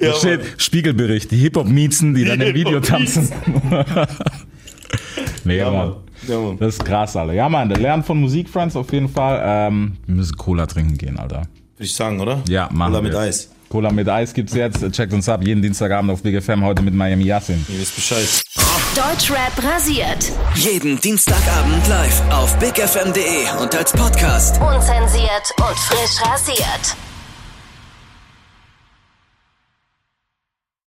Da 0.00 0.14
steht 0.14 0.40
Spiegelbericht, 0.56 1.30
die 1.30 1.36
Hip-Hop-Miezen, 1.36 2.14
die 2.14 2.24
dann 2.24 2.40
im 2.40 2.54
Video 2.54 2.80
tanzen. 2.80 3.28
nee, 5.44 5.62
Mann. 5.62 5.72
Mann. 5.74 5.94
Ja, 6.28 6.38
Mann. 6.38 6.58
Das 6.58 6.74
ist 6.74 6.84
krass, 6.84 7.16
Alter. 7.16 7.32
Ja, 7.32 7.48
Mann, 7.48 7.68
der 7.68 7.78
lernt 7.78 8.06
von 8.06 8.20
Musik, 8.20 8.48
Friends, 8.48 8.76
auf 8.76 8.92
jeden 8.92 9.08
Fall. 9.08 9.40
Ähm, 9.44 9.96
wir 10.06 10.14
müssen 10.16 10.36
Cola 10.36 10.66
trinken 10.66 10.96
gehen, 10.98 11.18
Alter. 11.18 11.42
Würde 11.76 11.86
ich 11.86 11.94
sagen, 11.94 12.20
oder? 12.20 12.42
Ja, 12.48 12.68
machen 12.72 12.92
Oder 12.92 13.02
wir. 13.02 13.08
mit 13.10 13.16
Eis. 13.18 13.50
Cola 13.70 13.90
mit 13.92 14.08
Eis 14.08 14.34
gibt's 14.34 14.52
jetzt. 14.54 14.90
Checkt 14.92 15.12
uns 15.12 15.28
ab, 15.28 15.42
jeden 15.44 15.62
Dienstagabend 15.62 16.10
auf 16.10 16.22
Big 16.22 16.42
FM, 16.42 16.64
heute 16.64 16.82
mit 16.82 16.92
Miami 16.92 17.24
Yassin. 17.24 17.64
Ihr 17.68 17.80
wisst 17.80 17.94
Bescheid. 17.94 18.28
Deutschrap 18.96 19.52
rasiert. 19.62 20.32
Jeden 20.56 21.00
Dienstagabend 21.00 21.86
live 21.88 22.22
auf 22.32 22.58
bigfm.de 22.58 23.62
und 23.62 23.74
als 23.76 23.92
Podcast. 23.92 24.60
Unzensiert 24.60 25.52
und 25.58 25.78
frisch 25.78 26.20
rasiert. 26.28 26.96